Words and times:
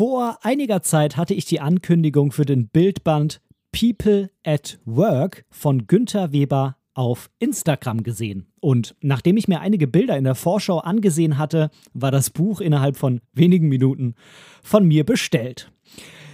Vor 0.00 0.38
einiger 0.40 0.80
Zeit 0.80 1.18
hatte 1.18 1.34
ich 1.34 1.44
die 1.44 1.60
Ankündigung 1.60 2.32
für 2.32 2.46
den 2.46 2.68
Bildband 2.68 3.42
People 3.70 4.30
at 4.42 4.80
Work 4.86 5.44
von 5.50 5.86
Günther 5.88 6.32
Weber 6.32 6.78
auf 6.94 7.28
Instagram 7.38 8.02
gesehen. 8.02 8.46
Und 8.60 8.96
nachdem 9.02 9.36
ich 9.36 9.46
mir 9.46 9.60
einige 9.60 9.86
Bilder 9.86 10.16
in 10.16 10.24
der 10.24 10.36
Vorschau 10.36 10.78
angesehen 10.78 11.36
hatte, 11.36 11.68
war 11.92 12.10
das 12.10 12.30
Buch 12.30 12.62
innerhalb 12.62 12.96
von 12.96 13.20
wenigen 13.34 13.68
Minuten 13.68 14.14
von 14.62 14.88
mir 14.88 15.04
bestellt. 15.04 15.70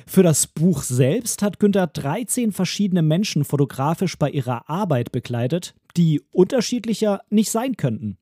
Für 0.06 0.22
das 0.22 0.46
Buch 0.46 0.84
selbst 0.84 1.42
hat 1.42 1.58
Günther 1.58 1.88
13 1.88 2.52
verschiedene 2.52 3.02
Menschen 3.02 3.44
fotografisch 3.44 4.16
bei 4.16 4.30
ihrer 4.30 4.70
Arbeit 4.70 5.10
begleitet, 5.10 5.74
die 5.96 6.22
unterschiedlicher 6.30 7.20
nicht 7.30 7.50
sein 7.50 7.76
könnten. 7.76 8.18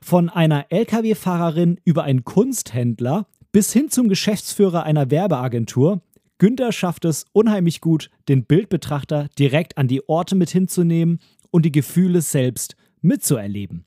Von 0.00 0.30
einer 0.30 0.72
Lkw-Fahrerin 0.72 1.78
über 1.84 2.04
einen 2.04 2.24
Kunsthändler 2.24 3.26
bis 3.52 3.72
hin 3.72 3.90
zum 3.90 4.08
Geschäftsführer 4.08 4.84
einer 4.84 5.10
Werbeagentur. 5.10 6.00
Günther 6.38 6.72
schafft 6.72 7.04
es 7.04 7.24
unheimlich 7.32 7.80
gut, 7.80 8.10
den 8.28 8.44
Bildbetrachter 8.44 9.28
direkt 9.38 9.76
an 9.76 9.88
die 9.88 10.08
Orte 10.08 10.36
mit 10.36 10.50
hinzunehmen 10.50 11.18
und 11.50 11.64
die 11.64 11.72
Gefühle 11.72 12.20
selbst 12.20 12.76
mitzuerleben. 13.00 13.84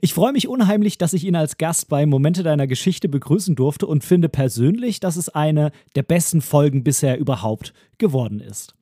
Ich 0.00 0.14
freue 0.14 0.32
mich 0.32 0.48
unheimlich, 0.48 0.98
dass 0.98 1.12
ich 1.12 1.24
ihn 1.24 1.36
als 1.36 1.58
Gast 1.58 1.88
bei 1.88 2.06
Momente 2.06 2.42
deiner 2.42 2.66
Geschichte 2.66 3.08
begrüßen 3.08 3.54
durfte 3.54 3.86
und 3.86 4.04
finde 4.04 4.28
persönlich, 4.28 5.00
dass 5.00 5.16
es 5.16 5.28
eine 5.28 5.72
der 5.94 6.02
besten 6.02 6.40
Folgen 6.40 6.84
bisher 6.84 7.18
überhaupt 7.18 7.72
geworden 7.98 8.40
ist. 8.40 8.74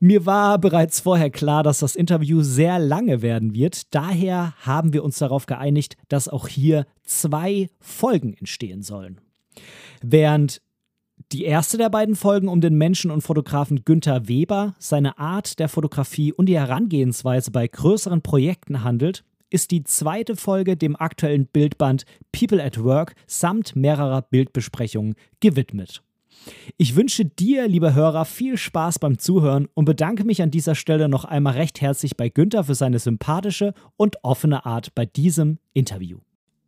Mir 0.00 0.26
war 0.26 0.58
bereits 0.58 1.00
vorher 1.00 1.30
klar, 1.30 1.62
dass 1.62 1.80
das 1.80 1.96
Interview 1.96 2.42
sehr 2.42 2.78
lange 2.78 3.20
werden 3.20 3.54
wird. 3.54 3.94
Daher 3.94 4.54
haben 4.60 4.92
wir 4.92 5.02
uns 5.02 5.18
darauf 5.18 5.46
geeinigt, 5.46 5.96
dass 6.08 6.28
auch 6.28 6.46
hier 6.46 6.86
zwei 7.04 7.68
Folgen 7.80 8.34
entstehen 8.34 8.82
sollen. 8.82 9.20
Während 10.02 10.62
die 11.32 11.44
erste 11.44 11.78
der 11.78 11.90
beiden 11.90 12.14
Folgen 12.14 12.48
um 12.48 12.60
den 12.60 12.76
Menschen 12.76 13.10
und 13.10 13.22
Fotografen 13.22 13.84
Günther 13.84 14.28
Weber, 14.28 14.74
seine 14.78 15.18
Art 15.18 15.58
der 15.58 15.68
Fotografie 15.68 16.32
und 16.32 16.46
die 16.46 16.58
Herangehensweise 16.58 17.50
bei 17.50 17.66
größeren 17.66 18.22
Projekten 18.22 18.84
handelt, 18.84 19.24
ist 19.50 19.70
die 19.70 19.82
zweite 19.82 20.36
Folge 20.36 20.76
dem 20.76 20.94
aktuellen 20.94 21.46
Bildband 21.46 22.04
People 22.32 22.62
at 22.62 22.82
Work 22.82 23.14
samt 23.26 23.74
mehrerer 23.74 24.22
Bildbesprechungen 24.22 25.14
gewidmet. 25.40 26.02
Ich 26.76 26.96
wünsche 26.96 27.24
dir, 27.24 27.68
lieber 27.68 27.94
Hörer, 27.94 28.24
viel 28.24 28.56
Spaß 28.56 28.98
beim 28.98 29.18
Zuhören 29.18 29.68
und 29.74 29.84
bedanke 29.84 30.24
mich 30.24 30.42
an 30.42 30.50
dieser 30.50 30.74
Stelle 30.74 31.08
noch 31.08 31.24
einmal 31.24 31.54
recht 31.54 31.80
herzlich 31.80 32.16
bei 32.16 32.28
Günther 32.28 32.64
für 32.64 32.74
seine 32.74 32.98
sympathische 32.98 33.74
und 33.96 34.22
offene 34.22 34.66
Art 34.66 34.94
bei 34.94 35.06
diesem 35.06 35.58
Interview. 35.72 36.18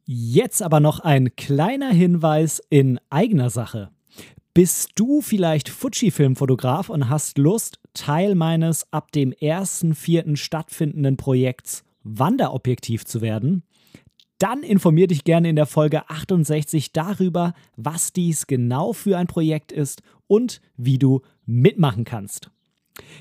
Jetzt 0.04 0.62
aber 0.62 0.80
noch 0.80 1.00
ein 1.00 1.36
kleiner 1.36 1.90
Hinweis 1.90 2.60
in 2.68 2.98
eigener 3.10 3.50
Sache. 3.50 3.90
Bist 4.52 4.90
du 4.96 5.20
vielleicht 5.20 5.68
Fuji-Filmfotograf 5.68 6.88
und 6.88 7.08
hast 7.08 7.38
Lust, 7.38 7.78
Teil 7.94 8.34
meines 8.34 8.92
ab 8.92 9.12
dem 9.12 9.32
1.4. 9.32 10.36
stattfindenden 10.36 11.16
Projekts 11.16 11.84
Wanderobjektiv 12.02 13.04
zu 13.04 13.20
werden? 13.20 13.62
Dann 14.40 14.62
informier 14.62 15.06
dich 15.06 15.24
gerne 15.24 15.50
in 15.50 15.56
der 15.56 15.66
Folge 15.66 16.08
68 16.08 16.92
darüber, 16.92 17.52
was 17.76 18.14
dies 18.14 18.46
genau 18.46 18.94
für 18.94 19.18
ein 19.18 19.26
Projekt 19.26 19.70
ist 19.70 20.00
und 20.28 20.62
wie 20.78 20.98
du 20.98 21.20
mitmachen 21.44 22.04
kannst. 22.04 22.50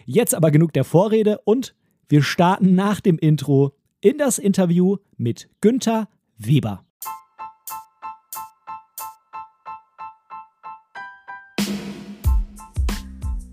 Jetzt 0.05 0.33
aber 0.33 0.49
genug 0.49 0.71
der 0.71 0.85
Vorrede 0.85 1.39
und 1.43 1.75
wir 2.07 2.23
starten 2.23 2.73
nach 2.73 3.01
dem 3.01 3.19
Intro 3.19 3.75
in 3.99 4.17
das 4.17 4.39
Interview 4.39 4.95
mit 5.17 5.49
Günther 5.59 6.07
Weber. 6.37 6.85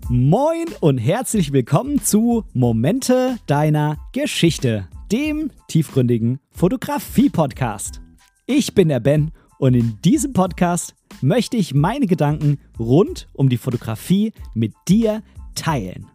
Moin 0.07 0.67
und 0.79 0.99
herzlich 0.99 1.51
willkommen 1.51 2.01
zu 2.01 2.45
Momente 2.53 3.35
deiner 3.45 3.97
Geschichte 4.13 4.87
dem 5.11 5.51
tiefgründigen 5.67 6.39
Fotografie-Podcast. 6.51 8.01
Ich 8.45 8.73
bin 8.73 8.89
der 8.89 8.99
Ben 8.99 9.31
und 9.57 9.73
in 9.73 9.99
diesem 10.01 10.33
Podcast 10.33 10.95
möchte 11.21 11.57
ich 11.57 11.73
meine 11.73 12.07
Gedanken 12.07 12.59
rund 12.77 13.27
um 13.33 13.49
die 13.49 13.57
Fotografie 13.57 14.33
mit 14.53 14.73
dir 14.87 15.23
teilen. 15.55 16.07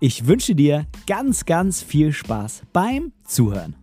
Ich 0.00 0.26
wünsche 0.26 0.54
dir 0.54 0.86
ganz, 1.06 1.44
ganz 1.44 1.82
viel 1.82 2.12
Spaß 2.12 2.62
beim 2.72 3.12
Zuhören. 3.24 3.76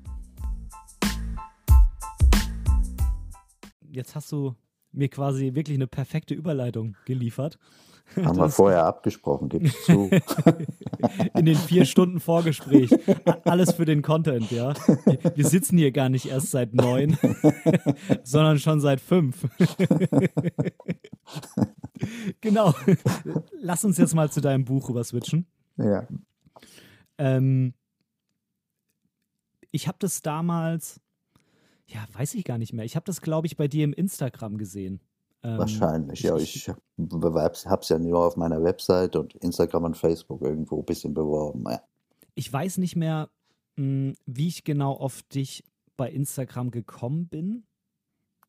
Jetzt 3.92 4.16
hast 4.16 4.32
du 4.32 4.56
mir 4.95 5.09
quasi 5.09 5.56
wirklich 5.56 5.78
eine 5.78 5.88
perfekte 5.88 6.33
Überleitung 6.33 6.95
geliefert. 7.06 7.57
Haben 8.16 8.38
wir 8.38 8.50
vorher 8.50 8.85
abgesprochen, 8.85 9.50
gib's 9.50 9.73
zu. 9.85 10.09
In 11.33 11.45
den 11.45 11.56
vier 11.56 11.85
Stunden 11.85 12.19
Vorgespräch. 12.19 12.91
Alles 13.44 13.73
für 13.73 13.85
den 13.85 14.01
Content, 14.01 14.51
ja. 14.51 14.73
Wir 15.35 15.45
sitzen 15.45 15.78
hier 15.78 15.91
gar 15.91 16.09
nicht 16.09 16.28
erst 16.28 16.51
seit 16.51 16.73
neun, 16.73 17.17
sondern 18.23 18.59
schon 18.59 18.79
seit 18.79 19.01
fünf. 19.01 19.47
genau. 22.41 22.73
Lass 23.59 23.83
uns 23.83 23.97
jetzt 23.97 24.13
mal 24.13 24.31
zu 24.31 24.39
deinem 24.39 24.66
Buch 24.66 24.88
rüber 24.88 25.03
switchen. 25.03 25.47
Ja. 25.77 26.07
Ähm, 27.17 27.73
ich 29.72 29.88
habe 29.88 29.97
das 30.00 30.22
damals, 30.22 31.01
ja, 31.88 32.06
weiß 32.13 32.34
ich 32.35 32.44
gar 32.44 32.57
nicht 32.57 32.73
mehr. 32.73 32.85
Ich 32.85 32.96
habe 32.96 33.06
das, 33.06 33.22
glaube 33.22 33.47
ich, 33.47 33.57
bei 33.57 33.68
dir 33.68 33.84
im 33.84 33.94
Instagram 33.94 34.57
gesehen. 34.57 35.01
Ähm, 35.44 35.59
Wahrscheinlich, 35.59 36.23
ja. 36.23 36.35
Ich 36.38 36.68
habe 36.68 37.81
es 37.81 37.90
ja 37.90 38.00
nur 38.00 38.25
auf 38.25 38.35
meiner 38.35 38.63
Website 38.63 39.16
und 39.16 39.35
Instagram 39.35 39.84
und 39.84 39.97
Facebook 39.97 40.41
irgendwo 40.41 40.79
ein 40.79 40.85
bisschen 40.85 41.13
beworben. 41.13 41.63
Ja. 41.69 41.81
Ich 42.34 42.51
weiß 42.51 42.79
nicht 42.79 42.95
mehr, 42.95 43.29
hm, 43.78 44.16
wie 44.25 44.47
ich 44.47 44.63
genau 44.63 44.94
auf 44.94 45.22
dich 45.24 45.63
bei 45.97 46.09
Instagram 46.09 46.72
gekommen 46.72 47.28
bin. 47.28 47.66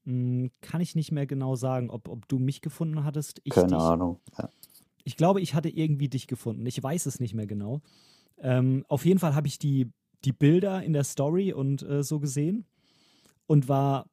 Hm, 0.05 0.51
kann 0.63 0.81
ich 0.81 0.95
nicht 0.95 1.13
mehr 1.13 1.27
genau 1.27 1.57
sagen, 1.57 1.91
ob, 1.91 2.09
ob 2.09 2.27
du 2.29 2.39
mich 2.39 2.63
gefunden 2.63 3.05
hattest. 3.05 3.41
Ich 3.45 3.53
Keine 3.53 3.69
dich. 3.69 3.77
Ahnung. 3.77 4.21
Ja. 4.39 4.49
Ich 5.05 5.17
glaube, 5.17 5.41
ich 5.41 5.55
hatte 5.55 5.69
irgendwie 5.69 6.09
dich 6.09 6.27
gefunden. 6.27 6.65
Ich 6.65 6.83
weiß 6.83 7.07
es 7.07 7.21
nicht 7.21 7.35
mehr 7.35 7.47
genau. 7.47 7.83
Ähm, 8.39 8.85
auf 8.89 9.05
jeden 9.05 9.21
Fall 9.21 9.35
habe 9.35 9.47
ich 9.47 9.59
die, 9.59 9.93
die 10.25 10.33
Bilder 10.33 10.83
in 10.83 10.95
der 10.95 11.05
Story 11.05 11.53
und 11.53 11.83
äh, 11.83 12.03
so 12.03 12.19
gesehen 12.19 12.67
und 13.47 13.69
war 13.69 14.07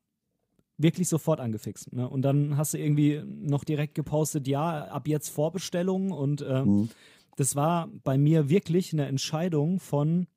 wirklich 0.78 1.08
sofort 1.08 1.40
angefixt. 1.40 1.94
Ne? 1.94 2.08
Und 2.08 2.24
dann 2.24 2.58
hast 2.58 2.74
du 2.74 2.78
irgendwie 2.78 3.24
noch 3.26 3.64
direkt 3.64 3.96
gepostet, 3.96 4.48
ja, 4.48 4.86
ab 4.86 5.08
jetzt 5.08 5.30
Vorbestellung. 5.30 6.12
Und 6.12 6.42
äh, 6.42 6.64
mhm. 6.64 6.90
das 7.36 7.56
war 7.56 7.90
bei 8.04 8.18
mir 8.18 8.50
wirklich 8.50 8.94
eine 8.94 9.06
Entscheidung 9.06 9.80
von 9.80 10.28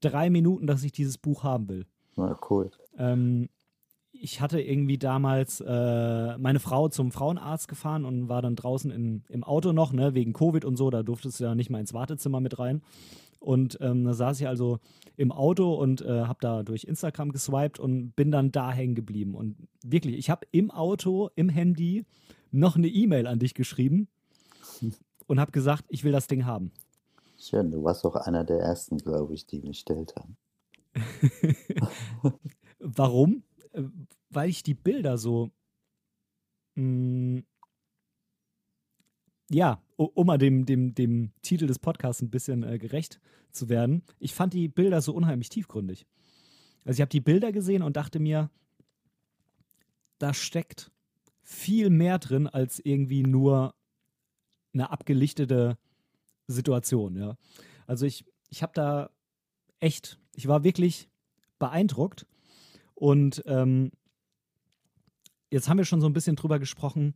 drei 0.00 0.30
Minuten, 0.30 0.66
dass 0.66 0.84
ich 0.84 0.92
dieses 0.92 1.18
Buch 1.18 1.42
haben 1.42 1.68
will. 1.68 1.86
Na, 2.16 2.38
cool. 2.50 2.70
Ähm, 2.98 3.48
ich 4.12 4.40
hatte 4.40 4.60
irgendwie 4.60 4.98
damals 4.98 5.60
äh, 5.60 6.38
meine 6.38 6.60
Frau 6.60 6.88
zum 6.88 7.12
Frauenarzt 7.12 7.68
gefahren 7.68 8.04
und 8.04 8.28
war 8.28 8.42
dann 8.42 8.56
draußen 8.56 8.90
in, 8.90 9.24
im 9.28 9.44
Auto 9.44 9.72
noch, 9.72 9.92
ne, 9.92 10.14
wegen 10.14 10.32
Covid 10.32 10.64
und 10.64 10.76
so, 10.76 10.90
da 10.90 11.02
durftest 11.02 11.40
du 11.40 11.44
ja 11.44 11.54
nicht 11.54 11.70
mal 11.70 11.80
ins 11.80 11.92
Wartezimmer 11.92 12.40
mit 12.40 12.58
rein. 12.58 12.82
Und 13.38 13.78
ähm, 13.80 14.04
da 14.04 14.14
saß 14.14 14.40
ich 14.40 14.48
also 14.48 14.78
im 15.16 15.32
Auto 15.32 15.74
und 15.74 16.02
äh, 16.02 16.22
habe 16.22 16.38
da 16.40 16.62
durch 16.62 16.84
Instagram 16.84 17.32
geswiped 17.32 17.78
und 17.78 18.14
bin 18.16 18.30
dann 18.30 18.52
da 18.52 18.72
hängen 18.72 18.94
geblieben. 18.94 19.34
Und 19.34 19.56
wirklich, 19.84 20.16
ich 20.16 20.30
habe 20.30 20.46
im 20.50 20.70
Auto, 20.70 21.30
im 21.34 21.48
Handy 21.48 22.04
noch 22.50 22.76
eine 22.76 22.88
E-Mail 22.88 23.26
an 23.26 23.38
dich 23.38 23.54
geschrieben 23.54 24.08
und 25.26 25.40
habe 25.40 25.52
gesagt, 25.52 25.84
ich 25.88 26.04
will 26.04 26.12
das 26.12 26.26
Ding 26.26 26.44
haben. 26.44 26.72
Schön, 27.38 27.70
du 27.70 27.84
warst 27.84 28.04
auch 28.04 28.16
einer 28.16 28.44
der 28.44 28.60
ersten, 28.60 28.98
glaube 28.98 29.34
ich, 29.34 29.46
die 29.46 29.60
gestellt 29.60 30.14
haben. 30.16 30.36
Warum? 32.78 33.42
Äh, 33.72 33.82
weil 34.30 34.48
ich 34.48 34.62
die 34.62 34.74
Bilder 34.74 35.18
so 35.18 35.50
mh, 36.74 37.40
mm, 37.40 37.44
ja, 39.50 39.82
um 39.96 40.26
mal 40.26 40.38
dem, 40.38 40.66
dem, 40.66 40.94
dem 40.94 41.32
Titel 41.42 41.66
des 41.66 41.78
Podcasts 41.78 42.22
ein 42.22 42.30
bisschen 42.30 42.62
äh, 42.62 42.78
gerecht 42.78 43.20
zu 43.50 43.68
werden, 43.68 44.02
ich 44.18 44.34
fand 44.34 44.52
die 44.52 44.68
Bilder 44.68 45.00
so 45.00 45.14
unheimlich 45.14 45.48
tiefgründig. 45.48 46.06
Also 46.84 46.98
ich 46.98 47.00
habe 47.00 47.10
die 47.10 47.20
Bilder 47.20 47.52
gesehen 47.52 47.82
und 47.82 47.96
dachte 47.96 48.18
mir, 48.18 48.50
da 50.18 50.34
steckt 50.34 50.90
viel 51.42 51.90
mehr 51.90 52.18
drin 52.18 52.46
als 52.46 52.80
irgendwie 52.80 53.22
nur 53.22 53.74
eine 54.72 54.90
abgelichtete 54.90 55.78
Situation, 56.48 57.16
ja. 57.16 57.36
Also 57.86 58.04
ich, 58.06 58.24
ich 58.50 58.62
habe 58.62 58.72
da 58.74 59.10
echt, 59.80 60.18
ich 60.34 60.48
war 60.48 60.64
wirklich 60.64 61.08
beeindruckt 61.58 62.26
und 62.94 63.42
ähm, 63.46 63.92
jetzt 65.50 65.68
haben 65.68 65.78
wir 65.78 65.84
schon 65.84 66.00
so 66.00 66.08
ein 66.08 66.12
bisschen 66.12 66.36
drüber 66.36 66.58
gesprochen, 66.58 67.14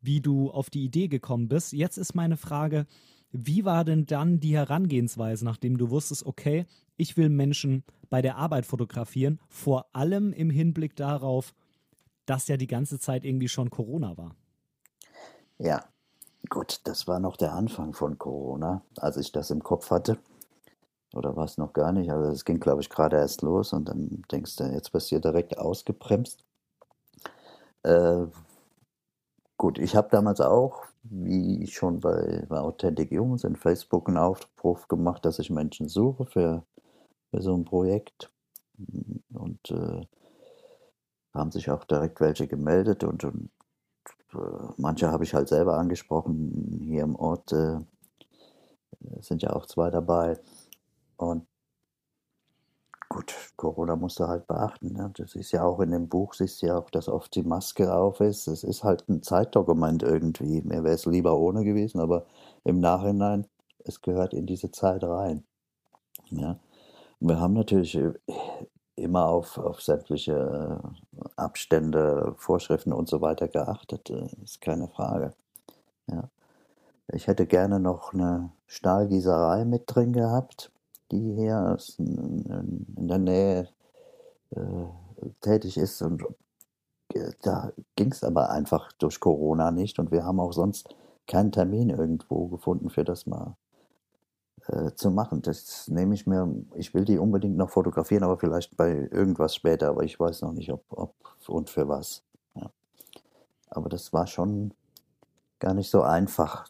wie 0.00 0.20
du 0.20 0.50
auf 0.50 0.70
die 0.70 0.84
Idee 0.84 1.08
gekommen 1.08 1.48
bist. 1.48 1.72
Jetzt 1.72 1.96
ist 1.96 2.14
meine 2.14 2.36
Frage, 2.36 2.86
wie 3.32 3.64
war 3.64 3.84
denn 3.84 4.06
dann 4.06 4.40
die 4.40 4.56
Herangehensweise, 4.56 5.44
nachdem 5.44 5.78
du 5.78 5.90
wusstest, 5.90 6.24
okay, 6.24 6.66
ich 6.96 7.16
will 7.16 7.28
Menschen 7.28 7.84
bei 8.08 8.22
der 8.22 8.36
Arbeit 8.36 8.66
fotografieren, 8.66 9.40
vor 9.48 9.86
allem 9.92 10.32
im 10.32 10.50
Hinblick 10.50 10.96
darauf, 10.96 11.54
dass 12.24 12.48
ja 12.48 12.56
die 12.56 12.66
ganze 12.66 12.98
Zeit 12.98 13.24
irgendwie 13.24 13.48
schon 13.48 13.70
Corona 13.70 14.16
war? 14.16 14.34
Ja, 15.58 15.84
gut, 16.48 16.80
das 16.84 17.06
war 17.06 17.20
noch 17.20 17.36
der 17.36 17.52
Anfang 17.52 17.92
von 17.92 18.18
Corona, 18.18 18.82
als 18.96 19.16
ich 19.16 19.32
das 19.32 19.50
im 19.50 19.62
Kopf 19.62 19.90
hatte. 19.90 20.18
Oder 21.14 21.36
war 21.36 21.44
es 21.44 21.56
noch 21.56 21.72
gar 21.72 21.92
nicht? 21.92 22.10
Also 22.10 22.30
es 22.30 22.44
ging, 22.44 22.60
glaube 22.60 22.82
ich, 22.82 22.90
gerade 22.90 23.16
erst 23.16 23.42
los 23.42 23.72
und 23.72 23.88
dann 23.88 24.22
denkst 24.30 24.56
du, 24.56 24.64
jetzt 24.64 24.92
bist 24.92 25.10
du 25.10 25.20
direkt 25.20 25.56
ausgebremst. 25.58 26.44
Äh, 27.84 28.26
gut, 29.56 29.78
ich 29.78 29.96
habe 29.96 30.08
damals 30.10 30.40
auch, 30.40 30.84
wie 31.02 31.66
schon 31.66 32.00
bei, 32.00 32.44
bei 32.48 32.58
Authentic 32.60 33.12
Jungs 33.12 33.44
in 33.44 33.56
Facebook 33.56 34.08
einen 34.08 34.18
Aufruf 34.18 34.88
gemacht, 34.88 35.24
dass 35.24 35.38
ich 35.38 35.50
Menschen 35.50 35.88
suche 35.88 36.26
für, 36.26 36.64
für 37.30 37.42
so 37.42 37.54
ein 37.54 37.64
Projekt. 37.64 38.30
Und 39.32 39.70
äh, 39.70 40.06
haben 41.32 41.50
sich 41.50 41.70
auch 41.70 41.84
direkt 41.84 42.20
welche 42.20 42.46
gemeldet 42.46 43.04
und, 43.04 43.24
und 43.24 43.50
äh, 44.34 44.72
manche 44.76 45.10
habe 45.10 45.24
ich 45.24 45.34
halt 45.34 45.48
selber 45.48 45.78
angesprochen. 45.78 46.78
Hier 46.82 47.02
im 47.04 47.16
Ort 47.16 47.52
äh, 47.52 47.78
sind 49.20 49.42
ja 49.42 49.50
auch 49.50 49.66
zwei 49.66 49.90
dabei. 49.90 50.38
Und 51.16 51.46
gut, 53.08 53.34
Corona 53.56 53.96
musst 53.96 54.20
du 54.20 54.26
halt 54.26 54.46
beachten. 54.46 54.92
Ne? 54.92 55.10
Das 55.16 55.34
ist 55.34 55.52
ja 55.52 55.64
auch 55.64 55.80
in 55.80 55.90
dem 55.90 56.08
Buch, 56.08 56.34
siehst 56.34 56.62
du 56.62 56.66
ja 56.66 56.78
auch, 56.78 56.90
dass 56.90 57.08
oft 57.08 57.34
die 57.34 57.42
Maske 57.42 57.94
auf 57.94 58.20
ist. 58.20 58.46
Es 58.46 58.64
ist 58.64 58.84
halt 58.84 59.08
ein 59.08 59.22
Zeitdokument 59.22 60.02
irgendwie. 60.02 60.62
Mir 60.62 60.84
wäre 60.84 60.94
es 60.94 61.06
lieber 61.06 61.36
ohne 61.38 61.64
gewesen, 61.64 62.00
aber 62.00 62.26
im 62.64 62.80
Nachhinein, 62.80 63.46
es 63.84 64.02
gehört 64.02 64.34
in 64.34 64.46
diese 64.46 64.70
Zeit 64.70 65.04
rein. 65.04 65.44
Ja. 66.30 66.58
Wir 67.20 67.40
haben 67.40 67.54
natürlich 67.54 67.94
äh, 67.96 68.12
immer 68.96 69.26
auf, 69.26 69.58
auf 69.58 69.80
sämtliche 69.82 70.80
äh, 70.82 71.28
Abstände, 71.36 72.34
Vorschriften 72.36 72.92
und 72.92 73.08
so 73.08 73.20
weiter 73.20 73.48
geachtet, 73.48 74.10
äh, 74.10 74.28
ist 74.42 74.60
keine 74.60 74.88
Frage. 74.88 75.32
Ja. 76.08 76.30
Ich 77.12 77.28
hätte 77.28 77.46
gerne 77.46 77.78
noch 77.78 78.12
eine 78.12 78.50
Stahlgießerei 78.66 79.64
mit 79.64 79.84
drin 79.86 80.12
gehabt, 80.12 80.72
die 81.10 81.34
hier 81.34 81.76
in 81.98 83.08
der 83.08 83.18
Nähe 83.18 83.68
äh, 84.50 84.86
tätig 85.40 85.76
ist. 85.76 86.02
Und 86.02 86.22
äh, 87.14 87.32
da 87.42 87.72
ging 87.94 88.12
es 88.12 88.24
aber 88.24 88.50
einfach 88.50 88.92
durch 88.92 89.20
Corona 89.20 89.70
nicht 89.70 89.98
und 89.98 90.10
wir 90.10 90.24
haben 90.24 90.40
auch 90.40 90.52
sonst 90.52 90.94
keinen 91.26 91.52
Termin 91.52 91.90
irgendwo 91.90 92.46
gefunden, 92.48 92.90
für 92.90 93.04
das 93.04 93.26
mal 93.26 93.56
äh, 94.68 94.92
zu 94.94 95.10
machen. 95.10 95.42
Das 95.42 95.88
nehme 95.88 96.14
ich 96.14 96.26
mir, 96.26 96.52
ich 96.74 96.94
will 96.94 97.04
die 97.04 97.18
unbedingt 97.18 97.56
noch 97.56 97.70
fotografieren, 97.70 98.24
aber 98.24 98.38
vielleicht 98.38 98.76
bei 98.76 99.08
irgendwas 99.10 99.54
später, 99.54 99.88
aber 99.88 100.04
ich 100.04 100.18
weiß 100.18 100.42
noch 100.42 100.52
nicht, 100.52 100.72
ob, 100.72 100.84
ob 100.90 101.14
und 101.48 101.70
für 101.70 101.88
was. 101.88 102.22
Ja. 102.54 102.70
Aber 103.70 103.88
das 103.88 104.12
war 104.12 104.26
schon 104.26 104.72
gar 105.58 105.74
nicht 105.74 105.90
so 105.90 106.02
einfach 106.02 106.68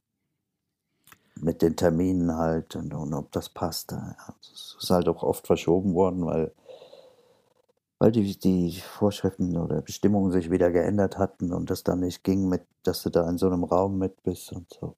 mit 1.40 1.62
den 1.62 1.76
Terminen 1.76 2.36
halt 2.36 2.76
und, 2.76 2.94
und 2.94 3.14
ob 3.14 3.32
das 3.32 3.48
passt. 3.48 3.92
Ja. 3.92 4.16
Ist 4.40 4.90
halt 4.90 5.08
auch 5.08 5.22
oft 5.22 5.46
verschoben 5.46 5.94
worden, 5.94 6.26
weil, 6.26 6.52
weil 7.98 8.12
die, 8.12 8.38
die 8.38 8.80
Vorschriften 8.80 9.56
oder 9.56 9.82
Bestimmungen 9.82 10.32
sich 10.32 10.50
wieder 10.50 10.70
geändert 10.70 11.18
hatten 11.18 11.52
und 11.52 11.70
das 11.70 11.82
dann 11.82 12.00
nicht 12.00 12.24
ging, 12.24 12.48
mit, 12.48 12.62
dass 12.82 13.02
du 13.02 13.10
da 13.10 13.28
in 13.28 13.38
so 13.38 13.46
einem 13.46 13.64
Raum 13.64 13.98
mit 13.98 14.22
bist 14.22 14.52
und 14.52 14.66
so. 14.72 14.96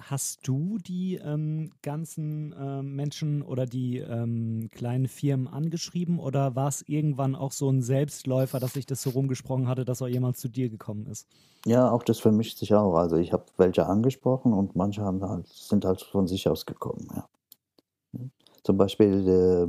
Hast 0.00 0.46
du 0.46 0.78
die 0.78 1.16
ähm, 1.16 1.70
ganzen 1.82 2.52
äh, 2.52 2.82
Menschen 2.82 3.42
oder 3.42 3.66
die 3.66 3.98
ähm, 3.98 4.68
kleinen 4.72 5.08
Firmen 5.08 5.48
angeschrieben 5.48 6.18
oder 6.18 6.54
war 6.54 6.68
es 6.68 6.82
irgendwann 6.86 7.34
auch 7.34 7.52
so 7.52 7.68
ein 7.70 7.82
Selbstläufer, 7.82 8.60
dass 8.60 8.74
sich 8.74 8.86
das 8.86 9.02
so 9.02 9.10
rumgesprochen 9.10 9.68
hatte, 9.68 9.84
dass 9.84 10.00
auch 10.02 10.08
jemand 10.08 10.36
zu 10.36 10.48
dir 10.48 10.68
gekommen 10.68 11.06
ist? 11.06 11.26
Ja, 11.66 11.90
auch 11.90 12.02
das 12.02 12.18
vermischt 12.20 12.58
sich 12.58 12.74
auch. 12.74 12.94
Also 12.94 13.16
ich 13.16 13.32
habe 13.32 13.44
welche 13.56 13.86
angesprochen 13.86 14.52
und 14.52 14.76
manche 14.76 15.02
haben 15.02 15.22
halt, 15.22 15.46
sind 15.48 15.84
halt 15.84 16.00
von 16.00 16.26
sich 16.26 16.48
aus 16.48 16.64
gekommen. 16.64 17.08
Ja. 17.14 17.28
Zum 18.62 18.76
Beispiel 18.76 19.28
äh, 19.28 19.66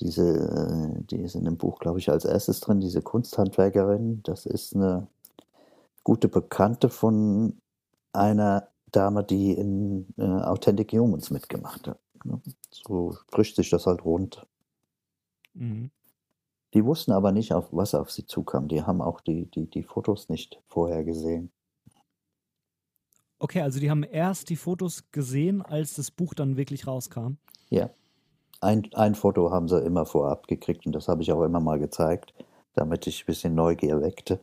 diese, 0.00 1.02
die 1.10 1.20
ist 1.20 1.34
in 1.34 1.44
dem 1.44 1.56
Buch, 1.56 1.78
glaube 1.78 1.98
ich, 1.98 2.10
als 2.10 2.24
erstes 2.24 2.60
drin, 2.60 2.80
diese 2.80 3.02
Kunsthandwerkerin. 3.02 4.22
Das 4.24 4.46
ist 4.46 4.74
eine 4.74 5.06
gute 6.02 6.28
Bekannte 6.28 6.88
von 6.88 7.58
einer 8.12 8.68
Dame, 8.94 9.24
die 9.24 9.52
in 9.52 10.06
äh, 10.16 10.22
Authentic 10.22 10.92
Humans 10.92 11.30
mitgemacht 11.30 11.88
hat. 11.88 12.00
Ne? 12.24 12.40
So 12.70 13.16
frischt 13.28 13.56
sich 13.56 13.70
das 13.70 13.86
halt 13.86 14.04
rund. 14.04 14.46
Mhm. 15.54 15.90
Die 16.74 16.84
wussten 16.84 17.12
aber 17.12 17.30
nicht, 17.30 17.52
auf 17.52 17.68
was 17.70 17.94
auf 17.94 18.10
sie 18.10 18.26
zukam. 18.26 18.68
Die 18.68 18.82
haben 18.82 19.00
auch 19.00 19.20
die, 19.20 19.46
die, 19.46 19.70
die 19.70 19.84
Fotos 19.84 20.28
nicht 20.28 20.60
vorher 20.66 21.04
gesehen. 21.04 21.52
Okay, 23.38 23.60
also 23.60 23.78
die 23.78 23.90
haben 23.90 24.02
erst 24.02 24.48
die 24.50 24.56
Fotos 24.56 25.10
gesehen, 25.10 25.62
als 25.62 25.94
das 25.94 26.10
Buch 26.10 26.34
dann 26.34 26.56
wirklich 26.56 26.86
rauskam. 26.86 27.36
Ja. 27.68 27.90
Ein, 28.60 28.88
ein 28.94 29.14
Foto 29.14 29.50
haben 29.50 29.68
sie 29.68 29.78
immer 29.80 30.06
vorab 30.06 30.46
gekriegt 30.46 30.86
und 30.86 30.92
das 30.92 31.06
habe 31.08 31.22
ich 31.22 31.30
auch 31.30 31.42
immer 31.42 31.60
mal 31.60 31.78
gezeigt, 31.78 32.32
damit 32.72 33.06
ich 33.06 33.22
ein 33.22 33.26
bisschen 33.26 33.54
Neugier 33.54 34.00
weckte. 34.00 34.40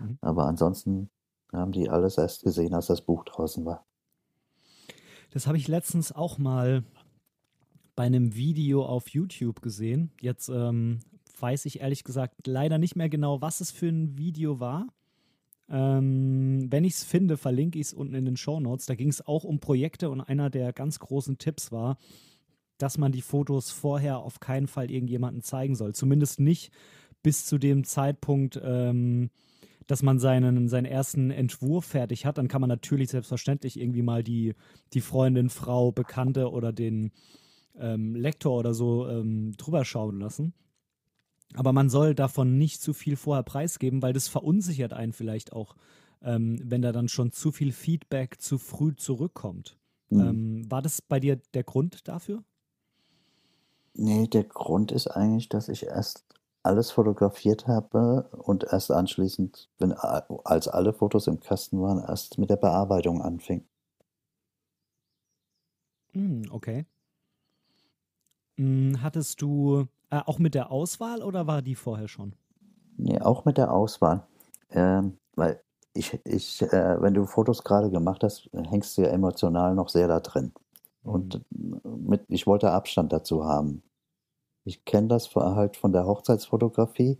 Mhm. 0.00 0.18
Aber 0.20 0.46
ansonsten 0.46 1.08
haben 1.52 1.72
die 1.72 1.88
alles 1.88 2.18
erst 2.18 2.42
gesehen, 2.42 2.74
als 2.74 2.86
das 2.86 3.00
Buch 3.00 3.24
draußen 3.24 3.64
war. 3.64 3.86
Das 5.30 5.46
habe 5.46 5.56
ich 5.56 5.68
letztens 5.68 6.12
auch 6.12 6.38
mal 6.38 6.82
bei 7.94 8.04
einem 8.04 8.34
Video 8.34 8.84
auf 8.84 9.08
YouTube 9.08 9.62
gesehen. 9.62 10.10
Jetzt 10.20 10.48
ähm, 10.48 11.00
weiß 11.38 11.66
ich 11.66 11.80
ehrlich 11.80 12.04
gesagt 12.04 12.46
leider 12.46 12.78
nicht 12.78 12.96
mehr 12.96 13.08
genau, 13.08 13.40
was 13.40 13.60
es 13.60 13.70
für 13.70 13.88
ein 13.88 14.18
Video 14.18 14.58
war. 14.58 14.88
Ähm, 15.68 16.66
wenn 16.70 16.84
ich 16.84 16.94
es 16.94 17.04
finde, 17.04 17.36
verlinke 17.36 17.78
ich 17.78 17.86
es 17.86 17.92
unten 17.92 18.14
in 18.14 18.24
den 18.24 18.36
Show 18.36 18.58
Notes. 18.58 18.86
Da 18.86 18.96
ging 18.96 19.08
es 19.08 19.24
auch 19.26 19.44
um 19.44 19.60
Projekte 19.60 20.10
und 20.10 20.20
einer 20.20 20.50
der 20.50 20.72
ganz 20.72 20.98
großen 20.98 21.38
Tipps 21.38 21.70
war, 21.70 21.96
dass 22.78 22.98
man 22.98 23.12
die 23.12 23.22
Fotos 23.22 23.70
vorher 23.70 24.18
auf 24.18 24.40
keinen 24.40 24.66
Fall 24.66 24.90
irgendjemandem 24.90 25.42
zeigen 25.42 25.76
soll. 25.76 25.94
Zumindest 25.94 26.40
nicht 26.40 26.72
bis 27.22 27.46
zu 27.46 27.58
dem 27.58 27.84
Zeitpunkt, 27.84 28.60
ähm, 28.62 29.30
dass 29.90 30.02
man 30.02 30.20
seinen, 30.20 30.68
seinen 30.68 30.84
ersten 30.84 31.30
Entwurf 31.30 31.84
fertig 31.84 32.24
hat, 32.24 32.38
dann 32.38 32.46
kann 32.46 32.60
man 32.60 32.68
natürlich 32.68 33.10
selbstverständlich 33.10 33.80
irgendwie 33.80 34.02
mal 34.02 34.22
die, 34.22 34.54
die 34.92 35.00
Freundin, 35.00 35.50
Frau, 35.50 35.90
Bekannte 35.90 36.50
oder 36.50 36.72
den 36.72 37.10
ähm, 37.76 38.14
Lektor 38.14 38.56
oder 38.56 38.72
so 38.72 39.08
ähm, 39.08 39.52
drüber 39.56 39.84
schauen 39.84 40.20
lassen. 40.20 40.54
Aber 41.54 41.72
man 41.72 41.90
soll 41.90 42.14
davon 42.14 42.56
nicht 42.56 42.80
zu 42.80 42.92
viel 42.92 43.16
vorher 43.16 43.42
preisgeben, 43.42 44.00
weil 44.02 44.12
das 44.12 44.28
verunsichert 44.28 44.92
einen 44.92 45.12
vielleicht 45.12 45.52
auch, 45.52 45.74
ähm, 46.22 46.60
wenn 46.62 46.82
da 46.82 46.92
dann 46.92 47.08
schon 47.08 47.32
zu 47.32 47.50
viel 47.50 47.72
Feedback 47.72 48.40
zu 48.40 48.58
früh 48.58 48.94
zurückkommt. 48.94 49.76
Mhm. 50.10 50.20
Ähm, 50.20 50.70
war 50.70 50.82
das 50.82 51.02
bei 51.02 51.18
dir 51.18 51.40
der 51.54 51.64
Grund 51.64 52.06
dafür? 52.06 52.44
Nee, 53.94 54.28
der 54.28 54.44
Grund 54.44 54.92
ist 54.92 55.08
eigentlich, 55.08 55.48
dass 55.48 55.68
ich 55.68 55.86
erst 55.86 56.24
alles 56.62 56.90
fotografiert 56.90 57.66
habe 57.66 58.28
und 58.32 58.64
erst 58.64 58.90
anschließend, 58.90 59.68
wenn, 59.78 59.92
als 59.92 60.68
alle 60.68 60.92
Fotos 60.92 61.26
im 61.26 61.40
Kasten 61.40 61.80
waren, 61.80 61.98
erst 61.98 62.38
mit 62.38 62.50
der 62.50 62.56
Bearbeitung 62.56 63.22
anfing. 63.22 63.64
Mm, 66.12 66.42
okay. 66.50 66.86
Mm, 68.56 68.96
hattest 69.00 69.40
du 69.40 69.86
äh, 70.10 70.20
auch 70.26 70.38
mit 70.38 70.54
der 70.54 70.70
Auswahl 70.70 71.22
oder 71.22 71.46
war 71.46 71.62
die 71.62 71.74
vorher 71.74 72.08
schon? 72.08 72.34
Nee, 72.96 73.20
auch 73.20 73.44
mit 73.44 73.56
der 73.56 73.72
Auswahl. 73.72 74.26
Ähm, 74.70 75.18
weil 75.36 75.62
ich, 75.94 76.18
ich 76.24 76.62
äh, 76.62 77.00
wenn 77.00 77.14
du 77.14 77.26
Fotos 77.26 77.64
gerade 77.64 77.90
gemacht 77.90 78.22
hast, 78.22 78.50
hängst 78.52 78.98
du 78.98 79.02
ja 79.02 79.08
emotional 79.08 79.74
noch 79.74 79.88
sehr 79.88 80.08
da 80.08 80.20
drin. 80.20 80.52
Und 81.02 81.42
mhm. 81.50 81.80
mit, 82.06 82.24
ich 82.28 82.46
wollte 82.46 82.70
Abstand 82.70 83.12
dazu 83.12 83.44
haben. 83.44 83.82
Ich 84.64 84.84
kenne 84.84 85.08
das 85.08 85.34
halt 85.34 85.76
von 85.76 85.92
der 85.92 86.06
Hochzeitsfotografie. 86.06 87.18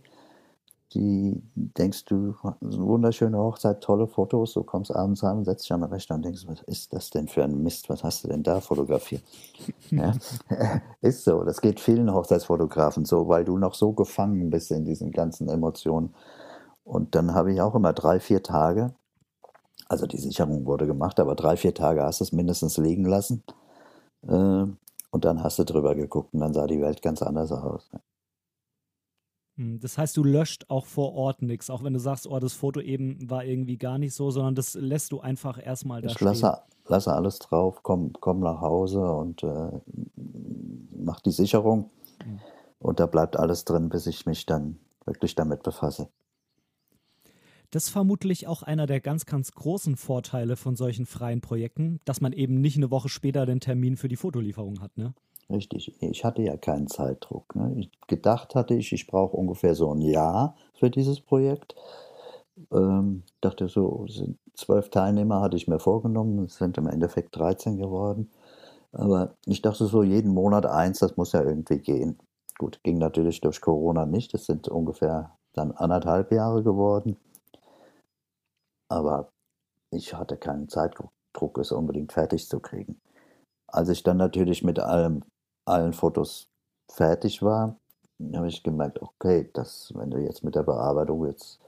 Die 0.93 1.41
denkst 1.55 2.05
du, 2.05 2.35
eine 2.43 2.57
wunderschöne 2.61 3.37
Hochzeit, 3.37 3.81
tolle 3.81 4.07
Fotos, 4.07 4.53
du 4.53 4.63
kommst 4.63 4.93
abends 4.93 5.23
heim, 5.23 5.45
setzt 5.45 5.63
dich 5.63 5.71
an 5.71 5.81
den 5.81 5.89
Rechner 5.89 6.17
und 6.17 6.25
denkst, 6.25 6.43
was 6.47 6.61
ist 6.63 6.91
das 6.91 7.09
denn 7.11 7.29
für 7.29 7.45
ein 7.45 7.63
Mist, 7.63 7.89
was 7.89 8.03
hast 8.03 8.25
du 8.25 8.27
denn 8.27 8.43
da 8.43 8.59
fotografiert? 8.59 9.23
ja, 9.91 10.11
ist 11.01 11.23
so, 11.23 11.45
das 11.45 11.61
geht 11.61 11.79
vielen 11.79 12.13
Hochzeitsfotografen 12.13 13.05
so, 13.05 13.29
weil 13.29 13.45
du 13.45 13.57
noch 13.57 13.73
so 13.73 13.93
gefangen 13.93 14.49
bist 14.49 14.69
in 14.71 14.83
diesen 14.83 15.11
ganzen 15.11 15.47
Emotionen. 15.47 16.13
Und 16.83 17.15
dann 17.15 17.33
habe 17.33 17.53
ich 17.53 17.61
auch 17.61 17.75
immer 17.75 17.93
drei, 17.93 18.19
vier 18.19 18.43
Tage, 18.43 18.93
also 19.87 20.07
die 20.07 20.17
Sicherung 20.17 20.65
wurde 20.65 20.87
gemacht, 20.87 21.19
aber 21.21 21.35
drei, 21.35 21.55
vier 21.55 21.73
Tage 21.73 22.03
hast 22.03 22.19
du 22.19 22.25
es 22.25 22.31
mindestens 22.33 22.77
liegen 22.77 23.05
lassen. 23.05 23.43
Äh, 24.27 24.65
und 25.11 25.25
dann 25.25 25.43
hast 25.43 25.59
du 25.59 25.63
drüber 25.63 25.95
geguckt 25.95 26.33
und 26.33 26.39
dann 26.39 26.53
sah 26.53 26.67
die 26.67 26.81
Welt 26.81 27.01
ganz 27.01 27.21
anders 27.21 27.51
aus. 27.51 27.89
Hm, 29.57 29.79
das 29.79 29.97
heißt, 29.97 30.15
du 30.17 30.23
löscht 30.23 30.65
auch 30.69 30.85
vor 30.85 31.13
Ort 31.13 31.41
nichts, 31.41 31.69
auch 31.69 31.83
wenn 31.83 31.93
du 31.93 31.99
sagst, 31.99 32.25
oh, 32.27 32.39
das 32.39 32.53
Foto 32.53 32.79
eben 32.79 33.29
war 33.29 33.43
irgendwie 33.43 33.77
gar 33.77 33.97
nicht 33.97 34.15
so, 34.15 34.31
sondern 34.31 34.55
das 34.55 34.73
lässt 34.73 35.11
du 35.11 35.19
einfach 35.19 35.63
erstmal 35.63 36.01
da 36.01 36.07
ich 36.07 36.13
stehen. 36.13 36.27
Lasse, 36.27 36.61
lasse 36.87 37.13
alles 37.13 37.39
drauf, 37.39 37.81
komm, 37.83 38.13
komm 38.19 38.39
nach 38.39 38.61
Hause 38.61 39.01
und 39.11 39.43
äh, 39.43 39.69
mach 40.97 41.19
die 41.19 41.31
Sicherung. 41.31 41.89
Mhm. 42.25 42.39
Und 42.79 42.99
da 42.99 43.05
bleibt 43.05 43.37
alles 43.37 43.65
drin, 43.65 43.89
bis 43.89 44.07
ich 44.07 44.25
mich 44.25 44.45
dann 44.45 44.79
wirklich 45.05 45.35
damit 45.35 45.61
befasse. 45.63 46.07
Das 47.71 47.85
ist 47.85 47.89
vermutlich 47.89 48.47
auch 48.47 48.63
einer 48.63 48.85
der 48.85 48.99
ganz, 48.99 49.25
ganz 49.25 49.53
großen 49.53 49.95
Vorteile 49.95 50.57
von 50.57 50.75
solchen 50.75 51.05
freien 51.05 51.39
Projekten, 51.39 52.01
dass 52.03 52.19
man 52.19 52.33
eben 52.33 52.59
nicht 52.59 52.75
eine 52.75 52.91
Woche 52.91 53.07
später 53.07 53.45
den 53.45 53.61
Termin 53.61 53.95
für 53.95 54.09
die 54.09 54.17
Fotolieferung 54.17 54.81
hat, 54.81 54.97
ne? 54.97 55.13
Richtig, 55.49 55.93
ich 56.01 56.23
hatte 56.23 56.41
ja 56.41 56.55
keinen 56.55 56.87
Zeitdruck. 56.87 57.55
Ne? 57.55 57.73
Ich, 57.77 57.91
gedacht 58.07 58.55
hatte 58.55 58.73
ich, 58.73 58.93
ich 58.93 59.07
brauche 59.07 59.35
ungefähr 59.35 59.75
so 59.75 59.93
ein 59.93 60.01
Jahr 60.01 60.55
für 60.73 60.89
dieses 60.89 61.19
Projekt. 61.19 61.75
Ähm, 62.71 63.23
dachte 63.41 63.67
so, 63.67 64.05
zwölf 64.53 64.89
Teilnehmer 64.89 65.41
hatte 65.41 65.57
ich 65.57 65.67
mir 65.67 65.79
vorgenommen, 65.79 66.45
es 66.45 66.55
sind 66.55 66.77
im 66.77 66.87
Endeffekt 66.87 67.35
13 67.35 67.77
geworden. 67.77 68.29
Aber 68.93 69.35
ich 69.45 69.61
dachte 69.61 69.85
so, 69.85 70.03
jeden 70.03 70.33
Monat 70.33 70.65
eins, 70.65 70.99
das 70.99 71.17
muss 71.17 71.33
ja 71.33 71.43
irgendwie 71.43 71.79
gehen. 71.79 72.17
Gut, 72.57 72.81
ging 72.83 72.97
natürlich 72.97 73.41
durch 73.41 73.59
Corona 73.59 74.05
nicht. 74.05 74.33
Es 74.33 74.45
sind 74.45 74.67
ungefähr 74.67 75.37
dann 75.53 75.71
anderthalb 75.71 76.31
Jahre 76.31 76.63
geworden. 76.63 77.17
Aber 78.91 79.31
ich 79.89 80.13
hatte 80.13 80.35
keinen 80.35 80.67
Zeitdruck, 80.67 81.57
es 81.57 81.71
unbedingt 81.71 82.11
fertig 82.11 82.49
zu 82.49 82.59
kriegen. 82.59 82.99
Als 83.67 83.87
ich 83.87 84.03
dann 84.03 84.17
natürlich 84.17 84.65
mit 84.65 84.79
allem, 84.79 85.23
allen 85.65 85.93
Fotos 85.93 86.49
fertig 86.91 87.41
war, 87.41 87.77
habe 88.35 88.49
ich 88.49 88.63
gemerkt, 88.63 89.01
okay, 89.01 89.49
das, 89.53 89.93
wenn 89.95 90.11
du 90.11 90.17
jetzt 90.17 90.43
mit 90.43 90.55
der 90.55 90.63
Bearbeitung 90.63 91.25
jetzt 91.25 91.61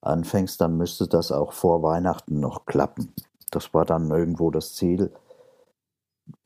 anfängst, 0.00 0.58
dann 0.58 0.78
müsste 0.78 1.06
das 1.06 1.30
auch 1.30 1.52
vor 1.52 1.82
Weihnachten 1.82 2.40
noch 2.40 2.64
klappen. 2.64 3.12
Das 3.50 3.74
war 3.74 3.84
dann 3.84 4.10
irgendwo 4.10 4.50
das 4.50 4.74
Ziel, 4.74 5.12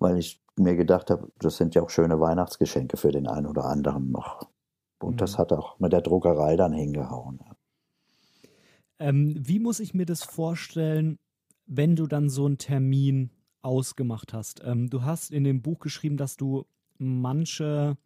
weil 0.00 0.18
ich 0.18 0.42
mir 0.56 0.74
gedacht 0.74 1.10
habe, 1.10 1.30
das 1.38 1.56
sind 1.56 1.76
ja 1.76 1.82
auch 1.82 1.90
schöne 1.90 2.18
Weihnachtsgeschenke 2.18 2.96
für 2.96 3.12
den 3.12 3.28
einen 3.28 3.46
oder 3.46 3.64
anderen 3.64 4.10
noch. 4.10 4.48
Und 5.00 5.12
mhm. 5.12 5.18
das 5.18 5.38
hat 5.38 5.52
auch 5.52 5.78
mit 5.78 5.92
der 5.92 6.02
Druckerei 6.02 6.56
dann 6.56 6.72
hingehauen. 6.72 7.40
Ähm, 9.00 9.34
wie 9.36 9.58
muss 9.58 9.80
ich 9.80 9.94
mir 9.94 10.06
das 10.06 10.22
vorstellen, 10.22 11.18
wenn 11.66 11.96
du 11.96 12.06
dann 12.06 12.28
so 12.28 12.46
einen 12.46 12.58
Termin 12.58 13.30
ausgemacht 13.62 14.32
hast? 14.32 14.62
Ähm, 14.64 14.88
du 14.88 15.02
hast 15.02 15.32
in 15.32 15.42
dem 15.42 15.62
Buch 15.62 15.80
geschrieben, 15.80 16.16
dass 16.16 16.36
du 16.36 16.66
manche 16.98 17.96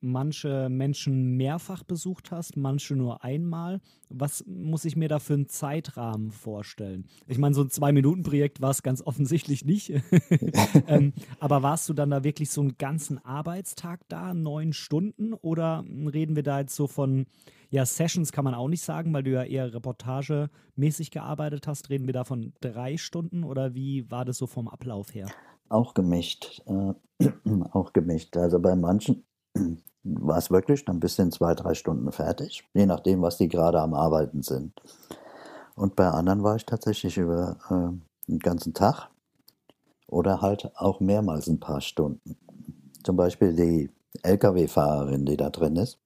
manche 0.00 0.68
Menschen 0.68 1.36
mehrfach 1.36 1.82
besucht 1.82 2.30
hast, 2.30 2.56
manche 2.56 2.94
nur 2.94 3.24
einmal. 3.24 3.80
Was 4.08 4.44
muss 4.46 4.84
ich 4.84 4.96
mir 4.96 5.08
da 5.08 5.18
für 5.18 5.34
einen 5.34 5.48
Zeitrahmen 5.48 6.30
vorstellen? 6.30 7.06
Ich 7.26 7.38
meine, 7.38 7.54
so 7.54 7.62
ein 7.62 7.70
Zwei-Minuten-Projekt 7.70 8.60
war 8.60 8.70
es 8.70 8.82
ganz 8.82 9.02
offensichtlich 9.02 9.64
nicht. 9.64 9.92
ähm, 10.86 11.12
aber 11.40 11.62
warst 11.62 11.88
du 11.88 11.94
dann 11.94 12.10
da 12.10 12.24
wirklich 12.24 12.50
so 12.50 12.60
einen 12.60 12.78
ganzen 12.78 13.18
Arbeitstag 13.24 14.00
da, 14.08 14.34
neun 14.34 14.72
Stunden? 14.72 15.32
Oder 15.34 15.84
reden 15.88 16.36
wir 16.36 16.42
da 16.42 16.60
jetzt 16.60 16.76
so 16.76 16.86
von, 16.86 17.26
ja, 17.70 17.84
Sessions 17.84 18.32
kann 18.32 18.44
man 18.44 18.54
auch 18.54 18.68
nicht 18.68 18.82
sagen, 18.82 19.12
weil 19.12 19.22
du 19.22 19.30
ja 19.30 19.42
eher 19.42 19.72
reportagemäßig 19.72 21.10
gearbeitet 21.10 21.66
hast. 21.66 21.90
Reden 21.90 22.06
wir 22.06 22.14
da 22.14 22.24
von 22.24 22.52
drei 22.60 22.96
Stunden 22.96 23.44
oder 23.44 23.74
wie 23.74 24.10
war 24.10 24.24
das 24.24 24.38
so 24.38 24.46
vom 24.46 24.68
Ablauf 24.68 25.14
her? 25.14 25.26
Auch 25.68 25.94
gemischt. 25.94 26.62
Äh, 26.66 26.94
auch 27.72 27.92
gemischt. 27.92 28.36
Also 28.36 28.60
bei 28.60 28.76
manchen 28.76 29.24
war 30.04 30.38
es 30.38 30.50
wirklich 30.50 30.84
dann 30.84 31.00
bis 31.00 31.18
in 31.18 31.32
zwei, 31.32 31.54
drei 31.54 31.74
Stunden 31.74 32.10
fertig, 32.12 32.64
je 32.74 32.86
nachdem, 32.86 33.22
was 33.22 33.36
die 33.36 33.48
gerade 33.48 33.80
am 33.80 33.94
Arbeiten 33.94 34.42
sind. 34.42 34.72
Und 35.74 35.96
bei 35.96 36.08
anderen 36.08 36.42
war 36.42 36.56
ich 36.56 36.64
tatsächlich 36.64 37.18
über 37.18 37.58
äh, 37.68 38.30
einen 38.30 38.38
ganzen 38.38 38.72
Tag 38.72 39.10
oder 40.06 40.40
halt 40.40 40.70
auch 40.76 41.00
mehrmals 41.00 41.48
ein 41.48 41.60
paar 41.60 41.80
Stunden. 41.80 42.36
Zum 43.02 43.16
Beispiel 43.16 43.54
die 43.54 43.90
Lkw-Fahrerin, 44.22 45.26
die 45.26 45.36
da 45.36 45.50
drin 45.50 45.76
ist, 45.76 45.98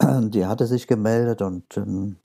die 0.30 0.46
hatte 0.46 0.66
sich 0.66 0.86
gemeldet 0.86 1.42
und 1.42 1.76
ähm, 1.76 2.16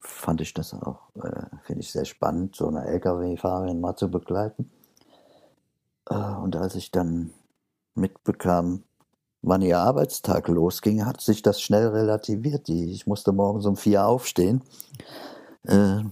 fand 0.00 0.40
ich 0.40 0.54
das 0.54 0.74
auch, 0.74 1.10
äh, 1.22 1.46
finde 1.62 1.80
ich 1.80 1.92
sehr 1.92 2.04
spannend, 2.04 2.56
so 2.56 2.68
eine 2.68 2.84
Lkw-Fahrerin 2.86 3.80
mal 3.80 3.96
zu 3.96 4.10
begleiten. 4.10 4.70
Äh, 6.10 6.14
und 6.14 6.56
als 6.56 6.74
ich 6.74 6.90
dann 6.90 7.32
mitbekam, 7.94 8.84
wann 9.42 9.62
ihr 9.62 9.78
Arbeitstag 9.78 10.48
losging, 10.48 11.04
hat 11.04 11.20
sich 11.20 11.42
das 11.42 11.60
schnell 11.60 11.88
relativiert. 11.88 12.68
Ich 12.68 13.06
musste 13.06 13.32
morgens 13.32 13.66
um 13.66 13.76
vier 13.76 14.06
aufstehen. 14.06 14.62
Äh, 15.64 16.02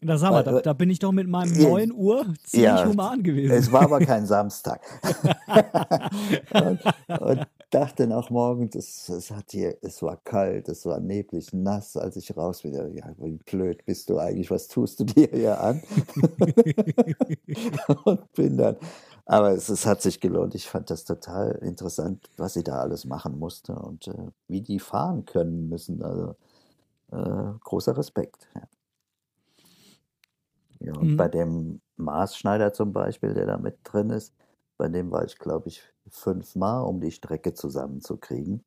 da 0.00 0.16
sag 0.16 0.30
mal, 0.30 0.44
da, 0.44 0.60
da, 0.60 0.72
bin 0.74 0.90
ich 0.90 1.00
doch 1.00 1.10
mit 1.10 1.26
meinem 1.26 1.52
9 1.60 1.92
Uhr 1.92 2.24
ziemlich 2.44 2.68
ja, 2.68 2.86
human 2.86 3.20
gewesen. 3.22 3.52
Es 3.52 3.72
war 3.72 3.82
aber 3.82 3.98
kein 3.98 4.26
Samstag. 4.26 4.80
und, 6.52 6.80
und, 7.20 7.46
dachte 7.70 8.06
nach 8.06 8.30
morgens, 8.30 8.74
es, 8.74 9.08
es, 9.08 9.30
hat 9.30 9.50
hier, 9.50 9.76
es 9.82 10.02
war 10.02 10.16
kalt, 10.16 10.68
es 10.68 10.86
war 10.86 11.00
neblig, 11.00 11.52
nass, 11.52 11.96
als 11.96 12.16
ich 12.16 12.36
raus 12.36 12.62
bin. 12.62 12.74
Ja, 12.94 13.12
wie 13.18 13.36
blöd 13.36 13.84
bist 13.84 14.10
du 14.10 14.18
eigentlich, 14.18 14.50
was 14.50 14.68
tust 14.68 15.00
du 15.00 15.04
dir 15.04 15.28
hier 15.32 15.60
an? 15.60 15.82
und 18.04 18.32
bin 18.32 18.56
dann 18.56 18.76
aber 19.28 19.50
es, 19.50 19.68
es, 19.68 19.84
hat 19.84 20.00
sich 20.00 20.20
gelohnt. 20.20 20.54
Ich 20.54 20.66
fand 20.66 20.88
das 20.88 21.04
total 21.04 21.50
interessant, 21.56 22.30
was 22.38 22.54
sie 22.54 22.64
da 22.64 22.80
alles 22.80 23.04
machen 23.04 23.38
musste 23.38 23.74
und 23.74 24.08
äh, 24.08 24.30
wie 24.48 24.62
die 24.62 24.78
fahren 24.78 25.26
können 25.26 25.68
müssen. 25.68 26.02
Also 26.02 26.34
äh, 27.12 27.58
großer 27.60 27.94
Respekt. 27.98 28.48
Ja. 28.54 28.62
ja 30.80 30.94
und 30.94 31.12
mhm. 31.12 31.16
bei 31.18 31.28
dem 31.28 31.82
Maßschneider 31.96 32.72
zum 32.72 32.94
Beispiel, 32.94 33.34
der 33.34 33.44
da 33.44 33.58
mit 33.58 33.76
drin 33.84 34.08
ist, 34.08 34.34
bei 34.78 34.88
dem 34.88 35.10
war 35.10 35.26
ich, 35.26 35.38
glaube 35.38 35.68
ich, 35.68 35.82
fünfmal, 36.10 36.84
um 36.84 37.00
die 37.00 37.12
Strecke 37.12 37.54
zusammenzukriegen, 37.54 38.64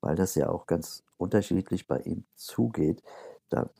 weil 0.00 0.16
das 0.16 0.34
ja 0.34 0.48
auch 0.50 0.66
ganz 0.66 1.04
unterschiedlich 1.16 1.86
bei 1.86 2.00
ihm 2.00 2.24
zugeht. 2.34 3.02
Da, 3.48 3.70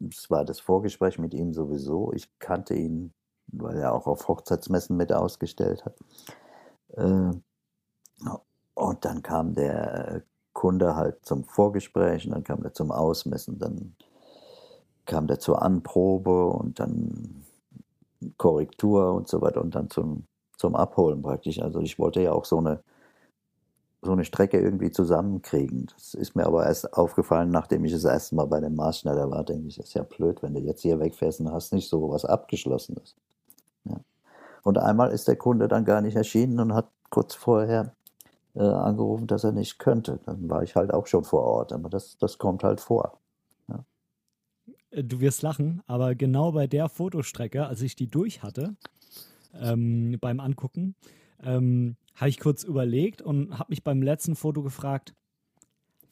das 0.00 0.30
war 0.30 0.44
das 0.44 0.60
Vorgespräch 0.60 1.18
mit 1.18 1.34
ihm 1.34 1.52
sowieso. 1.52 2.12
Ich 2.12 2.28
kannte 2.38 2.74
ihn 2.74 3.12
weil 3.52 3.78
er 3.78 3.94
auch 3.94 4.06
auf 4.06 4.28
Hochzeitsmessen 4.28 4.96
mit 4.96 5.12
ausgestellt 5.12 5.84
hat. 5.84 5.96
Äh, 6.96 7.32
und 8.74 9.04
dann 9.04 9.22
kam 9.22 9.54
der 9.54 10.22
Kunde 10.52 10.94
halt 10.94 11.24
zum 11.24 11.44
Vorgespräch 11.44 12.26
und 12.26 12.32
dann 12.32 12.44
kam 12.44 12.62
er 12.64 12.72
zum 12.72 12.90
Ausmessen, 12.90 13.58
dann 13.58 13.96
kam 15.04 15.26
der 15.26 15.38
zur 15.38 15.62
Anprobe 15.62 16.46
und 16.46 16.78
dann 16.80 17.44
Korrektur 18.36 19.14
und 19.14 19.28
so 19.28 19.40
weiter 19.40 19.60
und 19.60 19.74
dann 19.74 19.90
zum, 19.90 20.26
zum 20.58 20.74
Abholen 20.74 21.22
praktisch. 21.22 21.62
Also 21.62 21.80
ich 21.80 21.98
wollte 21.98 22.20
ja 22.20 22.32
auch 22.32 22.44
so 22.44 22.58
eine, 22.58 22.82
so 24.02 24.12
eine 24.12 24.24
Strecke 24.24 24.60
irgendwie 24.60 24.90
zusammenkriegen. 24.90 25.86
Das 25.94 26.14
ist 26.14 26.36
mir 26.36 26.46
aber 26.46 26.66
erst 26.66 26.92
aufgefallen, 26.94 27.50
nachdem 27.50 27.84
ich 27.84 27.92
das 27.92 28.04
erste 28.04 28.34
Mal 28.34 28.46
bei 28.46 28.60
dem 28.60 28.74
Maßschneider 28.74 29.30
war, 29.30 29.44
denke 29.44 29.68
ich, 29.68 29.76
das 29.76 29.86
ist 29.86 29.94
ja 29.94 30.02
blöd, 30.02 30.42
wenn 30.42 30.54
du 30.54 30.60
jetzt 30.60 30.82
hier 30.82 31.00
wegfährst 31.00 31.40
und 31.40 31.52
hast 31.52 31.72
nicht 31.72 31.88
so 31.88 32.10
was 32.10 32.24
Abgeschlossenes. 32.24 33.16
Ja. 33.84 34.00
Und 34.64 34.78
einmal 34.78 35.12
ist 35.12 35.28
der 35.28 35.36
Kunde 35.36 35.68
dann 35.68 35.84
gar 35.84 36.00
nicht 36.00 36.16
erschienen 36.16 36.60
und 36.60 36.74
hat 36.74 36.88
kurz 37.10 37.34
vorher 37.34 37.94
äh, 38.54 38.62
angerufen, 38.62 39.28
dass 39.28 39.44
er 39.44 39.52
nicht 39.52 39.78
könnte. 39.78 40.18
Dann 40.26 40.50
war 40.50 40.62
ich 40.62 40.74
halt 40.74 40.92
auch 40.92 41.06
schon 41.06 41.24
vor 41.24 41.42
Ort. 41.42 41.72
Aber 41.72 41.88
das, 41.88 42.18
das 42.18 42.38
kommt 42.38 42.64
halt 42.64 42.80
vor. 42.80 43.18
Ja. 43.68 43.84
Äh, 44.90 45.04
du 45.04 45.20
wirst 45.20 45.42
lachen, 45.42 45.82
aber 45.86 46.16
genau 46.16 46.52
bei 46.52 46.66
der 46.66 46.88
Fotostrecke, 46.88 47.66
als 47.66 47.80
ich 47.82 47.94
die 47.94 48.08
durch 48.08 48.42
hatte, 48.42 48.74
ähm, 49.54 50.16
beim 50.20 50.40
Angucken, 50.40 50.94
ähm, 51.42 51.96
habe 52.14 52.30
ich 52.30 52.40
kurz 52.40 52.64
überlegt 52.64 53.22
und 53.22 53.58
habe 53.58 53.70
mich 53.70 53.84
beim 53.84 54.02
letzten 54.02 54.34
Foto 54.34 54.62
gefragt, 54.62 55.14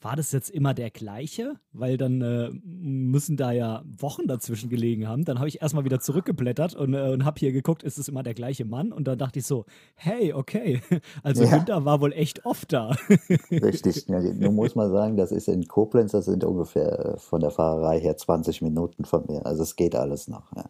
war 0.01 0.15
das 0.15 0.31
jetzt 0.31 0.49
immer 0.49 0.73
der 0.73 0.91
gleiche? 0.91 1.55
Weil 1.73 1.97
dann 1.97 2.21
äh, 2.21 2.49
müssen 2.63 3.35
da 3.35 3.51
ja 3.51 3.83
Wochen 3.97 4.27
dazwischen 4.27 4.69
gelegen 4.69 5.07
haben. 5.07 5.25
Dann 5.25 5.39
habe 5.39 5.47
ich 5.47 5.61
erstmal 5.61 5.85
wieder 5.85 5.99
zurückgeblättert 5.99 6.75
und, 6.75 6.93
äh, 6.93 7.09
und 7.09 7.25
habe 7.25 7.39
hier 7.39 7.51
geguckt, 7.51 7.83
ist 7.83 7.97
es 7.97 8.07
immer 8.07 8.23
der 8.23 8.33
gleiche 8.33 8.65
Mann? 8.65 8.91
Und 8.91 9.07
dann 9.07 9.17
dachte 9.17 9.39
ich 9.39 9.45
so, 9.45 9.65
hey, 9.95 10.33
okay, 10.33 10.81
also 11.23 11.43
ja. 11.43 11.57
Günther 11.57 11.85
war 11.85 11.99
wohl 12.01 12.13
echt 12.13 12.45
oft 12.45 12.71
da. 12.73 12.95
Richtig, 13.51 14.07
ja, 14.07 14.19
nun 14.21 14.55
muss 14.55 14.75
man 14.75 14.91
sagen, 14.91 15.17
das 15.17 15.31
ist 15.31 15.47
in 15.47 15.67
Koblenz, 15.67 16.11
das 16.11 16.25
sind 16.25 16.43
ungefähr 16.43 17.13
äh, 17.13 17.17
von 17.17 17.41
der 17.41 17.51
Fahrerei 17.51 17.99
her 17.99 18.17
20 18.17 18.61
Minuten 18.61 19.03
von 19.03 19.25
mir. 19.27 19.45
Also 19.45 19.63
es 19.63 19.75
geht 19.75 19.95
alles 19.95 20.27
noch. 20.27 20.55
Ja. 20.55 20.69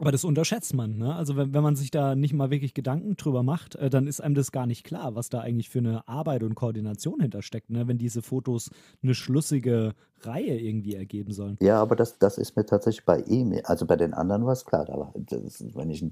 Aber 0.00 0.12
das 0.12 0.24
unterschätzt 0.24 0.74
man. 0.74 0.96
Ne? 0.96 1.14
Also 1.14 1.36
wenn, 1.36 1.52
wenn 1.52 1.62
man 1.62 1.74
sich 1.74 1.90
da 1.90 2.14
nicht 2.14 2.32
mal 2.32 2.50
wirklich 2.50 2.72
Gedanken 2.72 3.16
drüber 3.16 3.42
macht, 3.42 3.74
äh, 3.74 3.90
dann 3.90 4.06
ist 4.06 4.20
einem 4.20 4.36
das 4.36 4.52
gar 4.52 4.66
nicht 4.66 4.84
klar, 4.84 5.16
was 5.16 5.28
da 5.28 5.40
eigentlich 5.40 5.68
für 5.70 5.80
eine 5.80 6.06
Arbeit 6.06 6.44
und 6.44 6.54
Koordination 6.54 7.20
hintersteckt, 7.20 7.70
ne? 7.70 7.88
wenn 7.88 7.98
diese 7.98 8.22
Fotos 8.22 8.70
eine 9.02 9.14
schlüssige 9.14 9.94
Reihe 10.20 10.58
irgendwie 10.58 10.94
ergeben 10.94 11.32
sollen. 11.32 11.56
Ja, 11.60 11.82
aber 11.82 11.96
das, 11.96 12.18
das 12.18 12.38
ist 12.38 12.56
mir 12.56 12.64
tatsächlich 12.64 13.04
bei 13.04 13.20
ihm, 13.22 13.60
also 13.64 13.86
bei 13.86 13.96
den 13.96 14.14
anderen 14.14 14.46
war 14.46 14.52
es 14.52 14.64
klar, 14.64 14.88
aber 14.88 15.12
das, 15.16 15.64
wenn 15.74 15.90
ich 15.90 16.04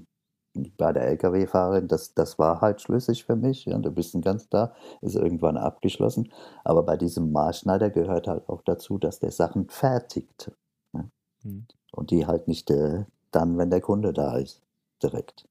bei 0.77 0.91
der 0.91 1.07
Lkw-Fahrerin, 1.07 1.87
das, 1.87 2.13
das 2.13 2.39
war 2.39 2.61
halt 2.61 2.81
schlüssig 2.81 3.25
für 3.25 3.35
mich. 3.35 3.65
Ja, 3.65 3.77
du 3.77 3.91
bist 3.91 4.19
ganz 4.21 4.49
da, 4.49 4.73
ist 5.01 5.15
irgendwann 5.15 5.57
abgeschlossen. 5.57 6.31
Aber 6.63 6.83
bei 6.83 6.97
diesem 6.97 7.31
Maßschneider 7.31 7.89
gehört 7.89 8.27
halt 8.27 8.49
auch 8.49 8.61
dazu, 8.63 8.97
dass 8.97 9.19
der 9.19 9.31
Sachen 9.31 9.69
fertigt. 9.69 10.51
Ja? 10.93 11.05
Hm. 11.43 11.67
Und 11.91 12.11
die 12.11 12.25
halt 12.25 12.47
nicht 12.47 12.71
äh, 12.71 13.05
dann, 13.31 13.57
wenn 13.57 13.69
der 13.69 13.81
Kunde 13.81 14.13
da 14.13 14.37
ist, 14.37 14.61
direkt. 15.01 15.47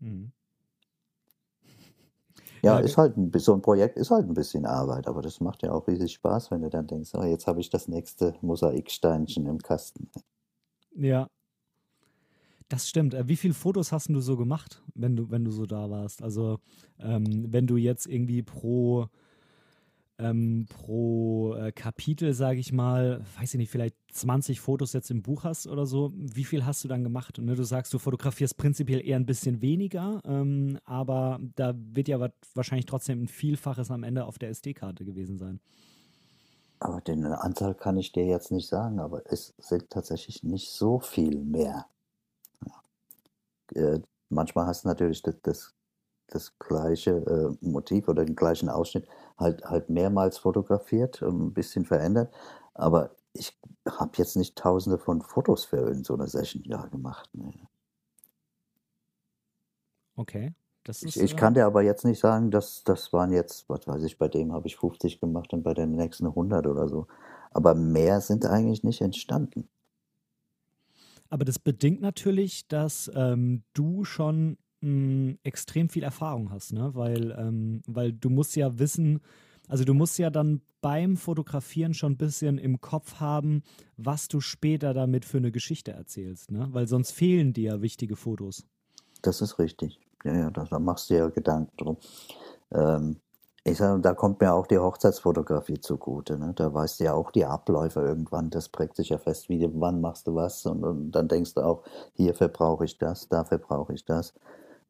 Mhm. 0.00 0.32
Ja, 2.62 2.78
ist 2.78 2.96
halt 2.96 3.16
ein, 3.18 3.30
so 3.38 3.52
ein 3.52 3.60
Projekt 3.60 3.98
ist 3.98 4.10
halt 4.10 4.26
ein 4.26 4.32
bisschen 4.32 4.64
Arbeit, 4.64 5.06
aber 5.06 5.20
das 5.20 5.38
macht 5.40 5.62
ja 5.62 5.72
auch 5.72 5.86
riesig 5.86 6.14
Spaß, 6.14 6.50
wenn 6.50 6.62
du 6.62 6.70
dann 6.70 6.86
denkst, 6.86 7.10
oh, 7.14 7.22
jetzt 7.22 7.46
habe 7.46 7.60
ich 7.60 7.68
das 7.68 7.88
nächste 7.88 8.34
Mosaiksteinchen 8.40 9.46
im 9.46 9.58
Kasten. 9.58 10.08
Ja. 10.96 11.28
Das 12.68 12.88
stimmt. 12.88 13.12
Äh, 13.12 13.28
wie 13.28 13.36
viele 13.36 13.52
Fotos 13.52 13.92
hast 13.92 14.08
du 14.08 14.20
so 14.20 14.38
gemacht, 14.38 14.82
wenn 14.94 15.14
du, 15.14 15.30
wenn 15.30 15.44
du 15.44 15.50
so 15.50 15.66
da 15.66 15.90
warst? 15.90 16.22
Also, 16.22 16.58
ähm, 16.98 17.52
wenn 17.52 17.66
du 17.66 17.76
jetzt 17.76 18.06
irgendwie 18.06 18.42
pro 18.42 19.08
ähm, 20.18 20.66
pro 20.68 21.54
äh, 21.54 21.72
Kapitel, 21.72 22.34
sage 22.34 22.60
ich 22.60 22.72
mal, 22.72 23.20
weiß 23.38 23.54
ich 23.54 23.58
nicht, 23.58 23.70
vielleicht 23.70 23.96
20 24.12 24.60
Fotos 24.60 24.92
jetzt 24.92 25.10
im 25.10 25.22
Buch 25.22 25.44
hast 25.44 25.66
oder 25.66 25.86
so, 25.86 26.12
wie 26.14 26.44
viel 26.44 26.64
hast 26.64 26.84
du 26.84 26.88
dann 26.88 27.02
gemacht? 27.02 27.38
Ne, 27.38 27.54
du 27.54 27.64
sagst, 27.64 27.92
du 27.92 27.98
fotografierst 27.98 28.56
prinzipiell 28.56 29.04
eher 29.04 29.16
ein 29.16 29.26
bisschen 29.26 29.60
weniger, 29.60 30.20
ähm, 30.24 30.78
aber 30.84 31.40
da 31.56 31.74
wird 31.76 32.08
ja 32.08 32.20
wahrscheinlich 32.54 32.86
trotzdem 32.86 33.22
ein 33.22 33.28
Vielfaches 33.28 33.90
am 33.90 34.04
Ende 34.04 34.24
auf 34.24 34.38
der 34.38 34.50
SD-Karte 34.50 35.04
gewesen 35.04 35.38
sein. 35.38 35.60
Aber 36.78 37.00
den 37.00 37.24
Anzahl 37.24 37.74
kann 37.74 37.96
ich 37.96 38.12
dir 38.12 38.26
jetzt 38.26 38.52
nicht 38.52 38.68
sagen, 38.68 39.00
aber 39.00 39.22
es 39.32 39.54
sind 39.58 39.90
tatsächlich 39.90 40.42
nicht 40.42 40.70
so 40.70 41.00
viel 41.00 41.40
mehr. 41.40 41.86
Ja. 42.66 43.80
Äh, 43.80 44.00
manchmal 44.28 44.66
hast 44.66 44.84
du 44.84 44.88
natürlich 44.88 45.22
das, 45.22 45.36
das 45.42 45.73
das 46.28 46.58
gleiche 46.58 47.10
äh, 47.10 47.66
Motiv 47.66 48.08
oder 48.08 48.24
den 48.24 48.36
gleichen 48.36 48.68
Ausschnitt 48.68 49.06
halt, 49.38 49.64
halt 49.64 49.90
mehrmals 49.90 50.38
fotografiert, 50.38 51.22
ein 51.22 51.52
bisschen 51.52 51.84
verändert. 51.84 52.32
Aber 52.74 53.10
ich 53.32 53.58
habe 53.88 54.12
jetzt 54.16 54.36
nicht 54.36 54.56
tausende 54.56 54.98
von 54.98 55.20
Fotos 55.22 55.64
für 55.64 55.90
in 55.90 56.04
so 56.04 56.14
einer 56.14 56.28
Session 56.28 56.62
ja, 56.64 56.86
gemacht. 56.86 57.28
Nee. 57.32 57.68
Okay. 60.16 60.54
Das 60.84 61.02
ist, 61.02 61.16
ich, 61.16 61.22
ich 61.22 61.32
äh 61.32 61.36
kann 61.36 61.54
dir 61.54 61.64
aber 61.64 61.82
jetzt 61.82 62.04
nicht 62.04 62.20
sagen, 62.20 62.50
dass 62.50 62.84
das 62.84 63.12
waren 63.12 63.32
jetzt, 63.32 63.68
was 63.68 63.86
weiß 63.86 64.02
ich, 64.04 64.18
bei 64.18 64.28
dem 64.28 64.52
habe 64.52 64.66
ich 64.66 64.76
50 64.76 65.18
gemacht 65.18 65.52
und 65.52 65.62
bei 65.62 65.72
dem 65.72 65.92
nächsten 65.92 66.26
100 66.26 66.66
oder 66.66 66.88
so. 66.88 67.06
Aber 67.50 67.74
mehr 67.74 68.20
sind 68.20 68.44
eigentlich 68.44 68.84
nicht 68.84 69.00
entstanden. 69.00 69.68
Aber 71.30 71.44
das 71.44 71.58
bedingt 71.58 72.00
natürlich, 72.00 72.68
dass 72.68 73.10
ähm, 73.14 73.64
du 73.72 74.04
schon 74.04 74.58
mh, 74.84 75.36
extrem 75.42 75.88
viel 75.88 76.02
Erfahrung 76.02 76.50
hast, 76.50 76.72
ne? 76.72 76.90
Weil, 76.94 77.34
ähm, 77.38 77.82
weil 77.86 78.12
du 78.12 78.30
musst 78.30 78.56
ja 78.56 78.78
wissen, 78.78 79.20
also 79.68 79.84
du 79.84 79.94
musst 79.94 80.18
ja 80.18 80.30
dann 80.30 80.60
beim 80.80 81.16
Fotografieren 81.16 81.94
schon 81.94 82.12
ein 82.12 82.16
bisschen 82.18 82.58
im 82.58 82.80
Kopf 82.80 83.20
haben, 83.20 83.62
was 83.96 84.28
du 84.28 84.40
später 84.40 84.92
damit 84.92 85.24
für 85.24 85.38
eine 85.38 85.50
Geschichte 85.50 85.92
erzählst, 85.92 86.50
ne? 86.50 86.68
Weil 86.72 86.86
sonst 86.86 87.12
fehlen 87.12 87.52
dir 87.52 87.74
ja 87.74 87.82
wichtige 87.82 88.16
Fotos. 88.16 88.66
Das 89.22 89.40
ist 89.40 89.58
richtig. 89.58 89.98
Ja, 90.24 90.34
ja, 90.36 90.50
da, 90.50 90.64
da 90.64 90.78
machst 90.78 91.10
du 91.10 91.14
ja 91.14 91.28
Gedanken 91.28 91.76
drum. 91.76 91.96
Ähm, 92.72 93.16
ich 93.66 93.78
sage, 93.78 93.98
da 94.02 94.12
kommt 94.12 94.42
mir 94.42 94.52
auch 94.52 94.66
die 94.66 94.78
Hochzeitsfotografie 94.78 95.80
zugute. 95.80 96.38
Ne? 96.38 96.52
Da 96.54 96.72
weißt 96.72 97.00
du 97.00 97.04
ja 97.04 97.14
auch 97.14 97.30
die 97.30 97.46
Abläufe 97.46 98.00
irgendwann. 98.00 98.50
Das 98.50 98.68
prägt 98.68 98.96
sich 98.96 99.08
ja 99.08 99.16
fest, 99.16 99.48
wie 99.48 99.66
wann 99.72 100.02
machst 100.02 100.26
du 100.26 100.34
was. 100.34 100.66
Und, 100.66 100.84
und 100.84 101.12
dann 101.12 101.28
denkst 101.28 101.54
du 101.54 101.62
auch, 101.62 101.82
hierfür 102.12 102.48
brauche 102.48 102.84
ich 102.84 102.98
das, 102.98 103.26
dafür 103.28 103.56
brauche 103.56 103.94
ich 103.94 104.04
das. 104.04 104.34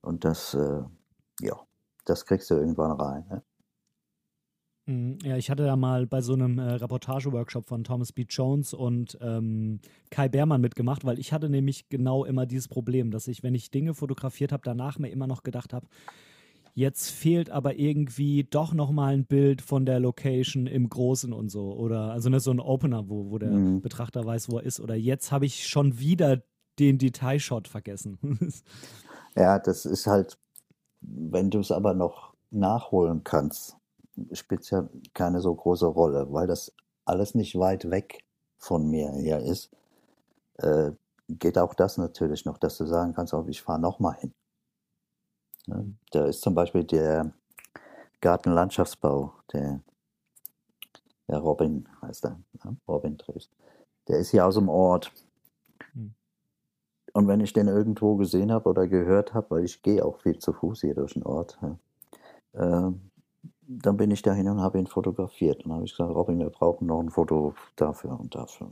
Und 0.04 0.24
das, 0.24 0.54
äh, 0.54 0.82
ja, 1.40 1.60
das 2.04 2.26
kriegst 2.26 2.50
du 2.50 2.54
irgendwann 2.54 2.92
rein. 2.92 3.24
Ne? 3.28 3.42
Mhm, 4.86 5.18
ja, 5.22 5.36
ich 5.36 5.50
hatte 5.50 5.64
ja 5.64 5.76
mal 5.76 6.06
bei 6.06 6.20
so 6.20 6.34
einem 6.34 6.58
äh, 6.58 6.74
Reportage-Workshop 6.74 7.68
von 7.68 7.84
Thomas 7.84 8.12
B. 8.12 8.26
Jones 8.28 8.74
und 8.74 9.16
ähm, 9.22 9.80
Kai 10.10 10.28
Beermann 10.28 10.60
mitgemacht, 10.60 11.04
weil 11.04 11.18
ich 11.18 11.32
hatte 11.32 11.48
nämlich 11.48 11.88
genau 11.88 12.24
immer 12.24 12.44
dieses 12.44 12.68
Problem, 12.68 13.10
dass 13.10 13.26
ich, 13.28 13.42
wenn 13.42 13.54
ich 13.54 13.70
Dinge 13.70 13.94
fotografiert 13.94 14.52
habe, 14.52 14.62
danach 14.64 14.98
mir 14.98 15.08
immer 15.08 15.26
noch 15.26 15.42
gedacht 15.42 15.72
habe, 15.72 15.86
jetzt 16.74 17.10
fehlt 17.10 17.48
aber 17.48 17.78
irgendwie 17.78 18.44
doch 18.44 18.74
noch 18.74 18.90
mal 18.90 19.14
ein 19.14 19.24
Bild 19.24 19.62
von 19.62 19.86
der 19.86 20.00
Location 20.00 20.66
im 20.66 20.90
Großen 20.90 21.32
und 21.32 21.48
so. 21.48 21.72
Oder 21.72 22.12
also 22.12 22.28
ne, 22.28 22.40
so 22.40 22.50
ein 22.50 22.60
Opener, 22.60 23.08
wo, 23.08 23.30
wo 23.30 23.38
der 23.38 23.52
mhm. 23.52 23.80
Betrachter 23.80 24.24
weiß, 24.24 24.50
wo 24.50 24.58
er 24.58 24.64
ist. 24.64 24.80
Oder 24.80 24.96
jetzt 24.96 25.32
habe 25.32 25.46
ich 25.46 25.66
schon 25.66 25.98
wieder 25.98 26.42
den 26.78 26.98
Detailshot 26.98 27.68
vergessen. 27.68 28.18
Ja, 29.36 29.58
das 29.58 29.84
ist 29.84 30.06
halt, 30.06 30.38
wenn 31.00 31.50
du 31.50 31.60
es 31.60 31.72
aber 31.72 31.94
noch 31.94 32.34
nachholen 32.50 33.24
kannst, 33.24 33.76
spielt 34.32 34.62
es 34.62 34.70
ja 34.70 34.88
keine 35.12 35.40
so 35.40 35.54
große 35.54 35.86
Rolle, 35.86 36.32
weil 36.32 36.46
das 36.46 36.72
alles 37.04 37.34
nicht 37.34 37.58
weit 37.58 37.90
weg 37.90 38.24
von 38.58 38.88
mir 38.88 39.10
her 39.10 39.40
ist. 39.40 39.70
Äh, 40.58 40.92
geht 41.28 41.58
auch 41.58 41.74
das 41.74 41.98
natürlich 41.98 42.44
noch, 42.44 42.58
dass 42.58 42.78
du 42.78 42.86
sagen 42.86 43.14
kannst, 43.14 43.34
oh, 43.34 43.44
ich 43.48 43.62
fahre 43.62 43.80
nochmal 43.80 44.16
hin. 44.16 44.34
Ja, 45.66 45.82
da 46.12 46.26
ist 46.26 46.42
zum 46.42 46.54
Beispiel 46.54 46.84
der 46.84 47.32
Gartenlandschaftsbau, 48.20 49.32
der, 49.52 49.80
der 51.28 51.38
Robin 51.38 51.88
heißt 52.02 52.26
er, 52.26 52.38
ja, 52.62 52.74
Robin 52.86 53.16
Dreves. 53.16 53.50
Der 54.08 54.18
ist 54.18 54.30
hier 54.30 54.46
aus 54.46 54.54
dem 54.54 54.68
Ort. 54.68 55.12
Und 57.14 57.28
wenn 57.28 57.40
ich 57.40 57.52
den 57.52 57.68
irgendwo 57.68 58.16
gesehen 58.16 58.50
habe 58.50 58.68
oder 58.68 58.88
gehört 58.88 59.34
habe, 59.34 59.46
weil 59.50 59.64
ich 59.64 59.82
gehe 59.82 60.04
auch 60.04 60.20
viel 60.20 60.38
zu 60.38 60.52
Fuß 60.52 60.80
hier 60.80 60.94
durch 60.94 61.14
den 61.14 61.22
Ort, 61.22 61.58
ja, 61.62 61.78
äh, 62.88 62.92
dann 63.66 63.96
bin 63.96 64.10
ich 64.10 64.20
dahin 64.22 64.48
und 64.48 64.60
habe 64.60 64.78
ihn 64.78 64.88
fotografiert. 64.88 65.58
Und 65.58 65.66
dann 65.66 65.76
habe 65.76 65.84
ich 65.84 65.92
gesagt, 65.92 66.12
Robin, 66.12 66.40
wir 66.40 66.50
brauchen 66.50 66.88
noch 66.88 67.00
ein 67.00 67.10
Foto 67.10 67.54
dafür 67.76 68.18
und 68.18 68.34
dafür. 68.34 68.68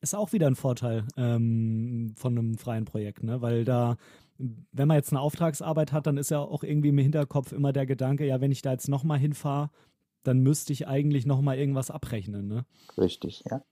Ist 0.00 0.14
auch 0.14 0.32
wieder 0.32 0.48
ein 0.48 0.56
Vorteil 0.56 1.04
ähm, 1.16 2.12
von 2.16 2.36
einem 2.36 2.58
freien 2.58 2.84
Projekt, 2.84 3.22
ne? 3.22 3.40
weil 3.40 3.64
da, 3.64 3.96
wenn 4.38 4.88
man 4.88 4.96
jetzt 4.96 5.12
eine 5.12 5.20
Auftragsarbeit 5.20 5.92
hat, 5.92 6.06
dann 6.08 6.18
ist 6.18 6.30
ja 6.30 6.40
auch 6.40 6.64
irgendwie 6.64 6.90
im 6.90 6.98
Hinterkopf 6.98 7.52
immer 7.52 7.72
der 7.72 7.86
Gedanke, 7.86 8.26
ja, 8.26 8.40
wenn 8.40 8.52
ich 8.52 8.60
da 8.60 8.72
jetzt 8.72 8.88
nochmal 8.88 9.18
hinfahre, 9.18 9.70
dann 10.24 10.40
müsste 10.40 10.72
ich 10.72 10.88
eigentlich 10.88 11.26
nochmal 11.26 11.58
irgendwas 11.58 11.92
abrechnen. 11.92 12.48
Ne? 12.48 12.66
Richtig, 12.98 13.44
ja. 13.48 13.62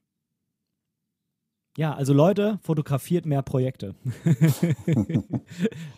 Ja, 1.77 1.93
also 1.93 2.13
Leute, 2.13 2.57
fotografiert 2.61 3.25
mehr 3.25 3.41
Projekte. 3.41 3.95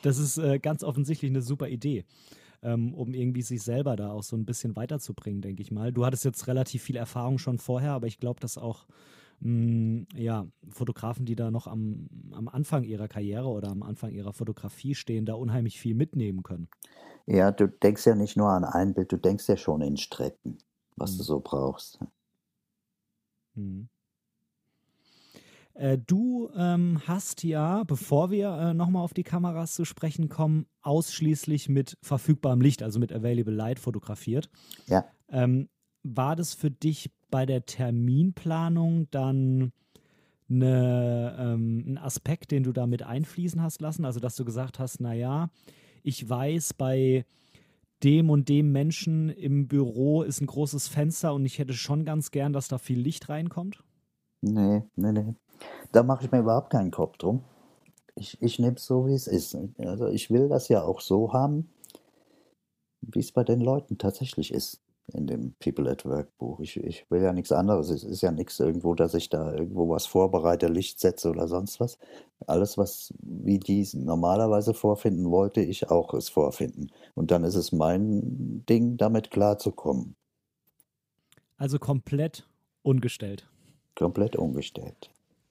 das 0.01 0.17
ist 0.17 0.39
äh, 0.39 0.57
ganz 0.57 0.83
offensichtlich 0.83 1.29
eine 1.29 1.43
super 1.43 1.67
Idee, 1.67 2.03
ähm, 2.63 2.95
um 2.95 3.13
irgendwie 3.13 3.43
sich 3.43 3.61
selber 3.61 3.95
da 3.95 4.11
auch 4.11 4.23
so 4.23 4.35
ein 4.35 4.45
bisschen 4.45 4.75
weiterzubringen, 4.75 5.41
denke 5.41 5.61
ich 5.61 5.71
mal. 5.71 5.93
Du 5.93 6.03
hattest 6.03 6.25
jetzt 6.25 6.47
relativ 6.47 6.81
viel 6.81 6.95
Erfahrung 6.95 7.37
schon 7.37 7.59
vorher, 7.59 7.91
aber 7.91 8.07
ich 8.07 8.19
glaube, 8.19 8.39
dass 8.39 8.57
auch 8.57 8.87
mh, 9.41 9.51
mm, 9.51 10.07
ja, 10.15 10.47
Fotografen, 10.69 11.27
die 11.27 11.35
da 11.35 11.51
noch 11.51 11.67
am, 11.67 12.07
am 12.31 12.47
Anfang 12.47 12.83
ihrer 12.83 13.07
Karriere 13.07 13.47
oder 13.47 13.69
am 13.69 13.83
Anfang 13.83 14.09
ihrer 14.09 14.33
Fotografie 14.33 14.95
stehen, 14.95 15.25
da 15.25 15.35
unheimlich 15.35 15.79
viel 15.79 15.93
mitnehmen 15.93 16.41
können. 16.41 16.69
Ja, 17.27 17.51
du 17.51 17.67
denkst 17.67 18.07
ja 18.07 18.15
nicht 18.15 18.35
nur 18.35 18.49
an 18.49 18.63
ein 18.63 18.95
Bild, 18.95 19.11
du 19.11 19.17
denkst 19.17 19.47
ja 19.47 19.57
schon 19.57 19.81
in 19.81 19.97
Strecken, 19.97 20.57
was 20.95 21.13
mhm. 21.13 21.17
du 21.17 21.23
so 21.23 21.39
brauchst. 21.39 21.99
Mhm. 23.53 23.89
Äh, 25.77 25.99
du 25.99 26.49
ähm, 26.55 27.01
hast 27.05 27.43
ja, 27.43 27.83
bevor 27.83 28.31
wir 28.31 28.49
äh, 28.49 28.73
nochmal 28.73 29.03
auf 29.03 29.13
die 29.13 29.23
Kameras 29.23 29.75
zu 29.75 29.85
sprechen 29.85 30.27
kommen, 30.27 30.65
ausschließlich 30.81 31.69
mit 31.69 31.97
verfügbarem 32.01 32.61
Licht, 32.61 32.81
also 32.81 32.99
mit 32.99 33.13
Available 33.13 33.53
Light 33.53 33.77
fotografiert. 33.77 34.49
Ja. 34.87 35.05
Ähm, 35.29 35.69
war 36.03 36.35
das 36.35 36.55
für 36.55 36.71
dich 36.71 37.11
bei 37.29 37.45
der 37.45 37.65
Terminplanung 37.65 39.07
dann 39.11 39.71
eine, 40.49 41.35
ähm, 41.39 41.83
ein 41.85 41.97
Aspekt, 41.99 42.51
den 42.51 42.63
du 42.63 42.71
da 42.71 42.87
mit 42.87 43.03
einfließen 43.03 43.61
hast 43.61 43.79
lassen? 43.79 44.05
Also, 44.05 44.19
dass 44.19 44.35
du 44.35 44.45
gesagt 44.45 44.79
hast, 44.79 44.99
naja, 44.99 45.51
ich 46.01 46.27
weiß, 46.27 46.73
bei 46.73 47.25
dem 48.03 48.31
und 48.31 48.49
dem 48.49 48.71
Menschen 48.71 49.29
im 49.29 49.67
Büro 49.67 50.23
ist 50.23 50.41
ein 50.41 50.47
großes 50.47 50.87
Fenster 50.87 51.33
und 51.35 51.45
ich 51.45 51.59
hätte 51.59 51.73
schon 51.73 52.03
ganz 52.03 52.31
gern, 52.31 52.53
dass 52.53 52.67
da 52.67 52.79
viel 52.79 52.99
Licht 52.99 53.29
reinkommt? 53.29 53.83
Nee, 54.41 54.83
nee, 54.95 55.11
nee. 55.11 55.33
Da 55.91 56.03
mache 56.03 56.25
ich 56.25 56.31
mir 56.31 56.39
überhaupt 56.39 56.69
keinen 56.69 56.91
Kopf 56.91 57.17
drum. 57.17 57.43
Ich, 58.15 58.41
ich 58.41 58.59
nehme 58.59 58.75
es 58.75 58.85
so, 58.85 59.07
wie 59.07 59.13
es 59.13 59.27
ist. 59.27 59.57
Also 59.77 60.07
ich 60.07 60.29
will 60.31 60.49
das 60.49 60.69
ja 60.69 60.83
auch 60.83 61.01
so 61.01 61.33
haben, 61.33 61.69
wie 63.01 63.19
es 63.19 63.31
bei 63.31 63.43
den 63.43 63.61
Leuten 63.61 63.97
tatsächlich 63.97 64.51
ist 64.51 64.81
in 65.13 65.27
dem 65.27 65.53
People 65.59 65.89
at 65.89 66.05
Work 66.05 66.37
Buch. 66.37 66.59
Ich, 66.59 66.77
ich 66.77 67.09
will 67.09 67.21
ja 67.21 67.31
nichts 67.31 67.51
anderes. 67.51 67.89
Es 67.89 68.03
ist 68.03 68.21
ja 68.21 68.31
nichts 68.31 68.59
irgendwo, 68.59 68.93
dass 68.93 69.13
ich 69.13 69.29
da 69.29 69.53
irgendwo 69.53 69.89
was 69.89 70.05
vorbereite, 70.05 70.67
Licht 70.67 70.99
setze 70.99 71.29
oder 71.29 71.47
sonst 71.47 71.79
was. 71.79 71.97
Alles, 72.45 72.77
was 72.77 73.13
wie 73.21 73.59
die 73.59 73.87
normalerweise 73.93 74.73
vorfinden, 74.73 75.31
wollte 75.31 75.61
ich 75.61 75.89
auch 75.89 76.13
es 76.13 76.29
vorfinden. 76.29 76.91
Und 77.15 77.31
dann 77.31 77.43
ist 77.43 77.55
es 77.55 77.71
mein 77.71 78.65
Ding, 78.67 78.97
damit 78.97 79.31
klarzukommen. 79.31 80.15
Also 81.55 81.79
komplett 81.79 82.47
ungestellt. 82.83 83.49
Komplett 83.95 84.35
umgestellt. 84.35 85.09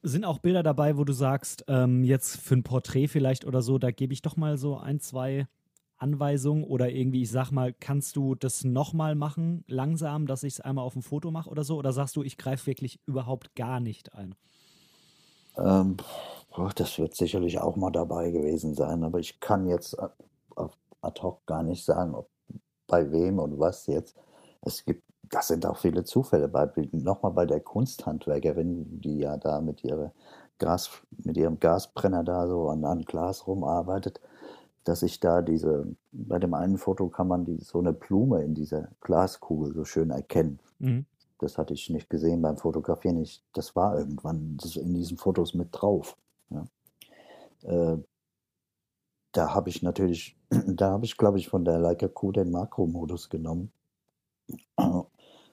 Sind 0.09 0.25
auch 0.25 0.39
Bilder 0.39 0.63
dabei, 0.63 0.97
wo 0.97 1.03
du 1.03 1.13
sagst, 1.13 1.65
ähm, 1.67 2.05
jetzt 2.05 2.37
für 2.37 2.55
ein 2.55 2.63
Porträt 2.63 3.09
vielleicht 3.09 3.45
oder 3.45 3.61
so, 3.61 3.77
da 3.77 3.91
gebe 3.91 4.13
ich 4.13 4.23
doch 4.23 4.37
mal 4.37 4.57
so 4.57 4.77
ein, 4.77 5.01
zwei 5.01 5.49
Anweisungen 5.97 6.63
oder 6.63 6.91
irgendwie, 6.91 7.23
ich 7.23 7.31
sag 7.33 7.51
mal, 7.51 7.73
kannst 7.73 8.15
du 8.15 8.37
das 8.37 8.63
nochmal 8.63 9.17
machen, 9.17 9.65
langsam, 9.67 10.29
dass 10.29 10.45
ich 10.45 10.55
es 10.55 10.61
einmal 10.61 10.85
auf 10.85 10.93
dem 10.93 11.03
Foto 11.03 11.33
mache 11.33 11.51
oder 11.51 11.65
so? 11.65 11.77
Oder 11.77 11.93
sagst 11.93 12.15
du, 12.15 12.23
ich 12.23 12.39
greife 12.39 12.69
wirklich 12.69 13.01
überhaupt 13.07 13.57
gar 13.57 13.81
nicht 13.81 14.15
ein? 14.15 14.37
Ähm, 15.57 15.97
das 16.77 16.99
wird 17.01 17.17
sicherlich 17.17 17.59
auch 17.59 17.75
mal 17.75 17.91
dabei 17.91 18.31
gewesen 18.31 18.75
sein, 18.75 19.03
aber 19.03 19.19
ich 19.19 19.41
kann 19.41 19.67
jetzt 19.67 19.99
ad 19.99 21.23
hoc 21.23 21.45
gar 21.47 21.65
nicht 21.65 21.85
sagen, 21.85 22.15
ob 22.15 22.29
bei 22.87 23.11
wem 23.11 23.41
und 23.41 23.59
was 23.59 23.89
jetzt. 23.89 24.17
Es 24.61 24.85
gibt, 24.85 25.03
das 25.31 25.49
sind 25.49 25.67
auch 25.67 25.79
viele 25.79 26.05
Zufälle 26.05 26.49
bei, 26.49 26.71
nochmal 26.93 27.33
bei 27.33 27.47
der 27.47 27.61
Kunsthandwerkerin, 27.61 29.01
die 29.01 29.19
ja 29.19 29.37
da 29.37 29.61
mit 29.61 29.85
ihrer 29.85 30.13
Gas, 30.59 30.91
mit 31.25 31.37
ihrem 31.37 31.59
Gasbrenner 31.61 32.25
da 32.25 32.47
so 32.47 32.69
an, 32.69 32.85
an 32.85 33.03
Glas 33.03 33.47
rumarbeitet, 33.47 34.21
dass 34.85 35.03
ich 35.03 35.21
da 35.21 35.43
diese, 35.43 35.87
bei 36.13 36.39
dem 36.39 36.55
einen 36.55 36.79
Foto 36.79 37.09
kann 37.09 37.29
man 37.29 37.45
die, 37.45 37.59
so 37.59 37.79
eine 37.79 37.93
Blume 37.93 38.43
in 38.43 38.55
dieser 38.55 38.89
Glaskugel 39.01 39.75
so 39.75 39.85
schön 39.85 40.11
erkennen. 40.11 40.61
Mhm. 40.79 41.07
Das 41.39 41.59
hatte 41.59 41.75
ich 41.75 41.91
nicht 41.91 42.09
gesehen 42.09 42.41
beim 42.41 42.57
Fotografieren. 42.57 43.19
Ich, 43.19 43.43
das 43.53 43.77
war 43.77 43.99
irgendwann 43.99 44.57
in 44.77 44.95
diesen 44.95 45.19
Fotos 45.19 45.55
mit 45.55 45.69
drauf. 45.73 46.17
Ja. 46.51 46.65
Äh, 47.63 47.99
da 49.33 49.55
habe 49.55 49.69
ich 49.69 49.83
natürlich, 49.83 50.37
da 50.67 50.93
habe 50.93 51.05
ich, 51.05 51.19
glaube 51.19 51.39
ich, 51.39 51.49
von 51.49 51.65
der 51.65 51.79
Leica 51.79 52.09
Q 52.09 52.33
den 52.33 52.51
Makro-Modus 52.51 53.29
genommen, 53.29 53.71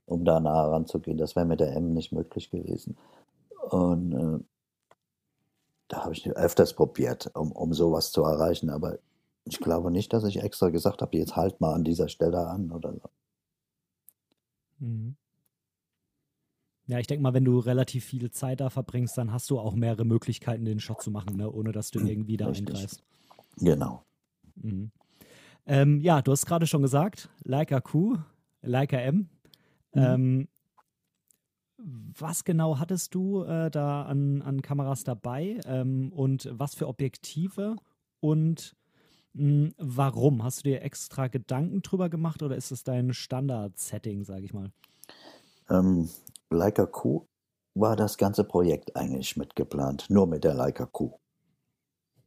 um 0.06 0.26
da 0.26 0.40
nah 0.40 0.68
ranzugehen. 0.68 1.18
Das 1.18 1.36
wäre 1.36 1.46
mit 1.46 1.60
der 1.60 1.76
M 1.76 1.94
nicht 1.94 2.12
möglich 2.12 2.50
gewesen. 2.50 2.98
Und 3.70 4.14
äh, 4.14 4.44
da 5.88 6.04
habe 6.04 6.14
ich 6.14 6.30
öfters 6.30 6.74
probiert, 6.74 7.32
um, 7.36 7.52
um 7.52 7.74
sowas 7.74 8.12
zu 8.12 8.24
erreichen. 8.24 8.70
Aber 8.70 9.00
ich 9.46 9.60
glaube 9.60 9.92
nicht, 9.92 10.14
dass 10.14 10.24
ich 10.24 10.42
extra 10.42 10.70
gesagt 10.70 11.02
habe, 11.02 11.18
jetzt 11.18 11.36
halt 11.36 11.62
mal 11.62 11.74
an 11.74 11.84
dieser 11.84 12.10
Stelle 12.10 12.48
an 12.48 12.72
oder 12.72 12.94
so. 12.94 13.10
Mhm. 14.80 15.16
Ja, 16.86 17.00
ich 17.00 17.08
denke 17.08 17.24
mal, 17.24 17.34
wenn 17.34 17.46
du 17.46 17.60
relativ 17.60 18.04
viel 18.04 18.30
Zeit 18.32 18.60
da 18.60 18.70
verbringst, 18.70 19.18
dann 19.18 19.32
hast 19.32 19.50
du 19.50 19.58
auch 19.58 19.74
mehrere 19.74 20.04
Möglichkeiten, 20.04 20.66
den 20.66 20.82
Shot 20.82 21.02
zu 21.02 21.12
machen, 21.12 21.38
ne? 21.38 21.50
ohne 21.50 21.72
dass 21.72 21.92
du 21.92 22.00
irgendwie 22.00 22.36
da 22.36 22.48
Richtig. 22.48 22.68
eingreifst. 22.68 23.04
Genau. 23.58 24.04
Mhm. 24.56 24.92
Ähm, 25.66 26.02
ja, 26.02 26.22
du 26.22 26.32
hast 26.34 26.46
gerade 26.46 26.68
schon 26.68 26.82
gesagt, 26.82 27.30
Leica 27.44 27.80
Q, 27.80 28.18
Leica 28.62 28.98
M. 28.98 29.30
Mhm. 29.94 30.04
Ähm, 30.04 30.48
was 32.18 32.44
genau 32.44 32.80
hattest 32.80 33.14
du 33.14 33.44
äh, 33.44 33.70
da 33.70 34.04
an, 34.04 34.42
an 34.42 34.62
Kameras 34.62 35.04
dabei 35.04 35.60
ähm, 35.66 36.12
und 36.14 36.48
was 36.52 36.76
für 36.76 36.88
Objektive 36.88 37.76
und 38.20 38.76
mh, 39.34 39.44
hm, 39.44 39.74
warum? 39.78 40.44
Hast 40.44 40.60
du 40.60 40.70
dir 40.70 40.82
extra 40.82 41.28
Gedanken 41.28 41.82
drüber 41.82 42.10
gemacht 42.10 42.42
oder 42.44 42.56
ist 42.56 42.72
es 42.72 42.84
dein 42.84 43.14
Standard-Setting, 43.14 44.24
sage 44.24 44.46
ich 44.46 44.54
mal? 44.54 44.72
Ähm, 45.70 46.10
Leica 46.50 46.86
Q 46.86 47.26
war 47.76 47.96
das 47.96 48.18
ganze 48.18 48.44
Projekt 48.44 48.96
eigentlich 48.96 49.36
mitgeplant, 49.36 50.10
nur 50.10 50.28
mit 50.28 50.44
der 50.44 50.54
Leica 50.54 50.86
Q. 50.86 51.18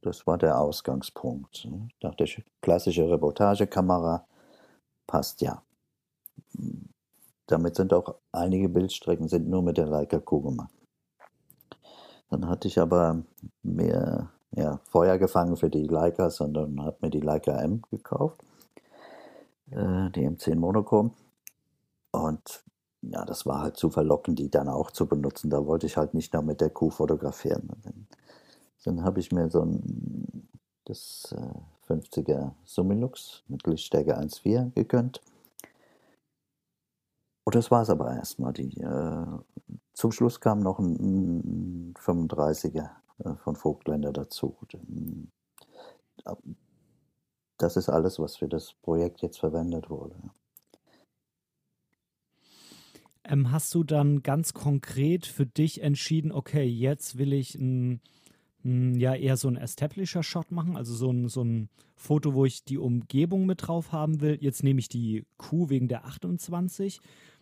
Das 0.02 0.26
war 0.26 0.38
der 0.38 0.58
Ausgangspunkt. 0.58 1.64
Ne? 1.64 1.88
Dachte 2.00 2.24
ich, 2.24 2.42
klassische 2.60 3.08
Reportagekamera 3.08 4.26
passt 5.06 5.40
ja. 5.40 5.62
Damit 7.46 7.76
sind 7.76 7.92
auch 7.92 8.16
einige 8.32 8.68
Bildstrecken 8.68 9.28
sind 9.28 9.48
nur 9.48 9.62
mit 9.62 9.76
der 9.76 9.86
Leica 9.86 10.18
Q 10.18 10.40
gemacht. 10.42 10.72
Dann 12.30 12.48
hatte 12.48 12.66
ich 12.66 12.78
aber 12.78 13.22
mehr 13.62 14.30
ja, 14.50 14.80
Feuer 14.90 15.18
gefangen 15.18 15.56
für 15.56 15.70
die 15.70 15.86
Leica, 15.86 16.30
sondern 16.30 16.82
habe 16.82 16.96
mir 17.02 17.10
die 17.10 17.20
Leica 17.20 17.52
M 17.60 17.82
gekauft, 17.90 18.42
äh, 19.70 20.10
die 20.10 20.28
M10 20.28 20.56
Monochrom. 20.56 21.12
Und 22.10 22.64
ja, 23.02 23.24
das 23.24 23.46
war 23.46 23.60
halt 23.60 23.76
zu 23.76 23.90
verlockend, 23.90 24.38
die 24.38 24.50
dann 24.50 24.68
auch 24.68 24.90
zu 24.90 25.06
benutzen. 25.06 25.50
Da 25.50 25.64
wollte 25.66 25.86
ich 25.86 25.96
halt 25.96 26.14
nicht 26.14 26.32
nur 26.32 26.42
mit 26.42 26.60
der 26.60 26.70
Kuh 26.70 26.90
fotografieren. 26.90 27.68
Dann, 27.84 28.06
dann 28.84 29.04
habe 29.04 29.20
ich 29.20 29.30
mir 29.30 29.50
so 29.50 29.62
ein 29.62 30.48
das 30.86 31.34
äh, 31.36 31.92
50er 31.92 32.52
Summilux 32.64 33.42
mit 33.48 33.66
Lichtstärke 33.66 34.18
1.4 34.18 34.72
gegönnt. 34.74 35.20
Und 37.46 37.54
das 37.54 37.70
war 37.70 37.82
es 37.82 37.90
aber 37.90 38.12
erstmal. 38.12 38.52
Äh, 38.58 39.26
zum 39.92 40.10
Schluss 40.10 40.40
kam 40.40 40.58
noch 40.58 40.80
ein, 40.80 41.90
ein 41.90 41.94
35er 41.94 42.90
äh, 43.24 43.34
von 43.36 43.54
Vogtländer 43.54 44.12
dazu. 44.12 44.56
Das 47.56 47.76
ist 47.76 47.88
alles, 47.88 48.18
was 48.18 48.36
für 48.36 48.48
das 48.48 48.74
Projekt 48.82 49.22
jetzt 49.22 49.38
verwendet 49.38 49.88
wurde. 49.88 50.16
Ähm, 53.22 53.52
hast 53.52 53.72
du 53.76 53.84
dann 53.84 54.24
ganz 54.24 54.52
konkret 54.52 55.24
für 55.24 55.46
dich 55.46 55.82
entschieden, 55.82 56.32
okay, 56.32 56.64
jetzt 56.64 57.16
will 57.16 57.32
ich 57.32 57.54
ein, 57.54 58.00
ein, 58.64 58.96
ja 58.96 59.14
eher 59.14 59.36
so 59.36 59.46
ein 59.46 59.56
Establisher-Shot 59.56 60.50
machen, 60.50 60.76
also 60.76 60.92
so 60.94 61.12
ein, 61.12 61.28
so 61.28 61.44
ein 61.44 61.68
Foto, 61.94 62.34
wo 62.34 62.44
ich 62.44 62.64
die 62.64 62.78
Umgebung 62.78 63.46
mit 63.46 63.68
drauf 63.68 63.92
haben 63.92 64.20
will. 64.20 64.36
Jetzt 64.40 64.64
nehme 64.64 64.80
ich 64.80 64.88
die 64.88 65.24
Kuh 65.38 65.68
wegen 65.68 65.86
der 65.86 66.06
28. 66.06 67.00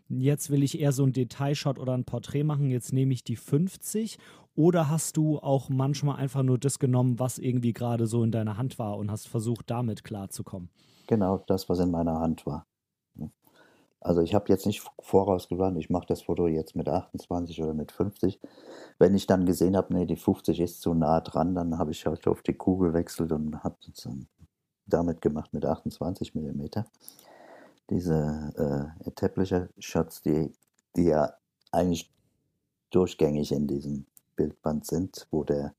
Jetzt 0.09 0.51
will 0.51 0.63
ich 0.63 0.81
eher 0.81 0.93
so 0.93 1.05
ein 1.05 1.13
Detailshot 1.13 1.79
oder 1.79 1.95
ein 1.95 2.05
Porträt 2.05 2.45
machen. 2.45 2.71
Jetzt 2.71 2.93
nehme 2.93 3.13
ich 3.13 3.25
die 3.25 3.37
50. 3.37 4.19
Oder 4.55 4.89
hast 4.89 5.17
du 5.17 5.39
auch 5.39 5.69
manchmal 5.69 6.17
einfach 6.17 6.43
nur 6.43 6.59
das 6.59 6.79
genommen, 6.79 7.19
was 7.19 7.39
irgendwie 7.39 7.73
gerade 7.73 8.07
so 8.07 8.23
in 8.23 8.31
deiner 8.31 8.57
Hand 8.57 8.79
war 8.79 8.99
und 8.99 9.11
hast 9.11 9.27
versucht, 9.27 9.71
damit 9.71 10.05
klarzukommen? 10.05 10.69
Genau, 11.07 11.39
das, 11.47 11.69
was 11.69 11.81
in 11.81 11.91
meiner 11.91 12.21
Hand 12.21 12.47
war. 12.47 12.67
Also 14.05 14.21
ich 14.21 14.35
habe 14.35 14.51
jetzt 14.51 14.67
nicht 14.67 14.83
vorausgeplant, 15.01 15.79
ich 15.79 15.89
mache 15.89 16.05
das 16.07 16.21
Foto 16.21 16.47
jetzt 16.47 16.77
mit 16.77 16.91
28 16.91 17.63
oder 17.63 17.73
mit 17.73 17.91
50. 17.91 18.39
Wenn 18.99 19.15
ich 19.15 19.27
dann 19.27 19.47
gesehen 19.47 19.77
habe, 19.79 19.95
nee, 19.95 20.05
die 20.05 20.17
50 20.17 20.61
ist 20.61 20.83
zu 20.83 20.93
nah 20.93 21.23
dran, 21.23 21.55
dann 21.55 21.79
habe 21.79 21.91
ich 21.91 22.05
halt 22.05 22.27
auf 22.29 22.43
die 22.43 22.53
Kugel 22.53 22.91
gewechselt 22.91 23.33
und 23.33 23.65
habe 23.65 23.77
damit 24.87 25.23
gemacht 25.23 25.55
mit 25.55 25.65
28 25.65 26.35
mm. 26.35 26.67
Diese 27.91 28.95
äh, 29.03 29.09
Etablicher 29.09 29.69
Shots, 29.79 30.23
die, 30.23 30.53
die 30.97 31.05
ja 31.05 31.35
eigentlich 31.71 32.13
durchgängig 32.91 33.53
in 33.53 33.67
diesem 33.67 34.07
Bildband 34.37 34.87
sind, 34.87 35.27
wo 35.31 35.45
der 35.45 35.75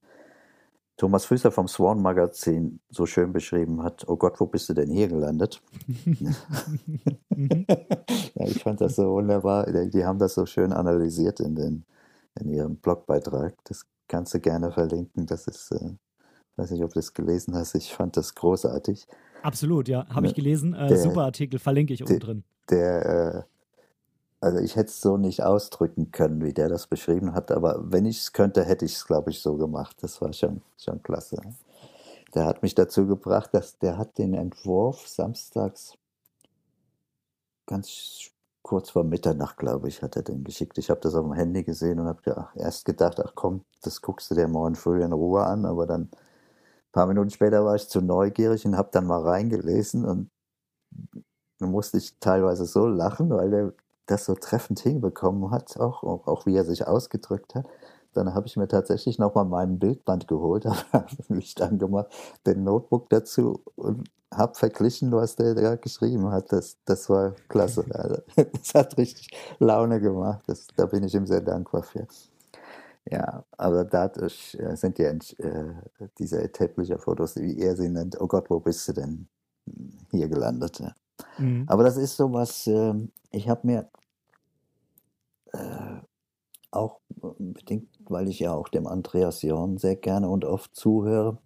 Thomas 0.98 1.26
Füßer 1.26 1.52
vom 1.52 1.68
Swan 1.68 2.02
Magazin 2.02 2.80
so 2.90 3.06
schön 3.06 3.34
beschrieben 3.34 3.84
hat, 3.84 4.08
oh 4.08 4.16
Gott, 4.16 4.40
wo 4.40 4.46
bist 4.46 4.70
du 4.70 4.74
denn 4.74 4.90
hier 4.90 5.10
gelandet? 5.10 5.62
ja, 8.36 8.46
ich 8.46 8.64
fand 8.64 8.80
das 8.80 8.96
so 8.96 9.12
wunderbar. 9.12 9.66
Die 9.66 10.06
haben 10.06 10.20
das 10.20 10.36
so 10.36 10.46
schön 10.46 10.72
analysiert 10.72 11.42
in, 11.42 11.56
den, 11.56 11.86
in 12.40 12.50
ihrem 12.50 12.78
Blogbeitrag. 12.78 13.56
Das 13.66 13.86
kannst 14.08 14.34
du 14.34 14.40
gerne 14.40 14.72
verlinken. 14.72 15.26
Das 15.26 15.48
ist, 15.48 15.72
äh, 15.72 15.96
ich 15.96 16.58
weiß 16.58 16.72
nicht, 16.72 16.84
ob 16.84 16.94
du 16.94 17.00
das 17.00 17.14
gelesen 17.14 17.56
hast. 17.56 17.76
Ich 17.76 17.94
fand 17.94 18.16
das 18.16 18.34
großartig. 18.36 19.06
Absolut, 19.46 19.88
ja. 19.88 20.08
Habe 20.10 20.26
ich 20.26 20.32
ne, 20.32 20.36
gelesen. 20.36 20.74
Äh, 20.74 20.88
der, 20.88 20.98
super 20.98 21.24
Artikel, 21.24 21.60
verlinke 21.60 21.94
ich 21.94 22.02
unten 22.02 22.20
drin. 22.20 22.44
Der, 22.70 23.06
äh, 23.06 23.44
also 24.42 24.58
ich 24.58 24.76
hätte 24.76 24.90
es 24.90 25.02
so 25.02 25.18
nicht 25.18 25.44
ausdrücken 25.44 26.12
können, 26.12 26.44
wie 26.44 26.54
der 26.54 26.68
das 26.68 26.88
beschrieben 26.88 27.34
hat, 27.34 27.52
aber 27.52 27.80
wenn 27.92 28.06
ich 28.06 28.20
es 28.20 28.34
könnte, 28.34 28.64
hätte 28.64 28.86
ich 28.86 28.94
es, 28.94 29.06
glaube 29.06 29.30
ich, 29.30 29.40
so 29.40 29.56
gemacht. 29.56 29.98
Das 30.02 30.20
war 30.22 30.34
schon, 30.34 30.62
schon 30.78 31.02
klasse. 31.04 31.38
Der 32.34 32.46
hat 32.46 32.64
mich 32.64 32.74
dazu 32.74 33.06
gebracht, 33.06 33.52
dass 33.54 33.78
der 33.78 33.98
hat 33.98 34.18
den 34.18 34.34
Entwurf 34.34 35.08
samstags 35.08 35.94
ganz 37.68 38.32
kurz 38.64 38.90
vor 38.90 39.04
Mitternacht, 39.04 39.58
glaube 39.58 39.88
ich, 39.88 40.02
hat 40.02 40.16
er 40.16 40.24
den 40.24 40.44
geschickt. 40.44 40.78
Ich 40.80 40.90
habe 40.90 41.00
das 41.02 41.14
auf 41.14 41.24
dem 41.24 41.34
Handy 41.34 41.64
gesehen 41.64 42.00
und 42.00 42.08
habe 42.08 42.48
erst 42.56 42.86
gedacht, 42.86 43.20
ach 43.24 43.34
komm, 43.36 43.62
das 43.84 44.02
guckst 44.02 44.32
du 44.32 44.36
dir 44.36 44.48
morgen 44.48 44.76
früh 44.76 45.04
in 45.04 45.14
Ruhe 45.14 45.44
an, 45.44 45.66
aber 45.66 45.86
dann 45.86 46.10
ein 46.96 47.02
paar 47.02 47.08
Minuten 47.08 47.30
später 47.30 47.66
war 47.66 47.76
ich 47.76 47.90
zu 47.90 48.00
neugierig 48.02 48.66
und 48.66 48.78
habe 48.78 48.90
dann 48.94 49.06
mal 49.06 49.22
reingelesen 49.22 50.06
und 50.06 50.30
dann 51.60 51.72
musste 51.72 51.98
ich 51.98 52.18
teilweise 52.20 52.66
so 52.66 52.88
lachen, 52.88 53.30
weil 53.32 53.50
der 53.50 53.74
das 54.06 54.26
so 54.26 54.36
treffend 54.36 54.80
hinbekommen 54.80 55.52
hat, 55.52 55.78
auch, 55.78 56.04
auch, 56.04 56.46
wie 56.46 56.56
er 56.56 56.64
sich 56.64 56.88
ausgedrückt 56.88 57.56
hat. 57.56 57.68
Dann 58.14 58.34
habe 58.34 58.48
ich 58.48 58.56
mir 58.56 58.68
tatsächlich 58.68 59.20
nochmal 59.20 59.46
meinen 59.46 59.78
Bildband 59.78 60.28
geholt, 60.28 60.66
habe 60.94 61.08
Licht 61.28 61.62
angemacht, 61.62 62.08
den 62.46 62.64
Notebook 62.64 63.10
dazu 63.10 63.62
und 63.76 64.10
habe 64.34 64.56
verglichen, 64.56 65.12
was 65.12 65.36
der 65.36 65.54
da 65.54 65.76
geschrieben 65.76 66.32
hat. 66.32 66.52
Das, 66.52 66.78
das 66.86 67.10
war 67.10 67.34
klasse. 67.50 67.84
Also, 67.92 68.22
das 68.54 68.74
hat 68.74 68.98
richtig 68.98 69.30
Laune 69.60 70.00
gemacht. 70.00 70.44
Das, 70.48 70.68
da 70.76 70.86
bin 70.86 71.04
ich 71.04 71.14
ihm 71.14 71.26
sehr 71.26 71.42
dankbar 71.42 71.84
für. 71.84 72.08
Ja, 73.12 73.46
aber 73.58 73.86
dadurch 73.86 74.56
äh, 74.60 74.76
sind 74.76 74.98
ja 74.98 75.10
äh, 75.10 75.20
diese 76.18 76.52
Teppliche 76.52 76.98
Fotos, 76.98 77.36
wie 77.36 77.60
er 77.60 77.76
sie 77.76 77.90
nennt, 77.90 78.20
oh 78.20 78.28
Gott, 78.28 78.50
wo 78.50 78.60
bist 78.60 78.88
du 78.88 78.94
denn 78.94 79.28
hier 80.10 80.28
gelandet? 80.28 80.82
Mhm. 81.38 81.66
Aber 81.68 81.84
das 81.84 81.98
ist 81.98 82.18
so 82.18 82.34
was, 82.34 82.66
äh, 82.66 82.94
ich 83.32 83.48
habe 83.48 83.68
mir 83.68 83.90
äh, 85.54 86.00
auch 86.72 87.00
bedingt, 87.38 87.90
weil 88.10 88.28
ich 88.28 88.40
ja 88.40 88.54
auch 88.54 88.70
dem 88.70 88.88
Andreas 88.88 89.44
Jorn 89.44 89.78
sehr 89.78 89.96
gerne 89.96 90.28
und 90.28 90.44
oft 90.44 90.76
zuhöre, 90.76 91.38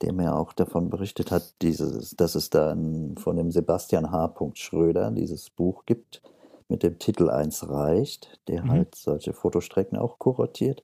der 0.00 0.14
mir 0.14 0.34
auch 0.36 0.54
davon 0.54 0.88
berichtet 0.88 1.30
hat, 1.30 1.54
dieses, 1.60 2.16
dass 2.16 2.34
es 2.34 2.48
dann 2.48 3.16
von 3.18 3.36
dem 3.36 3.50
Sebastian 3.50 4.10
H. 4.10 4.34
Schröder 4.54 5.10
dieses 5.10 5.50
Buch 5.50 5.84
gibt 5.84 6.22
mit 6.68 6.82
dem 6.82 6.98
Titel 6.98 7.30
1 7.30 7.68
reicht, 7.68 8.40
der 8.48 8.64
mhm. 8.64 8.70
halt 8.70 8.94
solche 8.94 9.32
Fotostrecken 9.32 9.98
auch 9.98 10.18
kuratiert. 10.18 10.82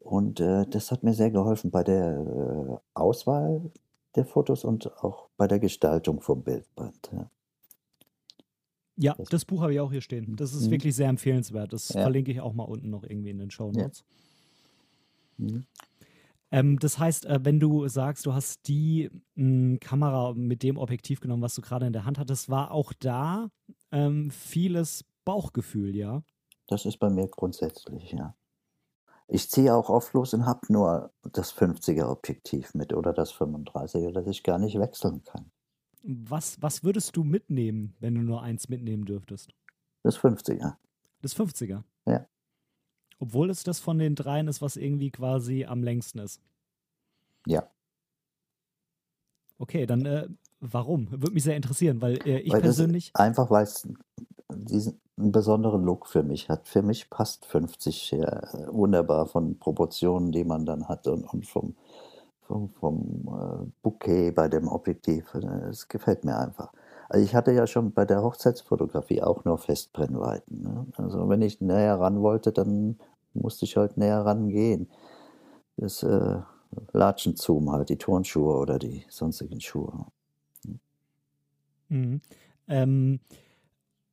Und 0.00 0.40
äh, 0.40 0.66
das 0.66 0.90
hat 0.90 1.02
mir 1.02 1.14
sehr 1.14 1.30
geholfen 1.30 1.70
bei 1.70 1.82
der 1.82 2.18
äh, 2.18 2.76
Auswahl 2.94 3.62
der 4.14 4.24
Fotos 4.24 4.64
und 4.64 4.92
auch 5.02 5.28
bei 5.36 5.48
der 5.48 5.58
Gestaltung 5.58 6.20
vom 6.20 6.42
Bildband. 6.42 7.10
Ja. 7.12 7.30
Ja, 8.96 9.16
das 9.28 9.44
Buch 9.44 9.62
habe 9.62 9.72
ich 9.72 9.80
auch 9.80 9.90
hier 9.90 10.02
stehen. 10.02 10.36
Das 10.36 10.54
ist 10.54 10.66
mhm. 10.66 10.72
wirklich 10.72 10.94
sehr 10.94 11.08
empfehlenswert. 11.08 11.72
Das 11.72 11.88
ja. 11.88 12.02
verlinke 12.02 12.30
ich 12.30 12.40
auch 12.40 12.52
mal 12.52 12.62
unten 12.62 12.90
noch 12.90 13.02
irgendwie 13.02 13.30
in 13.30 13.38
den 13.38 13.50
Show 13.50 13.72
Notes. 13.72 14.04
Ja. 15.38 15.46
Mhm. 15.46 15.66
Ähm, 16.52 16.78
das 16.78 17.00
heißt, 17.00 17.26
äh, 17.26 17.40
wenn 17.42 17.58
du 17.58 17.88
sagst, 17.88 18.24
du 18.26 18.34
hast 18.34 18.68
die 18.68 19.10
mh, 19.34 19.44
hm, 19.44 19.80
Kamera 19.80 20.32
mit 20.34 20.62
dem 20.62 20.76
Objektiv 20.76 21.20
genommen, 21.20 21.42
was 21.42 21.56
du 21.56 21.62
gerade 21.62 21.86
in 21.86 21.92
der 21.92 22.04
Hand 22.04 22.18
hattest, 22.20 22.48
war 22.48 22.70
auch 22.70 22.92
da 22.92 23.50
ähm, 23.94 24.30
vieles 24.30 25.04
Bauchgefühl, 25.24 25.94
ja? 25.96 26.22
Das 26.66 26.84
ist 26.84 26.98
bei 26.98 27.08
mir 27.08 27.28
grundsätzlich, 27.28 28.12
ja. 28.12 28.36
Ich 29.26 29.48
ziehe 29.48 29.74
auch 29.74 29.88
oft 29.88 30.12
los 30.12 30.34
und 30.34 30.44
habe 30.44 30.60
nur 30.70 31.12
das 31.32 31.54
50er 31.56 32.10
Objektiv 32.10 32.74
mit 32.74 32.92
oder 32.92 33.12
das 33.12 33.32
35er, 33.32 34.12
das 34.12 34.26
ich 34.26 34.42
gar 34.42 34.58
nicht 34.58 34.78
wechseln 34.78 35.22
kann. 35.24 35.50
Was, 36.02 36.60
was 36.60 36.84
würdest 36.84 37.16
du 37.16 37.24
mitnehmen, 37.24 37.96
wenn 38.00 38.14
du 38.14 38.20
nur 38.20 38.42
eins 38.42 38.68
mitnehmen 38.68 39.06
dürftest? 39.06 39.54
Das 40.02 40.18
50er. 40.18 40.76
Das 41.22 41.34
50er? 41.34 41.82
Ja. 42.06 42.26
Obwohl 43.18 43.48
es 43.48 43.62
das 43.62 43.80
von 43.80 43.98
den 43.98 44.14
dreien 44.14 44.48
ist, 44.48 44.60
was 44.60 44.76
irgendwie 44.76 45.10
quasi 45.10 45.64
am 45.64 45.82
längsten 45.82 46.18
ist. 46.18 46.42
Ja. 47.46 47.70
Okay, 49.56 49.86
dann 49.86 50.04
äh, 50.04 50.28
warum? 50.72 51.10
Würde 51.10 51.32
mich 51.32 51.44
sehr 51.44 51.56
interessieren, 51.56 52.00
weil 52.00 52.18
äh, 52.26 52.38
ich 52.38 52.52
weil 52.52 52.60
persönlich. 52.60 53.10
einfach 53.14 53.50
weil 53.50 53.64
es 53.64 53.88
diesen 54.50 55.00
besonderen 55.16 55.84
Look 55.84 56.06
für 56.06 56.22
mich 56.22 56.48
hat. 56.48 56.66
Für 56.68 56.82
mich 56.82 57.10
passt 57.10 57.46
50 57.46 58.12
äh, 58.14 58.26
wunderbar 58.70 59.26
von 59.26 59.58
Proportionen, 59.58 60.32
die 60.32 60.44
man 60.44 60.66
dann 60.66 60.88
hat 60.88 61.06
und, 61.06 61.24
und 61.24 61.46
vom, 61.46 61.74
vom, 62.42 62.70
vom 62.70 63.28
äh, 63.28 63.70
Bouquet 63.82 64.32
bei 64.32 64.48
dem 64.48 64.68
Objektiv. 64.68 65.34
Es 65.34 65.88
gefällt 65.88 66.24
mir 66.24 66.36
einfach. 66.36 66.72
Also 67.08 67.24
ich 67.24 67.34
hatte 67.34 67.52
ja 67.52 67.66
schon 67.66 67.92
bei 67.92 68.04
der 68.04 68.22
Hochzeitsfotografie 68.22 69.22
auch 69.22 69.44
nur 69.44 69.58
Festbrennweiten. 69.58 70.62
Ne? 70.62 70.86
Also 70.96 71.28
wenn 71.28 71.42
ich 71.42 71.60
näher 71.60 72.00
ran 72.00 72.22
wollte, 72.22 72.50
dann 72.50 72.98
musste 73.34 73.66
ich 73.66 73.76
halt 73.76 73.96
näher 73.96 74.24
rangehen. 74.24 74.88
Das 75.76 76.02
äh, 76.02 76.38
Latschenzoom 76.92 77.70
halt, 77.70 77.88
die 77.88 77.98
Turnschuhe 77.98 78.56
oder 78.56 78.78
die 78.78 79.04
sonstigen 79.08 79.60
Schuhe. 79.60 80.06
Mhm. 81.94 82.20
Ähm, 82.66 83.20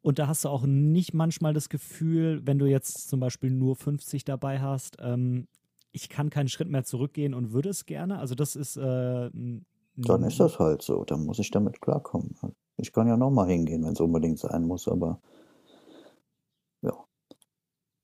und 0.02 0.20
da 0.20 0.28
hast 0.28 0.46
du 0.46 0.50
auch 0.50 0.65
nicht 0.65 1.13
manchmal 1.13 1.54
das 1.54 1.70
Gefühl, 1.70 2.41
wenn 2.46 2.60
du 2.60 2.65
jetzt 2.65 3.10
zum 3.10 3.20
Beispiel 3.20 3.52
nur 3.52 3.76
50 3.76 4.24
dabei 4.24 4.60
hast, 4.60 4.98
ähm, 5.00 5.48
ich 5.91 6.10
kann 6.10 6.30
keinen 6.30 6.48
Schritt 6.48 6.70
mehr 6.70 6.84
zurückgehen 6.84 7.34
und 7.34 7.52
würde 7.52 7.70
es 7.70 7.86
gerne. 7.86 8.20
Also 8.20 8.36
das 8.36 8.56
ist. 8.56 8.78
Äh, 8.78 9.30
dann 9.98 10.24
ist 10.24 10.39
das 10.39 10.58
halt 10.58 10.82
so. 10.82 11.04
Dann 11.04 11.26
muss 11.26 11.39
ich 11.39 11.52
damit 11.52 11.82
klarkommen. 11.82 12.36
Ich 12.78 12.94
kann 12.94 13.08
ja 13.08 13.17
nochmal 13.17 13.50
hingehen, 13.50 13.84
wenn 13.84 13.94
es 13.94 14.00
unbedingt 14.00 14.39
sein 14.39 14.63
muss, 14.63 14.88
aber 14.88 15.20
ja. 16.82 16.94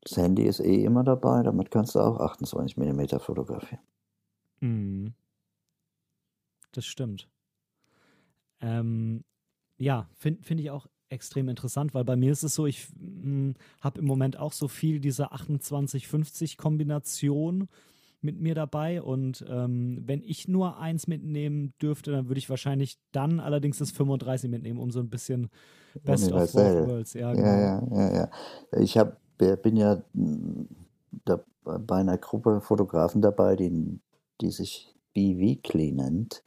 Das 0.01 0.17
Handy 0.17 0.43
ist 0.43 0.59
eh 0.59 0.83
immer 0.83 1.03
dabei, 1.03 1.43
damit 1.43 1.71
kannst 1.71 1.95
du 1.95 1.99
auch 1.99 2.19
28 2.19 2.77
mm 2.77 3.19
fotografieren. 3.19 3.81
Mhm. 4.59 5.13
Das 6.73 6.85
stimmt. 6.85 7.29
Ähm, 8.59 9.23
ja, 9.77 10.09
finde 10.15 10.43
find 10.43 10.59
ich 10.59 10.71
auch 10.71 10.87
extrem 11.09 11.49
interessant, 11.49 11.93
weil 11.93 12.03
bei 12.03 12.15
mir 12.15 12.31
ist 12.31 12.41
es 12.43 12.55
so, 12.55 12.65
ich 12.65 12.87
hm, 12.99 13.53
habe 13.81 13.99
im 13.99 14.05
Moment 14.05 14.37
auch 14.37 14.53
so 14.53 14.67
viel 14.67 14.99
diese 14.99 15.31
28-50-Kombination 15.31 17.67
mit 18.21 18.41
mir 18.41 18.55
dabei 18.55 19.01
und 19.01 19.45
ähm, 19.47 20.01
wenn 20.05 20.23
ich 20.23 20.47
nur 20.47 20.79
eins 20.79 21.07
mitnehmen 21.07 21.73
dürfte, 21.81 22.11
dann 22.11 22.27
würde 22.27 22.39
ich 22.39 22.49
wahrscheinlich 22.49 22.97
dann 23.11 23.39
allerdings 23.39 23.77
das 23.77 23.91
35 23.91 24.49
mitnehmen, 24.49 24.79
um 24.79 24.89
so 24.91 24.99
ein 24.99 25.09
bisschen 25.09 25.49
Best 26.03 26.31
of 26.31 26.51
both 26.51 26.87
Worlds. 26.87 27.13
Ja, 27.13 27.33
genau. 27.33 27.47
ja, 27.47 27.87
ja, 27.91 28.13
ja, 28.13 28.29
Ich 28.79 28.97
hab, 28.97 29.21
bin 29.37 29.77
ja 29.77 30.01
hm, 30.13 30.67
da, 31.25 31.43
bei 31.63 31.97
einer 31.97 32.17
Gruppe 32.17 32.61
Fotografen 32.61 33.21
dabei, 33.21 33.55
die, 33.55 33.99
die 34.41 34.51
sich 34.51 34.95
B-Weekly 35.13 35.91
nennt 35.91 36.43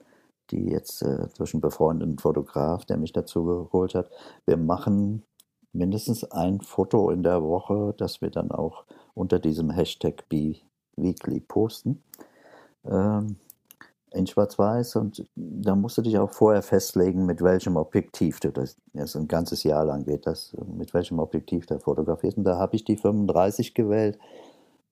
die 0.50 0.70
jetzt 0.70 1.02
äh, 1.02 1.28
einen 1.38 1.60
befreundeten 1.60 2.18
Fotograf, 2.18 2.84
der 2.84 2.96
mich 2.96 3.12
dazu 3.12 3.44
geholt 3.44 3.94
hat, 3.94 4.10
wir 4.46 4.56
machen 4.56 5.22
mindestens 5.72 6.24
ein 6.24 6.60
Foto 6.60 7.10
in 7.10 7.22
der 7.22 7.42
Woche, 7.42 7.94
das 7.96 8.20
wir 8.20 8.30
dann 8.30 8.50
auch 8.50 8.84
unter 9.14 9.38
diesem 9.38 9.70
Hashtag 9.70 10.28
BeWeekly 10.28 11.40
posten. 11.40 12.02
Ähm, 12.84 13.36
in 14.12 14.26
Schwarz-Weiß 14.26 14.96
und 14.96 15.24
da 15.36 15.76
musst 15.76 15.98
du 15.98 16.02
dich 16.02 16.18
auch 16.18 16.32
vorher 16.32 16.62
festlegen, 16.62 17.26
mit 17.26 17.42
welchem 17.42 17.76
Objektiv 17.76 18.40
du 18.40 18.50
das, 18.50 18.76
das 18.92 19.14
ein 19.14 19.28
ganzes 19.28 19.62
Jahr 19.62 19.84
lang 19.84 20.04
geht 20.04 20.26
das, 20.26 20.56
mit 20.66 20.92
welchem 20.94 21.18
Objektiv 21.20 21.66
du 21.66 21.78
fotografierst. 21.78 22.36
Und 22.36 22.44
da 22.44 22.58
habe 22.58 22.74
ich 22.74 22.84
die 22.84 22.96
35 22.96 23.74
gewählt, 23.74 24.18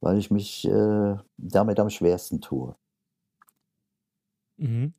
weil 0.00 0.18
ich 0.18 0.30
mich 0.30 0.66
äh, 0.68 1.16
damit 1.36 1.80
am 1.80 1.90
schwersten 1.90 2.40
tue. 2.40 2.76
Mhm. 4.56 4.92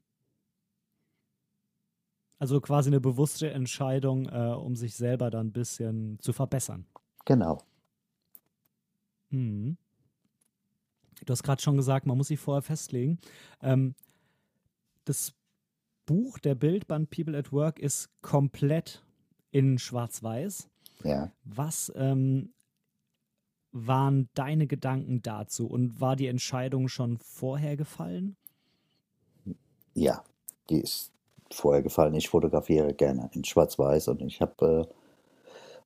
Also 2.39 2.62
quasi 2.62 2.89
eine 2.89 3.02
bewusste 3.02 3.52
Entscheidung, 3.52 4.28
äh, 4.28 4.54
um 4.54 4.75
sich 4.75 4.95
selber 4.95 5.30
dann 5.30 5.47
ein 5.47 5.52
bisschen 5.52 6.17
zu 6.19 6.32
verbessern. 6.32 6.86
Genau. 7.25 7.62
Hm. 9.30 9.78
Du 11.25 11.32
hast 11.32 11.43
gerade 11.43 11.62
schon 11.62 11.75
gesagt, 11.75 12.06
man 12.06 12.17
muss 12.17 12.30
sich 12.30 12.39
vorher 12.39 12.62
festlegen. 12.62 13.19
Ähm, 13.62 13.93
das 15.04 15.34
Buch, 16.06 16.39
der 16.39 16.56
Bildband 16.56 17.10
People 17.10 17.38
at 17.38 17.52
Work 17.52 17.78
ist 17.78 18.10
komplett 18.21 19.04
in 19.52 19.78
Schwarz-Weiß. 19.78 20.69
Ja. 21.04 21.32
Was 21.43 21.91
ähm, 21.95 22.54
waren 23.71 24.30
deine 24.34 24.65
Gedanken 24.65 25.21
dazu 25.21 25.67
und 25.67 25.99
war 25.99 26.15
die 26.15 26.28
Entscheidung 26.28 26.88
schon 26.88 27.17
vorher 27.17 27.78
gefallen? 27.78 28.38
Ja, 29.93 30.23
die 30.69 30.80
ist 30.80 31.12
vorher 31.52 31.82
gefallen. 31.82 32.14
Ich 32.14 32.30
fotografiere 32.30 32.94
gerne 32.94 33.30
in 33.34 33.44
Schwarz-Weiß 33.44 34.08
und 34.10 34.22
ich 34.22 34.42
habe 34.42 34.88
äh, 34.90 34.94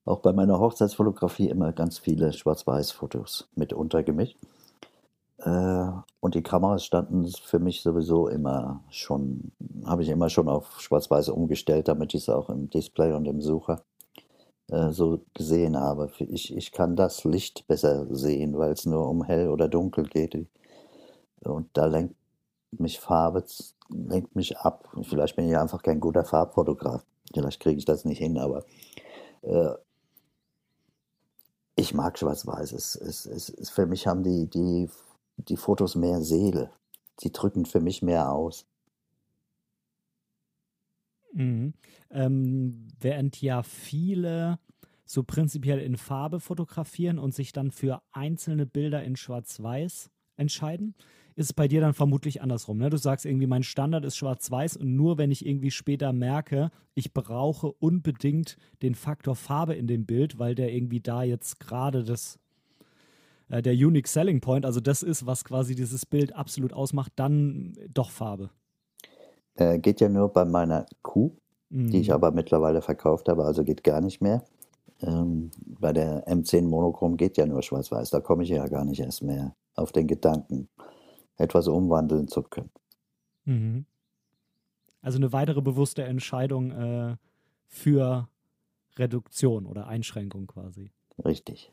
auch 0.05 0.19
bei 0.19 0.33
meiner 0.33 0.59
Hochzeitsfotografie 0.59 1.49
immer 1.49 1.71
ganz 1.71 1.99
viele 1.99 2.33
Schwarz-Weiß-Fotos 2.33 3.49
mit 3.55 3.73
untergemischt. 3.73 4.37
Äh, 5.39 5.87
und 6.19 6.35
die 6.35 6.43
Kameras 6.43 6.85
standen 6.85 7.25
für 7.27 7.59
mich 7.59 7.81
sowieso 7.81 8.27
immer 8.27 8.81
schon, 8.89 9.51
habe 9.85 10.03
ich 10.03 10.09
immer 10.09 10.29
schon 10.29 10.47
auf 10.47 10.79
Schwarz-Weiß 10.81 11.29
umgestellt, 11.29 11.87
damit 11.87 12.13
ich 12.13 12.23
es 12.23 12.29
auch 12.29 12.49
im 12.49 12.69
Display 12.69 13.13
und 13.13 13.27
im 13.27 13.41
Sucher 13.41 13.83
äh, 14.69 14.91
so 14.91 15.21
gesehen 15.33 15.77
habe. 15.77 16.09
Ich, 16.19 16.55
ich 16.55 16.71
kann 16.71 16.95
das 16.95 17.23
Licht 17.23 17.67
besser 17.67 18.07
sehen, 18.15 18.57
weil 18.57 18.71
es 18.71 18.85
nur 18.85 19.09
um 19.09 19.23
hell 19.23 19.49
oder 19.49 19.67
dunkel 19.67 20.05
geht. 20.05 20.47
Und 21.41 21.69
da 21.73 21.85
lenkt 21.85 22.15
mich 22.79 22.99
Farbe 22.99 23.43
lenkt 23.89 24.35
mich 24.35 24.57
ab. 24.57 24.89
Vielleicht 25.03 25.35
bin 25.35 25.47
ich 25.47 25.57
einfach 25.57 25.81
kein 25.81 25.99
guter 25.99 26.25
Farbfotograf. 26.25 27.05
Vielleicht 27.33 27.59
kriege 27.59 27.77
ich 27.77 27.85
das 27.85 28.05
nicht 28.05 28.19
hin, 28.19 28.37
aber 28.37 28.65
äh, 29.41 29.73
ich 31.75 31.93
mag 31.93 32.17
Schwarz-Weiß. 32.17 32.71
Es, 32.73 32.95
es, 32.95 33.25
es, 33.25 33.49
es, 33.49 33.69
für 33.69 33.85
mich 33.85 34.07
haben 34.07 34.23
die, 34.23 34.49
die, 34.49 34.89
die 35.37 35.57
Fotos 35.57 35.95
mehr 35.95 36.21
Seele. 36.21 36.71
Sie 37.19 37.31
drücken 37.31 37.65
für 37.65 37.79
mich 37.79 38.01
mehr 38.01 38.31
aus. 38.31 38.65
Mhm. 41.33 41.73
Ähm, 42.11 42.87
während 42.99 43.41
ja 43.41 43.63
viele 43.63 44.59
so 45.05 45.23
prinzipiell 45.23 45.79
in 45.79 45.97
Farbe 45.97 46.39
fotografieren 46.39 47.19
und 47.19 47.33
sich 47.33 47.51
dann 47.51 47.71
für 47.71 48.01
einzelne 48.11 48.65
Bilder 48.65 49.03
in 49.03 49.15
Schwarz-Weiß 49.15 50.09
entscheiden, 50.37 50.95
ist 51.35 51.45
es 51.47 51.53
bei 51.53 51.67
dir 51.67 51.81
dann 51.81 51.93
vermutlich 51.93 52.41
andersrum. 52.41 52.77
Ne? 52.77 52.89
Du 52.89 52.97
sagst 52.97 53.25
irgendwie, 53.25 53.47
mein 53.47 53.63
Standard 53.63 54.05
ist 54.05 54.17
schwarz-weiß 54.17 54.77
und 54.77 54.95
nur 54.95 55.17
wenn 55.17 55.31
ich 55.31 55.45
irgendwie 55.45 55.71
später 55.71 56.13
merke, 56.13 56.69
ich 56.93 57.13
brauche 57.13 57.71
unbedingt 57.71 58.57
den 58.81 58.95
Faktor 58.95 59.35
Farbe 59.35 59.73
in 59.73 59.87
dem 59.87 60.05
Bild, 60.05 60.39
weil 60.39 60.55
der 60.55 60.73
irgendwie 60.73 60.99
da 60.99 61.23
jetzt 61.23 61.59
gerade 61.59 62.03
das 62.03 62.39
äh, 63.49 63.61
der 63.61 63.73
Unique 63.73 64.07
Selling 64.07 64.41
Point, 64.41 64.65
also 64.65 64.79
das 64.79 65.03
ist, 65.03 65.25
was 65.25 65.43
quasi 65.43 65.75
dieses 65.75 66.05
Bild 66.05 66.35
absolut 66.35 66.73
ausmacht, 66.73 67.13
dann 67.15 67.73
doch 67.93 68.09
Farbe. 68.11 68.49
Äh, 69.55 69.79
geht 69.79 70.01
ja 70.01 70.09
nur 70.09 70.29
bei 70.29 70.45
meiner 70.45 70.85
Kuh, 71.01 71.31
mhm. 71.69 71.89
die 71.89 71.99
ich 71.99 72.07
mhm. 72.09 72.15
aber 72.15 72.31
mittlerweile 72.31 72.81
verkauft 72.81 73.29
habe, 73.29 73.43
also 73.43 73.63
geht 73.63 73.83
gar 73.83 74.01
nicht 74.01 74.21
mehr. 74.21 74.43
Ähm, 75.01 75.51
bei 75.79 75.93
der 75.93 76.27
M10 76.27 76.63
Monochrom 76.63 77.17
geht 77.17 77.37
ja 77.37 77.45
nur 77.45 77.61
schwarz-weiß, 77.61 78.09
da 78.09 78.19
komme 78.21 78.43
ich 78.43 78.49
ja 78.49 78.67
gar 78.67 78.85
nicht 78.85 78.99
erst 78.99 79.23
mehr 79.23 79.55
auf 79.75 79.91
den 79.91 80.07
Gedanken 80.07 80.69
etwas 81.37 81.67
umwandeln 81.67 82.27
zu 82.27 82.43
können. 82.43 82.71
Mhm. 83.45 83.85
Also 85.01 85.17
eine 85.17 85.33
weitere 85.33 85.61
bewusste 85.61 86.03
Entscheidung 86.03 86.71
äh, 86.71 87.17
für 87.67 88.29
Reduktion 88.97 89.65
oder 89.65 89.87
Einschränkung 89.87 90.47
quasi. 90.47 90.91
Richtig. 91.23 91.71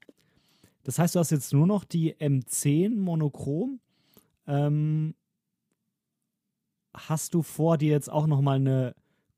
Das 0.82 0.98
heißt, 0.98 1.14
du 1.14 1.20
hast 1.20 1.30
jetzt 1.30 1.52
nur 1.52 1.66
noch 1.66 1.84
die 1.84 2.14
M10 2.14 2.96
monochrom. 2.96 3.80
Ähm, 4.46 5.14
hast 6.94 7.34
du 7.34 7.42
vor, 7.42 7.78
dir 7.78 7.90
jetzt 7.90 8.10
auch 8.10 8.26
nochmal 8.26 8.56
eine 8.56 8.94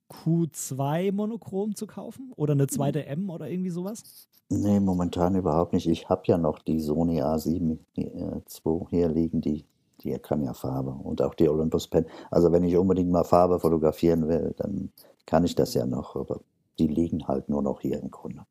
Q2 0.08 1.12
Monochrom 1.12 1.74
zu 1.74 1.86
kaufen? 1.86 2.32
Oder 2.36 2.52
eine 2.52 2.66
zweite 2.66 3.06
M 3.06 3.30
oder 3.30 3.48
irgendwie 3.50 3.70
sowas? 3.70 4.28
Nee, 4.48 4.80
momentan 4.80 5.34
überhaupt 5.34 5.72
nicht. 5.72 5.88
Ich 5.88 6.08
habe 6.08 6.22
ja 6.26 6.38
noch 6.38 6.58
die 6.58 6.80
Sony 6.80 7.22
A7 7.22 7.78
II 7.96 8.04
äh, 8.04 8.86
hier 8.90 9.08
liegen, 9.08 9.40
die, 9.40 9.64
die 10.02 10.18
kann 10.18 10.42
ja 10.42 10.54
Farbe 10.54 10.90
und 10.90 11.22
auch 11.22 11.34
die 11.34 11.48
Olympus 11.48 11.88
Pen. 11.88 12.06
Also 12.30 12.52
wenn 12.52 12.64
ich 12.64 12.76
unbedingt 12.76 13.10
mal 13.10 13.24
Farbe 13.24 13.58
fotografieren 13.60 14.28
will, 14.28 14.54
dann 14.56 14.90
kann 15.26 15.44
ich 15.44 15.54
das 15.54 15.74
ja 15.74 15.86
noch, 15.86 16.16
aber 16.16 16.40
die 16.78 16.88
liegen 16.88 17.28
halt 17.28 17.48
nur 17.48 17.62
noch 17.62 17.80
hier 17.80 18.00
im 18.00 18.10
Grunde. 18.10 18.44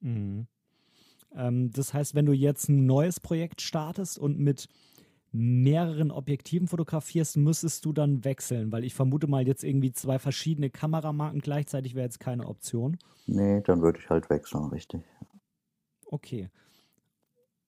Mhm. 0.00 0.46
Ähm, 1.34 1.70
das 1.72 1.94
heißt, 1.94 2.14
wenn 2.14 2.26
du 2.26 2.32
jetzt 2.32 2.68
ein 2.68 2.86
neues 2.86 3.20
Projekt 3.20 3.60
startest 3.60 4.18
und 4.18 4.38
mit 4.38 4.68
mehreren 5.32 6.10
Objektiven 6.10 6.68
fotografierst, 6.68 7.38
müsstest 7.38 7.84
du 7.86 7.92
dann 7.92 8.24
wechseln, 8.24 8.70
weil 8.70 8.84
ich 8.84 8.94
vermute 8.94 9.26
mal 9.26 9.46
jetzt 9.46 9.64
irgendwie 9.64 9.92
zwei 9.92 10.18
verschiedene 10.18 10.68
Kameramarken 10.68 11.40
gleichzeitig 11.40 11.94
wäre 11.94 12.04
jetzt 12.04 12.20
keine 12.20 12.46
Option. 12.46 12.98
Nee, 13.26 13.62
dann 13.62 13.80
würde 13.80 13.98
ich 13.98 14.10
halt 14.10 14.28
wechseln, 14.28 14.66
richtig. 14.66 15.02
Okay. 16.06 16.50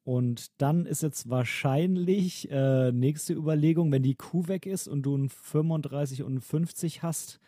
Und 0.05 0.61
dann 0.61 0.85
ist 0.85 1.03
jetzt 1.03 1.31
wahrscheinlich 1.31 2.51
äh, 2.51 2.93
nächste 2.93 3.33
Überlegung, 3.33 3.91
wenn 3.91 4.03
die 4.03 4.17
Kuh 4.17 4.49
weg 4.49 4.67
ist 4.67 4.87
und 4.87 5.03
du 5.03 5.17
ein 5.17 5.31
35 5.31 6.23
und 6.23 6.35
ein 6.35 6.41
50 6.43 7.03
hast, 7.03 7.41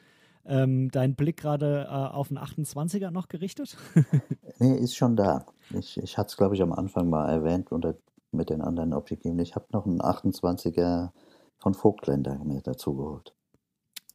ähm, 0.47 0.91
dein 0.91 1.15
Blick 1.17 1.37
gerade 1.37 1.85
äh, 1.85 1.93
auf 1.93 2.31
einen 2.31 2.39
28er 2.39 3.11
noch 3.11 3.29
gerichtet? 3.29 3.77
nee, 4.59 4.75
ist 4.79 4.97
schon 4.97 5.17
da. 5.17 5.45
Ich, 5.79 5.99
ich 5.99 6.17
hatte 6.17 6.29
es, 6.29 6.37
glaube 6.39 6.55
ich, 6.55 6.63
am 6.63 6.73
Anfang 6.73 7.11
mal 7.11 7.29
erwähnt 7.29 7.73
unter 7.73 7.97
mit 8.33 8.51
den 8.51 8.63
anderen 8.63 8.93
Objektiven. 8.93 9.39
Ich 9.39 9.55
habe 9.55 9.67
noch 9.73 9.87
einen 9.87 10.01
28er 10.01 11.11
von 11.59 11.75
Vogtländer 11.75 12.39
mir 12.45 12.61
dazu 12.63 12.95
geholt. 12.95 13.35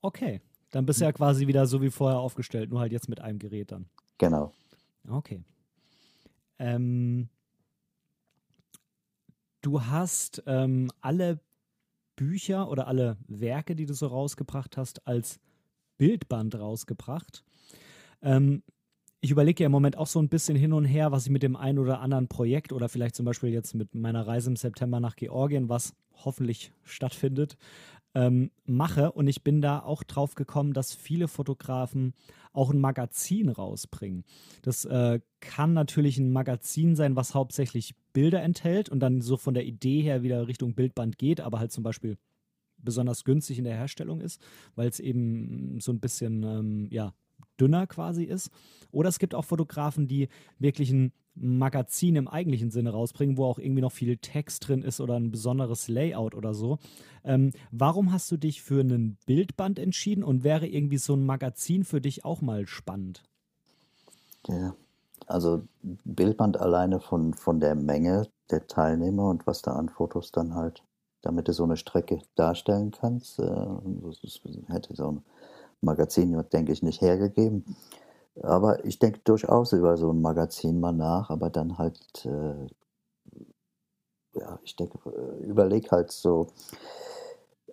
Okay, 0.02 0.42
dann 0.72 0.86
bist 0.86 1.02
du 1.02 1.06
ja 1.06 1.12
quasi 1.12 1.48
wieder 1.48 1.66
so 1.66 1.82
wie 1.82 1.90
vorher 1.90 2.20
aufgestellt, 2.20 2.70
nur 2.70 2.80
halt 2.80 2.92
jetzt 2.92 3.10
mit 3.10 3.20
einem 3.20 3.40
Gerät 3.40 3.72
dann. 3.72 3.88
Genau. 4.18 4.52
Okay. 5.10 5.44
Ähm, 6.60 7.30
du 9.62 9.86
hast 9.86 10.44
ähm, 10.46 10.92
alle 11.02 11.40
Bücher 12.16 12.70
oder 12.70 12.88
alle 12.88 13.18
Werke, 13.28 13.76
die 13.76 13.86
du 13.86 13.94
so 13.94 14.08
rausgebracht 14.08 14.78
hast, 14.78 15.08
als 15.08 15.40
Bildband 15.98 16.56
rausgebracht. 16.56 17.44
Ähm, 18.22 18.64
ich 19.22 19.32
überlege 19.32 19.64
ja 19.64 19.68
im 19.68 19.72
Moment 19.72 19.98
auch 19.98 20.08
so 20.08 20.20
ein 20.20 20.30
bisschen 20.30 20.58
hin 20.58 20.74
und 20.74 20.86
her, 20.86 21.12
was 21.12 21.26
ich 21.26 21.32
mit 21.32 21.44
dem 21.44 21.56
einen 21.56 21.78
oder 21.78 22.00
anderen 22.00 22.28
Projekt 22.28 22.74
oder 22.74 22.90
vielleicht 22.90 23.16
zum 23.16 23.26
Beispiel 23.26 23.50
jetzt 23.50 23.76
mit 23.76 23.94
meiner 23.94 24.26
Reise 24.26 24.50
im 24.50 24.56
September 24.56 25.00
nach 25.00 25.16
Georgien, 25.16 25.70
was 25.70 25.94
hoffentlich 26.26 26.74
stattfindet, 26.84 27.56
ähm, 28.16 28.50
mache. 28.66 29.12
Und 29.12 29.28
ich 29.28 29.44
bin 29.44 29.62
da 29.62 29.80
auch 29.80 30.04
drauf 30.04 30.34
gekommen, 30.34 30.74
dass 30.74 30.94
viele 30.94 31.28
Fotografen 31.28 32.14
auch 32.54 32.72
ein 32.72 32.80
Magazin 32.80 33.50
rausbringen. 33.50 34.24
Das 34.62 34.86
äh, 34.86 35.20
kann 35.40 35.74
natürlich 35.74 36.18
ein 36.18 36.32
Magazin 36.32 36.96
sein, 36.96 37.16
was 37.16 37.34
hauptsächlich 37.34 37.96
Bilder 38.14 38.42
enthält 38.42 38.90
und 38.90 39.00
dann 39.00 39.22
so 39.22 39.38
von 39.38 39.54
der 39.54 39.66
Idee 39.66 40.02
her 40.02 40.24
wieder 40.24 40.48
Richtung 40.48 40.76
Bildband 40.76 41.18
geht, 41.18 41.40
aber 41.40 41.60
halt 41.60 41.72
zum 41.72 41.84
Beispiel 41.84 42.18
besonders 42.78 43.24
günstig 43.24 43.58
in 43.58 43.64
der 43.64 43.76
Herstellung 43.76 44.22
ist, 44.22 44.42
weil 44.76 44.90
es 44.90 45.00
eben 45.00 45.80
so 45.80 45.92
ein 45.92 46.00
bisschen 46.00 46.44
ähm, 46.44 46.88
ja, 46.92 47.14
dünner 47.60 47.88
quasi 47.88 48.24
ist. 48.24 48.50
Oder 48.92 49.10
es 49.10 49.20
gibt 49.20 49.36
auch 49.36 49.46
Fotografen, 49.46 50.08
die 50.08 50.28
wirklich 50.60 50.92
ein 50.92 51.14
Magazin 51.36 52.16
im 52.16 52.28
eigentlichen 52.28 52.72
Sinne 52.72 52.92
rausbringen, 52.92 53.38
wo 53.38 53.46
auch 53.46 53.60
irgendwie 53.60 53.82
noch 53.82 53.92
viel 53.92 54.18
Text 54.18 54.68
drin 54.68 54.84
ist 54.84 55.00
oder 55.00 55.16
ein 55.16 55.32
besonderes 55.32 55.88
Layout 55.88 56.36
oder 56.36 56.54
so. 56.54 56.78
Ähm, 57.24 57.52
warum 57.72 58.12
hast 58.12 58.32
du 58.32 58.38
dich 58.38 58.62
für 58.62 58.82
einen 58.82 59.18
Bildband 59.26 59.80
entschieden 59.80 60.24
und 60.24 60.44
wäre 60.44 60.68
irgendwie 60.68 60.98
so 60.98 61.14
ein 61.16 61.26
Magazin 61.26 61.84
für 61.84 62.02
dich 62.02 62.26
auch 62.26 62.42
mal 62.42 62.68
spannend? 62.68 63.24
Ja, 64.48 64.76
also 65.28 65.64
Bildband 66.04 66.58
alleine 66.58 67.00
von, 67.00 67.34
von 67.34 67.60
der 67.60 67.76
Menge 67.76 68.28
der 68.50 68.68
Teilnehmer 68.68 69.30
und 69.30 69.48
was 69.48 69.62
da 69.62 69.74
an 69.74 69.90
Fotos 69.90 70.32
dann 70.32 70.56
halt, 70.56 70.84
damit 71.22 71.48
du 71.48 71.54
so 71.54 71.64
eine 71.64 71.78
Strecke 71.78 72.20
darstellen 72.36 72.92
kannst, 72.92 73.40
äh, 73.40 73.44
das 73.44 74.42
hätte 74.68 74.96
so 74.96 75.12
ein 75.12 75.24
Magazin, 75.82 76.44
denke 76.52 76.72
ich, 76.72 76.84
nicht 76.84 77.02
hergegeben. 77.02 77.76
Aber 78.42 78.86
ich 78.86 79.00
denke 79.00 79.20
durchaus 79.24 79.74
über 79.74 79.98
so 79.98 80.12
ein 80.12 80.22
Magazin 80.22 80.80
mal 80.80 80.94
nach, 80.94 81.30
aber 81.30 81.50
dann 81.50 81.78
halt, 81.78 82.26
äh, 82.26 82.68
ja, 84.34 84.60
ich 84.64 84.76
denke, 84.76 84.98
äh, 85.10 85.44
überleg 85.44 85.92
halt 85.92 86.12
so, 86.12 86.48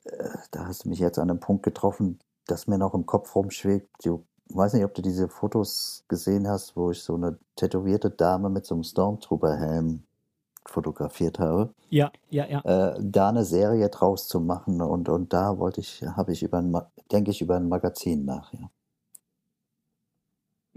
äh, 0.04 0.28
da 0.50 0.66
hast 0.66 0.84
du 0.84 0.88
mich 0.88 0.98
jetzt 0.98 1.18
an 1.18 1.30
einem 1.30 1.40
Punkt 1.40 1.62
getroffen, 1.62 2.18
das 2.46 2.66
mir 2.66 2.78
noch 2.78 2.94
im 2.94 3.06
Kopf 3.06 3.34
rumschwebt. 3.36 3.88
Du 4.04 4.24
weiß 4.50 4.74
nicht, 4.74 4.84
ob 4.84 4.94
du 4.94 5.02
diese 5.02 5.28
Fotos 5.28 6.04
gesehen 6.08 6.48
hast, 6.48 6.76
wo 6.76 6.90
ich 6.90 7.02
so 7.02 7.14
eine 7.14 7.38
tätowierte 7.56 8.10
Dame 8.10 8.48
mit 8.48 8.66
so 8.66 8.74
einem 8.74 8.84
Stormtrooper-Helm 8.84 10.02
fotografiert 10.66 11.38
habe. 11.38 11.72
Ja, 11.90 12.10
ja, 12.30 12.46
ja. 12.46 12.60
Äh, 12.64 12.98
da 13.00 13.28
eine 13.28 13.44
Serie 13.44 13.88
draus 13.88 14.28
zu 14.28 14.40
machen 14.40 14.82
und, 14.82 15.08
und 15.08 15.32
da 15.32 15.58
wollte 15.58 15.80
ich, 15.80 16.02
habe 16.02 16.32
ich 16.32 16.42
über 16.42 16.58
ein, 16.58 16.76
denke 17.10 17.30
ich, 17.30 17.40
über 17.40 17.56
ein 17.56 17.68
Magazin 17.68 18.24
nach, 18.24 18.52
ja. 18.52 18.70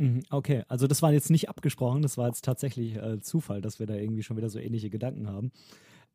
Mhm, 0.02 0.24
okay, 0.32 0.64
also 0.68 0.88
das 0.88 1.04
war 1.04 1.14
jetzt 1.14 1.30
nicht 1.30 1.48
abgesprochen, 1.48 2.02
das 2.02 2.18
war 2.18 2.26
jetzt 2.26 2.44
tatsächlich 2.44 2.96
äh, 2.96 3.22
Zufall, 3.22 3.62
dass 3.62 3.78
wir 3.78 3.86
da 3.86 3.94
irgendwie 3.94 4.24
schon 4.24 4.36
wieder 4.36 4.50
so 4.50 4.58
ähnliche 4.58 4.90
Gedanken 4.90 5.30
haben. 5.30 5.52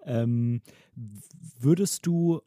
Ähm, 0.04 0.60
würdest 1.60 2.04
du 2.04 2.40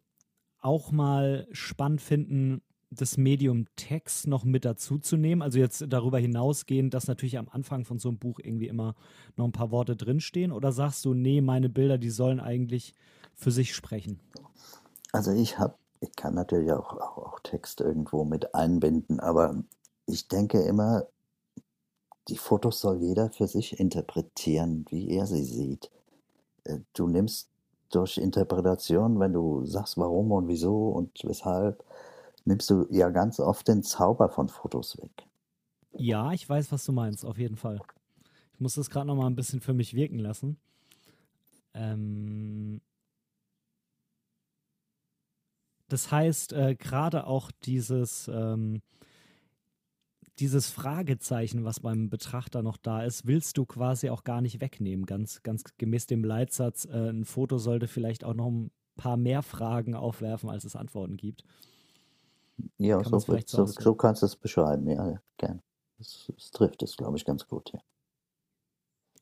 auch 0.60 0.91
mal 0.91 1.47
spannend 1.54 2.02
finden, 2.02 2.62
das 2.91 3.15
Medium 3.15 3.67
Text 3.78 4.28
noch 4.28 4.43
mit 4.43 4.65
dazu 4.65 4.99
zu 4.99 5.15
nehmen? 5.15 5.41
Also 5.41 5.60
jetzt 5.60 5.86
darüber 5.88 6.19
hinausgehend, 6.19 6.93
dass 6.93 7.08
natürlich 7.08 7.38
am 7.38 7.47
Anfang 7.47 7.86
von 7.86 7.99
so 7.99 8.10
einem 8.10 8.17
Buch 8.17 8.41
irgendwie 8.43 8.67
immer 8.67 8.95
noch 9.38 9.45
ein 9.45 9.54
paar 9.54 9.71
Worte 9.71 9.95
drinstehen? 9.95 10.52
Oder 10.52 10.73
sagst 10.73 11.06
du, 11.06 11.13
nee, 11.13 11.39
meine 11.39 11.69
Bilder, 11.69 11.97
die 11.97 12.10
sollen 12.10 12.41
eigentlich 12.41 12.95
für 13.34 13.52
sich 13.52 13.73
sprechen? 13.73 14.19
Also 15.13 15.32
ich 15.32 15.58
habe, 15.58 15.75
ich 16.02 16.13
kann 16.17 16.34
natürlich 16.34 16.73
auch, 16.73 16.97
auch, 16.97 17.17
auch 17.17 17.39
Text 17.39 17.80
irgendwo 17.80 18.25
mit 18.25 18.54
einbinden, 18.54 19.21
aber 19.21 19.63
ich 20.06 20.28
denke 20.28 20.60
immer, 20.63 21.08
die 22.30 22.38
Fotos 22.38 22.82
soll 22.82 23.02
jeder 23.02 23.30
für 23.32 23.48
sich 23.48 23.80
interpretieren, 23.80 24.86
wie 24.89 25.10
er 25.10 25.26
sie 25.26 25.44
sieht. 25.44 25.89
Äh, 26.63 26.80
du 26.94 27.08
nimmst 27.08 27.50
durch 27.92 28.18
Interpretation, 28.18 29.20
wenn 29.20 29.34
du 29.34 29.65
sagst, 29.65 29.98
warum 29.98 30.32
und 30.32 30.48
wieso 30.48 30.89
und 30.89 31.12
weshalb, 31.24 31.84
nimmst 32.46 32.70
du 32.70 32.88
ja 32.92 33.10
ganz 33.10 33.39
oft 33.39 33.68
den 33.68 33.84
Zauber 33.84 34.30
von 34.30 34.48
Fotos 34.48 34.98
weg. 34.98 35.12
Ja, 35.94 36.32
ich 36.32 36.48
weiß, 36.48 36.72
was 36.72 36.86
du 36.86 36.92
meinst, 36.92 37.26
auf 37.26 37.38
jeden 37.38 37.56
Fall. 37.56 37.82
Ich 38.54 38.60
muss 38.60 38.76
das 38.76 38.89
gerade 38.89 39.08
noch 39.08 39.15
mal 39.15 39.28
ein 39.28 39.36
bisschen 39.36 39.62
für 39.62 39.74
mich 39.74 39.94
wirken 39.94 40.20
lassen. 40.20 40.58
Ähm 41.74 42.82
das 45.88 46.12
heißt, 46.12 46.54
äh, 46.54 46.76
gerade 46.76 47.26
auch 47.26 47.52
dieses, 47.63 48.30
ähm, 48.32 48.82
dieses 50.39 50.69
Fragezeichen, 50.69 51.65
was 51.65 51.82
beim 51.82 52.10
Betrachter 52.10 52.62
noch 52.62 52.78
da 52.78 53.04
ist, 53.04 53.28
willst 53.28 53.58
du 53.58 53.65
quasi 53.65 54.10
auch 54.10 54.23
gar 54.23 54.41
nicht 54.41 54.62
wegnehmen. 54.62 55.06
Ganz, 55.06 55.43
ganz 55.43 55.63
gemäß 55.78 56.08
dem 56.08 56.23
Leitsatz, 56.23 56.86
äh, 56.86 57.10
ein 57.10 57.25
Foto 57.25 57.58
sollte 57.58 57.88
vielleicht 57.88 58.23
auch 58.23 58.34
noch 58.34 58.47
ein 58.47 58.71
paar 58.95 59.17
mehr 59.17 59.43
Fragen 59.43 59.95
aufwerfen, 59.95 60.49
als 60.49 60.63
es 60.63 60.75
Antworten 60.75 61.17
gibt. 61.17 61.43
Ja, 62.78 63.04
so, 63.04 63.19
so, 63.19 63.38
so, 63.45 63.65
so, 63.65 63.95
kannst 63.95 64.21
du 64.21 64.25
es 64.25 64.36
beschreiben, 64.36 64.88
ja, 64.89 65.10
ja 65.10 65.21
gern. 65.38 65.62
Das, 65.97 66.32
das 66.34 66.52
trifft 66.52 66.84
es, 66.84 66.97
glaube 66.97 67.17
ich, 67.17 67.25
ganz 67.25 67.47
gut, 67.47 67.71
ja. 67.73 67.80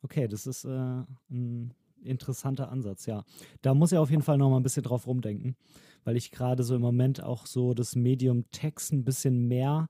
Okay, 0.02 0.28
das 0.28 0.46
ist 0.46 0.64
äh, 0.64 1.02
ein 1.30 1.74
interessanter 2.02 2.70
Ansatz, 2.70 3.06
ja. 3.06 3.24
Da 3.62 3.74
muss 3.74 3.92
ich 3.92 3.98
auf 3.98 4.10
jeden 4.10 4.22
Fall 4.22 4.38
noch 4.38 4.50
mal 4.50 4.56
ein 4.56 4.62
bisschen 4.62 4.84
drauf 4.84 5.06
rumdenken, 5.06 5.56
weil 6.04 6.16
ich 6.16 6.30
gerade 6.30 6.62
so 6.62 6.74
im 6.76 6.82
Moment 6.82 7.22
auch 7.22 7.46
so 7.46 7.74
das 7.74 7.96
Medium 7.96 8.50
Text 8.50 8.92
ein 8.92 9.04
bisschen 9.04 9.48
mehr 9.48 9.88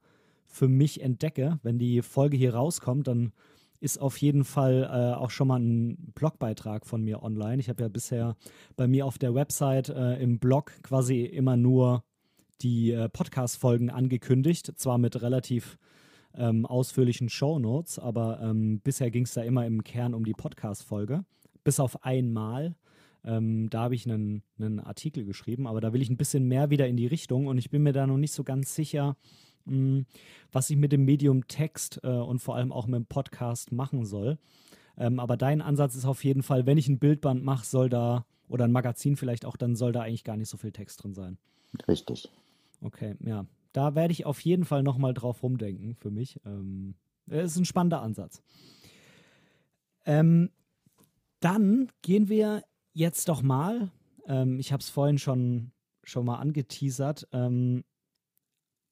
für 0.49 0.69
mich 0.69 1.03
entdecke. 1.03 1.61
Wenn 1.63 1.79
die 1.79 2.03
Folge 2.03 2.37
hier 2.37 2.55
rauskommt, 2.55 3.07
dann 3.07 3.33
ist 3.81 4.01
auf 4.01 4.17
jeden 4.19 4.45
Fall 4.45 4.89
äh, 4.91 5.17
auch 5.17 5.31
schon 5.31 5.49
mal 5.49 5.61
ein 5.61 6.13
Blogbeitrag 6.15 6.87
von 6.87 7.03
mir 7.03 7.23
online. 7.23 7.61
Ich 7.61 7.69
habe 7.69 7.83
ja 7.83 7.89
bisher 7.89 8.37
bei 8.77 8.89
mir 8.89 9.07
auf 9.07 9.19
der 9.19 9.35
Website 9.35 9.89
äh, 9.89 10.21
im 10.21 10.39
Blog 10.39 10.73
quasi 10.83 11.23
immer 11.23 11.57
nur 11.57 12.03
die 12.61 12.91
äh, 12.91 13.09
Podcast-Folgen 13.09 13.91
angekündigt, 13.91 14.73
zwar 14.77 14.99
mit 14.99 15.23
relativ 15.23 15.79
ähm, 16.35 16.67
ausführlichen 16.67 17.29
Shownotes, 17.29 17.99
aber 17.99 18.41
ähm, 18.43 18.81
bisher 18.81 19.11
ging 19.11 19.25
es 19.25 19.35
da 19.35 19.43
immer 19.43 19.65
im 19.65 19.85
Kern 19.85 20.15
um 20.15 20.25
die 20.25 20.33
Podcast-Folge, 20.33 21.25
bis 21.63 21.79
auf 21.79 22.05
einmal. 22.05 22.75
Ähm, 23.25 23.69
da 23.71 23.83
habe 23.83 23.95
ich 23.95 24.07
einen, 24.07 24.43
einen 24.59 24.81
Artikel 24.81 25.25
geschrieben, 25.25 25.67
aber 25.67 25.81
da 25.81 25.93
will 25.93 26.03
ich 26.03 26.11
ein 26.11 26.17
bisschen 26.17 26.47
mehr 26.47 26.71
wieder 26.71 26.89
in 26.89 26.97
die 26.97 27.07
Richtung 27.07 27.47
und 27.47 27.59
ich 27.59 27.71
bin 27.71 27.83
mir 27.83 27.93
da 27.93 28.07
noch 28.07 28.17
nicht 28.17 28.33
so 28.33 28.43
ganz 28.43 28.75
sicher, 28.75 29.17
was 30.53 30.71
ich 30.71 30.77
mit 30.77 30.93
dem 30.93 31.05
Medium 31.05 31.47
Text 31.47 32.01
äh, 32.03 32.09
und 32.09 32.41
vor 32.41 32.57
allem 32.57 32.73
auch 32.73 32.87
mit 32.87 32.97
dem 32.97 33.07
Podcast 33.07 33.73
machen 33.73 34.05
soll. 34.05 34.39
Ähm, 34.97 35.21
aber 35.21 35.37
dein 35.37 35.63
Ansatz 35.63 35.95
ist 35.95 36.05
auf 36.05 36.25
jeden 36.25 36.43
Fall, 36.43 36.67
wenn 36.67 36.79
ich 36.79 36.89
ein 36.89 36.99
Bildband 36.99 37.45
mache, 37.45 37.65
soll 37.65 37.89
da, 37.89 38.27
oder 38.49 38.65
ein 38.65 38.73
Magazin 38.73 39.17
vielleicht 39.17 39.45
auch, 39.45 39.57
dann 39.57 39.77
soll 39.77 39.93
da 39.93 40.03
eigentlich 40.03 40.25
gar 40.25 40.37
nicht 40.37 40.49
so 40.49 40.57
viel 40.57 40.73
Text 40.73 41.03
drin 41.03 41.15
sein. 41.15 41.39
Richtig. 41.87 42.29
okay, 42.83 43.15
ja. 43.25 43.47
Da 43.73 43.95
werde 43.95 44.13
ich 44.13 44.25
auf 44.25 44.41
jeden 44.41 44.65
Fall 44.65 44.83
nochmal 44.83 45.15
drauf 45.15 45.43
rumdenken 45.43 45.95
für 45.95 46.11
mich. 46.11 46.41
Ähm, 46.45 46.95
ist 47.27 47.57
ein 47.57 47.67
spannender 47.67 48.01
Ansatz. 48.01 48.43
Ähm, 50.07 50.51
dann 51.41 51.91
gehen 52.03 52.29
wir 52.29 52.65
jetzt 52.93 53.29
doch 53.29 53.43
mal, 53.43 53.91
ähm, 54.27 54.59
ich 54.59 54.73
habe 54.73 54.81
es 54.81 54.89
vorhin 54.89 55.19
schon, 55.19 55.71
schon 56.03 56.25
mal 56.25 56.37
angeteasert, 56.37 57.29
ähm, 57.33 57.85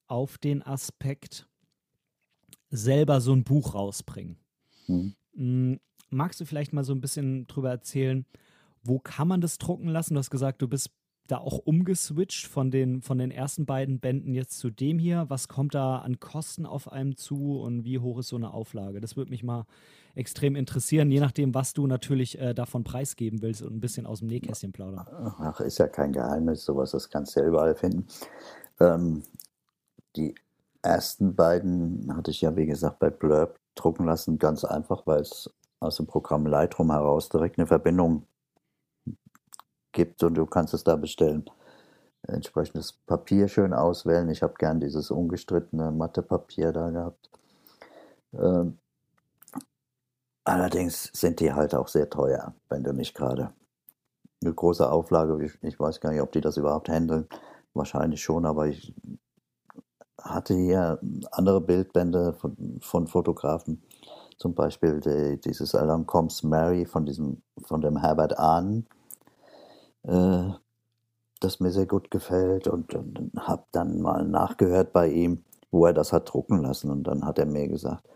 auf 0.07 0.39
den 0.39 0.63
Aspekt 0.63 1.49
selber 2.71 3.21
so 3.21 3.33
ein 3.33 3.45
Buch 3.45 3.75
rausbringen. 3.75 4.39
Mhm. 4.87 5.81
Magst 6.11 6.41
du 6.41 6.45
vielleicht 6.45 6.73
mal 6.73 6.85
so 6.85 6.93
ein 6.93 7.01
bisschen 7.01 7.47
drüber 7.47 7.71
erzählen, 7.71 8.27
wo 8.83 8.99
kann 8.99 9.29
man 9.29 9.41
das 9.41 9.59
drucken 9.59 9.89
lassen? 9.89 10.15
Du 10.15 10.19
hast 10.19 10.31
gesagt, 10.31 10.63
du 10.63 10.69
bist 10.69 10.91
da 11.27 11.39
auch 11.39 11.59
umgeswitcht 11.59 12.47
von 12.47 12.71
den, 12.71 13.03
von 13.03 13.19
den 13.19 13.31
ersten 13.31 13.67
beiden 13.67 13.99
Bänden 13.99 14.33
jetzt 14.33 14.59
zu 14.59 14.71
dem 14.71 14.99
hier. 14.99 15.25
Was 15.29 15.49
kommt 15.49 15.75
da 15.75 15.99
an 15.99 16.21
Kosten 16.21 16.67
auf 16.67 16.91
einem 16.93 17.17
zu 17.17 17.59
und 17.61 17.85
wie 17.85 17.99
hoch 17.99 18.21
ist 18.21 18.29
so 18.29 18.37
eine 18.37 18.55
Auflage? 18.55 19.01
Das 19.01 19.17
würde 19.17 19.31
mich 19.31 19.43
mal 19.43 19.67
extrem 20.15 20.57
interessieren, 20.57 21.11
je 21.11 21.21
nachdem, 21.21 21.55
was 21.55 21.75
du 21.75 21.87
natürlich 21.87 22.39
äh, 22.39 22.55
davon 22.55 22.85
preisgeben 22.85 23.43
willst 23.43 23.63
und 23.63 23.75
ein 23.75 23.81
bisschen 23.81 24.07
aus 24.07 24.21
dem 24.21 24.29
Nähkästchen 24.29 24.73
plaudern. 24.73 25.05
Ach, 25.11 25.61
ist 25.61 25.79
ja 25.79 25.89
kein 25.89 26.13
Geheimnis, 26.13 26.65
sowas, 26.65 26.93
das 26.93 27.11
kannst 27.11 27.37
du 27.37 27.41
ja 27.41 27.47
überall 27.47 27.75
finden. 27.75 28.07
Ähm, 28.81 29.23
die 30.17 30.35
ersten 30.83 31.35
beiden 31.35 32.15
hatte 32.17 32.31
ich 32.31 32.41
ja, 32.41 32.57
wie 32.57 32.67
gesagt, 32.67 32.99
bei 32.99 33.11
Blurb 33.11 33.59
drucken 33.75 34.07
lassen, 34.07 34.39
ganz 34.39 34.65
einfach, 34.65 35.07
weil 35.07 35.21
es 35.21 35.51
aus 35.81 35.97
dem 35.97 36.07
Programm 36.07 36.47
Lightroom 36.47 36.91
heraus 36.91 37.29
direkt 37.29 37.59
eine 37.59 37.67
Verbindung 37.67 38.27
gibt 39.93 40.23
und 40.23 40.35
du 40.35 40.47
kannst 40.47 40.75
es 40.75 40.85
da 40.85 40.97
bestellen. 40.97 41.49
Entsprechendes 42.23 42.93
Papier 42.93 43.49
schön 43.49 43.73
auswählen. 43.73 44.29
Ich 44.31 44.43
habe 44.43 44.55
gern 44.59 44.81
dieses 44.81 45.11
ungestrittene 45.11 45.93
Mathepapier 45.93 46.73
da 46.73 46.91
gehabt. 46.91 47.31
Ähm, 48.33 48.79
allerdings 50.45 51.11
sind 51.13 51.41
die 51.41 51.53
halt 51.53 51.75
auch 51.75 51.89
sehr 51.89 52.11
teuer, 52.11 52.55
wenn 52.69 52.83
du 52.83 52.93
nicht 52.93 53.15
gerade 53.15 53.53
eine 54.43 54.53
große 54.53 54.91
Auflage, 54.91 55.51
ich 55.63 55.81
weiß 55.81 56.01
gar 56.01 56.11
nicht, 56.13 56.21
ob 56.21 56.33
die 56.33 56.41
das 56.41 56.57
überhaupt 56.57 56.89
handeln. 56.89 57.27
Wahrscheinlich 57.75 58.23
schon, 58.23 58.47
aber 58.47 58.67
ich 58.67 58.95
hatte 60.29 60.55
hier 60.55 60.99
andere 61.31 61.61
Bildbände 61.61 62.35
von, 62.35 62.79
von 62.81 63.07
Fotografen, 63.07 63.83
zum 64.39 64.55
Beispiel 64.55 65.01
die, 65.01 65.41
dieses 65.41 65.75
Alarm 65.75 66.07
Combs 66.07 66.43
Mary 66.43 66.85
von, 66.87 67.07
diesem, 67.07 67.43
von 67.63 67.81
dem 67.81 67.97
Herbert 67.97 68.39
Ahn, 68.39 68.87
äh, 70.03 70.51
das 71.41 71.61
mir 71.61 71.71
sehr 71.71 71.87
gut 71.87 72.11
gefällt 72.11 72.67
und, 72.67 72.95
und 72.95 73.33
habe 73.37 73.65
dann 73.73 74.01
mal 74.01 74.27
nachgehört 74.27 74.93
bei 74.93 75.09
ihm, 75.09 75.45
wo 75.71 75.87
er 75.87 75.93
das 75.93 76.13
hat 76.13 76.33
drucken 76.33 76.63
lassen. 76.63 76.91
Und 76.91 77.05
dann 77.05 77.25
hat 77.25 77.39
er 77.39 77.47
mir 77.47 77.69
gesagt, 77.69 78.09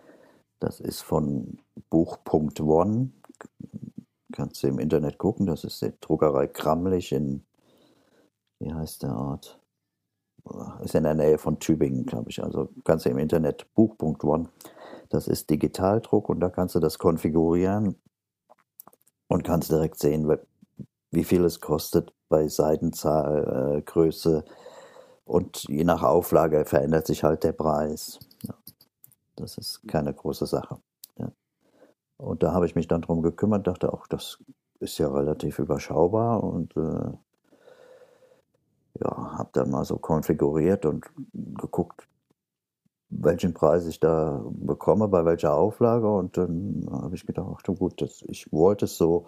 das 0.58 0.80
ist 0.80 1.02
von 1.02 1.58
Buch.one, 1.90 2.52
One, 2.60 3.10
kannst 4.32 4.62
du 4.62 4.68
im 4.68 4.78
Internet 4.78 5.18
gucken, 5.18 5.46
das 5.46 5.64
ist 5.64 5.82
die 5.82 5.92
Druckerei 6.00 6.46
Kramlich 6.46 7.12
in, 7.12 7.44
wie 8.58 8.72
heißt 8.72 9.02
der 9.02 9.16
Ort? 9.16 9.59
Ist 10.82 10.94
in 10.94 11.04
der 11.04 11.14
Nähe 11.14 11.38
von 11.38 11.58
Tübingen, 11.58 12.06
glaube 12.06 12.30
ich. 12.30 12.42
Also 12.42 12.70
kannst 12.84 13.04
du 13.04 13.10
im 13.10 13.18
Internet 13.18 13.66
Buch.one, 13.74 14.48
das 15.08 15.28
ist 15.28 15.50
Digitaldruck 15.50 16.28
und 16.28 16.40
da 16.40 16.48
kannst 16.48 16.74
du 16.74 16.80
das 16.80 16.98
konfigurieren 16.98 17.96
und 19.28 19.44
kannst 19.44 19.70
direkt 19.70 19.98
sehen, 19.98 20.30
wie 21.10 21.24
viel 21.24 21.44
es 21.44 21.60
kostet 21.60 22.12
bei 22.28 22.48
Seitenzahl, 22.48 23.76
äh, 23.78 23.82
Größe 23.82 24.44
und 25.24 25.64
je 25.68 25.84
nach 25.84 26.02
Auflage 26.02 26.64
verändert 26.64 27.06
sich 27.06 27.22
halt 27.22 27.44
der 27.44 27.52
Preis. 27.52 28.18
Ja. 28.42 28.54
Das 29.36 29.58
ist 29.58 29.86
keine 29.86 30.12
große 30.12 30.46
Sache. 30.46 30.78
Ja. 31.18 31.30
Und 32.16 32.42
da 32.42 32.52
habe 32.52 32.66
ich 32.66 32.74
mich 32.74 32.88
dann 32.88 33.02
drum 33.02 33.22
gekümmert, 33.22 33.66
dachte 33.66 33.92
auch, 33.92 34.06
das 34.06 34.38
ist 34.80 34.98
ja 34.98 35.08
relativ 35.08 35.58
überschaubar 35.58 36.42
und 36.42 36.76
äh, 36.76 37.12
ja, 39.02 39.38
habe 39.38 39.50
dann 39.52 39.70
mal 39.70 39.84
so 39.84 39.96
konfiguriert 39.98 40.86
und 40.86 41.06
geguckt, 41.32 42.06
welchen 43.10 43.54
Preis 43.54 43.86
ich 43.86 44.00
da 44.00 44.42
bekomme, 44.50 45.08
bei 45.08 45.24
welcher 45.24 45.54
Auflage 45.54 46.08
und 46.08 46.36
dann 46.36 46.86
habe 46.90 47.14
ich 47.14 47.26
gedacht, 47.26 47.48
ach 47.54 47.62
du 47.62 47.74
gut, 47.74 48.00
das, 48.00 48.22
ich 48.28 48.52
wollte 48.52 48.84
es 48.84 48.96
so 48.96 49.26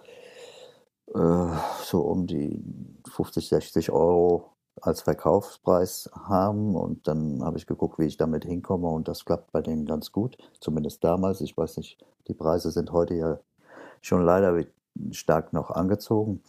äh, 1.14 1.46
so 1.82 2.00
um 2.02 2.26
die 2.26 2.62
50, 3.10 3.48
60 3.48 3.90
Euro 3.90 4.52
als 4.80 5.02
Verkaufspreis 5.02 6.10
haben 6.14 6.74
und 6.76 7.06
dann 7.06 7.42
habe 7.44 7.58
ich 7.58 7.66
geguckt, 7.66 7.98
wie 7.98 8.06
ich 8.06 8.16
damit 8.16 8.44
hinkomme 8.44 8.88
und 8.88 9.08
das 9.08 9.24
klappt 9.24 9.52
bei 9.52 9.60
denen 9.60 9.84
ganz 9.86 10.12
gut, 10.12 10.38
zumindest 10.60 11.04
damals. 11.04 11.40
Ich 11.40 11.56
weiß 11.56 11.76
nicht, 11.76 11.98
die 12.28 12.34
Preise 12.34 12.70
sind 12.70 12.92
heute 12.92 13.14
ja 13.14 13.38
schon 14.00 14.24
leider 14.24 14.64
stark 15.10 15.52
noch 15.52 15.70
angezogen. 15.70 16.42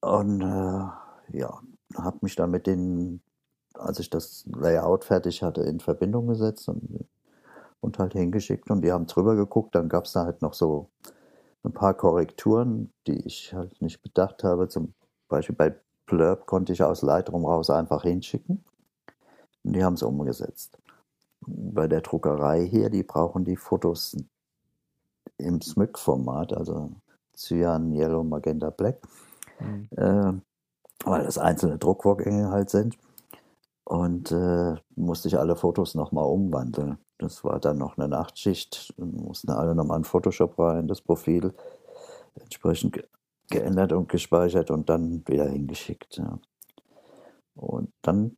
Und 0.00 0.42
äh, 0.42 1.03
ja, 1.34 1.60
habe 1.96 2.18
mich 2.22 2.36
dann 2.36 2.50
mit 2.50 2.66
denen, 2.66 3.22
als 3.74 3.98
ich 3.98 4.10
das 4.10 4.44
Layout 4.46 5.04
fertig 5.04 5.42
hatte, 5.42 5.62
in 5.62 5.80
Verbindung 5.80 6.26
gesetzt 6.28 6.68
und, 6.68 7.06
und 7.80 7.98
halt 7.98 8.12
hingeschickt 8.12 8.70
und 8.70 8.82
die 8.82 8.92
haben 8.92 9.06
drüber 9.06 9.36
geguckt. 9.36 9.74
Dann 9.74 9.88
gab 9.88 10.04
es 10.04 10.12
da 10.12 10.24
halt 10.24 10.42
noch 10.42 10.54
so 10.54 10.90
ein 11.64 11.72
paar 11.72 11.94
Korrekturen, 11.94 12.92
die 13.06 13.26
ich 13.26 13.52
halt 13.54 13.80
nicht 13.80 14.02
bedacht 14.02 14.44
habe. 14.44 14.68
Zum 14.68 14.94
Beispiel 15.28 15.56
bei 15.56 15.74
Blurb 16.06 16.46
konnte 16.46 16.72
ich 16.72 16.82
aus 16.82 17.02
Lightroom 17.02 17.46
raus 17.46 17.70
einfach 17.70 18.02
hinschicken. 18.02 18.64
Und 19.64 19.72
die 19.74 19.82
haben 19.82 19.94
es 19.94 20.02
umgesetzt. 20.02 20.78
Bei 21.40 21.88
der 21.88 22.02
Druckerei 22.02 22.64
hier, 22.66 22.90
die 22.90 23.02
brauchen 23.02 23.44
die 23.44 23.56
Fotos 23.56 24.16
im 25.38 25.60
SMYK-Format, 25.60 26.52
also 26.52 26.92
Cyan, 27.34 27.92
Yellow, 27.92 28.22
Magenta, 28.22 28.70
Black, 28.70 29.00
mhm. 29.60 30.42
Weil 31.04 31.24
das 31.24 31.38
einzelne 31.38 31.78
Druckvorgänge 31.78 32.50
halt 32.50 32.70
sind. 32.70 32.98
Und 33.84 34.32
äh, 34.32 34.76
musste 34.96 35.28
ich 35.28 35.38
alle 35.38 35.56
Fotos 35.56 35.94
nochmal 35.94 36.24
umwandeln. 36.24 36.98
Das 37.18 37.44
war 37.44 37.60
dann 37.60 37.78
noch 37.78 37.98
eine 37.98 38.08
Nachtschicht. 38.08 38.94
Dann 38.96 39.12
mussten 39.12 39.50
alle 39.50 39.74
nochmal 39.74 39.98
in 39.98 40.04
Photoshop 40.04 40.58
rein, 40.58 40.88
das 40.88 41.02
Profil 41.02 41.52
entsprechend 42.34 43.04
geändert 43.50 43.92
und 43.92 44.08
gespeichert 44.08 44.70
und 44.70 44.88
dann 44.88 45.22
wieder 45.28 45.46
hingeschickt. 45.46 46.16
Ja. 46.16 46.38
Und 47.54 47.92
dann 48.02 48.36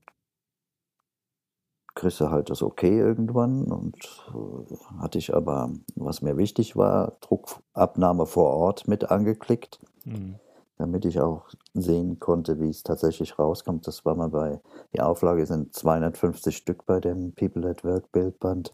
kriegst 1.95 2.21
du 2.21 2.29
halt 2.29 2.51
das 2.51 2.63
Okay 2.63 2.99
irgendwann 2.99 3.65
und 3.73 3.97
äh, 4.29 4.77
hatte 4.99 5.17
ich 5.17 5.33
aber, 5.33 5.71
was 5.95 6.21
mir 6.21 6.37
wichtig 6.37 6.77
war, 6.77 7.17
Druckabnahme 7.21 8.27
vor 8.27 8.51
Ort 8.51 8.89
mit 8.89 9.11
angeklickt. 9.11 9.79
Mhm 10.05 10.41
damit 10.79 11.05
ich 11.05 11.21
auch 11.21 11.49
sehen 11.75 12.19
konnte, 12.19 12.61
wie 12.61 12.69
es 12.69 12.83
tatsächlich 12.83 13.39
rauskommt. 13.39 13.87
Das 13.87 14.05
war 14.05 14.15
mal 14.15 14.29
bei, 14.29 14.61
die 14.95 15.01
Auflage 15.01 15.47
sind 15.47 15.75
250 15.75 16.57
Stück 16.57 16.85
bei 16.87 17.01
dem 17.01 17.33
People 17.33 17.69
at 17.69 17.85
Work 17.85 18.13
Bildband. 18.13 18.73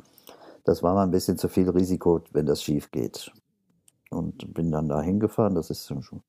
Das 0.64 0.82
war 0.82 0.94
mal 0.94 1.05
ein 1.05 1.11
bisschen 1.11 1.38
zu 1.38 1.48
viel 1.48 1.68
Risiko, 1.70 2.20
wenn 2.32 2.46
das 2.46 2.62
schief 2.62 2.90
geht. 2.90 3.32
Und 4.11 4.53
bin 4.53 4.70
dann 4.70 4.88
da 4.88 5.00
hingefahren. 5.00 5.55
Das 5.55 5.70
ist 5.70 5.86
schon, 5.86 6.22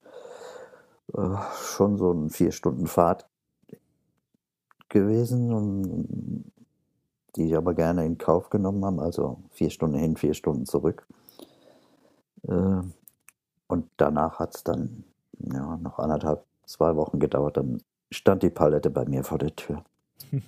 äh, 1.16 1.38
schon 1.64 1.98
so 1.98 2.12
ein 2.12 2.30
vier 2.30 2.52
Stunden 2.52 2.88
Fahrt 2.88 3.28
gewesen, 4.90 6.52
die 7.36 7.48
ich 7.48 7.58
aber 7.58 7.74
gerne 7.74 8.06
in 8.06 8.18
Kauf 8.18 8.50
genommen 8.50 8.86
habe. 8.86 9.02
Also 9.02 9.40
vier 9.50 9.72
Stunden 9.72 9.98
hin, 9.98 10.16
vier 10.18 10.36
Stunden 10.36 10.66
zurück. 10.66 11.08
Äh, 12.48 12.82
und 13.68 13.90
danach 13.98 14.40
hat 14.40 14.56
es 14.56 14.64
dann 14.64 15.04
ja, 15.40 15.78
noch 15.78 16.00
anderthalb, 16.00 16.46
zwei 16.66 16.96
Wochen 16.96 17.20
gedauert, 17.20 17.58
dann 17.58 17.82
stand 18.12 18.44
die 18.44 18.50
Palette 18.50 18.90
bei 18.90 19.06
mir 19.06 19.24
vor 19.24 19.38
der 19.38 19.56
Tür. 19.56 19.84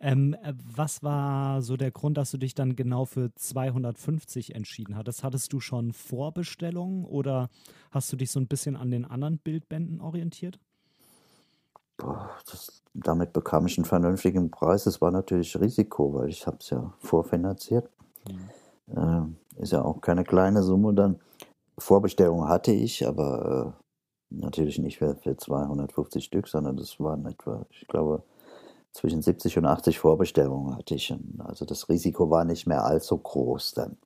ähm, 0.00 0.34
äh, 0.42 0.54
was 0.74 1.02
war 1.02 1.62
so 1.62 1.76
der 1.76 1.90
Grund, 1.90 2.16
dass 2.16 2.30
du 2.30 2.38
dich 2.38 2.54
dann 2.54 2.76
genau 2.76 3.04
für 3.04 3.34
250 3.34 4.54
entschieden 4.54 4.96
hattest? 4.96 5.22
Hattest 5.22 5.52
du 5.52 5.60
schon 5.60 5.92
Vorbestellungen 5.92 7.04
oder 7.04 7.50
hast 7.90 8.12
du 8.12 8.16
dich 8.16 8.30
so 8.30 8.40
ein 8.40 8.48
bisschen 8.48 8.76
an 8.76 8.90
den 8.90 9.04
anderen 9.04 9.38
Bildbänden 9.38 10.00
orientiert? 10.00 10.58
Boah, 11.96 12.30
das, 12.50 12.82
damit 12.94 13.32
bekam 13.32 13.66
ich 13.66 13.78
einen 13.78 13.84
vernünftigen 13.84 14.50
Preis. 14.50 14.86
Es 14.86 15.00
war 15.00 15.10
natürlich 15.10 15.58
Risiko, 15.60 16.14
weil 16.14 16.28
ich 16.28 16.46
habe 16.46 16.56
es 16.60 16.70
ja 16.70 16.92
vorfinanziert. 16.98 17.88
Mhm. 18.28 18.48
Äh, 18.96 19.62
ist 19.62 19.72
ja 19.72 19.82
auch 19.82 20.00
keine 20.00 20.24
kleine 20.24 20.62
Summe 20.62 20.94
dann. 20.94 21.20
Vorbestellungen 21.78 22.48
hatte 22.48 22.72
ich, 22.72 23.06
aber 23.06 23.76
äh, 24.30 24.34
natürlich 24.34 24.78
nicht 24.78 24.98
für, 24.98 25.16
für 25.16 25.36
250 25.36 26.24
Stück, 26.24 26.48
sondern 26.48 26.76
das 26.76 26.98
waren 27.00 27.26
etwa, 27.26 27.66
ich 27.70 27.86
glaube, 27.88 28.22
zwischen 28.92 29.22
70 29.22 29.58
und 29.58 29.66
80 29.66 29.98
Vorbestellungen 29.98 30.76
hatte 30.76 30.94
ich. 30.94 31.14
Also 31.38 31.64
das 31.64 31.88
Risiko 31.88 32.30
war 32.30 32.44
nicht 32.44 32.66
mehr 32.66 32.84
allzu 32.84 33.16
groß 33.16 33.72
dann. 33.72 33.96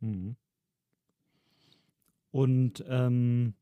Mhm. 0.00 0.36
Und 2.30 2.84
ähm, 2.88 3.54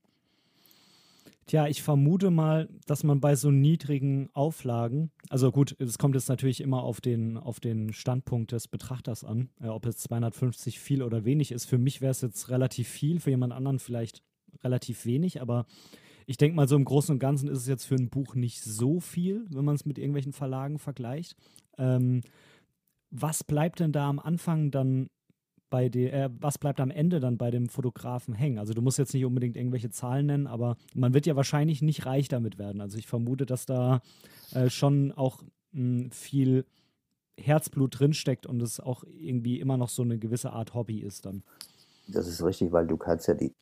Tja, 1.48 1.66
ich 1.66 1.82
vermute 1.82 2.30
mal, 2.30 2.68
dass 2.86 3.04
man 3.04 3.20
bei 3.20 3.34
so 3.34 3.50
niedrigen 3.50 4.28
Auflagen, 4.34 5.10
also 5.30 5.50
gut, 5.50 5.74
es 5.78 5.96
kommt 5.96 6.14
jetzt 6.14 6.28
natürlich 6.28 6.60
immer 6.60 6.82
auf 6.82 7.00
den, 7.00 7.38
auf 7.38 7.58
den 7.58 7.94
Standpunkt 7.94 8.52
des 8.52 8.68
Betrachters 8.68 9.24
an, 9.24 9.48
äh, 9.58 9.68
ob 9.68 9.86
jetzt 9.86 10.02
250 10.02 10.78
viel 10.78 11.02
oder 11.02 11.24
wenig 11.24 11.50
ist. 11.50 11.64
Für 11.64 11.78
mich 11.78 12.02
wäre 12.02 12.10
es 12.10 12.20
jetzt 12.20 12.50
relativ 12.50 12.86
viel, 12.86 13.18
für 13.18 13.30
jemand 13.30 13.54
anderen 13.54 13.78
vielleicht 13.78 14.22
relativ 14.62 15.06
wenig, 15.06 15.40
aber 15.40 15.64
ich 16.26 16.36
denke 16.36 16.54
mal, 16.54 16.68
so 16.68 16.76
im 16.76 16.84
Großen 16.84 17.14
und 17.14 17.18
Ganzen 17.18 17.48
ist 17.48 17.60
es 17.60 17.66
jetzt 17.66 17.86
für 17.86 17.94
ein 17.94 18.10
Buch 18.10 18.34
nicht 18.34 18.62
so 18.62 19.00
viel, 19.00 19.46
wenn 19.48 19.64
man 19.64 19.74
es 19.74 19.86
mit 19.86 19.96
irgendwelchen 19.96 20.34
Verlagen 20.34 20.78
vergleicht. 20.78 21.34
Ähm, 21.78 22.20
was 23.10 23.42
bleibt 23.42 23.80
denn 23.80 23.92
da 23.92 24.06
am 24.06 24.18
Anfang 24.18 24.70
dann 24.70 25.08
bei 25.70 25.88
der, 25.88 26.12
äh, 26.12 26.30
was 26.40 26.58
bleibt 26.58 26.80
am 26.80 26.90
Ende 26.90 27.20
dann 27.20 27.36
bei 27.36 27.50
dem 27.50 27.68
Fotografen 27.68 28.34
hängen? 28.34 28.58
Also 28.58 28.74
du 28.74 28.82
musst 28.82 28.98
jetzt 28.98 29.14
nicht 29.14 29.24
unbedingt 29.24 29.56
irgendwelche 29.56 29.90
Zahlen 29.90 30.26
nennen, 30.26 30.46
aber 30.46 30.76
man 30.94 31.14
wird 31.14 31.26
ja 31.26 31.36
wahrscheinlich 31.36 31.82
nicht 31.82 32.06
reich 32.06 32.28
damit 32.28 32.58
werden. 32.58 32.80
Also 32.80 32.98
ich 32.98 33.06
vermute, 33.06 33.46
dass 33.46 33.66
da 33.66 34.00
äh, 34.52 34.70
schon 34.70 35.12
auch 35.12 35.42
mh, 35.72 36.02
hm, 36.04 36.10
viel 36.10 36.64
Herzblut 37.38 38.00
drinsteckt 38.00 38.46
und 38.46 38.60
es 38.62 38.80
auch 38.80 39.04
irgendwie 39.04 39.60
immer 39.60 39.76
noch 39.76 39.88
so 39.88 40.02
eine 40.02 40.18
gewisse 40.18 40.52
Art 40.52 40.74
Hobby 40.74 41.00
ist 41.00 41.26
dann. 41.26 41.42
Das 42.08 42.26
ist 42.26 42.42
richtig, 42.42 42.72
weil 42.72 42.86
du 42.86 42.96
kannst 42.96 43.28
ja 43.28 43.34
die, 43.34 43.52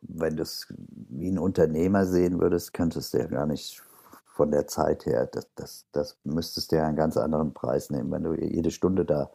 wenn 0.00 0.36
du 0.36 0.42
es 0.42 0.72
wie 0.88 1.28
ein 1.30 1.38
Unternehmer 1.38 2.06
sehen 2.06 2.40
würdest, 2.40 2.72
könntest 2.72 3.12
du 3.12 3.18
ja 3.18 3.26
gar 3.26 3.46
nicht 3.46 3.82
von 4.24 4.50
der 4.50 4.66
Zeit 4.66 5.06
her, 5.06 5.26
das, 5.26 5.48
das, 5.54 5.86
das 5.92 6.18
müsstest 6.24 6.70
du 6.70 6.76
ja 6.76 6.86
einen 6.86 6.96
ganz 6.96 7.16
anderen 7.16 7.54
Preis 7.54 7.88
nehmen, 7.88 8.12
wenn 8.12 8.22
du 8.22 8.34
jede 8.34 8.70
Stunde 8.70 9.06
da 9.06 9.30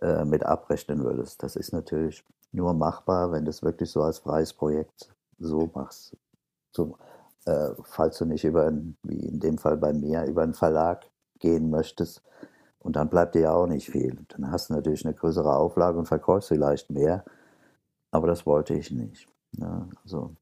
äh, 0.00 0.24
mit 0.24 0.44
abrechnen 0.44 1.04
würdest. 1.04 1.42
Das 1.42 1.56
ist 1.56 1.72
natürlich 1.72 2.24
nur 2.52 2.74
machbar, 2.74 3.32
wenn 3.32 3.44
du 3.44 3.50
es 3.50 3.62
wirklich 3.62 3.90
so 3.90 4.02
als 4.02 4.18
freies 4.18 4.52
Projekt 4.52 5.14
so 5.38 5.70
machst. 5.74 6.16
So, 6.72 6.96
äh, 7.46 7.70
falls 7.84 8.18
du 8.18 8.24
nicht 8.24 8.44
über, 8.44 8.66
ein, 8.66 8.96
wie 9.02 9.26
in 9.26 9.40
dem 9.40 9.58
Fall 9.58 9.76
bei 9.76 9.92
mir, 9.92 10.24
über 10.24 10.42
einen 10.42 10.54
Verlag 10.54 11.04
gehen 11.38 11.70
möchtest. 11.70 12.22
Und 12.78 12.96
dann 12.96 13.08
bleibt 13.08 13.34
dir 13.34 13.42
ja 13.42 13.54
auch 13.54 13.66
nicht 13.66 13.90
viel. 13.90 14.18
Dann 14.28 14.50
hast 14.50 14.68
du 14.68 14.74
natürlich 14.74 15.04
eine 15.04 15.14
größere 15.14 15.56
Auflage 15.56 15.98
und 15.98 16.06
verkaufst 16.06 16.48
vielleicht 16.48 16.90
mehr. 16.90 17.24
Aber 18.10 18.26
das 18.26 18.46
wollte 18.46 18.74
ich 18.74 18.90
nicht. 18.90 19.28
Ja, 19.52 19.88
also 20.02 20.34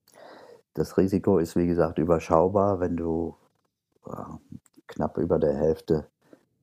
das 0.75 0.97
Risiko 0.97 1.39
ist, 1.39 1.57
wie 1.57 1.67
gesagt, 1.67 1.99
überschaubar. 1.99 2.81
Wenn 2.81 2.97
du 2.97 3.37
äh, 4.07 4.13
knapp 4.87 5.19
über 5.19 5.39
der 5.39 5.55
Hälfte 5.55 6.07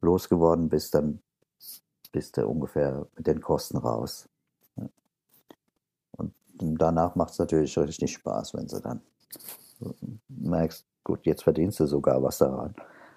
losgeworden 0.01 0.69
bist, 0.69 0.95
dann 0.95 1.21
bist 2.11 2.37
du 2.37 2.47
ungefähr 2.47 3.07
mit 3.15 3.27
den 3.27 3.41
Kosten 3.41 3.77
raus. 3.77 4.27
Und 6.17 6.33
danach 6.57 7.15
macht 7.15 7.31
es 7.31 7.39
natürlich 7.39 7.77
richtig 7.77 8.13
Spaß, 8.13 8.53
wenn 8.53 8.67
du 8.67 8.79
dann 8.79 9.01
merkst, 10.27 10.85
gut, 11.03 11.25
jetzt 11.25 11.43
verdienst 11.43 11.79
du 11.79 11.85
sogar 11.85 12.21
was 12.21 12.39
daran. 12.39 12.75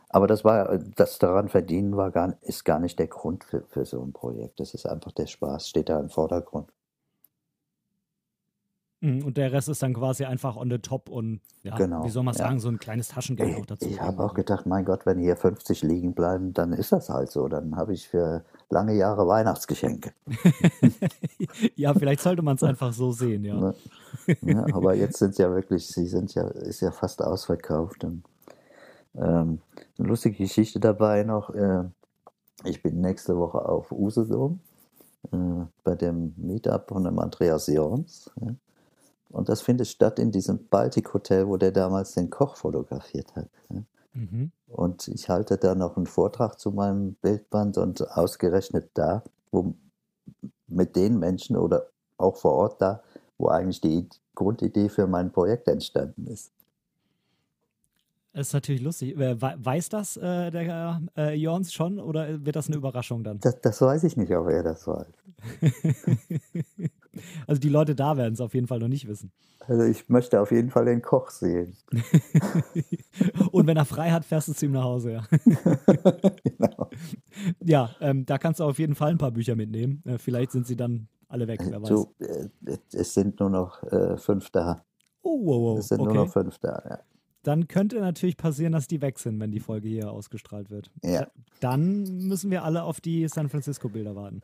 Aber 0.09 0.26
das 0.26 0.45
war, 0.45 0.78
das 0.78 1.18
daran 1.18 1.49
verdienen 1.49 1.97
war 1.97 2.11
gar, 2.11 2.36
ist 2.43 2.64
gar 2.64 2.78
nicht 2.78 2.99
der 2.99 3.07
Grund 3.07 3.45
für, 3.45 3.62
für 3.62 3.84
so 3.84 4.03
ein 4.03 4.12
Projekt. 4.12 4.61
Das 4.61 4.74
ist 4.74 4.86
einfach 4.86 5.12
der 5.12 5.26
Spaß, 5.26 5.68
steht 5.68 5.88
da 5.88 5.99
im 5.99 6.11
Vordergrund. 6.11 6.70
Mhm, 9.03 9.25
und 9.25 9.37
der 9.37 9.51
Rest 9.51 9.69
ist 9.69 9.83
dann 9.83 9.95
quasi 9.95 10.25
einfach 10.25 10.57
on 10.57 10.71
the 10.71 10.79
top 10.79 11.09
und 11.09 11.41
ja, 11.65 11.75
genau, 11.75 12.05
wie 12.05 12.09
soll 12.09 12.23
man 12.23 12.35
sagen, 12.35 12.55
ja. 12.55 12.61
so 12.61 12.69
ein 12.69 12.79
kleines 12.79 13.09
Taschengeld 13.09 13.51
ich, 13.51 13.57
auch 13.57 13.67
dazu. 13.67 13.89
Ich 13.89 14.01
habe 14.01 14.23
auch 14.23 14.33
gedacht, 14.33 14.65
mein 14.65 14.85
Gott, 14.85 15.07
wenn 15.07 15.19
hier 15.19 15.37
50 15.37 15.83
liegen 15.83 16.15
bleiben, 16.15 16.53
dann 16.53 16.73
ist 16.73 16.93
das 16.93 17.09
halt 17.09 17.33
so. 17.33 17.49
Dann 17.49 17.75
habe 17.75 17.95
ich 17.95 18.09
für 18.09 18.45
lange 18.71 18.95
Jahre 18.95 19.27
Weihnachtsgeschenke. 19.27 20.13
ja, 21.75 21.93
vielleicht 21.95 22.21
sollte 22.21 22.43
man 22.43 22.55
es 22.55 22.63
einfach 22.63 22.93
so 22.93 23.11
sehen, 23.11 23.45
ja. 23.45 23.57
Ne? 23.57 23.75
ja. 24.43 24.67
Aber 24.73 24.95
jetzt 24.95 25.19
sind 25.19 25.37
ja 25.37 25.53
wirklich, 25.53 25.89
sie 25.89 26.07
sind 26.07 26.33
ja, 26.35 26.47
ist 26.47 26.81
ja 26.81 26.93
fast 26.93 27.23
ausverkauft. 27.23 28.05
Und, 28.05 28.23
ähm, 29.17 29.59
eine 29.99 30.09
lustige 30.09 30.37
Geschichte 30.37 30.79
dabei 30.79 31.25
noch. 31.25 31.51
Äh, 31.51 31.85
ich 32.63 32.81
bin 32.85 33.01
nächste 33.01 33.37
Woche 33.37 33.69
auf 33.69 33.91
Usedom 33.91 34.61
äh, 35.33 35.37
bei 35.83 35.97
dem 35.97 36.35
Meetup 36.37 36.89
von 36.89 37.03
dem 37.03 37.19
Andreas 37.19 37.67
Jorns. 37.67 38.31
Ja. 38.41 38.55
Und 39.33 39.49
das 39.49 39.62
findet 39.62 39.89
statt 39.89 40.18
in 40.18 40.30
diesem 40.30 40.66
Baltic 40.68 41.14
Hotel, 41.14 41.49
wo 41.49 41.57
der 41.57 41.72
damals 41.72 42.12
den 42.12 42.30
Koch 42.30 42.57
fotografiert 42.57 43.35
hat. 43.35 43.49
Mhm. 44.14 44.53
Und 44.68 45.09
ich 45.09 45.28
halte 45.28 45.57
da 45.57 45.74
noch 45.74 45.97
einen 45.97 46.07
Vortrag 46.07 46.61
zu 46.61 46.70
meinem 46.70 47.14
Bildband 47.14 47.78
und 47.78 48.09
ausgerechnet 48.11 48.91
da, 48.95 49.22
wo 49.51 49.74
mit 50.66 50.97
den 50.97 51.18
Menschen 51.18 51.57
oder 51.57 51.87
auch 52.18 52.37
vor 52.37 52.53
Ort 52.53 52.83
da, 52.83 53.03
wo 53.39 53.49
eigentlich 53.49 53.80
die 53.80 54.09
Grundidee 54.35 54.89
für 54.89 55.07
mein 55.07 55.33
Projekt 55.33 55.68
entstanden 55.68 56.26
ist. 56.26 56.53
Das 58.35 58.49
ist 58.49 58.55
natürlich 58.55 58.80
lustig. 58.80 59.18
Weiß 59.18 59.91
das 59.91 60.16
äh, 60.16 60.51
der 60.51 61.03
äh, 61.16 61.35
Jorns 61.35 61.72
schon 61.72 61.99
oder 61.99 62.45
wird 62.45 62.57
das 62.57 62.68
eine 62.68 62.76
Überraschung 62.76 63.24
dann? 63.24 63.41
Das, 63.41 63.61
das 63.61 63.80
weiß 63.80 64.05
ich 64.05 64.16
nicht, 64.16 64.35
ob 64.35 64.49
er 64.49 64.62
das 64.62 64.87
weiß. 64.87 65.12
also 67.47 67.61
die 67.61 67.69
Leute 67.69 67.95
da 67.95 68.17
werden 68.17 68.35
es 68.35 68.41
auf 68.41 68.55
jeden 68.55 68.67
Fall 68.67 68.79
noch 68.79 68.89
nicht 68.89 69.09
wissen. 69.09 69.33
Also 69.61 69.85
ich 69.85 70.09
möchte 70.09 70.41
auf 70.41 70.51
jeden 70.51 70.71
Fall 70.71 70.87
den 70.87 71.03
Koch 71.03 71.31
sehen. 71.31 71.77
Und 73.53 73.67
wenn 73.67 73.77
er 73.77 73.85
frei 73.85 74.11
hat, 74.11 74.25
fährst 74.25 74.49
du 74.49 74.55
zu 74.55 74.67
ihm 74.67 74.73
nach 74.73 74.85
Hause, 74.85 75.13
ja. 75.13 75.23
genau. 76.45 76.91
Ja, 77.61 77.91
ähm, 78.01 78.27
da 78.27 78.39
kannst 78.39 78.61
du 78.61 78.65
auf 78.65 78.79
jeden 78.79 78.97
Fall 78.97 79.11
ein 79.11 79.19
paar 79.19 79.31
Bücher 79.31 79.55
mitnehmen. 79.55 80.03
Äh, 80.05 80.19
vielleicht 80.19 80.51
sind 80.51 80.67
sie 80.67 80.77
dann 80.77 81.07
alle 81.29 81.47
weg, 81.47 81.61
wer 81.65 81.81
weiß. 81.81 81.89
So, 81.89 82.15
äh, 82.19 82.49
es 82.93 83.15
sind 83.15 83.39
nur 83.39 83.51
noch 83.51 83.83
äh, 83.85 84.17
fünf 84.17 84.51
da. 84.51 84.85
Oh, 85.23 85.41
wow, 85.45 85.63
wow. 85.63 85.79
Es 85.79 85.89
sind 85.89 86.01
okay. 86.01 86.13
nur 86.13 86.25
noch 86.25 86.33
fünf 86.33 86.59
da, 86.59 86.83
ja 86.89 86.99
dann 87.43 87.66
könnte 87.68 88.01
natürlich 88.01 88.36
passieren, 88.36 88.72
dass 88.72 88.86
die 88.86 89.01
weg 89.01 89.18
sind, 89.18 89.40
wenn 89.40 89.51
die 89.51 89.61
Folge 89.61 89.88
hier 89.88 90.11
ausgestrahlt 90.11 90.70
wird. 90.70 90.90
Ja. 91.03 91.26
Dann 91.61 92.03
müssen 92.26 92.51
wir 92.51 92.64
alle 92.64 92.84
auf 92.84 93.01
die 93.01 93.26
San 93.28 93.49
Francisco-Bilder 93.49 94.14
warten. 94.14 94.43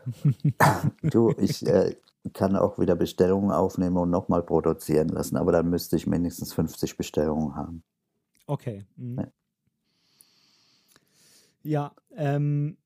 du, 1.02 1.32
ich 1.38 1.64
äh, 1.66 1.94
kann 2.32 2.56
auch 2.56 2.78
wieder 2.78 2.96
Bestellungen 2.96 3.52
aufnehmen 3.52 3.96
und 3.96 4.10
nochmal 4.10 4.42
produzieren 4.42 5.08
lassen, 5.08 5.36
aber 5.36 5.52
dann 5.52 5.70
müsste 5.70 5.96
ich 5.96 6.06
mindestens 6.06 6.52
50 6.52 6.96
Bestellungen 6.96 7.54
haben. 7.54 7.82
Okay. 8.46 8.84
Mhm. 8.96 9.26
Ja, 11.62 11.94
ähm, 12.16 12.78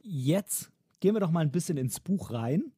jetzt 0.00 0.70
gehen 1.00 1.14
wir 1.14 1.20
doch 1.20 1.30
mal 1.30 1.40
ein 1.40 1.52
bisschen 1.52 1.76
ins 1.76 2.00
Buch 2.00 2.32
rein. 2.32 2.72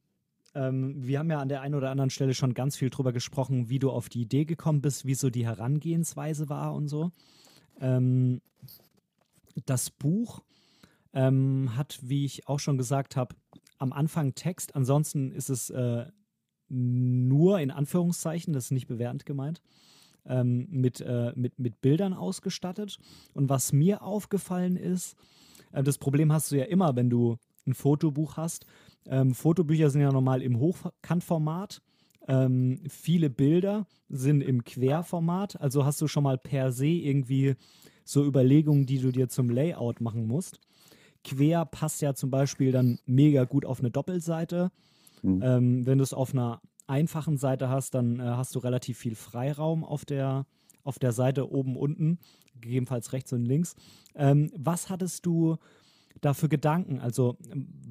Ähm, 0.53 0.95
wir 1.05 1.19
haben 1.19 1.29
ja 1.29 1.39
an 1.39 1.49
der 1.49 1.61
einen 1.61 1.75
oder 1.75 1.89
anderen 1.89 2.09
Stelle 2.09 2.33
schon 2.33 2.53
ganz 2.53 2.75
viel 2.75 2.89
drüber 2.89 3.13
gesprochen, 3.13 3.69
wie 3.69 3.79
du 3.79 3.89
auf 3.89 4.09
die 4.09 4.21
Idee 4.21 4.45
gekommen 4.45 4.81
bist, 4.81 5.05
wie 5.05 5.15
so 5.15 5.29
die 5.29 5.45
Herangehensweise 5.45 6.49
war 6.49 6.73
und 6.73 6.87
so. 6.87 7.11
Ähm, 7.79 8.41
das 9.65 9.89
Buch 9.89 10.41
ähm, 11.13 11.75
hat, 11.75 11.99
wie 12.01 12.25
ich 12.25 12.47
auch 12.47 12.59
schon 12.59 12.77
gesagt 12.77 13.15
habe, 13.15 13.35
am 13.77 13.93
Anfang 13.93 14.35
Text. 14.35 14.75
Ansonsten 14.75 15.31
ist 15.31 15.49
es 15.49 15.69
äh, 15.69 16.05
nur 16.69 17.59
in 17.59 17.71
Anführungszeichen, 17.71 18.53
das 18.53 18.65
ist 18.65 18.71
nicht 18.71 18.87
bewertend 18.87 19.25
gemeint, 19.25 19.61
ähm, 20.25 20.67
mit, 20.69 21.01
äh, 21.01 21.33
mit, 21.35 21.59
mit 21.59 21.81
Bildern 21.81 22.13
ausgestattet. 22.13 22.97
Und 23.33 23.49
was 23.49 23.73
mir 23.73 24.03
aufgefallen 24.03 24.77
ist, 24.77 25.15
äh, 25.71 25.83
das 25.83 25.97
Problem 25.97 26.31
hast 26.31 26.51
du 26.51 26.57
ja 26.57 26.65
immer, 26.65 26.95
wenn 26.95 27.09
du 27.09 27.37
ein 27.65 27.73
Fotobuch 27.73 28.37
hast. 28.37 28.65
Ähm, 29.07 29.33
Fotobücher 29.33 29.89
sind 29.89 30.01
ja 30.01 30.11
normal 30.11 30.41
im 30.41 30.59
Hochkantformat. 30.59 31.81
Ähm, 32.27 32.81
viele 32.87 33.29
Bilder 33.29 33.87
sind 34.09 34.41
im 34.41 34.63
Querformat. 34.63 35.59
Also 35.59 35.85
hast 35.85 36.01
du 36.01 36.07
schon 36.07 36.23
mal 36.23 36.37
per 36.37 36.71
se 36.71 36.87
irgendwie 36.87 37.55
so 38.03 38.25
Überlegungen, 38.25 38.85
die 38.85 38.99
du 38.99 39.11
dir 39.11 39.29
zum 39.29 39.49
Layout 39.49 40.01
machen 40.01 40.27
musst. 40.27 40.59
Quer 41.23 41.65
passt 41.65 42.01
ja 42.01 42.13
zum 42.13 42.31
Beispiel 42.31 42.71
dann 42.71 42.99
mega 43.05 43.43
gut 43.45 43.65
auf 43.65 43.79
eine 43.79 43.91
Doppelseite. 43.91 44.71
Mhm. 45.21 45.41
Ähm, 45.43 45.85
wenn 45.85 45.97
du 45.97 46.03
es 46.03 46.13
auf 46.13 46.33
einer 46.33 46.61
einfachen 46.87 47.37
Seite 47.37 47.69
hast, 47.69 47.95
dann 47.95 48.19
äh, 48.19 48.23
hast 48.23 48.55
du 48.55 48.59
relativ 48.59 48.97
viel 48.97 49.15
Freiraum 49.15 49.83
auf 49.83 50.03
der, 50.03 50.45
auf 50.83 50.99
der 50.99 51.11
Seite 51.11 51.51
oben, 51.51 51.75
unten, 51.77 52.19
gegebenenfalls 52.59 53.13
rechts 53.13 53.33
und 53.33 53.45
links. 53.45 53.75
Ähm, 54.15 54.51
was 54.55 54.89
hattest 54.89 55.25
du 55.25 55.57
dafür 56.21 56.49
Gedanken? 56.49 56.99
Also 56.99 57.37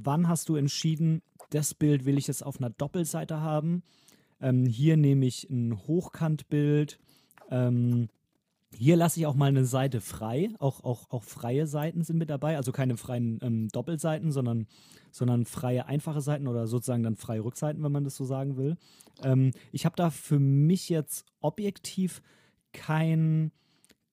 wann 0.03 0.29
hast 0.29 0.49
du 0.49 0.57
entschieden, 0.57 1.23
das 1.51 1.75
Bild 1.75 2.05
will 2.05 2.19
ich 2.19 2.29
jetzt 2.29 2.45
auf 2.45 2.59
einer 2.59 2.71
Doppelseite 2.71 3.41
haben? 3.41 3.83
Ähm, 4.41 4.65
hier 4.67 4.97
nehme 4.97 5.27
ich 5.27 5.49
ein 5.51 5.77
Hochkantbild. 5.87 6.99
Ähm, 7.51 8.09
hier 8.73 8.97
lasse 8.97 9.19
ich 9.19 9.27
auch 9.27 9.35
mal 9.35 9.47
eine 9.47 9.65
Seite 9.65 10.01
frei. 10.01 10.51
Auch, 10.59 10.85
auch, 10.85 11.11
auch 11.11 11.25
freie 11.25 11.67
Seiten 11.67 12.05
sind 12.05 12.19
mit 12.19 12.31
dabei. 12.31 12.57
Also 12.57 12.73
keine 12.73 12.97
freien 12.97 13.39
ähm, 13.43 13.69
Doppelseiten, 13.69 14.31
sondern, 14.31 14.67
sondern 15.11 15.45
freie 15.45 15.87
einfache 15.87 16.21
Seiten 16.21 16.47
oder 16.47 16.67
sozusagen 16.67 17.03
dann 17.03 17.17
freie 17.17 17.45
Rückseiten, 17.45 17.83
wenn 17.83 17.93
man 17.93 18.05
das 18.05 18.17
so 18.17 18.25
sagen 18.25 18.57
will. 18.57 18.77
Ähm, 19.23 19.51
ich 19.73 19.85
habe 19.85 19.97
da 19.97 20.11
für 20.11 20.39
mich 20.39 20.89
jetzt 20.89 21.27
objektiv 21.41 22.23
kein 22.73 23.51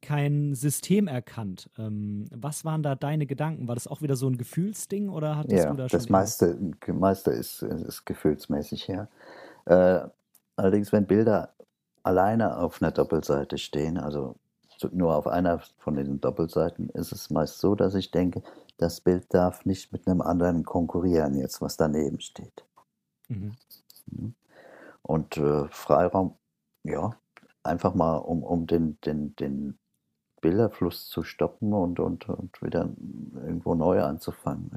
kein 0.02 0.54
System 0.54 1.08
erkannt. 1.08 1.70
Ähm, 1.78 2.26
was 2.32 2.66
waren 2.66 2.84
da 2.84 2.96
deine 2.96 3.26
Gedanken? 3.26 3.68
War 3.68 3.76
das 3.76 3.88
auch 3.88 4.02
wieder 4.02 4.16
so 4.16 4.28
ein 4.28 4.38
Gefühlsding 4.38 5.10
oder 5.10 5.38
hattest 5.38 5.64
ja, 5.64 5.72
du 5.72 5.78
da 5.78 5.90
schon? 5.90 6.00
Das 6.00 6.10
meiste, 6.10 6.58
meiste 6.88 7.32
ist, 7.32 7.62
ist 7.62 8.06
gefühlsmäßig, 8.06 8.88
ja. 8.88 9.08
Äh, 9.66 10.08
allerdings, 10.56 10.92
wenn 10.92 11.06
Bilder 11.06 11.54
alleine 12.04 12.58
auf 12.58 12.82
einer 12.82 12.92
Doppelseite 12.92 13.58
stehen, 13.58 13.98
also 13.98 14.36
nur 14.92 15.16
auf 15.16 15.28
einer 15.28 15.62
von 15.78 15.96
diesen 15.96 16.22
Doppelseiten, 16.22 16.90
ist 16.90 17.12
es 17.12 17.30
meist 17.30 17.60
so, 17.60 17.76
dass 17.76 17.96
ich 17.96 18.12
denke, 18.12 18.44
das 18.78 19.02
Bild 19.02 19.34
darf 19.34 19.66
nicht 19.66 19.92
mit 19.92 20.08
einem 20.08 20.22
anderen 20.22 20.64
konkurrieren, 20.64 21.36
jetzt 21.36 21.62
was 21.62 21.78
daneben 21.78 22.20
steht. 22.20 22.64
Mhm. 23.28 23.56
mhm. 24.12 24.36
Und 25.02 25.38
äh, 25.38 25.68
Freiraum, 25.70 26.36
ja, 26.84 27.18
einfach 27.64 27.94
mal, 27.94 28.18
um, 28.18 28.44
um 28.44 28.68
den, 28.68 29.00
den, 29.02 29.36
den 29.38 29.80
Bilderfluss 30.42 31.08
zu 31.08 31.24
stoppen 31.24 31.74
und, 31.74 32.00
und, 32.00 32.30
und 32.30 32.62
wieder 32.62 32.90
irgendwo 33.36 33.76
neu 33.76 34.02
anzufangen. 34.02 34.72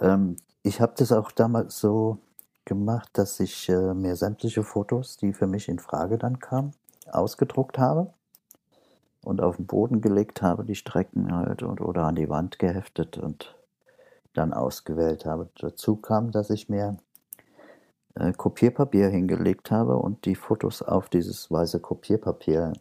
Ja. 0.00 0.14
Ähm, 0.14 0.36
ich 0.62 0.80
habe 0.80 0.94
das 0.96 1.12
auch 1.12 1.32
damals 1.32 1.78
so 1.78 2.18
gemacht, 2.64 3.10
dass 3.14 3.40
ich 3.40 3.68
äh, 3.68 3.94
mir 3.94 4.16
sämtliche 4.16 4.62
Fotos, 4.62 5.16
die 5.16 5.32
für 5.32 5.46
mich 5.46 5.68
in 5.68 5.78
Frage 5.78 6.18
dann 6.18 6.38
kamen, 6.38 6.72
ausgedruckt 7.10 7.78
habe 7.78 8.12
und 9.22 9.40
auf 9.40 9.56
den 9.56 9.66
Boden 9.66 10.00
gelegt 10.00 10.42
habe, 10.42 10.64
die 10.64 10.74
Strecken 10.74 11.34
halt 11.34 11.62
und, 11.62 11.80
oder 11.80 12.04
an 12.04 12.14
die 12.14 12.28
Wand 12.28 12.58
geheftet 12.58 13.18
und 13.18 13.54
dann 14.32 14.52
ausgewählt 14.52 15.26
habe. 15.26 15.48
Dazu 15.60 15.96
kam, 15.96 16.30
dass 16.30 16.50
ich 16.50 16.68
mir 16.68 16.96
äh, 18.14 18.32
Kopierpapier 18.32 19.08
hingelegt 19.08 19.70
habe 19.70 19.96
und 19.96 20.24
die 20.24 20.34
Fotos 20.34 20.82
auf 20.82 21.08
dieses 21.08 21.50
weiße 21.50 21.80
Kopierpapier 21.80 22.72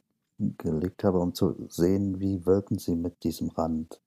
gelegt 0.57 1.03
habe, 1.03 1.19
um 1.19 1.33
zu 1.33 1.55
sehen, 1.69 2.19
wie 2.19 2.45
wirken 2.45 2.77
sie 2.77 2.95
mit 2.95 3.23
diesem 3.23 3.49
Rand. 3.49 4.01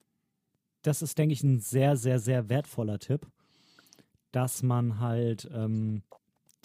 Das 0.81 1.01
ist, 1.01 1.17
denke 1.17 1.33
ich, 1.33 1.43
ein 1.43 1.59
sehr, 1.59 1.97
sehr, 1.97 2.19
sehr 2.19 2.49
wertvoller 2.49 2.99
Tipp, 2.99 3.27
dass 4.31 4.63
man 4.63 4.99
halt 4.99 5.49
ähm, 5.53 6.03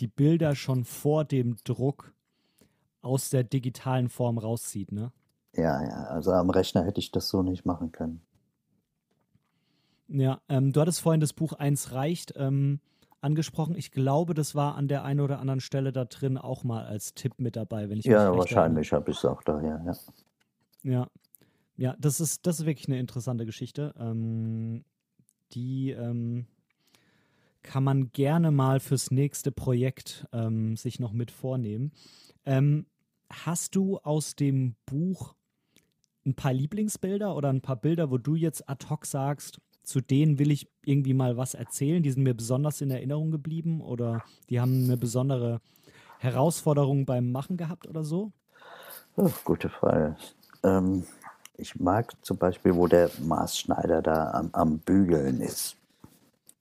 die 0.01 0.07
Bilder 0.07 0.55
schon 0.55 0.85
vor 0.85 1.25
dem 1.25 1.57
Druck 1.65 2.13
aus 3.01 3.31
der 3.31 3.45
digitalen 3.45 4.09
Form 4.09 4.39
rauszieht, 4.39 4.93
ne? 4.93 5.13
Ja, 5.55 5.83
ja, 5.83 6.05
also 6.05 6.33
am 6.33 6.51
Rechner 6.51 6.85
hätte 6.85 7.01
ich 7.01 7.11
das 7.11 7.29
so 7.29 7.43
nicht 7.43 7.67
machen 7.67 7.93
können. 7.93 8.23
Ja, 10.09 10.41
ähm, 10.49 10.73
du 10.73 10.81
hattest 10.81 11.01
vorhin 11.01 11.21
das 11.21 11.33
Buch 11.33 11.53
Eins 11.53 11.93
reicht 11.93 12.35
ähm, 12.37 12.81
angesprochen. 13.23 13.75
Ich 13.77 13.91
glaube, 13.91 14.35
das 14.35 14.55
war 14.55 14.75
an 14.77 14.89
der 14.89 15.05
einen 15.05 15.21
oder 15.21 15.39
anderen 15.39 15.61
Stelle 15.61 15.93
da 15.93 16.05
drin 16.05 16.37
auch 16.39 16.65
mal 16.65 16.85
als 16.85 17.15
Tipp 17.15 17.35
mit 17.39 17.57
dabei, 17.57 17.89
wenn 17.89 17.99
ich 17.99 18.05
Ja, 18.05 18.35
wahrscheinlich 18.37 18.93
habe 18.93 19.11
ich 19.11 19.19
es 19.19 19.25
auch 19.25 19.43
daher, 19.43 19.83
ja. 19.85 19.95
Ja. 20.83 21.09
Ja, 21.77 21.97
das 21.99 22.21
ist, 22.21 22.47
das 22.47 22.61
ist 22.61 22.67
wirklich 22.67 22.89
eine 22.89 22.99
interessante 22.99 23.47
Geschichte. 23.47 23.95
Ähm, 23.99 24.85
die 25.53 25.91
ähm, 25.91 26.47
kann 27.63 27.85
man 27.85 28.13
gerne 28.13 28.51
mal 28.51 28.81
fürs 28.81 29.11
nächste 29.11 29.53
Projekt 29.53 30.27
ähm, 30.33 30.77
sich 30.77 31.01
noch 31.01 31.13
mit 31.13 31.31
vornehmen. 31.31 31.93
Ähm, 32.45 32.87
hast 33.31 33.75
du 33.75 33.99
aus 33.99 34.37
dem 34.37 34.77
Buch 34.85 35.35
ein 36.27 36.35
paar 36.35 36.53
Lieblingsbilder 36.53 37.35
oder 37.35 37.49
ein 37.49 37.63
paar 37.63 37.77
Bilder, 37.77 38.11
wo 38.11 38.19
du 38.19 38.35
jetzt 38.35 38.69
ad 38.69 38.87
hoc 38.89 39.07
sagst, 39.07 39.61
zu 39.83 40.01
denen 40.01 40.39
will 40.39 40.51
ich 40.51 40.69
irgendwie 40.85 41.15
mal 41.15 41.37
was 41.37 41.55
erzählen, 41.55 42.03
die 42.03 42.11
sind 42.11 42.23
mir 42.23 42.35
besonders 42.35 42.81
in 42.81 42.91
Erinnerung 42.91 43.31
geblieben 43.31 43.81
oder 43.81 44.23
die 44.49 44.61
haben 44.61 44.85
eine 44.85 44.97
besondere 44.97 45.61
Herausforderung 46.19 47.05
beim 47.05 47.33
Machen 47.33 47.57
gehabt 47.57 47.87
oder 47.87 48.05
so? 48.05 48.33
Oh, 49.17 49.31
gute 49.45 49.69
Frage. 49.69 50.17
Ähm, 50.63 51.05
ich 51.57 51.79
mag 51.79 52.13
zum 52.23 52.39
Beispiel, 52.39 52.75
wo 52.75 52.87
der 52.87 53.11
Maßschneider 53.21 54.03
da 54.03 54.31
am, 54.31 54.51
am 54.53 54.79
Bügeln 54.79 55.41
ist. 55.41 55.77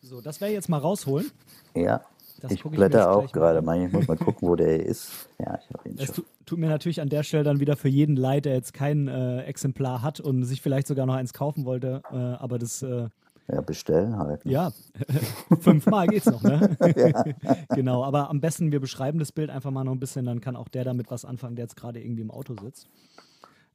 So, 0.01 0.19
das 0.19 0.41
werde 0.41 0.53
ich 0.53 0.55
jetzt 0.55 0.69
mal 0.69 0.79
rausholen. 0.79 1.31
Ja, 1.75 2.01
das 2.41 2.51
ich 2.51 2.63
blätter 2.63 3.11
auch 3.11 3.31
gerade 3.31 3.61
mal. 3.61 3.81
Ich 3.83 3.91
muss 3.91 4.07
mal 4.07 4.17
gucken, 4.17 4.47
wo 4.47 4.55
der 4.55 4.85
ist. 4.85 5.29
Ja, 5.39 5.59
ich 5.59 5.73
habe 5.73 5.89
ihn 5.89 5.95
es 5.97 6.15
schon. 6.15 6.25
Tut 6.45 6.59
mir 6.59 6.69
natürlich 6.69 7.01
an 7.01 7.09
der 7.09 7.23
Stelle 7.23 7.43
dann 7.43 7.59
wieder 7.59 7.77
für 7.77 7.87
jeden 7.87 8.15
leid, 8.15 8.45
der 8.45 8.53
jetzt 8.53 8.73
kein 8.73 9.07
äh, 9.07 9.43
Exemplar 9.43 10.01
hat 10.01 10.19
und 10.19 10.43
sich 10.43 10.61
vielleicht 10.61 10.87
sogar 10.87 11.05
noch 11.05 11.15
eins 11.15 11.33
kaufen 11.33 11.65
wollte. 11.65 12.01
Äh, 12.11 12.15
aber 12.15 12.59
das. 12.59 12.81
Äh, 12.81 13.07
ja, 13.51 13.61
bestellen 13.61 14.17
halt. 14.17 14.45
Ne? 14.45 14.51
Ja, 14.51 14.71
fünfmal 15.59 16.07
geht's 16.07 16.25
noch, 16.25 16.41
ne? 16.41 16.77
genau, 17.69 18.03
aber 18.03 18.29
am 18.29 18.39
besten, 18.39 18.71
wir 18.71 18.79
beschreiben 18.79 19.19
das 19.19 19.31
Bild 19.31 19.49
einfach 19.49 19.71
mal 19.71 19.83
noch 19.83 19.91
ein 19.91 19.99
bisschen, 19.99 20.25
dann 20.25 20.41
kann 20.41 20.55
auch 20.55 20.69
der 20.69 20.83
damit 20.83 21.11
was 21.11 21.25
anfangen, 21.25 21.55
der 21.55 21.65
jetzt 21.65 21.75
gerade 21.75 21.99
irgendwie 21.99 22.21
im 22.21 22.31
Auto 22.31 22.55
sitzt. 22.61 22.87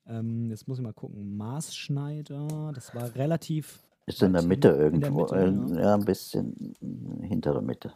Ähm, 0.08 0.50
jetzt 0.50 0.68
muss 0.68 0.78
ich 0.78 0.84
mal 0.84 0.92
gucken. 0.92 1.36
Maßschneider, 1.36 2.72
das 2.74 2.94
war 2.94 3.14
relativ. 3.14 3.82
Ist 4.06 4.22
in 4.22 4.32
der 4.32 4.42
Mitte 4.42 4.68
irgendwo. 4.68 5.26
Der 5.26 5.50
Mitte, 5.50 5.74
ja. 5.74 5.80
ja, 5.80 5.94
ein 5.94 6.04
bisschen 6.04 6.76
hinter 7.22 7.52
der 7.52 7.62
Mitte. 7.62 7.92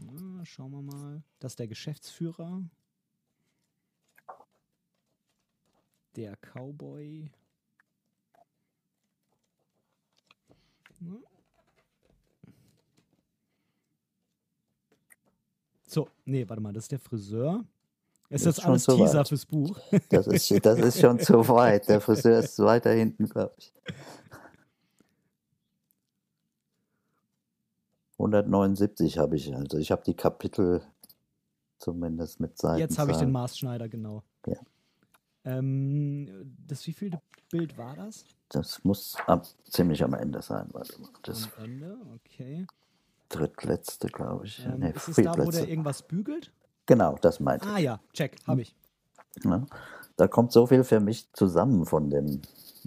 Ja, 0.00 0.44
schauen 0.44 0.72
wir 0.72 0.82
mal. 0.82 1.22
Das 1.38 1.52
ist 1.52 1.58
der 1.58 1.68
Geschäftsführer. 1.68 2.62
Der 6.16 6.36
Cowboy. 6.36 7.30
So, 15.86 16.08
nee, 16.24 16.48
warte 16.48 16.62
mal, 16.62 16.72
das 16.72 16.84
ist 16.84 16.92
der 16.92 16.98
Friseur. 16.98 17.64
Ist 18.30 18.46
das, 18.46 18.56
das 18.56 18.64
alles 18.64 18.84
Teaser 18.84 19.20
weit. 19.20 19.28
fürs 19.28 19.46
Buch? 19.46 19.78
Das 20.08 20.26
ist, 20.26 20.66
das 20.66 20.78
ist 20.78 21.00
schon 21.00 21.20
zu 21.20 21.46
weit. 21.48 21.88
Der 21.88 22.00
Friseur 22.00 22.40
ist 22.40 22.58
weiter 22.58 22.90
hinten, 22.90 23.28
glaube 23.28 23.54
ich. 23.58 23.72
179 28.18 29.18
habe 29.18 29.36
ich, 29.36 29.54
also 29.54 29.78
ich 29.78 29.90
habe 29.90 30.02
die 30.04 30.14
Kapitel 30.14 30.82
zumindest 31.78 32.40
mit 32.40 32.56
Seiten. 32.58 32.80
Jetzt 32.80 32.98
habe 32.98 33.10
ich 33.10 33.16
den 33.16 33.32
Maßschneider, 33.32 33.88
genau. 33.88 34.22
Ja. 34.46 34.56
Ähm, 35.44 36.56
das 36.66 36.86
wievielte 36.86 37.20
Bild 37.50 37.76
war 37.76 37.94
das? 37.96 38.24
Das 38.48 38.82
muss 38.84 39.16
ab, 39.26 39.46
ziemlich 39.68 40.02
am 40.02 40.14
Ende 40.14 40.42
sein. 40.42 40.68
Warte 40.72 41.00
mal. 41.00 41.10
Das 41.22 41.50
am 41.56 41.64
Ende, 41.64 41.98
okay. 42.14 42.66
Drittletzte, 43.28 44.08
glaube 44.08 44.46
ich. 44.46 44.64
Ähm, 44.64 44.78
nee, 44.78 44.90
ist 44.90 45.08
es 45.08 45.16
da, 45.16 45.36
wo 45.36 45.50
der 45.50 45.68
irgendwas 45.68 46.02
bügelt? 46.02 46.52
Genau, 46.86 47.16
das 47.20 47.40
meinte 47.40 47.66
ich. 47.66 47.74
Ah 47.74 47.78
ja, 47.78 48.00
check, 48.12 48.36
habe 48.46 48.62
ich. 48.62 48.74
Ja, 49.42 49.66
da 50.16 50.28
kommt 50.28 50.52
so 50.52 50.66
viel 50.66 50.84
für 50.84 51.00
mich 51.00 51.32
zusammen 51.32 51.86
von 51.86 52.10
dem 52.10 52.42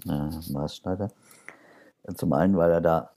äh, 0.06 0.30
Maßschneider. 0.52 1.10
Zum 2.14 2.32
einen, 2.32 2.56
weil 2.56 2.70
er 2.70 2.80
da 2.80 3.10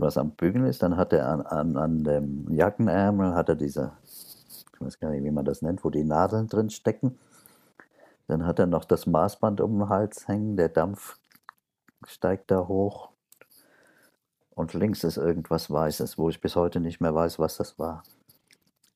was 0.00 0.16
am 0.16 0.32
Bügeln 0.32 0.64
ist, 0.64 0.82
dann 0.82 0.96
hat 0.96 1.12
er 1.12 1.28
an, 1.28 1.42
an, 1.42 1.76
an 1.76 2.04
dem 2.04 2.50
Jackenärmel 2.50 3.34
hat 3.34 3.48
er 3.48 3.56
diese, 3.56 3.92
ich 4.04 4.80
weiß 4.80 4.98
gar 4.98 5.10
nicht, 5.10 5.24
wie 5.24 5.30
man 5.30 5.44
das 5.44 5.62
nennt, 5.62 5.84
wo 5.84 5.90
die 5.90 6.04
Nadeln 6.04 6.48
drin 6.48 6.70
stecken. 6.70 7.18
Dann 8.28 8.46
hat 8.46 8.58
er 8.58 8.66
noch 8.66 8.84
das 8.84 9.06
Maßband 9.06 9.60
um 9.60 9.78
den 9.78 9.88
Hals 9.88 10.28
hängen, 10.28 10.56
der 10.56 10.68
Dampf 10.68 11.18
steigt 12.06 12.50
da 12.50 12.68
hoch. 12.68 13.10
Und 14.54 14.74
links 14.74 15.04
ist 15.04 15.16
irgendwas 15.16 15.70
Weißes, 15.70 16.18
wo 16.18 16.28
ich 16.28 16.40
bis 16.40 16.54
heute 16.54 16.80
nicht 16.80 17.00
mehr 17.00 17.14
weiß, 17.14 17.38
was 17.38 17.56
das 17.56 17.78
war. 17.78 18.02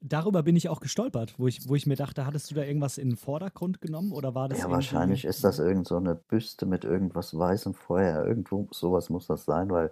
Darüber 0.07 0.43
bin 0.43 0.55
ich 0.55 0.69
auch 0.69 0.81
gestolpert, 0.81 1.35
wo 1.39 1.47
ich, 1.47 1.67
wo 1.67 1.75
ich 1.75 1.87
mir 1.87 1.97
dachte, 1.97 2.27
hattest 2.27 2.51
du 2.51 2.55
da 2.55 2.63
irgendwas 2.63 2.99
in 2.99 3.09
den 3.09 3.17
Vordergrund 3.17 3.81
genommen 3.81 4.13
oder 4.13 4.35
war 4.35 4.51
das? 4.51 4.59
Ja, 4.59 4.71
wahrscheinlich 4.71 5.25
ist 5.25 5.43
das 5.43 5.59
irgend 5.59 5.89
so 5.89 5.97
eine 5.97 6.15
Büste 6.15 6.67
mit 6.67 6.85
irgendwas 6.85 7.37
Weißem 7.37 7.73
vorher. 7.73 8.27
Irgendwo 8.27 8.69
sowas 8.71 9.09
muss 9.09 9.27
das 9.27 9.47
sein, 9.47 9.71
weil 9.71 9.91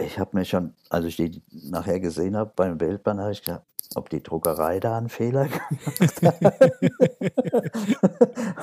ich 0.00 0.18
habe 0.18 0.36
mir 0.36 0.44
schon, 0.44 0.74
als 0.88 1.04
ich 1.04 1.16
die 1.16 1.42
nachher 1.50 2.00
gesehen 2.00 2.36
habe 2.36 2.52
beim 2.54 2.78
Bildband, 2.78 3.20
habe 3.20 3.32
ich 3.32 3.42
gedacht, 3.42 3.64
ob 3.94 4.08
die 4.08 4.22
Druckerei 4.22 4.78
da 4.80 4.98
einen 4.98 5.08
Fehler 5.08 5.48
gemacht 5.48 6.22
hat. 6.22 6.72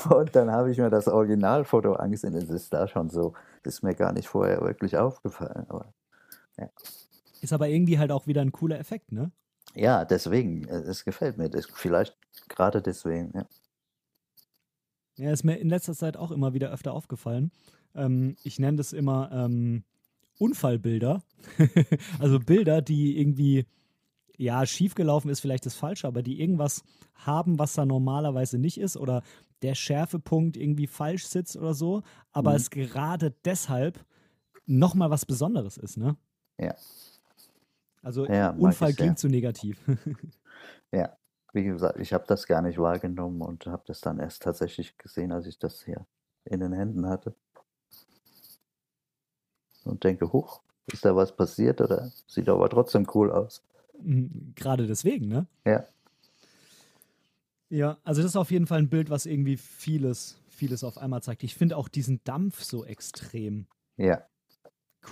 und 0.11 0.35
dann 0.35 0.51
habe 0.51 0.71
ich 0.71 0.77
mir 0.77 0.89
das 0.89 1.07
Originalfoto 1.07 1.93
angesehen. 1.93 2.33
Es 2.35 2.49
ist 2.49 2.73
da 2.73 2.87
schon 2.87 3.09
so, 3.09 3.33
das 3.63 3.75
ist 3.75 3.83
mir 3.83 3.95
gar 3.95 4.13
nicht 4.13 4.27
vorher 4.27 4.61
wirklich 4.61 4.97
aufgefallen. 4.97 5.65
Aber, 5.69 5.93
ja. 6.57 6.69
Ist 7.41 7.53
aber 7.53 7.67
irgendwie 7.67 7.99
halt 7.99 8.11
auch 8.11 8.25
wieder 8.27 8.41
ein 8.41 8.51
cooler 8.51 8.79
Effekt, 8.79 9.11
ne? 9.11 9.31
Ja, 9.73 10.05
deswegen, 10.05 10.67
es 10.67 11.03
gefällt 11.03 11.37
mir. 11.37 11.49
Das, 11.49 11.67
vielleicht 11.67 12.17
gerade 12.47 12.81
deswegen, 12.81 13.31
ja. 13.35 13.45
Ja, 15.17 15.31
ist 15.31 15.43
mir 15.43 15.57
in 15.57 15.69
letzter 15.69 15.93
Zeit 15.93 16.15
auch 16.15 16.31
immer 16.31 16.53
wieder 16.53 16.71
öfter 16.71 16.93
aufgefallen. 16.93 17.51
Ähm, 17.95 18.37
ich 18.43 18.59
nenne 18.59 18.77
das 18.77 18.93
immer 18.93 19.31
ähm, 19.33 19.83
Unfallbilder. 20.37 21.23
also 22.19 22.39
Bilder, 22.39 22.81
die 22.81 23.19
irgendwie, 23.19 23.65
ja, 24.37 24.65
schiefgelaufen 24.65 25.29
ist 25.29 25.39
vielleicht 25.39 25.65
das 25.65 25.75
Falsche, 25.75 26.07
aber 26.07 26.21
die 26.21 26.39
irgendwas 26.39 26.83
haben, 27.15 27.59
was 27.59 27.73
da 27.73 27.85
normalerweise 27.85 28.57
nicht 28.57 28.79
ist 28.79 28.97
oder 28.97 29.23
der 29.61 29.75
Schärfepunkt 29.75 30.55
irgendwie 30.55 30.87
falsch 30.87 31.25
sitzt 31.25 31.57
oder 31.57 31.73
so, 31.73 32.03
aber 32.31 32.51
mhm. 32.51 32.57
es 32.57 32.69
gerade 32.69 33.33
deshalb 33.43 34.05
nochmal 34.65 35.09
was 35.09 35.25
Besonderes 35.25 35.77
ist, 35.77 35.97
ne? 35.97 36.15
Ja. 36.59 36.75
Also 38.03 38.27
ja, 38.27 38.51
Unfall 38.51 38.93
klingt 38.93 39.17
zu 39.17 39.27
negativ. 39.27 39.79
ja, 40.91 41.17
wie 41.53 41.63
gesagt, 41.63 41.99
ich 41.99 42.13
habe 42.13 42.25
das 42.27 42.45
gar 42.45 42.61
nicht 42.61 42.77
wahrgenommen 42.77 43.41
und 43.41 43.65
habe 43.65 43.83
das 43.87 44.01
dann 44.01 44.19
erst 44.19 44.43
tatsächlich 44.43 44.97
gesehen, 44.97 45.31
als 45.31 45.47
ich 45.47 45.57
das 45.57 45.83
hier 45.83 46.05
in 46.45 46.59
den 46.59 46.73
Händen 46.73 47.07
hatte 47.07 47.35
und 49.87 50.03
denke, 50.03 50.31
huch, 50.33 50.61
ist 50.91 51.03
da 51.05 51.15
was 51.15 51.35
passiert 51.35 51.81
oder 51.81 52.11
sieht 52.27 52.49
aber 52.49 52.69
trotzdem 52.69 53.07
cool 53.13 53.31
aus. 53.31 53.61
Mhm, 54.01 54.53
gerade 54.55 54.87
deswegen, 54.87 55.27
ne? 55.27 55.47
Ja. 55.65 55.85
Ja, 57.69 57.97
also 58.03 58.21
das 58.21 58.31
ist 58.31 58.35
auf 58.37 58.51
jeden 58.51 58.65
Fall 58.67 58.79
ein 58.79 58.89
Bild, 58.89 59.09
was 59.09 59.25
irgendwie 59.25 59.57
vieles, 59.57 60.39
vieles 60.47 60.83
auf 60.85 60.97
einmal 60.97 61.21
zeigt. 61.21 61.43
Ich 61.43 61.55
finde 61.55 61.75
auch 61.75 61.89
diesen 61.89 62.23
Dampf 62.23 62.63
so 62.63 62.85
extrem 62.85 63.67
Ja, 63.97 64.23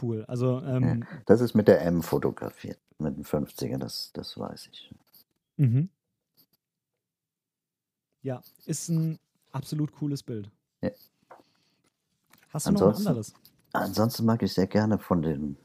cool. 0.02 0.24
Also, 0.26 0.62
ja. 0.62 0.78
ähm, 0.78 1.06
Das 1.26 1.42
ist 1.42 1.54
mit 1.54 1.68
der 1.68 1.82
M 1.82 2.02
fotografiert, 2.02 2.80
mit 2.98 3.18
dem 3.18 3.24
50er, 3.24 3.78
das, 3.78 4.12
das 4.14 4.38
weiß 4.38 4.70
ich. 4.72 4.94
mhm. 5.58 5.90
ja, 8.22 8.42
ist 8.66 8.88
ein 8.90 9.20
absolut 9.52 9.92
cooles 9.92 10.24
Bild. 10.24 10.50
Ja. 10.82 10.92
Hast 12.50 12.68
du 12.68 12.72
noch 12.72 12.80
ein 12.82 12.88
Ansonsten, 12.88 13.08
anderes? 13.10 13.34
Ansonsten 13.80 14.26
mag 14.26 14.42
ich 14.44 14.54
sehr 14.54 14.68
gerne 14.68 14.98
von 14.98 15.22
dem, 15.22 15.58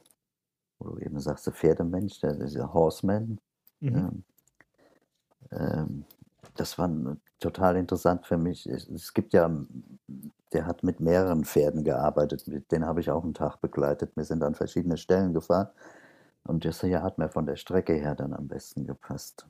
wo 0.79 0.91
du 0.91 0.99
eben 0.99 1.19
sagst, 1.21 1.47
der 1.47 1.53
Pferdemensch, 1.53 2.21
der, 2.21 2.35
dieser 2.35 2.73
Horseman. 2.73 3.39
Mhm. 3.81 3.97
Ähm, 3.97 4.25
ähm, 5.53 6.05
das 6.57 6.79
war 6.79 6.91
total 7.39 7.77
interessant 7.77 8.27
für 8.27 8.37
mich. 8.37 8.67
Es, 8.67 9.15
gibt 9.15 9.33
ja, 9.33 9.51
der 10.53 10.67
hat 10.67 10.83
mit 10.83 11.01
mehreren 11.01 11.45
Pferden 11.45 11.85
gearbeitet, 11.85 12.45
den 12.71 12.85
habe 12.85 13.01
ich 13.01 13.11
auch 13.11 13.25
einen 13.25 13.35
Tag 13.35 13.61
begleitet. 13.61 14.17
Wir 14.17 14.25
sind 14.25 14.43
an 14.43 14.55
verschiedene 14.55 14.97
Stellen 14.97 15.33
gefahren 15.33 15.69
und 16.45 16.65
das 16.65 16.81
hier 16.81 17.03
hat 17.03 17.19
mir 17.19 17.29
von 17.29 17.47
der 17.47 17.57
Strecke 17.57 17.95
her 17.95 18.15
dann 18.15 18.35
am 18.35 18.49
besten 18.49 18.87
gepasst. 18.87 19.47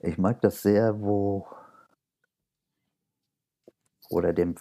Ich 0.00 0.18
mag 0.18 0.40
das 0.40 0.62
sehr, 0.62 1.00
wo, 1.00 1.46
wo 4.08 4.20
der 4.20 4.32
dem, 4.32 4.54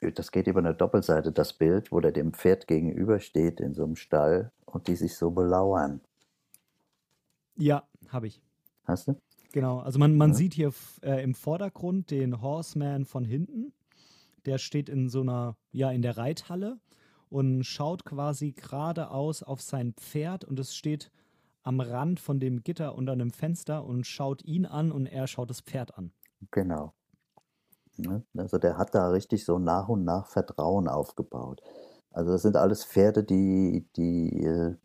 das 0.00 0.32
geht 0.32 0.46
über 0.46 0.60
eine 0.60 0.74
Doppelseite, 0.74 1.32
das 1.32 1.52
Bild, 1.52 1.92
wo 1.92 2.00
der 2.00 2.12
dem 2.12 2.32
Pferd 2.32 2.66
gegenübersteht 2.66 3.60
in 3.60 3.74
so 3.74 3.84
einem 3.84 3.96
Stall 3.96 4.50
und 4.64 4.88
die 4.88 4.96
sich 4.96 5.16
so 5.16 5.30
belauern. 5.30 6.00
Ja, 7.56 7.84
habe 8.08 8.26
ich. 8.28 8.40
Hast 8.84 9.08
du? 9.08 9.20
Genau, 9.52 9.80
also 9.80 9.98
man, 9.98 10.16
man 10.16 10.30
Ja. 10.30 10.36
sieht 10.36 10.54
hier 10.54 10.72
äh, 11.02 11.22
im 11.22 11.34
Vordergrund 11.34 12.10
den 12.10 12.40
Horseman 12.40 13.04
von 13.04 13.24
hinten. 13.24 13.72
Der 14.46 14.58
steht 14.58 14.88
in 14.88 15.08
so 15.08 15.20
einer, 15.20 15.56
ja, 15.72 15.90
in 15.90 16.02
der 16.02 16.16
Reithalle 16.16 16.78
und 17.28 17.64
schaut 17.64 18.04
quasi 18.04 18.52
geradeaus 18.52 19.42
auf 19.42 19.60
sein 19.60 19.92
Pferd 19.94 20.44
und 20.44 20.58
es 20.58 20.74
steht 20.74 21.10
am 21.62 21.80
Rand 21.80 22.20
von 22.20 22.40
dem 22.40 22.62
Gitter 22.62 22.94
unter 22.94 23.12
einem 23.12 23.30
Fenster 23.32 23.84
und 23.84 24.06
schaut 24.06 24.42
ihn 24.44 24.64
an 24.64 24.90
und 24.92 25.06
er 25.06 25.26
schaut 25.26 25.50
das 25.50 25.60
Pferd 25.60 25.98
an. 25.98 26.12
Genau. 26.50 26.94
Ne? 28.02 28.24
Also 28.36 28.58
der 28.58 28.78
hat 28.78 28.94
da 28.94 29.08
richtig 29.10 29.44
so 29.44 29.58
nach 29.58 29.88
und 29.88 30.04
nach 30.04 30.26
Vertrauen 30.26 30.88
aufgebaut. 30.88 31.62
Also 32.10 32.32
das 32.32 32.42
sind 32.42 32.56
alles 32.56 32.84
Pferde, 32.84 33.24
die, 33.24 33.86
die 33.96 34.44
äh, 34.44 34.76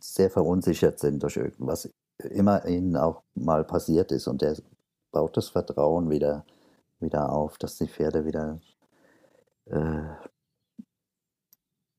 sehr 0.00 0.30
verunsichert 0.30 0.98
sind 0.98 1.22
durch 1.22 1.36
irgendwas 1.36 1.90
immer 2.18 2.64
ihnen 2.66 2.96
auch 2.96 3.22
mal 3.34 3.64
passiert 3.64 4.12
ist. 4.12 4.26
Und 4.26 4.42
der 4.42 4.56
baut 5.10 5.36
das 5.36 5.48
Vertrauen 5.48 6.10
wieder, 6.10 6.44
wieder 7.00 7.32
auf, 7.32 7.58
dass 7.58 7.76
die 7.78 7.88
Pferde 7.88 8.24
wieder 8.24 8.60
äh, 9.66 10.02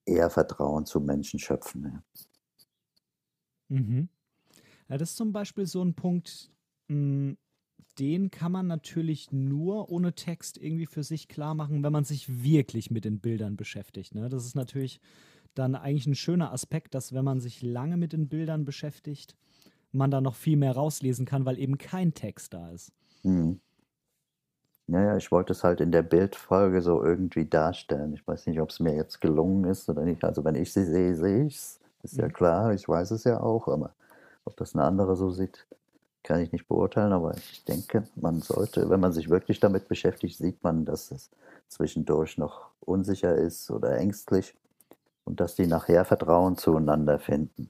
eher 0.05 0.29
Vertrauen 0.29 0.85
zu 0.85 0.99
Menschen 0.99 1.39
schöpfen. 1.39 1.83
Ja. 1.83 2.03
Mhm. 3.69 4.09
Ja, 4.87 4.97
das 4.97 5.11
ist 5.11 5.17
zum 5.17 5.31
Beispiel 5.31 5.67
so 5.67 5.83
ein 5.83 5.93
Punkt, 5.93 6.51
mh, 6.87 7.35
den 7.99 8.31
kann 8.31 8.51
man 8.51 8.67
natürlich 8.67 9.31
nur 9.31 9.89
ohne 9.89 10.13
Text 10.13 10.57
irgendwie 10.57 10.85
für 10.85 11.03
sich 11.03 11.27
klar 11.27 11.55
machen, 11.55 11.83
wenn 11.83 11.91
man 11.91 12.03
sich 12.03 12.43
wirklich 12.43 12.91
mit 12.91 13.05
den 13.05 13.19
Bildern 13.19 13.57
beschäftigt. 13.57 14.15
Ne? 14.15 14.29
Das 14.29 14.45
ist 14.45 14.55
natürlich 14.55 14.99
dann 15.55 15.75
eigentlich 15.75 16.07
ein 16.07 16.15
schöner 16.15 16.53
Aspekt, 16.53 16.93
dass 16.95 17.13
wenn 17.13 17.25
man 17.25 17.39
sich 17.39 17.61
lange 17.61 17.97
mit 17.97 18.13
den 18.13 18.29
Bildern 18.29 18.65
beschäftigt, 18.65 19.35
man 19.91 20.11
da 20.11 20.21
noch 20.21 20.35
viel 20.35 20.57
mehr 20.57 20.73
rauslesen 20.73 21.25
kann, 21.25 21.45
weil 21.45 21.59
eben 21.59 21.77
kein 21.77 22.13
Text 22.13 22.53
da 22.53 22.69
ist. 22.71 22.91
Hm. 23.23 23.59
Naja, 24.87 25.17
ich 25.17 25.31
wollte 25.31 25.53
es 25.53 25.63
halt 25.63 25.81
in 25.81 25.91
der 25.91 26.01
Bildfolge 26.01 26.81
so 26.81 27.03
irgendwie 27.03 27.45
darstellen. 27.45 28.13
Ich 28.13 28.27
weiß 28.27 28.47
nicht, 28.47 28.59
ob 28.59 28.71
es 28.71 28.79
mir 28.79 28.95
jetzt 28.95 29.21
gelungen 29.21 29.65
ist 29.65 29.87
oder 29.87 30.03
nicht. 30.03 30.23
Also 30.23 30.43
wenn 30.43 30.55
ich 30.55 30.73
sie 30.73 30.83
sehe, 30.83 31.13
sehe 31.15 31.45
ich 31.45 31.55
es. 31.57 31.79
Ist 32.01 32.17
ja 32.17 32.27
Mhm. 32.27 32.33
klar, 32.33 32.73
ich 32.73 32.87
weiß 32.87 33.11
es 33.11 33.23
ja 33.25 33.39
auch, 33.41 33.67
aber 33.67 33.93
ob 34.45 34.55
das 34.57 34.73
eine 34.73 34.83
andere 34.85 35.15
so 35.15 35.29
sieht, 35.31 35.67
kann 36.23 36.41
ich 36.41 36.51
nicht 36.51 36.67
beurteilen. 36.67 37.13
Aber 37.13 37.35
ich 37.37 37.63
denke, 37.65 38.07
man 38.15 38.41
sollte, 38.41 38.89
wenn 38.89 38.99
man 38.99 39.13
sich 39.13 39.29
wirklich 39.29 39.59
damit 39.59 39.87
beschäftigt, 39.87 40.37
sieht 40.37 40.63
man, 40.63 40.85
dass 40.85 41.11
es 41.11 41.31
zwischendurch 41.67 42.37
noch 42.37 42.71
unsicher 42.81 43.35
ist 43.35 43.69
oder 43.71 43.97
ängstlich 43.97 44.55
und 45.25 45.39
dass 45.39 45.55
die 45.55 45.67
nachher 45.67 46.05
Vertrauen 46.05 46.57
zueinander 46.57 47.19
finden. 47.19 47.69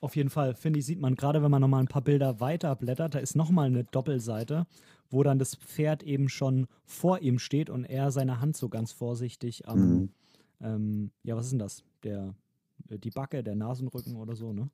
Auf 0.00 0.16
jeden 0.16 0.30
Fall, 0.30 0.54
finde 0.54 0.80
ich, 0.80 0.86
sieht 0.86 1.00
man 1.00 1.14
gerade, 1.14 1.42
wenn 1.42 1.50
man 1.50 1.60
nochmal 1.60 1.80
ein 1.80 1.88
paar 1.88 2.02
Bilder 2.02 2.40
weiter 2.40 2.74
blättert, 2.74 3.14
da 3.14 3.18
ist 3.20 3.36
nochmal 3.36 3.66
eine 3.66 3.84
Doppelseite, 3.84 4.66
wo 5.10 5.22
dann 5.22 5.38
das 5.38 5.54
Pferd 5.54 6.02
eben 6.02 6.28
schon 6.28 6.66
vor 6.84 7.20
ihm 7.20 7.38
steht 7.38 7.70
und 7.70 7.84
er 7.84 8.10
seine 8.10 8.40
Hand 8.40 8.56
so 8.56 8.68
ganz 8.68 8.90
vorsichtig 8.90 9.68
am, 9.68 10.02
Mhm. 10.02 10.12
ähm, 10.60 11.12
ja, 11.22 11.36
was 11.36 11.46
ist 11.46 11.52
denn 11.52 11.58
das? 11.60 11.84
Der, 12.02 12.34
äh, 12.88 12.98
die 12.98 13.10
Backe, 13.10 13.44
der 13.44 13.54
Nasenrücken 13.54 14.16
oder 14.16 14.34
so, 14.34 14.52
ne? 14.52 14.70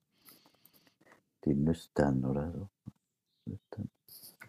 Die 1.48 1.54
Nüstern 1.54 2.24
oder 2.26 2.52
so. 2.52 2.68
Nüstern. 3.46 3.88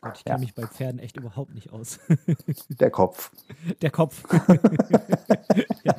Gott, 0.01 0.17
ich 0.17 0.25
Ja. 0.25 0.33
kenne 0.33 0.39
mich 0.41 0.53
bei 0.53 0.67
Pferden 0.67 0.99
echt 0.99 1.15
überhaupt 1.15 1.53
nicht 1.53 1.71
aus. 1.71 1.99
Der 2.69 2.91
Kopf. 2.91 3.31
Der 3.81 3.89
Kopf. 3.89 4.23
ja. 5.83 5.95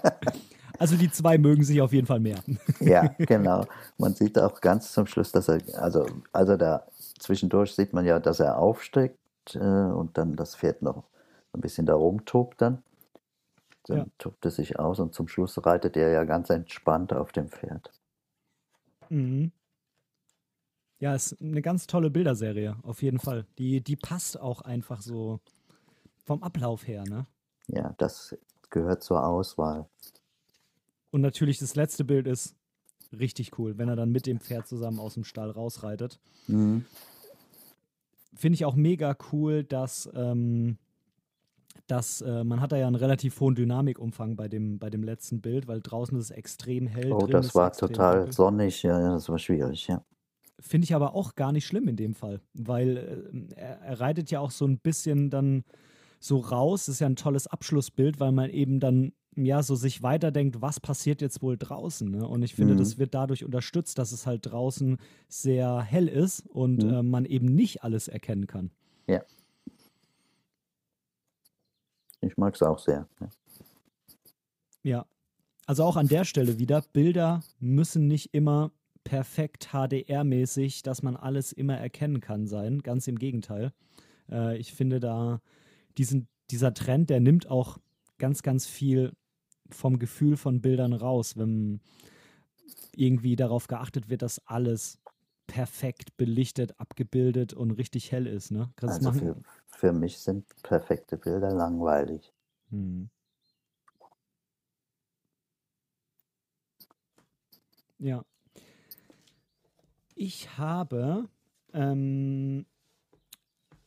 Also 0.78 0.96
die 0.96 1.10
zwei 1.10 1.36
mögen 1.38 1.62
sich 1.64 1.80
auf 1.80 1.92
jeden 1.92 2.06
Fall 2.06 2.20
mehr. 2.20 2.38
Ja, 2.80 3.08
genau. 3.18 3.66
Man 3.98 4.14
sieht 4.14 4.38
auch 4.38 4.60
ganz 4.60 4.92
zum 4.92 5.06
Schluss, 5.06 5.32
dass 5.32 5.48
er, 5.48 5.60
also, 5.76 6.06
also 6.32 6.56
da 6.56 6.86
zwischendurch 7.18 7.74
sieht 7.74 7.92
man 7.94 8.04
ja, 8.06 8.18
dass 8.18 8.40
er 8.40 8.58
aufsteigt 8.58 9.18
äh, 9.54 9.58
und 9.58 10.16
dann 10.18 10.36
das 10.36 10.54
Pferd 10.56 10.82
noch 10.82 11.04
ein 11.52 11.60
bisschen 11.62 11.84
da 11.86 11.94
rumtobt 11.94 12.60
dann. 12.62 12.82
Dann 13.86 13.96
Ja. 13.98 14.06
tobt 14.18 14.44
es 14.46 14.56
sich 14.56 14.78
aus 14.78 14.98
und 15.00 15.14
zum 15.14 15.28
Schluss 15.28 15.64
reitet 15.64 15.96
er 15.96 16.10
ja 16.10 16.24
ganz 16.24 16.48
entspannt 16.50 17.12
auf 17.14 17.32
dem 17.32 17.48
Pferd. 17.48 17.90
Mhm. 19.10 19.52
Ja, 21.00 21.14
ist 21.14 21.40
eine 21.40 21.62
ganz 21.62 21.86
tolle 21.86 22.10
Bilderserie, 22.10 22.76
auf 22.82 23.02
jeden 23.02 23.18
Fall. 23.18 23.46
Die, 23.58 23.80
die 23.80 23.96
passt 23.96 24.38
auch 24.38 24.60
einfach 24.60 25.00
so 25.00 25.40
vom 26.24 26.42
Ablauf 26.42 26.86
her, 26.86 27.04
ne? 27.08 27.26
Ja, 27.68 27.94
das 27.96 28.36
gehört 28.68 29.02
zur 29.02 29.24
Auswahl. 29.24 29.88
Und 31.10 31.22
natürlich 31.22 31.58
das 31.58 31.74
letzte 31.74 32.04
Bild 32.04 32.26
ist 32.26 32.54
richtig 33.18 33.58
cool, 33.58 33.78
wenn 33.78 33.88
er 33.88 33.96
dann 33.96 34.10
mit 34.10 34.26
dem 34.26 34.40
Pferd 34.40 34.68
zusammen 34.68 35.00
aus 35.00 35.14
dem 35.14 35.24
Stall 35.24 35.50
rausreitet. 35.50 36.20
Mhm. 36.46 36.84
Finde 38.34 38.54
ich 38.54 38.64
auch 38.66 38.76
mega 38.76 39.16
cool, 39.32 39.64
dass, 39.64 40.08
ähm, 40.14 40.76
dass 41.86 42.20
äh, 42.20 42.44
man 42.44 42.60
hat 42.60 42.72
da 42.72 42.76
ja 42.76 42.86
einen 42.86 42.94
relativ 42.94 43.40
hohen 43.40 43.54
Dynamikumfang 43.54 44.36
bei 44.36 44.48
dem, 44.48 44.78
bei 44.78 44.90
dem 44.90 45.02
letzten 45.02 45.40
Bild, 45.40 45.66
weil 45.66 45.80
draußen 45.80 46.16
ist 46.18 46.26
es 46.26 46.30
extrem 46.30 46.86
hell. 46.86 47.12
Oh, 47.12 47.26
das 47.26 47.54
war 47.54 47.72
total 47.72 48.16
dunkel. 48.16 48.32
sonnig, 48.32 48.82
ja, 48.82 49.00
ja, 49.00 49.12
das 49.12 49.28
war 49.28 49.38
schwierig, 49.38 49.88
ja. 49.88 50.04
Finde 50.60 50.84
ich 50.84 50.94
aber 50.94 51.14
auch 51.14 51.34
gar 51.34 51.52
nicht 51.52 51.66
schlimm 51.66 51.88
in 51.88 51.96
dem 51.96 52.14
Fall, 52.14 52.40
weil 52.54 52.96
äh, 52.96 53.54
er, 53.60 53.80
er 53.80 54.00
reitet 54.00 54.30
ja 54.30 54.40
auch 54.40 54.50
so 54.50 54.66
ein 54.66 54.78
bisschen 54.78 55.30
dann 55.30 55.64
so 56.18 56.38
raus. 56.38 56.86
Das 56.86 56.94
ist 56.96 57.00
ja 57.00 57.06
ein 57.06 57.16
tolles 57.16 57.46
Abschlussbild, 57.46 58.20
weil 58.20 58.32
man 58.32 58.50
eben 58.50 58.78
dann 58.80 59.12
ja 59.36 59.62
so 59.62 59.74
sich 59.74 60.02
weiterdenkt, 60.02 60.60
was 60.60 60.80
passiert 60.80 61.22
jetzt 61.22 61.40
wohl 61.40 61.56
draußen. 61.56 62.10
Ne? 62.10 62.26
Und 62.26 62.42
ich 62.42 62.54
finde, 62.54 62.74
Mhm. 62.74 62.78
das 62.78 62.98
wird 62.98 63.14
dadurch 63.14 63.44
unterstützt, 63.44 63.96
dass 63.98 64.12
es 64.12 64.26
halt 64.26 64.46
draußen 64.46 64.98
sehr 65.28 65.80
hell 65.80 66.08
ist 66.08 66.46
und 66.48 66.82
Mhm. 66.82 66.90
äh, 66.92 67.02
man 67.02 67.24
eben 67.24 67.46
nicht 67.46 67.82
alles 67.84 68.08
erkennen 68.08 68.46
kann. 68.46 68.70
Ja. 69.06 69.22
Ich 72.20 72.36
mag 72.36 72.54
es 72.54 72.62
auch 72.62 72.78
sehr. 72.78 73.08
Ja. 73.20 73.28
Ja. 74.82 75.06
Also 75.66 75.84
auch 75.84 75.96
an 75.96 76.08
der 76.08 76.24
Stelle 76.24 76.58
wieder, 76.58 76.82
Bilder 76.92 77.42
müssen 77.60 78.08
nicht 78.08 78.34
immer 78.34 78.72
perfekt 79.10 79.70
HDR-mäßig, 79.72 80.84
dass 80.84 81.02
man 81.02 81.16
alles 81.16 81.50
immer 81.50 81.76
erkennen 81.76 82.20
kann 82.20 82.46
sein. 82.46 82.78
Ganz 82.78 83.08
im 83.08 83.18
Gegenteil. 83.18 83.72
Äh, 84.30 84.56
ich 84.56 84.72
finde 84.72 85.00
da 85.00 85.40
diesen, 85.98 86.28
dieser 86.52 86.72
Trend, 86.74 87.10
der 87.10 87.18
nimmt 87.18 87.50
auch 87.50 87.78
ganz, 88.18 88.44
ganz 88.44 88.68
viel 88.68 89.12
vom 89.68 89.98
Gefühl 89.98 90.36
von 90.36 90.60
Bildern 90.60 90.92
raus, 90.92 91.36
wenn 91.36 91.80
irgendwie 92.94 93.34
darauf 93.34 93.66
geachtet 93.66 94.08
wird, 94.10 94.22
dass 94.22 94.46
alles 94.46 95.00
perfekt 95.48 96.16
belichtet, 96.16 96.78
abgebildet 96.78 97.52
und 97.52 97.72
richtig 97.72 98.12
hell 98.12 98.28
ist. 98.28 98.52
Ne? 98.52 98.70
Das 98.76 99.04
Also 99.04 99.10
für, 99.10 99.36
für 99.66 99.92
mich 99.92 100.20
sind 100.20 100.46
perfekte 100.62 101.16
Bilder 101.16 101.50
langweilig. 101.50 102.32
Hm. 102.70 103.10
Ja. 107.98 108.24
Ich 110.22 110.58
habe 110.58 111.30
ähm, 111.72 112.66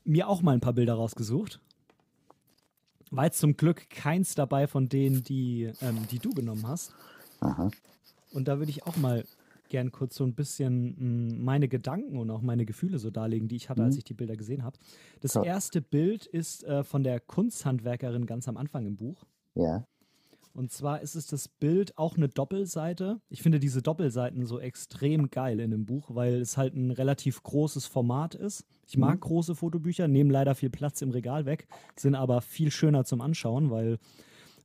mir 0.03 0.27
auch 0.27 0.41
mal 0.41 0.53
ein 0.53 0.61
paar 0.61 0.73
Bilder 0.73 0.95
rausgesucht. 0.95 1.61
War 3.11 3.25
jetzt 3.25 3.37
zum 3.37 3.55
Glück 3.55 3.87
keins 3.91 4.33
dabei 4.33 4.65
von 4.65 4.89
denen, 4.89 5.23
die, 5.23 5.71
ähm, 5.79 6.07
die 6.09 6.17
du 6.17 6.31
genommen 6.31 6.67
hast. 6.67 6.95
Aha. 7.39 7.69
Und 8.31 8.47
da 8.47 8.57
würde 8.57 8.71
ich 8.71 8.87
auch 8.87 8.97
mal 8.97 9.25
gern 9.69 9.91
kurz 9.91 10.15
so 10.15 10.23
ein 10.23 10.33
bisschen 10.33 10.95
mh, 10.97 11.35
mm, 11.35 11.43
meine 11.43 11.67
Gedanken 11.67 12.17
und 12.17 12.31
auch 12.31 12.41
meine 12.41 12.65
Gefühle 12.65 12.97
so 12.97 13.11
darlegen, 13.11 13.47
die 13.47 13.57
ich 13.57 13.69
hatte, 13.69 13.81
mhm. 13.81 13.89
als 13.89 13.97
ich 13.97 14.03
die 14.03 14.15
Bilder 14.15 14.35
gesehen 14.35 14.63
habe. 14.63 14.79
Das 15.21 15.35
ja. 15.35 15.43
erste 15.43 15.83
Bild 15.83 16.25
ist 16.25 16.63
äh, 16.63 16.83
von 16.83 17.03
der 17.03 17.19
Kunsthandwerkerin 17.19 18.25
ganz 18.25 18.47
am 18.47 18.57
Anfang 18.57 18.87
im 18.87 18.95
Buch. 18.95 19.23
Ja. 19.53 19.85
Und 20.53 20.71
zwar 20.71 21.01
ist 21.01 21.15
es 21.15 21.25
das 21.25 21.47
Bild 21.47 21.97
auch 21.97 22.15
eine 22.15 22.29
Doppelseite. 22.29 23.19
Ich 23.29 23.41
finde 23.41 23.59
diese 23.59 23.81
Doppelseiten 23.81 24.45
so 24.45 24.59
extrem 24.59 25.31
geil 25.31 25.59
in 25.59 25.71
dem 25.71 25.85
Buch, 25.85 26.13
weil 26.13 26.35
es 26.35 26.57
halt 26.57 26.75
ein 26.75 26.91
relativ 26.91 27.41
großes 27.41 27.87
Format 27.87 28.35
ist. 28.35 28.63
Ich 28.85 28.95
mag 28.95 29.15
mhm. 29.15 29.21
große 29.21 29.55
Fotobücher, 29.55 30.07
nehmen 30.07 30.29
leider 30.29 30.53
viel 30.53 30.69
Platz 30.69 31.01
im 31.01 31.09
Regal 31.09 31.45
weg, 31.45 31.67
sind 31.95 32.13
aber 32.13 32.41
viel 32.41 32.69
schöner 32.69 33.03
zum 33.03 33.21
Anschauen, 33.21 33.71
weil 33.71 33.97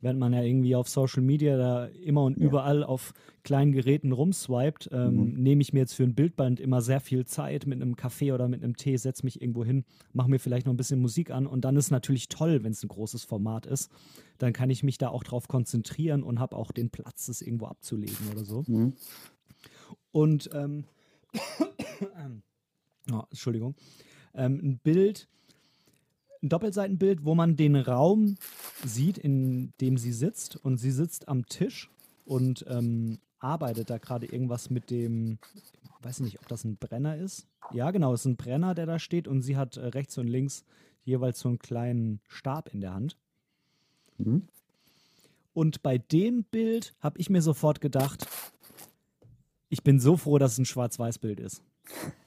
während 0.00 0.18
man 0.18 0.32
ja 0.32 0.42
irgendwie 0.42 0.76
auf 0.76 0.88
Social 0.88 1.22
Media 1.22 1.56
da 1.56 1.86
immer 1.86 2.24
und 2.24 2.38
ja. 2.38 2.44
überall 2.44 2.84
auf 2.84 3.12
kleinen 3.42 3.72
Geräten 3.72 4.12
rumswiped, 4.12 4.88
ähm, 4.92 5.32
mhm. 5.32 5.42
nehme 5.42 5.62
ich 5.62 5.72
mir 5.72 5.80
jetzt 5.80 5.94
für 5.94 6.04
ein 6.04 6.14
Bildband 6.14 6.60
immer 6.60 6.82
sehr 6.82 7.00
viel 7.00 7.24
Zeit 7.24 7.66
mit 7.66 7.80
einem 7.80 7.96
Kaffee 7.96 8.32
oder 8.32 8.48
mit 8.48 8.62
einem 8.62 8.76
Tee, 8.76 8.96
setze 8.96 9.24
mich 9.24 9.40
irgendwo 9.40 9.64
hin, 9.64 9.84
mache 10.12 10.30
mir 10.30 10.38
vielleicht 10.38 10.66
noch 10.66 10.72
ein 10.72 10.76
bisschen 10.76 11.00
Musik 11.00 11.30
an 11.30 11.46
und 11.46 11.64
dann 11.64 11.76
ist 11.76 11.90
natürlich 11.90 12.28
toll, 12.28 12.62
wenn 12.62 12.72
es 12.72 12.82
ein 12.82 12.88
großes 12.88 13.24
Format 13.24 13.66
ist. 13.66 13.90
Dann 14.38 14.52
kann 14.52 14.70
ich 14.70 14.82
mich 14.82 14.98
da 14.98 15.08
auch 15.08 15.24
drauf 15.24 15.48
konzentrieren 15.48 16.22
und 16.22 16.38
habe 16.38 16.56
auch 16.56 16.70
den 16.70 16.90
Platz, 16.90 17.26
das 17.26 17.42
irgendwo 17.42 17.66
abzulegen 17.66 18.16
oder 18.30 18.44
so. 18.44 18.64
Mhm. 18.66 18.94
Und 20.12 20.50
ähm, 20.52 20.84
oh, 23.12 23.22
Entschuldigung, 23.30 23.74
ähm, 24.34 24.60
ein 24.62 24.78
Bild 24.78 25.28
ein 26.42 26.48
Doppelseitenbild, 26.48 27.24
wo 27.24 27.34
man 27.34 27.56
den 27.56 27.76
Raum 27.76 28.36
sieht, 28.84 29.18
in 29.18 29.72
dem 29.80 29.98
sie 29.98 30.12
sitzt. 30.12 30.56
Und 30.56 30.78
sie 30.78 30.90
sitzt 30.90 31.28
am 31.28 31.46
Tisch 31.46 31.90
und 32.24 32.64
ähm, 32.68 33.18
arbeitet 33.38 33.90
da 33.90 33.98
gerade 33.98 34.26
irgendwas 34.26 34.70
mit 34.70 34.90
dem, 34.90 35.38
weiß 36.02 36.20
nicht, 36.20 36.38
ob 36.40 36.48
das 36.48 36.64
ein 36.64 36.76
Brenner 36.76 37.16
ist. 37.16 37.46
Ja, 37.72 37.90
genau, 37.90 38.14
es 38.14 38.20
ist 38.20 38.26
ein 38.26 38.36
Brenner, 38.36 38.74
der 38.74 38.86
da 38.86 38.98
steht 38.98 39.28
und 39.28 39.42
sie 39.42 39.56
hat 39.56 39.76
äh, 39.76 39.86
rechts 39.86 40.18
und 40.18 40.28
links 40.28 40.64
jeweils 41.04 41.40
so 41.40 41.48
einen 41.48 41.58
kleinen 41.58 42.20
Stab 42.28 42.72
in 42.72 42.80
der 42.80 42.94
Hand. 42.94 43.16
Mhm. 44.18 44.48
Und 45.54 45.82
bei 45.82 45.98
dem 45.98 46.44
Bild 46.44 46.94
habe 47.00 47.18
ich 47.18 47.30
mir 47.30 47.42
sofort 47.42 47.80
gedacht, 47.80 48.28
ich 49.70 49.82
bin 49.82 49.98
so 50.00 50.16
froh, 50.16 50.38
dass 50.38 50.52
es 50.52 50.58
ein 50.58 50.66
Schwarz-Weiß-Bild 50.66 51.40
ist. 51.40 51.62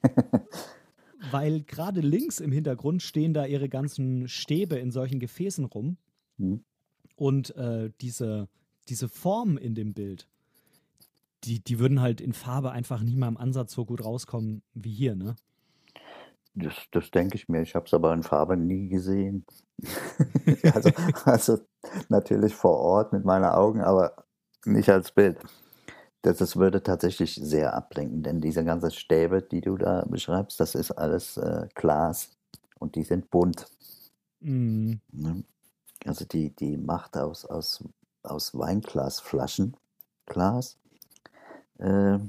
weil 1.31 1.61
gerade 1.61 2.01
links 2.01 2.39
im 2.39 2.51
Hintergrund 2.51 3.01
stehen 3.01 3.33
da 3.33 3.45
ihre 3.45 3.69
ganzen 3.69 4.27
Stäbe 4.27 4.75
in 4.77 4.91
solchen 4.91 5.19
Gefäßen 5.19 5.65
rum. 5.65 5.97
Mhm. 6.37 6.63
Und 7.15 7.55
äh, 7.55 7.91
diese, 8.01 8.47
diese 8.89 9.07
Form 9.09 9.57
in 9.57 9.75
dem 9.75 9.93
Bild, 9.93 10.27
die, 11.43 11.59
die 11.63 11.79
würden 11.79 12.01
halt 12.01 12.21
in 12.21 12.33
Farbe 12.33 12.71
einfach 12.71 13.01
nie 13.01 13.15
mal 13.15 13.27
im 13.27 13.37
Ansatz 13.37 13.73
so 13.73 13.85
gut 13.85 14.03
rauskommen 14.03 14.61
wie 14.73 14.93
hier, 14.93 15.15
ne? 15.15 15.35
Das, 16.53 16.73
das 16.91 17.11
denke 17.11 17.35
ich 17.35 17.47
mir. 17.47 17.61
Ich 17.61 17.75
habe 17.75 17.85
es 17.85 17.93
aber 17.93 18.13
in 18.13 18.23
Farbe 18.23 18.57
nie 18.57 18.89
gesehen. 18.89 19.45
also, 20.73 20.91
also 21.25 21.59
natürlich 22.09 22.53
vor 22.53 22.77
Ort 22.77 23.13
mit 23.13 23.23
meinen 23.23 23.45
Augen, 23.45 23.81
aber 23.81 24.25
nicht 24.65 24.89
als 24.89 25.11
Bild. 25.11 25.37
Das, 26.23 26.37
das 26.37 26.55
würde 26.55 26.83
tatsächlich 26.83 27.35
sehr 27.35 27.73
ablenken, 27.73 28.21
denn 28.21 28.41
diese 28.41 28.63
ganzen 28.63 28.91
Stäbe, 28.91 29.41
die 29.41 29.61
du 29.61 29.77
da 29.77 30.05
beschreibst, 30.05 30.59
das 30.59 30.75
ist 30.75 30.91
alles 30.91 31.37
äh, 31.37 31.67
Glas 31.73 32.37
und 32.79 32.95
die 32.95 33.03
sind 33.03 33.29
bunt. 33.31 33.67
Mm. 34.39 34.93
Also 36.05 36.25
die, 36.25 36.49
die 36.55 36.77
Macht 36.77 37.17
aus, 37.17 37.45
aus, 37.45 37.83
aus 38.23 38.57
Weinglasflaschen, 38.57 39.77
Glas, 40.25 40.77
äh, 41.79 42.19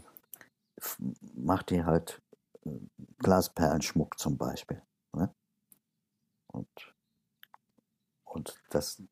macht 1.34 1.70
die 1.70 1.84
halt 1.84 2.22
äh, 2.64 2.70
Glasperlenschmuck 3.18 4.18
zum 4.18 4.36
Beispiel. 4.36 4.82
Ne? 5.14 5.34
Und, 6.52 6.94
und 8.24 8.62
das, 8.70 9.02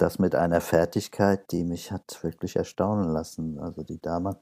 das 0.00 0.18
mit 0.18 0.34
einer 0.34 0.60
Fertigkeit, 0.60 1.50
die 1.52 1.64
mich 1.64 1.92
hat 1.92 2.22
wirklich 2.22 2.56
erstaunen 2.56 3.10
lassen. 3.10 3.58
Also 3.58 3.82
die 3.82 4.00
Dame 4.00 4.38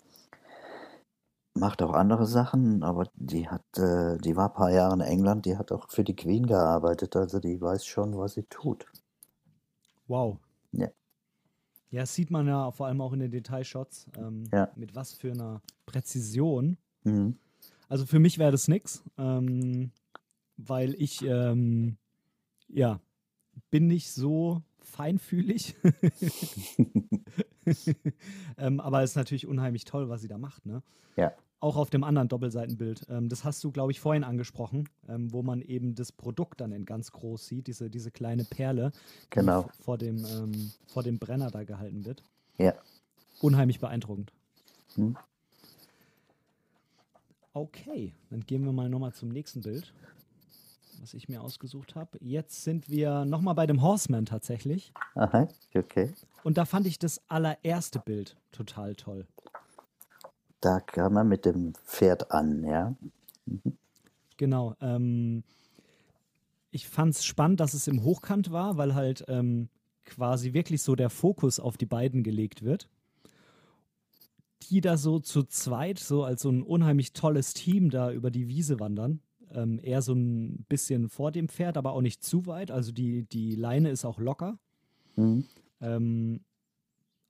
macht 1.55 1.83
auch 1.83 1.93
andere 1.93 2.27
Sachen, 2.27 2.83
aber 2.83 3.09
die 3.15 3.49
hat, 3.49 3.65
äh, 3.77 4.19
die 4.19 4.37
war 4.37 4.49
ein 4.49 4.55
paar 4.55 4.71
Jahre 4.71 4.95
in 4.95 5.01
England, 5.01 5.45
die 5.47 5.57
hat 5.57 5.73
auch 5.73 5.89
für 5.91 6.05
die 6.05 6.15
Queen 6.15 6.47
gearbeitet, 6.47 7.17
also 7.17 7.41
die 7.41 7.61
weiß 7.61 7.85
schon, 7.85 8.17
was 8.17 8.35
sie 8.35 8.45
tut. 8.45 8.87
Wow. 10.07 10.39
Ja. 10.73 10.89
Ja, 11.91 12.03
das 12.03 12.15
sieht 12.15 12.31
man 12.31 12.47
ja 12.47 12.71
vor 12.71 12.87
allem 12.87 13.01
auch 13.01 13.13
in 13.13 13.21
den 13.21 13.31
Detailshots, 13.31 14.07
ähm, 14.17 14.45
ja. 14.53 14.71
mit 14.77 14.95
was 14.95 15.13
für 15.13 15.33
einer 15.33 15.63
Präzision. 15.87 16.77
Mhm. 17.05 17.37
Also 17.89 18.05
für 18.05 18.19
mich 18.19 18.39
wäre 18.39 18.53
das 18.53 18.69
nix, 18.69 19.03
ähm, 19.17 19.91
weil 20.59 20.95
ich 21.01 21.23
ähm, 21.23 21.97
ja 22.69 23.01
bin 23.71 23.87
nicht 23.87 24.13
so 24.13 24.63
feinfühlig. 24.89 25.77
ähm, 28.59 28.81
aber 28.81 29.03
es 29.03 29.11
ist 29.11 29.17
natürlich 29.17 29.47
unheimlich 29.47 29.85
toll, 29.85 30.09
was 30.09 30.21
sie 30.21 30.29
da 30.29 30.39
macht. 30.39 30.67
Ne? 30.67 30.83
Ja. 31.17 31.33
Auch 31.61 31.77
auf 31.77 31.91
dem 31.91 32.05
anderen 32.05 32.29
Doppelseitenbild. 32.29 33.07
Ähm, 33.09 33.29
das 33.29 33.45
hast 33.45 33.63
du, 33.65 33.71
glaube 33.71 33.93
ich, 33.93 34.01
vorhin 34.01 34.25
angesprochen, 34.25 34.89
ähm, 35.09 35.33
wo 35.33 35.43
man 35.43 35.61
eben 35.61 35.95
das 35.95 36.13
Produkt 36.13 36.61
dann 36.61 36.73
in 36.73 36.85
ganz 36.85 37.13
groß 37.13 37.47
sieht, 37.47 37.67
diese, 37.67 37.91
diese 37.91 38.11
kleine 38.11 38.45
Perle, 38.45 38.93
genau. 39.31 39.63
die 39.63 39.83
vor 39.83 39.99
dem, 39.99 40.25
ähm, 40.25 40.73
vor 40.87 41.03
dem 41.03 41.19
Brenner 41.19 41.51
da 41.51 41.65
gehalten 41.65 42.05
wird. 42.05 42.23
Ja. 42.59 42.75
Unheimlich 43.41 43.81
beeindruckend. 43.81 44.33
Hm. 44.95 45.17
Okay, 47.53 48.15
dann 48.31 48.47
gehen 48.47 48.65
wir 48.65 48.73
mal 48.73 48.89
nochmal 48.89 49.13
zum 49.13 49.31
nächsten 49.31 49.63
Bild 49.63 49.93
was 51.09 51.15
ich 51.15 51.29
mir 51.31 51.41
ausgesucht 51.41 51.95
habe. 51.95 52.19
Jetzt 52.21 52.65
sind 52.65 52.91
wir 52.91 53.25
nochmal 53.25 53.55
bei 53.55 53.67
dem 53.67 53.81
Horseman 53.81 54.27
tatsächlich. 54.27 54.93
Aha, 55.15 55.49
okay. 55.75 56.13
Und 56.45 56.59
da 56.59 56.67
fand 56.67 56.87
ich 56.87 56.99
das 56.99 57.23
allererste 57.29 57.99
Bild 57.99 58.37
total 58.53 58.95
toll. 58.95 59.27
Da 60.61 60.81
kam 60.81 61.17
er 61.17 61.25
mit 61.25 61.47
dem 61.47 61.73
Pferd 61.87 62.31
an, 62.31 62.63
ja. 62.63 62.95
Mhm. 63.47 63.79
Genau. 64.37 64.77
Ähm, 64.83 65.45
ich 66.73 66.87
fand 66.87 67.15
es 67.15 67.25
spannend, 67.25 67.61
dass 67.61 67.73
es 67.73 67.89
im 67.89 68.03
Hochkant 68.05 68.53
war, 68.53 68.77
weil 68.77 68.95
halt 68.95 69.25
ähm, 69.29 69.71
quasi 70.05 70.53
wirklich 70.53 70.83
so 70.83 70.95
der 70.95 71.09
Fokus 71.09 71.59
auf 71.59 71.79
die 71.79 71.87
beiden 71.87 72.23
gelegt 72.23 72.63
wird. 72.63 72.91
Die 74.69 74.83
da 74.83 74.99
so 74.99 75.21
zu 75.21 75.45
zweit, 75.45 75.99
so 75.99 76.23
als 76.23 76.43
so 76.43 76.51
ein 76.51 76.63
unheimlich 76.63 77.15
tolles 77.15 77.55
Team 77.55 77.89
da 77.89 78.13
über 78.13 78.31
die 78.31 78.47
Wiese 78.47 78.79
wandern 78.79 79.23
ähm, 79.53 79.81
eher 79.83 80.03
so 80.03 80.13
ein 80.15 80.65
bisschen 80.69 81.09
vor 81.09 81.33
dem 81.33 81.49
Pferd, 81.49 81.77
aber 81.77 81.93
auch 81.93 82.01
nicht 82.01 82.23
zu 82.23 82.47
weit. 82.47 82.71
Also 82.71 82.93
die, 82.93 83.25
die 83.25 83.55
Leine 83.55 83.91
ist 83.91 84.05
auch 84.05 84.19
locker. 84.19 84.59
Mhm. 85.17 85.45
Ähm, 85.81 86.41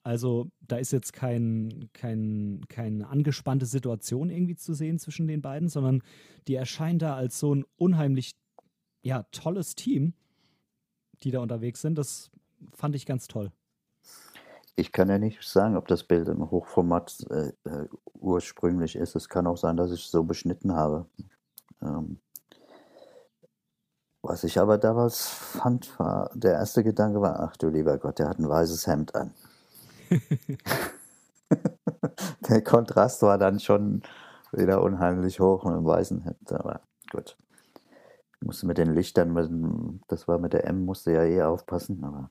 also 0.02 0.50
da 0.60 0.76
ist 0.76 0.92
jetzt 0.92 1.12
kein, 1.12 1.90
kein, 1.92 2.62
keine 2.68 3.08
angespannte 3.08 3.66
Situation 3.66 4.30
irgendwie 4.30 4.56
zu 4.56 4.72
sehen 4.72 4.98
zwischen 4.98 5.26
den 5.26 5.42
beiden, 5.42 5.68
sondern 5.68 6.02
die 6.46 6.54
erscheinen 6.54 6.98
da 6.98 7.14
als 7.14 7.38
so 7.38 7.54
ein 7.54 7.64
unheimlich 7.76 8.32
ja, 9.02 9.24
tolles 9.32 9.74
Team, 9.74 10.14
die 11.22 11.30
da 11.30 11.40
unterwegs 11.40 11.82
sind. 11.82 11.98
Das 11.98 12.30
fand 12.72 12.96
ich 12.96 13.06
ganz 13.06 13.28
toll. 13.28 13.52
Ich 14.76 14.92
kann 14.92 15.08
ja 15.08 15.18
nicht 15.18 15.42
sagen, 15.42 15.76
ob 15.76 15.88
das 15.88 16.04
Bild 16.04 16.28
im 16.28 16.50
Hochformat 16.50 17.26
äh, 17.30 17.52
äh 17.68 17.88
ursprünglich 18.14 18.96
ist. 18.96 19.14
Es 19.14 19.28
kann 19.28 19.46
auch 19.46 19.56
sein, 19.56 19.76
dass 19.76 19.92
ich 19.92 20.04
so 20.04 20.24
beschnitten 20.24 20.72
habe. 20.72 21.06
Ähm, 21.82 22.20
was 24.22 24.44
ich 24.44 24.58
aber 24.58 24.78
damals 24.78 25.28
fand, 25.28 25.98
war, 25.98 26.30
der 26.34 26.54
erste 26.54 26.82
Gedanke 26.82 27.20
war, 27.20 27.40
ach 27.40 27.56
du 27.56 27.68
lieber 27.68 27.98
Gott, 27.98 28.18
der 28.18 28.28
hat 28.28 28.38
ein 28.38 28.48
weißes 28.48 28.86
Hemd 28.86 29.14
an. 29.14 29.32
der 32.48 32.62
Kontrast 32.62 33.22
war 33.22 33.38
dann 33.38 33.60
schon 33.60 34.02
wieder 34.52 34.82
unheimlich 34.82 35.40
hoch 35.40 35.64
mit 35.64 35.74
dem 35.74 35.84
weißen 35.86 36.22
Hemd, 36.22 36.52
aber 36.52 36.80
gut. 37.10 37.36
Ich 38.40 38.46
musste 38.46 38.66
mit 38.66 38.78
den 38.78 38.92
Lichtern, 38.92 39.32
mit, 39.32 39.50
das 40.08 40.28
war 40.28 40.38
mit 40.38 40.52
der 40.52 40.66
M, 40.66 40.84
musste 40.84 41.12
ja 41.12 41.24
eh 41.24 41.42
aufpassen, 41.42 42.04
aber, 42.04 42.30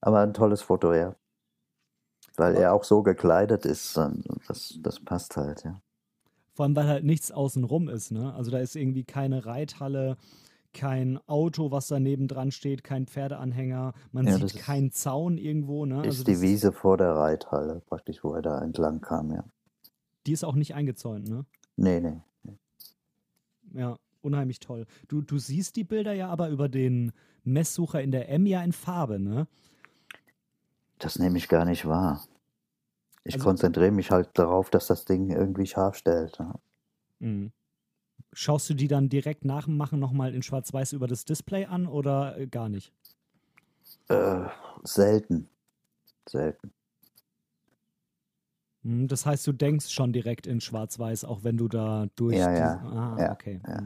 aber 0.00 0.20
ein 0.20 0.34
tolles 0.34 0.62
Foto, 0.62 0.92
ja. 0.94 1.14
Weil 2.36 2.56
er 2.56 2.72
auch 2.72 2.84
so 2.84 3.02
gekleidet 3.02 3.66
ist, 3.66 3.96
das, 4.48 4.78
das 4.80 5.00
passt 5.00 5.36
halt, 5.36 5.64
ja. 5.64 5.80
Vor 6.52 6.64
allem, 6.64 6.76
weil 6.76 6.86
halt 6.86 7.04
nichts 7.04 7.30
außenrum 7.30 7.88
ist, 7.88 8.10
ne? 8.10 8.34
Also 8.34 8.50
da 8.50 8.58
ist 8.58 8.76
irgendwie 8.76 9.04
keine 9.04 9.46
Reithalle, 9.46 10.16
kein 10.72 11.18
Auto, 11.26 11.70
was 11.70 11.88
daneben 11.88 12.28
dran 12.28 12.50
steht, 12.50 12.84
kein 12.84 13.06
Pferdeanhänger, 13.06 13.92
man 14.10 14.26
ja, 14.26 14.36
sieht 14.36 14.56
keinen 14.56 14.90
Zaun 14.90 15.38
irgendwo, 15.38 15.86
ne? 15.86 16.00
Ist 16.00 16.18
also 16.18 16.24
die 16.24 16.40
Wiese 16.40 16.72
vor 16.72 16.96
der 16.96 17.12
Reithalle, 17.12 17.82
praktisch, 17.86 18.22
wo 18.22 18.34
er 18.34 18.42
da 18.42 18.60
entlang 18.60 19.00
kam, 19.00 19.32
ja. 19.32 19.44
Die 20.26 20.32
ist 20.32 20.44
auch 20.44 20.54
nicht 20.54 20.74
eingezäunt, 20.74 21.28
ne? 21.28 21.44
Nee, 21.76 22.00
nee. 22.00 22.20
nee. 22.42 22.58
Ja, 23.74 23.98
unheimlich 24.20 24.60
toll. 24.60 24.86
Du, 25.08 25.20
du 25.20 25.38
siehst 25.38 25.76
die 25.76 25.84
Bilder 25.84 26.12
ja 26.12 26.28
aber 26.28 26.48
über 26.48 26.68
den 26.68 27.12
Messsucher 27.44 28.02
in 28.02 28.12
der 28.12 28.28
M 28.28 28.46
ja 28.46 28.62
in 28.62 28.72
Farbe, 28.72 29.18
ne? 29.18 29.46
Das 30.98 31.18
nehme 31.18 31.38
ich 31.38 31.48
gar 31.48 31.64
nicht 31.64 31.86
wahr. 31.86 32.24
Ich 33.24 33.34
Also- 33.34 33.44
konzentriere 33.44 33.90
mich 33.92 34.10
halt 34.10 34.30
darauf, 34.34 34.70
dass 34.70 34.86
das 34.88 35.04
Ding 35.04 35.30
irgendwie 35.30 35.66
scharf 35.66 35.96
stellt. 35.96 36.38
Ja. 36.38 36.54
Mhm. 37.20 37.52
Schaust 38.32 38.68
du 38.70 38.74
die 38.74 38.88
dann 38.88 39.08
direkt 39.08 39.44
nach 39.44 39.66
dem 39.66 39.76
Machen 39.76 39.98
nochmal 39.98 40.34
in 40.34 40.42
Schwarz-Weiß 40.42 40.92
über 40.94 41.06
das 41.06 41.24
Display 41.24 41.66
an 41.66 41.86
oder 41.86 42.36
äh, 42.38 42.46
gar 42.46 42.68
nicht? 42.68 42.92
Äh, 44.08 44.46
selten. 44.84 45.48
Selten. 46.28 46.72
Mhm, 48.82 49.06
Das 49.06 49.26
heißt, 49.26 49.46
du 49.46 49.52
denkst 49.52 49.90
schon 49.90 50.12
direkt 50.12 50.46
in 50.46 50.60
Schwarz-Weiß, 50.60 51.24
auch 51.24 51.44
wenn 51.44 51.56
du 51.56 51.68
da 51.68 52.06
durch. 52.16 52.36
Ja, 52.36 52.52
ja, 52.52 52.76
Ah, 52.84 53.16
ja, 53.20 53.32
okay. 53.32 53.60
ja. 53.68 53.82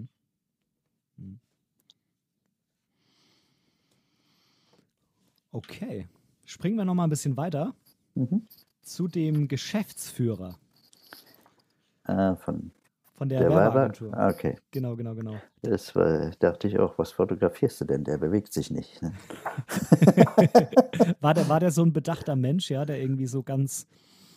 Mhm. 1.17 1.41
Okay. 5.53 6.07
Springen 6.45 6.77
wir 6.77 6.85
nochmal 6.85 7.07
ein 7.07 7.11
bisschen 7.11 7.37
weiter 7.37 7.75
Mhm. 8.15 8.47
Zu 8.87 9.09
dem 9.09 9.49
Geschäftsführer 9.49 10.57
Äh, 12.07 12.37
von 12.37 12.71
von 13.17 13.31
der, 13.31 13.41
der. 13.41 13.51
Werbeagentur. 13.51 14.13
Okay. 14.13 14.59
Genau, 14.71 14.95
genau, 14.95 15.15
genau. 15.15 15.37
Das 15.63 15.97
war, 15.97 16.31
dachte 16.39 16.69
ich 16.69 16.79
auch, 16.79 16.99
was 16.99 17.13
fotografierst 17.13 17.81
du 17.81 17.85
denn? 17.87 18.05
Der 18.05 18.19
bewegt 18.19 18.53
sich 18.53 18.71
nicht. 18.71 19.01
Ne? 19.03 19.13
War 21.21 21.33
der, 21.33 21.49
war 21.49 21.61
der 21.61 21.71
so 21.71 21.83
ein 21.83 21.93
bedachter 21.95 22.37
Mensch, 22.37 22.71
ja, 22.71 22.85
der 22.85 23.01
irgendwie 23.01 23.27
so 23.27 23.43
ganz. 23.43 23.87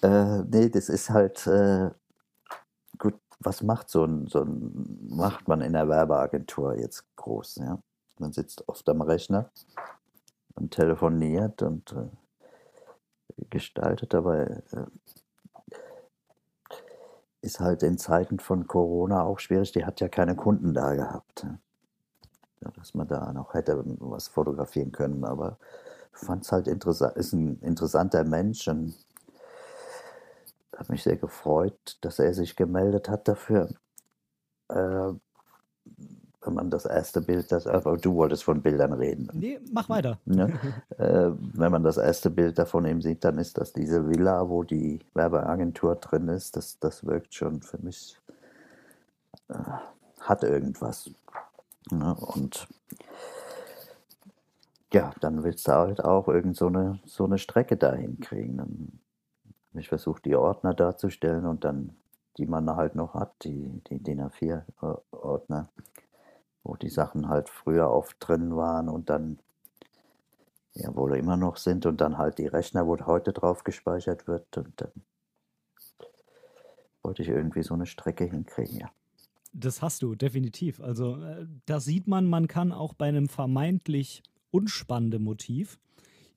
Äh, 0.01 0.43
nee, 0.43 0.69
das 0.69 0.87
ist 0.87 1.09
halt 1.09 1.45
äh, 1.45 1.89
gut. 2.97 3.15
Was 3.41 3.61
macht 3.63 3.89
so 3.89 4.05
ein, 4.05 4.27
so 4.27 4.43
ein, 4.43 5.07
macht 5.09 5.47
man 5.47 5.61
in 5.61 5.73
der 5.73 5.87
Werbeagentur 5.89 6.77
jetzt 6.77 7.03
groß? 7.17 7.57
Ja? 7.57 7.79
Man 8.17 8.31
sitzt 8.31 8.67
oft 8.67 8.87
am 8.89 9.01
Rechner 9.01 9.51
und 10.55 10.71
telefoniert 10.71 11.61
und 11.61 11.91
äh, 11.93 12.07
gestaltet, 13.49 14.15
aber 14.15 14.49
äh, 14.49 14.85
ist 17.41 17.59
halt 17.59 17.83
in 17.83 17.97
Zeiten 17.97 18.39
von 18.39 18.67
Corona 18.67 19.23
auch 19.23 19.39
schwierig. 19.39 19.71
Die 19.71 19.85
hat 19.85 20.01
ja 20.01 20.09
keine 20.09 20.35
Kunden 20.35 20.73
da 20.73 20.95
gehabt. 20.95 21.43
ne? 21.43 21.59
Ja, 22.61 22.71
dass 22.71 22.93
man 22.93 23.07
da 23.07 23.31
noch 23.31 23.53
hätte 23.53 23.81
was 23.99 24.27
fotografieren 24.27 24.91
können, 24.91 25.23
aber 25.23 25.57
fand 26.11 26.43
es 26.43 26.51
halt 26.51 26.67
interessant, 26.67 27.15
ist 27.15 27.33
ein 27.33 27.59
interessanter 27.61 28.23
Mensch 28.25 28.67
und 28.67 28.93
habe 30.75 30.91
mich 30.91 31.03
sehr 31.03 31.17
gefreut, 31.17 31.97
dass 32.01 32.19
er 32.19 32.33
sich 32.33 32.55
gemeldet 32.55 33.09
hat 33.09 33.27
dafür. 33.27 33.69
Äh, 34.69 35.13
wenn 36.41 36.53
man 36.53 36.69
das 36.69 36.85
erste 36.85 37.21
Bild, 37.21 37.51
das, 37.51 37.67
aber 37.67 37.97
du 37.97 38.15
wolltest 38.15 38.43
von 38.43 38.61
Bildern 38.61 38.93
reden. 38.93 39.29
Nee, 39.33 39.59
mach 39.71 39.89
weiter. 39.89 40.19
Ne? 40.25 40.53
äh, 40.97 41.31
wenn 41.37 41.71
man 41.71 41.83
das 41.83 41.97
erste 41.97 42.29
Bild 42.29 42.57
davon 42.57 42.85
eben 42.85 43.01
sieht, 43.01 43.23
dann 43.25 43.37
ist 43.37 43.57
das 43.57 43.73
diese 43.73 44.07
Villa, 44.09 44.47
wo 44.47 44.63
die 44.63 44.99
Werbeagentur 45.13 45.95
drin 45.95 46.29
ist. 46.29 46.55
Das, 46.55 46.79
das 46.79 47.05
wirkt 47.05 47.33
schon 47.33 47.61
für 47.61 47.77
mich, 47.79 48.17
äh, 49.49 49.55
hat 50.21 50.43
irgendwas. 50.43 51.11
Ne? 51.91 52.15
Und 52.15 52.67
ja, 54.93 55.13
dann 55.19 55.43
willst 55.43 55.67
du 55.67 55.73
halt 55.73 56.03
auch 56.03 56.27
irgend 56.29 56.55
so 56.55 56.67
eine, 56.67 56.99
so 57.05 57.25
eine 57.25 57.37
Strecke 57.37 57.75
dahin 57.75 58.19
kriegen. 58.21 58.57
Dann 58.57 58.99
habe 59.71 59.81
ich 59.81 59.89
versucht, 59.89 60.25
die 60.25 60.35
Ordner 60.35 60.73
darzustellen 60.73 61.45
und 61.45 61.65
dann, 61.65 61.95
die 62.37 62.45
man 62.45 62.75
halt 62.75 62.95
noch 62.95 63.13
hat, 63.13 63.33
die, 63.43 63.81
die 63.89 63.99
DIN 63.99 64.21
A4-Ordner, 64.21 65.67
wo 66.63 66.75
die 66.75 66.89
Sachen 66.89 67.29
halt 67.29 67.49
früher 67.49 67.89
oft 67.89 68.17
drin 68.19 68.55
waren 68.55 68.89
und 68.89 69.09
dann 69.09 69.39
ja 70.73 70.95
wohl 70.95 71.15
immer 71.15 71.37
noch 71.37 71.57
sind 71.57 71.85
und 71.85 71.99
dann 72.01 72.17
halt 72.17 72.37
die 72.37 72.47
Rechner, 72.47 72.87
wo 72.87 72.97
heute 73.05 73.33
drauf 73.33 73.63
gespeichert 73.63 74.27
wird 74.27 74.57
und 74.57 74.73
dann 74.81 74.91
wollte 77.01 77.21
ich 77.21 77.29
irgendwie 77.29 77.63
so 77.63 77.73
eine 77.73 77.85
Strecke 77.85 78.25
hinkriegen, 78.25 78.77
ja. 78.77 78.91
Das 79.51 79.81
hast 79.81 80.03
du, 80.03 80.13
definitiv. 80.13 80.79
Also 80.79 81.15
äh, 81.23 81.47
da 81.65 81.79
sieht 81.79 82.07
man, 82.07 82.27
man 82.27 82.47
kann 82.47 82.71
auch 82.71 82.93
bei 82.93 83.07
einem 83.07 83.27
vermeintlich 83.27 84.21
unspannenden 84.51 85.23
Motiv 85.23 85.79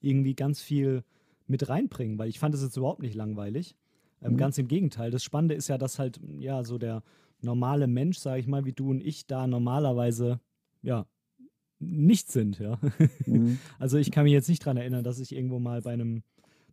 irgendwie 0.01 0.35
ganz 0.35 0.61
viel 0.61 1.03
mit 1.47 1.69
reinbringen, 1.69 2.17
weil 2.17 2.29
ich 2.29 2.39
fand 2.39 2.55
es 2.55 2.63
jetzt 2.63 2.77
überhaupt 2.77 3.01
nicht 3.01 3.15
langweilig. 3.15 3.75
Ähm, 4.21 4.33
Mhm. 4.33 4.37
Ganz 4.37 4.57
im 4.57 4.67
Gegenteil. 4.67 5.11
Das 5.11 5.23
Spannende 5.23 5.53
ist 5.55 5.67
ja, 5.67 5.77
dass 5.77 5.99
halt, 5.99 6.19
ja, 6.39 6.63
so 6.63 6.77
der 6.77 7.03
normale 7.43 7.87
Mensch, 7.87 8.17
sage 8.17 8.39
ich 8.39 8.47
mal, 8.47 8.65
wie 8.65 8.73
du 8.73 8.89
und 8.89 9.01
ich, 9.01 9.27
da 9.27 9.47
normalerweise, 9.47 10.39
ja, 10.81 11.05
nicht 11.79 12.31
sind, 12.31 12.59
ja. 12.59 12.79
Mhm. 13.25 13.59
Also 13.79 13.97
ich 13.97 14.11
kann 14.11 14.23
mich 14.23 14.33
jetzt 14.33 14.49
nicht 14.49 14.65
daran 14.65 14.77
erinnern, 14.77 15.03
dass 15.03 15.19
ich 15.19 15.35
irgendwo 15.35 15.59
mal 15.59 15.81
bei 15.81 15.93
einem, 15.93 16.23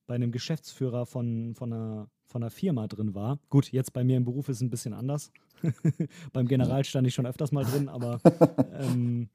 bei 0.07 0.15
einem 0.15 0.33
Geschäftsführer 0.33 1.07
von, 1.07 1.55
von, 1.55 1.73
einer, 1.73 2.09
von 2.27 2.43
einer 2.43 2.51
Firma 2.51 2.87
drin 2.87 3.15
war. 3.15 3.39
Gut, 3.49 3.73
jetzt 3.73 3.93
bei 3.93 4.05
mir 4.05 4.17
im 4.17 4.25
Beruf 4.25 4.49
ist 4.49 4.57
es 4.57 4.63
ein 4.63 4.71
bisschen 4.71 4.93
anders. 4.93 5.33
Beim 6.33 6.47
General 6.47 6.85
stand 6.85 7.07
ich 7.07 7.15
schon 7.15 7.27
öfters 7.27 7.53
mal 7.53 7.65
drin, 7.65 7.89
aber 7.89 8.21
ähm, 8.73 9.29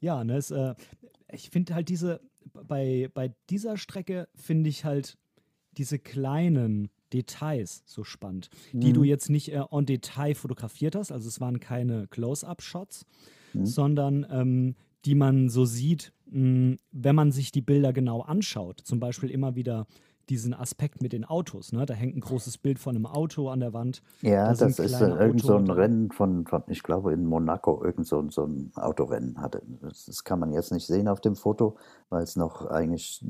ja, 0.00 0.22
ne, 0.22 0.36
es, 0.36 0.50
äh, 0.50 0.74
ich 1.32 1.50
finde 1.50 1.74
halt 1.74 1.88
diese, 1.88 2.20
bei, 2.52 3.10
bei 3.14 3.34
dieser 3.50 3.76
Strecke 3.76 4.28
finde 4.34 4.70
ich 4.70 4.84
halt 4.84 5.18
diese 5.76 5.98
kleinen 5.98 6.90
Details 7.16 7.82
so 7.86 8.04
spannend, 8.04 8.48
die 8.72 8.92
du 8.92 9.00
Mhm. 9.00 9.06
jetzt 9.06 9.30
nicht 9.30 9.48
äh, 9.52 9.62
en 9.70 9.86
Detail 9.86 10.34
fotografiert 10.34 10.94
hast, 10.94 11.12
also 11.12 11.28
es 11.28 11.40
waren 11.40 11.60
keine 11.60 12.06
Close-up-Shots, 12.08 13.04
Mhm. 13.54 13.66
sondern 13.66 14.26
ähm, 14.30 14.74
die 15.04 15.14
man 15.14 15.48
so 15.48 15.64
sieht, 15.64 16.12
mh, 16.30 16.76
wenn 16.92 17.14
man 17.14 17.30
sich 17.32 17.52
die 17.52 17.62
Bilder 17.62 17.92
genau 17.92 18.20
anschaut. 18.22 18.80
Zum 18.82 18.98
Beispiel 19.00 19.30
immer 19.30 19.54
wieder 19.54 19.86
diesen 20.28 20.54
Aspekt 20.54 21.02
mit 21.02 21.12
den 21.12 21.24
Autos. 21.24 21.72
Ne? 21.72 21.86
Da 21.86 21.94
hängt 21.94 22.16
ein 22.16 22.20
großes 22.20 22.58
Bild 22.58 22.78
von 22.78 22.96
einem 22.96 23.06
Auto 23.06 23.48
an 23.48 23.60
der 23.60 23.72
Wand. 23.72 24.02
Ja, 24.22 24.46
Da 24.46 24.54
das 24.66 24.78
ist 24.78 25.00
äh, 25.00 25.08
irgend 25.08 25.42
so 25.42 25.56
ein. 25.56 25.70
Rennen 25.70 26.10
von, 26.10 26.46
von, 26.46 26.62
ich 26.66 26.82
glaube 26.82 27.12
in 27.12 27.26
Monaco, 27.26 27.82
irgend 27.84 28.06
so, 28.06 28.18
ein- 28.18 28.30
so 28.30 28.44
ein 28.44 28.72
Autorennen 28.74 29.40
hatte. 29.40 29.62
Das, 29.82 30.06
das 30.06 30.24
kann 30.24 30.40
man 30.40 30.52
jetzt 30.52 30.72
nicht 30.72 30.86
sehen 30.86 31.06
auf 31.08 31.20
dem 31.20 31.36
Foto, 31.36 31.76
weil 32.10 32.22
es 32.22 32.34
noch 32.36 32.66
eigentlich 32.66 33.24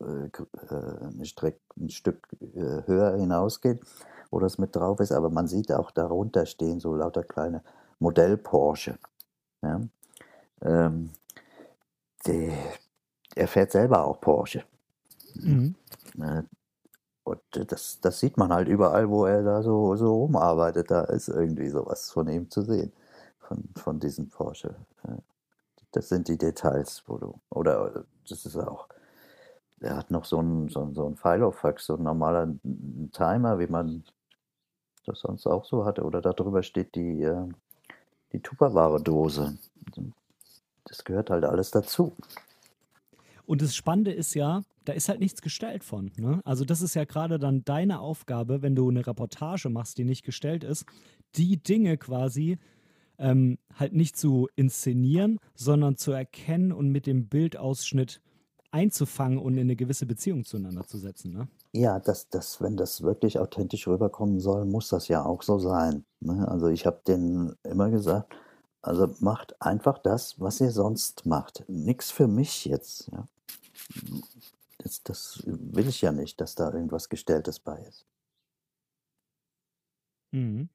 äh, 0.00 1.24
Streck, 1.24 1.60
ein 1.78 1.90
Stück 1.90 2.26
äh, 2.40 2.86
höher 2.86 3.16
hinausgeht, 3.16 3.80
wo 4.30 4.38
das 4.38 4.58
mit 4.58 4.74
drauf 4.74 5.00
ist. 5.00 5.12
Aber 5.12 5.30
man 5.30 5.46
sieht 5.46 5.72
auch 5.72 5.90
darunter 5.90 6.46
stehen 6.46 6.80
so 6.80 6.94
lauter 6.94 7.22
kleine 7.22 7.62
Modell 7.98 8.36
Porsche. 8.36 8.98
Ja? 9.62 9.80
Ähm, 10.62 11.10
die, 12.26 12.50
er 13.34 13.48
fährt 13.48 13.72
selber 13.72 14.04
auch 14.04 14.20
Porsche. 14.20 14.64
Mhm. 15.34 15.74
Ne? 16.14 16.46
Und 17.24 17.40
das, 17.52 18.00
das 18.00 18.18
sieht 18.20 18.36
man 18.36 18.52
halt 18.52 18.68
überall, 18.68 19.08
wo 19.08 19.26
er 19.26 19.42
da 19.42 19.62
so, 19.62 19.94
so 19.96 20.14
rumarbeitet. 20.22 20.90
Da 20.90 21.02
ist 21.04 21.28
irgendwie 21.28 21.68
sowas 21.68 22.10
von 22.10 22.28
ihm 22.28 22.50
zu 22.50 22.62
sehen, 22.62 22.92
von, 23.38 23.64
von 23.76 24.00
diesem 24.00 24.28
Porsche. 24.28 24.74
Das 25.92 26.08
sind 26.08 26.28
die 26.28 26.38
Details, 26.38 27.02
wo 27.06 27.18
du, 27.18 27.34
oder 27.50 28.04
das 28.28 28.46
ist 28.46 28.56
auch, 28.56 28.88
er 29.80 29.96
hat 29.96 30.10
noch 30.10 30.24
so 30.24 30.38
einen, 30.38 30.68
so 30.68 30.82
einen, 30.82 30.94
so 30.94 31.06
einen 31.06 31.16
Filofax, 31.16 31.86
so 31.86 31.96
ein 31.96 32.02
normaler 32.02 32.54
Timer, 33.12 33.58
wie 33.58 33.66
man 33.66 34.04
das 35.06 35.20
sonst 35.20 35.46
auch 35.46 35.64
so 35.64 35.84
hatte. 35.84 36.02
Oder 36.04 36.20
darüber 36.20 36.62
steht 36.62 36.94
die, 36.94 37.22
äh, 37.22 37.48
die 38.32 38.40
Tupperware-Dose. 38.40 39.56
Das 40.84 41.04
gehört 41.04 41.30
halt 41.30 41.44
alles 41.44 41.70
dazu. 41.70 42.12
Und 43.46 43.62
das 43.62 43.74
Spannende 43.74 44.12
ist 44.12 44.34
ja, 44.34 44.62
da 44.84 44.92
ist 44.92 45.08
halt 45.08 45.20
nichts 45.20 45.42
gestellt 45.42 45.84
von. 45.84 46.10
Ne? 46.16 46.40
Also 46.44 46.64
das 46.64 46.82
ist 46.82 46.94
ja 46.94 47.04
gerade 47.04 47.38
dann 47.38 47.64
deine 47.64 48.00
Aufgabe, 48.00 48.62
wenn 48.62 48.74
du 48.74 48.88
eine 48.88 49.06
Reportage 49.06 49.68
machst, 49.68 49.98
die 49.98 50.04
nicht 50.04 50.24
gestellt 50.24 50.64
ist, 50.64 50.84
die 51.36 51.62
Dinge 51.62 51.98
quasi 51.98 52.58
ähm, 53.18 53.58
halt 53.74 53.92
nicht 53.92 54.16
zu 54.16 54.48
inszenieren, 54.56 55.38
sondern 55.54 55.96
zu 55.96 56.12
erkennen 56.12 56.72
und 56.72 56.88
mit 56.88 57.06
dem 57.06 57.28
Bildausschnitt 57.28 58.20
einzufangen 58.72 59.38
und 59.38 59.54
in 59.54 59.60
eine 59.60 59.76
gewisse 59.76 60.06
Beziehung 60.06 60.44
zueinander 60.44 60.86
zu 60.86 60.98
setzen. 60.98 61.32
Ne? 61.32 61.48
Ja, 61.72 61.98
das, 61.98 62.28
das, 62.30 62.60
wenn 62.60 62.76
das 62.76 63.02
wirklich 63.02 63.38
authentisch 63.38 63.86
rüberkommen 63.86 64.40
soll, 64.40 64.64
muss 64.64 64.88
das 64.88 65.08
ja 65.08 65.24
auch 65.24 65.42
so 65.42 65.58
sein. 65.58 66.04
Ne? 66.20 66.46
Also 66.48 66.68
ich 66.68 66.86
habe 66.86 67.00
denen 67.06 67.54
immer 67.64 67.90
gesagt, 67.90 68.34
also 68.82 69.12
macht 69.20 69.60
einfach 69.60 69.98
das, 69.98 70.40
was 70.40 70.60
ihr 70.60 70.70
sonst 70.70 71.26
macht. 71.26 71.64
Nichts 71.68 72.10
für 72.10 72.28
mich 72.28 72.64
jetzt. 72.64 73.10
Ja. 73.12 73.26
Das, 74.82 75.02
das 75.02 75.42
will 75.44 75.88
ich 75.88 76.00
ja 76.00 76.10
nicht, 76.10 76.40
dass 76.40 76.54
da 76.54 76.72
irgendwas 76.72 77.08
Gestelltes 77.08 77.60
bei 77.60 77.78
ist. 77.82 78.06
Mhm. 80.32 80.68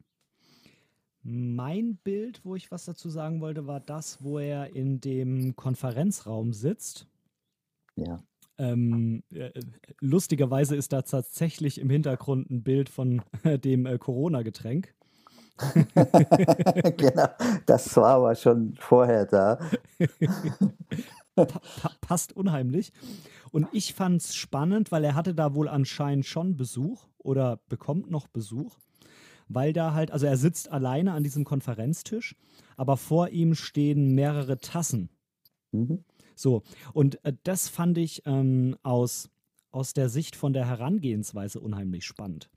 Mein 1.24 1.98
Bild, 1.98 2.46
wo 2.46 2.56
ich 2.56 2.70
was 2.70 2.86
dazu 2.86 3.10
sagen 3.10 3.42
wollte, 3.42 3.66
war 3.66 3.80
das, 3.80 4.24
wo 4.24 4.38
er 4.38 4.76
in 4.76 5.02
dem 5.02 5.56
Konferenzraum 5.56 6.54
sitzt. 6.54 7.08
Ja. 7.96 8.24
Ähm, 8.58 9.24
äh, 9.32 9.52
lustigerweise 10.00 10.76
ist 10.76 10.94
da 10.94 11.02
tatsächlich 11.02 11.82
im 11.82 11.90
Hintergrund 11.90 12.52
ein 12.52 12.62
Bild 12.62 12.90
von 12.90 13.24
dem 13.44 13.88
äh, 13.88 13.98
Corona-Getränk. 13.98 14.94
genau, 16.98 17.28
das 17.66 17.96
war 17.96 18.16
aber 18.16 18.36
schon 18.36 18.76
vorher 18.76 19.26
da. 19.26 19.58
Pa 21.36 21.46
pa 21.46 21.92
passt 22.00 22.34
unheimlich. 22.34 22.94
Und 23.56 23.70
ich 23.72 23.94
fand 23.94 24.22
es 24.22 24.36
spannend, 24.36 24.92
weil 24.92 25.06
er 25.06 25.16
hatte 25.16 25.34
da 25.34 25.56
wohl 25.56 25.70
anscheinend 25.70 26.26
schon 26.26 26.58
Besuch 26.58 27.08
oder 27.18 27.62
bekommt 27.70 28.12
noch 28.12 28.28
Besuch, 28.28 28.78
weil 29.48 29.72
da 29.72 29.94
halt, 29.94 30.12
also 30.12 30.26
er 30.26 30.36
sitzt 30.36 30.70
alleine 30.70 31.14
an 31.14 31.24
diesem 31.24 31.46
Konferenztisch, 31.46 32.36
aber 32.76 32.98
vor 32.98 33.30
ihm 33.30 33.56
stehen 33.56 34.14
mehrere 34.14 34.58
Tassen. 34.58 35.08
Mhm. 35.72 36.04
So, 36.36 36.64
und 36.92 37.24
äh, 37.24 37.32
das 37.44 37.70
fand 37.70 37.98
ich 37.98 38.24
ähm, 38.26 38.76
aus, 38.84 39.30
aus 39.72 39.94
der 39.94 40.10
Sicht 40.10 40.36
von 40.36 40.52
der 40.52 40.68
Herangehensweise 40.68 41.62
unheimlich 41.62 42.04
spannend. 42.04 42.50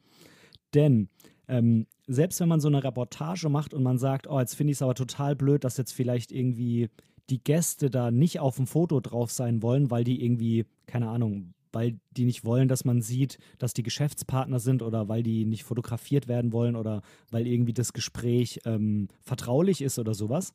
Denn 0.74 1.10
ähm, 1.46 1.86
selbst 2.08 2.40
wenn 2.40 2.48
man 2.48 2.58
so 2.58 2.66
eine 2.66 2.82
Reportage 2.82 3.48
macht 3.48 3.72
und 3.72 3.84
man 3.84 3.98
sagt, 3.98 4.26
oh, 4.26 4.40
jetzt 4.40 4.56
finde 4.56 4.72
ich 4.72 4.78
es 4.78 4.82
aber 4.82 4.96
total 4.96 5.36
blöd, 5.36 5.62
dass 5.62 5.76
jetzt 5.76 5.92
vielleicht 5.92 6.32
irgendwie 6.32 6.90
die 7.30 7.42
Gäste 7.42 7.90
da 7.90 8.10
nicht 8.10 8.40
auf 8.40 8.56
dem 8.56 8.66
Foto 8.66 9.00
drauf 9.00 9.30
sein 9.30 9.62
wollen, 9.62 9.90
weil 9.90 10.04
die 10.04 10.24
irgendwie, 10.24 10.64
keine 10.86 11.08
Ahnung, 11.08 11.54
weil 11.72 11.98
die 12.10 12.24
nicht 12.24 12.44
wollen, 12.44 12.68
dass 12.68 12.84
man 12.84 13.02
sieht, 13.02 13.38
dass 13.58 13.74
die 13.74 13.82
Geschäftspartner 13.82 14.58
sind 14.58 14.82
oder 14.82 15.08
weil 15.08 15.22
die 15.22 15.44
nicht 15.44 15.64
fotografiert 15.64 16.28
werden 16.28 16.52
wollen 16.52 16.76
oder 16.76 17.02
weil 17.30 17.46
irgendwie 17.46 17.74
das 17.74 17.92
Gespräch 17.92 18.60
ähm, 18.64 19.08
vertraulich 19.20 19.82
ist 19.82 19.98
oder 19.98 20.14
sowas, 20.14 20.52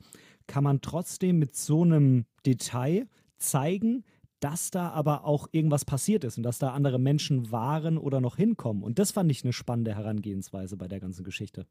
kann 0.48 0.64
man 0.64 0.82
trotzdem 0.82 1.40
mit 1.40 1.56
so 1.56 1.84
einem 1.84 2.26
Detail 2.46 3.08
zeigen, 3.38 4.04
dass 4.40 4.72
da 4.72 4.90
aber 4.90 5.26
auch 5.26 5.48
irgendwas 5.52 5.86
passiert 5.86 6.24
ist 6.24 6.38
und 6.38 6.44
dass 6.44 6.60
da 6.60 6.72
andere 6.72 7.00
Menschen 7.00 7.52
waren 7.52 7.98
oder 7.98 8.20
noch 8.20 8.36
hinkommen. 8.36 8.84
Und 8.84 9.00
das 9.00 9.12
fand 9.12 9.32
ich 9.32 9.44
eine 9.44 9.54
spannende 9.54 9.96
Herangehensweise 9.96 10.76
bei 10.76 10.88
der 10.88 11.00
ganzen 11.00 11.24
Geschichte. 11.24 11.66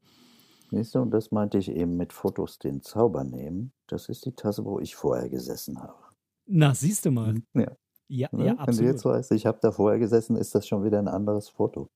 Du, 0.73 1.01
und 1.01 1.11
das 1.11 1.31
meinte 1.31 1.59
ich 1.59 1.71
eben 1.71 1.97
mit 1.99 2.13
Fotos 2.15 2.59
den 2.59 2.81
Zauber 2.83 3.25
nehmen. 3.25 3.73
Das 3.89 4.09
ist 4.09 4.25
die 4.25 4.33
Tasse, 4.33 4.65
wo 4.65 4.81
ich 4.81 4.97
vorher 4.97 5.29
gesessen 5.29 5.81
habe. 5.83 6.03
Na, 6.47 6.75
siehst 6.75 7.05
du 7.05 7.11
mal. 7.11 7.43
Ja. 7.55 7.77
Ja, 8.09 8.29
Ne? 8.33 8.47
ja, 8.47 8.51
Wenn 8.51 8.57
du 8.57 8.59
absolut. 8.61 8.91
jetzt 8.93 9.05
weißt, 9.05 9.33
ich 9.33 9.47
habe 9.47 9.59
da 9.63 9.71
vorher 9.73 9.99
gesessen, 9.99 10.37
ist 10.37 10.55
das 10.55 10.67
schon 10.67 10.83
wieder 10.85 10.99
ein 10.99 11.09
anderes 11.09 11.49
Foto. 11.49 11.91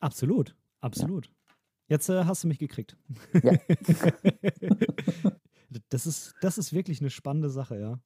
Absolut, 0.00 0.56
absolut. 0.80 1.32
Jetzt 1.88 2.08
äh, 2.08 2.24
hast 2.24 2.44
du 2.44 2.48
mich 2.48 2.58
gekriegt. 2.58 2.96
Ja. 3.42 3.52
das, 5.88 6.06
ist, 6.06 6.34
das 6.40 6.58
ist 6.58 6.72
wirklich 6.72 7.00
eine 7.00 7.10
spannende 7.10 7.50
Sache, 7.50 7.78
ja. 7.80 8.00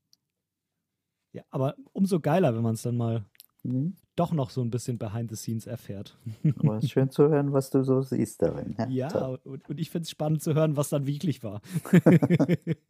Ja, 1.35 1.43
aber 1.51 1.75
umso 1.93 2.21
geiler, 2.21 2.55
wenn 2.55 2.63
man 2.63 2.75
es 2.75 2.83
dann 2.83 2.97
mal 2.97 3.27
Mhm. 3.65 3.97
doch 4.15 4.33
noch 4.33 4.51
so 4.51 4.61
ein 4.63 4.71
bisschen 4.71 4.99
behind 4.99 5.31
the 5.31 5.37
scenes 5.37 5.67
erfährt. 5.67 6.17
Aber 6.59 6.77
es 6.77 6.85
ist 6.85 6.91
schön 6.91 7.11
zu 7.11 7.29
hören, 7.29 7.53
was 7.53 7.71
du 7.71 7.83
so 7.83 8.03
siehst 8.03 8.43
darin. 8.43 8.77
Ja, 8.91 9.09
toll. 9.09 9.41
und, 9.45 9.69
und 9.69 9.81
ich 9.81 9.91
finde 9.91 10.05
es 10.05 10.11
spannend 10.11 10.43
zu 10.43 10.55
hören, 10.55 10.77
was 10.77 10.91
dann 10.91 11.07
wirklich 11.07 11.43
war. 11.43 11.61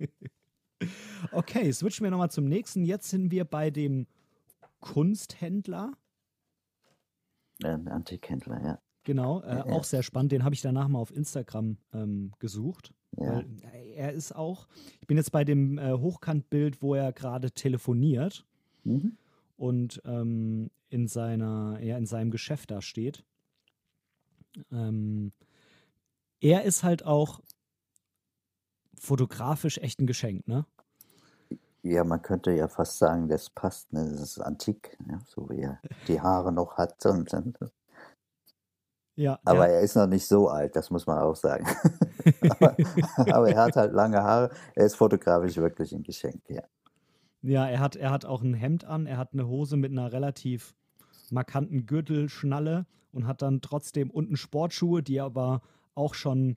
okay, 1.33 1.72
switchen 1.72 2.05
wir 2.05 2.11
nochmal 2.11 2.31
zum 2.31 2.45
nächsten. 2.47 2.85
Jetzt 2.85 3.09
sind 3.11 3.31
wir 3.31 3.45
bei 3.45 3.70
dem 3.70 4.07
Kunsthändler. 4.81 5.93
Ein 7.62 7.89
Antikhändler, 7.89 8.62
ja. 8.62 8.79
Genau, 9.05 9.41
äh, 9.43 9.57
Ja. 9.57 9.64
auch 9.66 9.85
sehr 9.85 10.03
spannend. 10.03 10.33
Den 10.33 10.45
habe 10.45 10.55
ich 10.55 10.62
danach 10.62 10.89
mal 10.89 10.99
auf 10.99 11.14
Instagram 11.14 11.77
ähm, 11.93 12.33
gesucht. 12.39 12.93
Ja. 13.16 13.37
Weil 13.37 13.47
er 13.95 14.12
ist 14.12 14.35
auch, 14.35 14.66
ich 15.01 15.07
bin 15.07 15.16
jetzt 15.16 15.31
bei 15.31 15.45
dem 15.45 15.79
äh, 15.79 15.93
Hochkantbild, 15.93 16.83
wo 16.83 16.95
er 16.95 17.12
gerade 17.12 17.51
telefoniert 17.53 18.45
Mhm. 18.87 19.16
Und 19.57 20.00
ähm, 20.05 20.70
in 20.88 21.09
seiner, 21.09 21.78
ja, 21.80 21.96
in 21.96 22.07
seinem 22.07 22.30
Geschäft 22.30 22.70
da 22.70 22.80
steht. 22.80 23.24
Ähm, 24.70 25.32
er 26.40 26.64
ist 26.64 26.84
halt 26.84 27.05
auch 27.05 27.40
fotografisch 28.96 29.78
echt 29.78 30.00
ein 30.00 30.07
Geschenk, 30.07 30.46
ne? 30.46 30.66
Ja, 31.82 32.02
man 32.05 32.22
könnte 32.22 32.50
ja 32.52 32.68
fast 32.68 32.98
sagen, 32.98 33.28
das 33.28 33.50
passt, 33.50 33.92
ne? 33.92 34.09
das 34.11 34.20
ist 34.20 34.38
antik, 34.38 34.96
ja? 35.11 35.20
so 35.26 35.50
wie 35.50 35.61
er 35.61 35.80
die 36.09 36.20
Haare 36.20 36.50
noch 36.52 36.78
hat. 36.78 37.05
Und, 37.05 37.32
und, 37.34 37.59
Ja, 39.16 39.38
aber 39.44 39.66
der, 39.66 39.76
er 39.76 39.80
ist 39.82 39.94
noch 39.94 40.07
nicht 40.07 40.26
so 40.26 40.48
alt, 40.48 40.74
das 40.76 40.90
muss 40.90 41.07
man 41.07 41.18
auch 41.18 41.36
sagen. 41.36 41.66
aber, 42.48 42.76
aber 43.18 43.48
er 43.50 43.64
hat 43.64 43.76
halt 43.76 43.92
lange 43.92 44.22
Haare, 44.22 44.50
er 44.74 44.86
ist 44.86 44.96
fotografisch 44.96 45.57
wirklich 45.57 45.92
ein 45.92 46.02
Geschenk, 46.02 46.42
ja. 46.48 46.62
Ja 47.45 47.66
er, 47.68 47.80
hat, 47.80 47.97
er 47.97 48.11
hat 48.11 48.24
auch 48.24 48.42
ein 48.42 48.55
Hemd 48.55 48.84
an, 48.84 49.07
er 49.07 49.16
hat 49.18 49.32
eine 49.32 49.47
Hose 49.47 49.76
mit 49.76 49.92
einer 49.92 50.12
relativ 50.12 50.74
markanten 51.30 51.86
Gürtelschnalle 51.86 52.86
und 53.12 53.26
hat 53.26 53.42
dann 53.42 53.61
trotzdem 53.61 54.11
unten 54.11 54.36
Sportschuhe, 54.36 55.03
die 55.03 55.20
aber 55.20 55.62
auch 55.95 56.14
schon 56.14 56.57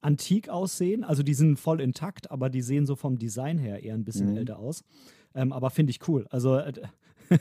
antik 0.00 0.48
aussehen. 0.48 1.04
Also 1.04 1.22
die 1.22 1.34
sind 1.34 1.58
voll 1.58 1.80
intakt, 1.80 2.30
aber 2.30 2.48
die 2.50 2.62
sehen 2.62 2.86
so 2.86 2.96
vom 2.96 3.18
Design 3.18 3.58
her 3.58 3.82
eher 3.82 3.94
ein 3.94 4.04
bisschen 4.04 4.30
Mhm. 4.30 4.36
älter 4.38 4.58
aus. 4.58 4.82
Ähm, 5.34 5.52
aber 5.52 5.70
finde 5.70 5.90
ich 5.90 6.08
cool. 6.08 6.26
Also 6.30 6.56
äh, 6.56 6.72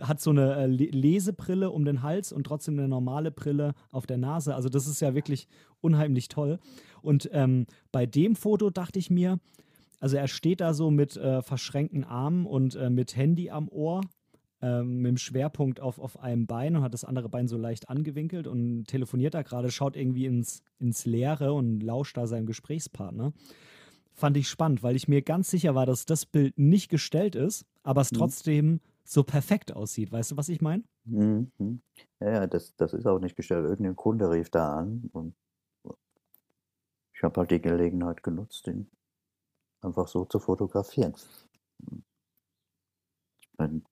hat 0.00 0.20
so 0.20 0.30
eine 0.30 0.54
äh, 0.56 0.66
Le- 0.66 0.90
Lesebrille 0.90 1.70
um 1.70 1.84
den 1.84 2.02
Hals 2.02 2.32
und 2.32 2.44
trotzdem 2.44 2.78
eine 2.78 2.88
normale 2.88 3.30
Brille 3.30 3.74
auf 3.92 4.06
der 4.06 4.16
Nase. 4.18 4.54
Also 4.54 4.68
das 4.68 4.86
ist 4.86 5.00
ja 5.00 5.14
wirklich 5.14 5.46
unheimlich 5.80 6.28
toll. 6.28 6.58
Und 7.02 7.28
ähm, 7.32 7.66
bei 7.92 8.06
dem 8.06 8.34
Foto 8.34 8.70
dachte 8.70 8.98
ich 8.98 9.10
mir, 9.10 9.38
also 10.00 10.16
er 10.16 10.28
steht 10.28 10.60
da 10.60 10.74
so 10.74 10.90
mit 10.90 11.16
äh, 11.16 11.42
verschränkten 11.42 12.04
Armen 12.04 12.46
und 12.46 12.74
äh, 12.74 12.90
mit 12.90 13.14
Handy 13.16 13.50
am 13.50 13.68
Ohr, 13.68 14.00
ähm, 14.62 15.02
mit 15.02 15.10
dem 15.10 15.16
Schwerpunkt 15.18 15.80
auf, 15.80 15.98
auf 15.98 16.18
einem 16.18 16.46
Bein 16.46 16.76
und 16.76 16.82
hat 16.82 16.94
das 16.94 17.04
andere 17.04 17.28
Bein 17.28 17.48
so 17.48 17.56
leicht 17.56 17.88
angewinkelt 17.88 18.46
und 18.46 18.86
telefoniert 18.86 19.34
da 19.34 19.42
gerade, 19.42 19.70
schaut 19.70 19.96
irgendwie 19.96 20.26
ins, 20.26 20.62
ins 20.78 21.04
Leere 21.06 21.52
und 21.52 21.80
lauscht 21.82 22.16
da 22.16 22.26
seinem 22.26 22.46
Gesprächspartner. 22.46 23.32
Fand 24.12 24.36
ich 24.36 24.48
spannend, 24.48 24.82
weil 24.82 24.96
ich 24.96 25.08
mir 25.08 25.22
ganz 25.22 25.50
sicher 25.50 25.74
war, 25.74 25.86
dass 25.86 26.04
das 26.04 26.26
Bild 26.26 26.58
nicht 26.58 26.90
gestellt 26.90 27.36
ist, 27.36 27.64
aber 27.82 28.00
es 28.00 28.12
Mhm. 28.12 28.16
trotzdem 28.16 28.80
so 29.04 29.22
perfekt 29.22 29.74
aussieht. 29.74 30.12
Weißt 30.12 30.32
du, 30.32 30.36
was 30.36 30.48
ich 30.48 30.60
meine? 30.60 30.82
Mhm. 31.04 31.50
Ja, 32.20 32.30
ja, 32.32 32.46
das, 32.46 32.74
das 32.76 32.92
ist 32.92 33.06
auch 33.06 33.18
nicht 33.18 33.36
gestellt. 33.36 33.64
Irgendein 33.64 33.96
Kunde 33.96 34.30
rief 34.30 34.50
da 34.50 34.76
an 34.78 35.08
und 35.12 35.34
ich 37.14 37.22
habe 37.22 37.40
halt 37.40 37.50
die 37.50 37.60
Gelegenheit 37.60 38.22
genutzt, 38.22 38.66
ihn 38.66 38.88
einfach 39.82 40.08
so 40.08 40.24
zu 40.24 40.38
fotografieren. 40.38 41.14
Ich 43.40 43.48
mein, 43.58 43.84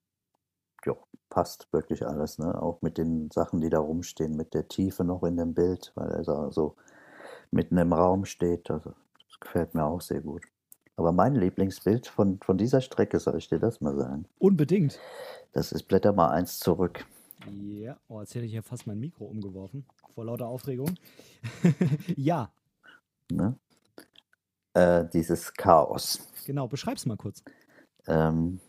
ja, 0.84 0.94
passt 1.28 1.72
wirklich 1.72 2.06
alles, 2.06 2.38
ne? 2.38 2.60
Auch 2.60 2.80
mit 2.82 2.98
den 2.98 3.30
Sachen, 3.30 3.60
die 3.60 3.70
da 3.70 3.78
rumstehen, 3.78 4.36
mit 4.36 4.54
der 4.54 4.68
Tiefe 4.68 5.04
noch 5.04 5.22
in 5.24 5.36
dem 5.36 5.54
Bild, 5.54 5.92
weil 5.94 6.10
er 6.10 6.24
so 6.24 6.50
so 6.50 6.76
mitten 7.50 7.78
im 7.78 7.92
Raum 7.92 8.24
steht. 8.24 8.70
Also, 8.70 8.94
das 9.26 9.40
gefällt 9.40 9.74
mir 9.74 9.84
auch 9.84 10.00
sehr 10.00 10.20
gut. 10.20 10.44
Aber 10.96 11.12
mein 11.12 11.36
Lieblingsbild 11.36 12.08
von, 12.08 12.40
von 12.40 12.58
dieser 12.58 12.80
Strecke, 12.80 13.20
soll 13.20 13.38
ich 13.38 13.48
dir 13.48 13.60
das 13.60 13.80
mal 13.80 13.96
sagen? 13.96 14.26
Unbedingt. 14.38 14.98
Das 15.52 15.70
ist 15.70 15.84
Blätter 15.84 16.12
mal 16.12 16.30
eins 16.30 16.58
zurück. 16.58 17.06
Ja, 17.46 17.96
oh, 18.08 18.20
jetzt 18.20 18.34
hätte 18.34 18.46
ich 18.46 18.52
ja 18.52 18.62
fast 18.62 18.88
mein 18.88 18.98
Mikro 18.98 19.24
umgeworfen, 19.24 19.86
vor 20.08 20.24
lauter 20.24 20.48
Aufregung. 20.48 20.96
ja, 22.16 22.50
Ne? 23.30 23.58
Äh, 24.78 25.08
dieses 25.12 25.52
Chaos. 25.54 26.20
genau, 26.46 26.68
beschreib's 26.68 27.04
mal 27.04 27.16
kurz. 27.16 27.42
Ähm, 28.06 28.60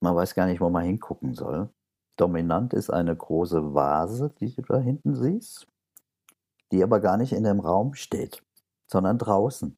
man 0.00 0.16
weiß 0.16 0.34
gar 0.34 0.46
nicht, 0.46 0.60
wo 0.60 0.70
man 0.70 0.84
hingucken 0.84 1.34
soll. 1.34 1.70
Dominant 2.16 2.74
ist 2.74 2.90
eine 2.90 3.14
große 3.14 3.74
Vase, 3.74 4.34
die 4.40 4.52
du 4.52 4.62
da 4.62 4.78
hinten 4.78 5.14
siehst, 5.14 5.68
die 6.72 6.82
aber 6.82 6.98
gar 6.98 7.16
nicht 7.16 7.32
in 7.32 7.44
dem 7.44 7.60
Raum 7.60 7.94
steht, 7.94 8.42
sondern 8.88 9.18
draußen. 9.18 9.76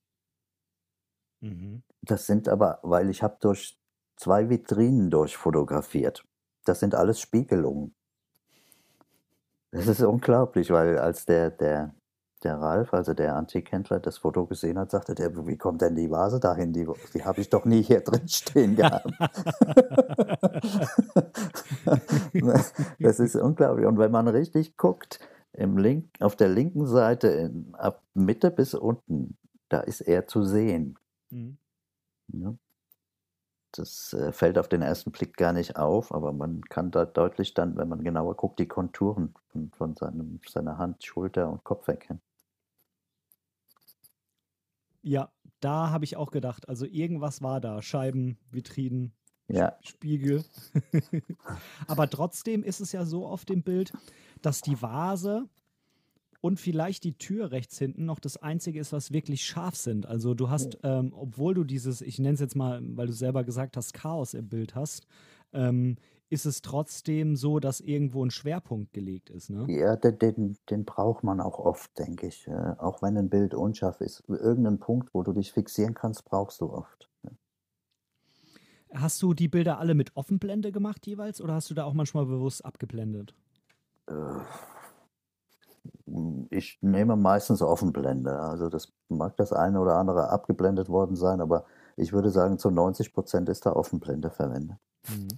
Mhm. 1.40 1.82
Das 2.00 2.26
sind 2.26 2.48
aber, 2.48 2.78
weil 2.82 3.10
ich 3.10 3.22
habe 3.22 3.36
durch 3.40 3.78
zwei 4.16 4.48
Vitrinen 4.48 5.10
durchfotografiert. 5.10 6.24
Das 6.64 6.80
sind 6.80 6.94
alles 6.94 7.20
Spiegelungen. 7.20 7.94
Das 9.70 9.86
ist 9.86 10.00
unglaublich, 10.00 10.70
weil 10.70 10.98
als 10.98 11.26
der, 11.26 11.50
der, 11.50 11.94
der 12.46 12.60
Ralf, 12.60 12.94
also 12.94 13.12
der 13.12 13.34
Antikhändler, 13.34 13.98
das 13.98 14.18
Foto 14.18 14.46
gesehen 14.46 14.78
hat, 14.78 14.92
sagte 14.92 15.16
der, 15.16 15.46
wie 15.48 15.58
kommt 15.58 15.82
denn 15.82 15.96
die 15.96 16.10
Vase 16.10 16.38
dahin? 16.38 16.72
Die, 16.72 16.86
die 17.12 17.24
habe 17.24 17.40
ich 17.40 17.50
doch 17.50 17.64
nie 17.64 17.82
hier 17.82 18.00
drin 18.00 18.28
stehen 18.28 18.76
gehabt. 18.76 19.10
das 23.00 23.18
ist 23.18 23.34
unglaublich. 23.34 23.84
Und 23.84 23.98
wenn 23.98 24.12
man 24.12 24.28
richtig 24.28 24.76
guckt, 24.76 25.18
im 25.54 25.76
Link, 25.76 26.08
auf 26.20 26.36
der 26.36 26.48
linken 26.48 26.86
Seite, 26.86 27.28
in, 27.28 27.74
ab 27.74 28.04
Mitte 28.14 28.52
bis 28.52 28.74
unten, 28.74 29.36
da 29.68 29.80
ist 29.80 30.02
er 30.02 30.28
zu 30.28 30.44
sehen. 30.44 30.96
Mhm. 31.30 31.58
Ja. 32.28 32.54
Das 33.72 34.12
äh, 34.12 34.30
fällt 34.32 34.56
auf 34.56 34.68
den 34.68 34.82
ersten 34.82 35.10
Blick 35.10 35.36
gar 35.36 35.52
nicht 35.52 35.76
auf, 35.76 36.14
aber 36.14 36.32
man 36.32 36.62
kann 36.62 36.92
da 36.92 37.04
deutlich 37.04 37.54
dann, 37.54 37.76
wenn 37.76 37.88
man 37.88 38.04
genauer 38.04 38.36
guckt, 38.36 38.60
die 38.60 38.68
Konturen 38.68 39.34
von, 39.48 39.72
von 39.72 39.96
seinem, 39.96 40.40
seiner 40.48 40.78
Hand, 40.78 41.04
Schulter 41.04 41.50
und 41.50 41.64
Kopf 41.64 41.88
erkennen. 41.88 42.20
Ja, 45.06 45.30
da 45.60 45.90
habe 45.90 46.04
ich 46.04 46.16
auch 46.16 46.32
gedacht, 46.32 46.68
also 46.68 46.84
irgendwas 46.84 47.40
war 47.40 47.60
da. 47.60 47.80
Scheiben, 47.80 48.38
Vitrinen, 48.50 49.12
Ja, 49.46 49.76
Spiegel. 49.80 50.44
Aber 51.86 52.10
trotzdem 52.10 52.64
ist 52.64 52.80
es 52.80 52.90
ja 52.90 53.04
so 53.04 53.24
auf 53.24 53.44
dem 53.44 53.62
Bild, 53.62 53.92
dass 54.42 54.62
die 54.62 54.82
Vase 54.82 55.48
und 56.40 56.58
vielleicht 56.58 57.04
die 57.04 57.16
Tür 57.16 57.52
rechts 57.52 57.78
hinten 57.78 58.04
noch 58.04 58.18
das 58.18 58.36
einzige 58.36 58.80
ist, 58.80 58.92
was 58.92 59.12
wirklich 59.12 59.44
scharf 59.44 59.76
sind. 59.76 60.06
Also 60.06 60.34
du 60.34 60.50
hast, 60.50 60.78
ähm, 60.82 61.12
obwohl 61.14 61.54
du 61.54 61.62
dieses, 61.62 62.00
ich 62.00 62.18
nenne 62.18 62.34
es 62.34 62.40
jetzt 62.40 62.56
mal, 62.56 62.80
weil 62.96 63.06
du 63.06 63.12
selber 63.12 63.44
gesagt 63.44 63.76
hast, 63.76 63.94
Chaos 63.94 64.34
im 64.34 64.48
Bild 64.48 64.74
hast, 64.74 65.06
ähm, 65.52 65.98
ist 66.28 66.46
es 66.46 66.60
trotzdem 66.60 67.36
so, 67.36 67.60
dass 67.60 67.80
irgendwo 67.80 68.24
ein 68.24 68.30
Schwerpunkt 68.30 68.92
gelegt 68.92 69.30
ist. 69.30 69.50
Ne? 69.50 69.66
Ja, 69.68 69.96
den, 69.96 70.18
den, 70.18 70.58
den 70.70 70.84
braucht 70.84 71.22
man 71.22 71.40
auch 71.40 71.58
oft, 71.58 71.96
denke 71.98 72.26
ich. 72.26 72.48
Äh, 72.48 72.74
auch 72.78 73.02
wenn 73.02 73.16
ein 73.16 73.28
Bild 73.28 73.54
unscharf 73.54 74.00
ist. 74.00 74.24
Irgendeinen 74.28 74.78
Punkt, 74.78 75.14
wo 75.14 75.22
du 75.22 75.32
dich 75.32 75.52
fixieren 75.52 75.94
kannst, 75.94 76.24
brauchst 76.24 76.60
du 76.60 76.72
oft. 76.72 77.08
Hast 78.92 79.20
du 79.22 79.34
die 79.34 79.48
Bilder 79.48 79.78
alle 79.78 79.94
mit 79.94 80.16
Offenblende 80.16 80.72
gemacht 80.72 81.06
jeweils 81.06 81.40
oder 81.40 81.54
hast 81.54 81.70
du 81.70 81.74
da 81.74 81.84
auch 81.84 81.92
manchmal 81.92 82.26
bewusst 82.26 82.64
abgeblendet? 82.64 83.34
Äh, 84.08 84.14
ich 86.50 86.78
nehme 86.80 87.16
meistens 87.16 87.62
Offenblende. 87.62 88.38
Also 88.38 88.68
das 88.68 88.92
mag 89.08 89.36
das 89.36 89.52
eine 89.52 89.80
oder 89.80 89.96
andere 89.96 90.30
abgeblendet 90.30 90.88
worden 90.88 91.16
sein, 91.16 91.40
aber 91.40 91.66
ich 91.96 92.12
würde 92.12 92.30
sagen, 92.30 92.58
zu 92.58 92.70
90 92.70 93.12
Prozent 93.12 93.48
ist 93.48 93.66
da 93.66 93.72
Offenblende 93.72 94.30
verwendet. 94.30 94.78
Mhm. 95.08 95.28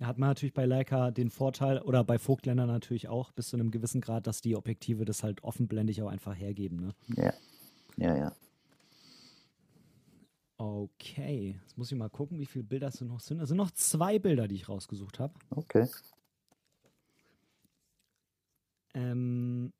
Hat 0.00 0.18
man 0.18 0.30
natürlich 0.30 0.54
bei 0.54 0.64
Leica 0.64 1.10
den 1.10 1.30
Vorteil, 1.30 1.78
oder 1.82 2.04
bei 2.04 2.18
Vogtländer 2.18 2.66
natürlich 2.66 3.08
auch, 3.08 3.32
bis 3.32 3.48
zu 3.48 3.56
einem 3.56 3.70
gewissen 3.70 4.00
Grad, 4.00 4.26
dass 4.26 4.40
die 4.40 4.56
Objektive 4.56 5.04
das 5.04 5.22
halt 5.22 5.44
offenblendig 5.44 6.02
auch 6.02 6.08
einfach 6.08 6.34
hergeben. 6.34 6.80
Ne? 6.80 6.94
Ja, 7.16 7.34
ja, 7.96 8.16
ja. 8.16 8.32
Okay, 10.56 11.58
jetzt 11.62 11.78
muss 11.78 11.90
ich 11.90 11.98
mal 11.98 12.10
gucken, 12.10 12.38
wie 12.38 12.46
viele 12.46 12.64
Bilder 12.64 12.88
es 12.88 13.00
noch 13.00 13.20
sind. 13.20 13.40
Es 13.40 13.48
sind 13.48 13.56
noch 13.56 13.70
zwei 13.70 14.18
Bilder, 14.18 14.46
die 14.48 14.56
ich 14.56 14.68
rausgesucht 14.68 15.18
habe. 15.18 15.34
Okay. 15.50 15.86
Ähm, 18.94 19.72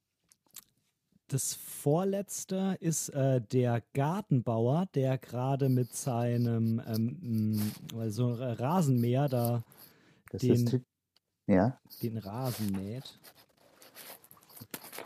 das 1.29 1.55
vorletzte 1.55 2.77
ist 2.81 3.11
äh, 3.11 3.41
der 3.41 3.83
Gartenbauer, 3.93 4.87
der 4.95 5.17
gerade 5.19 5.69
mit 5.69 5.95
seinem 5.95 6.83
ähm, 6.87 7.73
so 8.09 8.33
Rasenmäher 8.33 9.29
da 9.29 9.63
das 10.31 10.41
den, 10.41 10.53
ist 10.53 10.81
ja. 11.47 11.79
den 12.03 12.19
Rasen 12.19 12.71
mäht. 12.73 13.19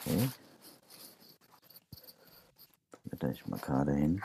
Okay. 0.07 0.29
Da 3.19 3.31
ich 3.31 3.47
mal 3.47 3.59
gerade 3.59 3.95
hin. 3.95 4.21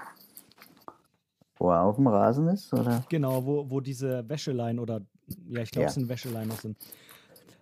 Wo 1.55 1.71
er 1.71 1.83
auf 1.83 1.97
dem 1.97 2.07
Rasen 2.07 2.47
ist, 2.47 2.73
oder? 2.73 3.05
Genau, 3.09 3.45
wo, 3.45 3.69
wo 3.69 3.81
diese 3.81 4.27
Wäscheleien 4.27 4.79
oder 4.79 5.05
ja, 5.47 5.61
ich 5.61 5.71
glaube, 5.71 5.83
ja. 5.83 5.89
es 5.89 5.93
sind 5.95 6.09
Wäscheleien 6.09 6.47
noch 6.47 6.59
sind. 6.59 6.77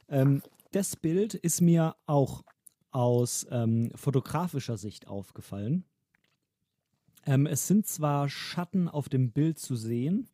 Ähm, 0.09 0.41
das 0.71 0.95
Bild 0.95 1.33
ist 1.33 1.61
mir 1.61 1.95
auch 2.05 2.43
aus 2.91 3.45
ähm, 3.51 3.91
fotografischer 3.95 4.77
Sicht 4.77 5.07
aufgefallen. 5.07 5.83
Ähm, 7.25 7.45
es 7.45 7.67
sind 7.67 7.85
zwar 7.87 8.29
Schatten 8.29 8.87
auf 8.87 9.09
dem 9.09 9.31
Bild 9.31 9.59
zu 9.59 9.75
sehen, 9.75 10.29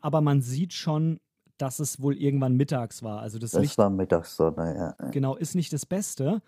aber 0.00 0.20
man 0.20 0.42
sieht 0.42 0.72
schon, 0.72 1.20
dass 1.60 1.78
es 1.78 2.00
wohl 2.00 2.16
irgendwann 2.16 2.56
mittags 2.56 3.02
war. 3.02 3.20
Also 3.20 3.38
das, 3.38 3.50
das 3.50 3.62
Licht, 3.62 3.78
war 3.78 3.90
Mittagssonne, 3.90 4.96
ja. 5.00 5.10
Genau, 5.10 5.36
ist 5.36 5.54
nicht 5.54 5.72
das 5.72 5.84
Beste, 5.84 6.40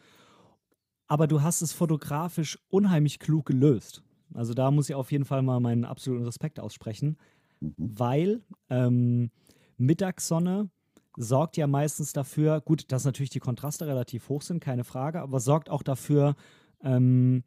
aber 1.06 1.26
du 1.26 1.42
hast 1.42 1.60
es 1.60 1.72
fotografisch 1.72 2.58
unheimlich 2.68 3.18
klug 3.18 3.46
gelöst. 3.46 4.02
Also 4.32 4.54
da 4.54 4.70
muss 4.70 4.88
ich 4.88 4.94
auf 4.94 5.12
jeden 5.12 5.26
Fall 5.26 5.42
mal 5.42 5.60
meinen 5.60 5.84
absoluten 5.84 6.24
Respekt 6.24 6.58
aussprechen, 6.58 7.18
mhm. 7.60 7.74
weil 7.76 8.42
ähm, 8.70 9.30
Mittagssonne 9.76 10.70
sorgt 11.18 11.58
ja 11.58 11.66
meistens 11.66 12.14
dafür, 12.14 12.62
gut, 12.62 12.90
dass 12.90 13.04
natürlich 13.04 13.30
die 13.30 13.40
Kontraste 13.40 13.86
relativ 13.86 14.30
hoch 14.30 14.40
sind, 14.40 14.60
keine 14.60 14.84
Frage, 14.84 15.20
aber 15.20 15.40
sorgt 15.40 15.68
auch 15.68 15.82
dafür, 15.82 16.36
ähm, 16.82 17.44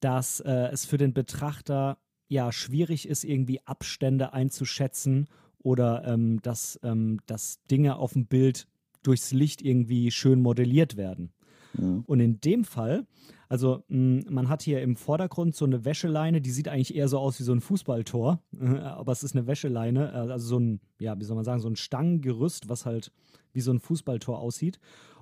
dass 0.00 0.40
äh, 0.40 0.68
es 0.72 0.84
für 0.84 0.96
den 0.96 1.14
Betrachter 1.14 1.98
ja 2.26 2.50
schwierig 2.50 3.08
ist, 3.08 3.22
irgendwie 3.22 3.64
Abstände 3.66 4.32
einzuschätzen 4.32 5.28
oder 5.58 6.04
ähm, 6.06 6.40
dass, 6.42 6.78
ähm, 6.82 7.20
dass 7.26 7.60
Dinge 7.70 7.96
auf 7.96 8.12
dem 8.12 8.26
Bild 8.26 8.68
durchs 9.02 9.32
Licht 9.32 9.62
irgendwie 9.62 10.10
schön 10.10 10.40
modelliert 10.40 10.96
werden. 10.96 11.32
Mhm. 11.74 12.04
Und 12.06 12.20
in 12.20 12.40
dem 12.40 12.64
Fall, 12.64 13.06
also 13.48 13.84
mh, 13.88 14.24
man 14.30 14.48
hat 14.48 14.62
hier 14.62 14.82
im 14.82 14.96
Vordergrund 14.96 15.54
so 15.54 15.64
eine 15.64 15.84
Wäscheleine, 15.84 16.40
die 16.40 16.50
sieht 16.50 16.68
eigentlich 16.68 16.94
eher 16.94 17.08
so 17.08 17.18
aus 17.18 17.38
wie 17.38 17.44
so 17.44 17.52
ein 17.52 17.60
Fußballtor, 17.60 18.40
äh, 18.60 18.64
aber 18.78 19.12
es 19.12 19.22
ist 19.22 19.36
eine 19.36 19.46
Wäscheleine, 19.46 20.12
äh, 20.12 20.32
also 20.32 20.46
so 20.46 20.58
ein, 20.58 20.80
ja, 20.98 21.18
wie 21.18 21.24
soll 21.24 21.36
man 21.36 21.44
sagen, 21.44 21.60
so 21.60 21.68
ein 21.68 21.76
Stangengerüst, 21.76 22.68
was 22.68 22.86
halt 22.86 23.12
wie 23.52 23.60
so 23.60 23.72
ein 23.72 23.80
Fußballtor 23.80 24.38
aussieht. 24.38 24.78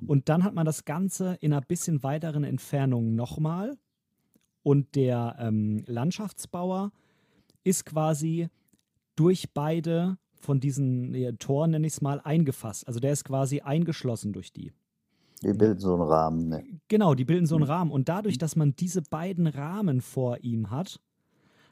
Und 0.06 0.28
dann 0.28 0.42
hat 0.42 0.54
man 0.54 0.66
das 0.66 0.84
Ganze 0.84 1.38
in 1.40 1.52
einer 1.52 1.62
bisschen 1.62 2.02
weiteren 2.02 2.42
Entfernung 2.42 3.14
nochmal. 3.14 3.76
Und 4.62 4.96
der 4.96 5.36
ähm, 5.38 5.84
Landschaftsbauer 5.86 6.90
ist 7.62 7.86
quasi 7.86 8.48
durch 9.14 9.52
beide 9.52 10.18
von 10.44 10.60
diesen 10.60 11.14
ja, 11.14 11.32
Toren, 11.32 11.72
nenne 11.72 11.86
ich 11.86 11.94
es 11.94 12.00
mal, 12.00 12.20
eingefasst. 12.20 12.86
Also 12.86 13.00
der 13.00 13.12
ist 13.12 13.24
quasi 13.24 13.60
eingeschlossen 13.60 14.32
durch 14.32 14.52
die. 14.52 14.72
Die 15.42 15.52
bilden 15.52 15.80
so 15.80 15.94
einen 15.94 16.02
Rahmen. 16.02 16.48
Ne? 16.48 16.64
Genau, 16.88 17.14
die 17.14 17.24
bilden 17.24 17.46
so 17.46 17.56
einen 17.56 17.64
Rahmen. 17.64 17.90
Und 17.90 18.08
dadurch, 18.08 18.38
dass 18.38 18.56
man 18.56 18.76
diese 18.76 19.02
beiden 19.02 19.46
Rahmen 19.46 20.00
vor 20.00 20.38
ihm 20.40 20.70
hat, 20.70 21.00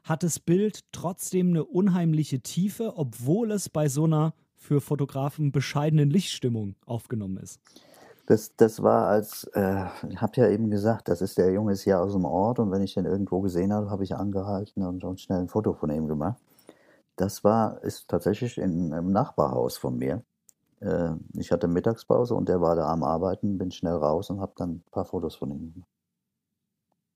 hat 0.04 0.22
das 0.22 0.40
Bild 0.40 0.80
trotzdem 0.92 1.48
eine 1.48 1.64
unheimliche 1.64 2.40
Tiefe, 2.40 2.94
obwohl 2.96 3.52
es 3.52 3.68
bei 3.68 3.88
so 3.88 4.04
einer 4.04 4.34
für 4.54 4.80
Fotografen 4.80 5.52
bescheidenen 5.52 6.10
Lichtstimmung 6.10 6.76
aufgenommen 6.86 7.36
ist. 7.38 7.60
Das, 8.26 8.54
das 8.56 8.82
war 8.82 9.08
als, 9.08 9.44
äh, 9.54 9.84
ich 10.08 10.20
habe 10.20 10.32
ja 10.36 10.48
eben 10.48 10.70
gesagt, 10.70 11.08
das 11.08 11.20
ist 11.20 11.38
der 11.38 11.52
Junge 11.52 11.72
ist 11.72 11.82
hier 11.82 12.00
aus 12.00 12.12
dem 12.12 12.24
Ort 12.24 12.60
und 12.60 12.70
wenn 12.70 12.82
ich 12.82 12.94
den 12.94 13.04
irgendwo 13.04 13.40
gesehen 13.40 13.72
habe, 13.72 13.90
habe 13.90 14.04
ich 14.04 14.14
angehalten 14.14 14.84
und, 14.84 15.02
und 15.02 15.20
schnell 15.20 15.40
ein 15.40 15.48
Foto 15.48 15.72
von 15.72 15.90
ihm 15.90 16.06
gemacht. 16.06 16.40
Das 17.16 17.44
war, 17.44 17.82
ist 17.82 18.08
tatsächlich 18.08 18.58
in, 18.58 18.92
im 18.92 19.12
Nachbarhaus 19.12 19.76
von 19.76 19.96
mir. 19.96 20.24
Äh, 20.80 21.10
ich 21.34 21.52
hatte 21.52 21.68
Mittagspause 21.68 22.34
und 22.34 22.48
der 22.48 22.60
war 22.60 22.76
da 22.76 22.90
am 22.90 23.02
Arbeiten, 23.02 23.58
bin 23.58 23.70
schnell 23.70 23.94
raus 23.94 24.30
und 24.30 24.40
habe 24.40 24.52
dann 24.56 24.70
ein 24.70 24.84
paar 24.90 25.04
Fotos 25.04 25.36
von 25.36 25.50
ihm 25.50 25.72
gemacht. 25.72 25.90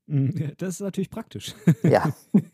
Mm, 0.07 0.53
das 0.59 0.75
ist 0.75 0.81
natürlich 0.81 1.11
praktisch. 1.11 1.55
Ja. 1.83 2.13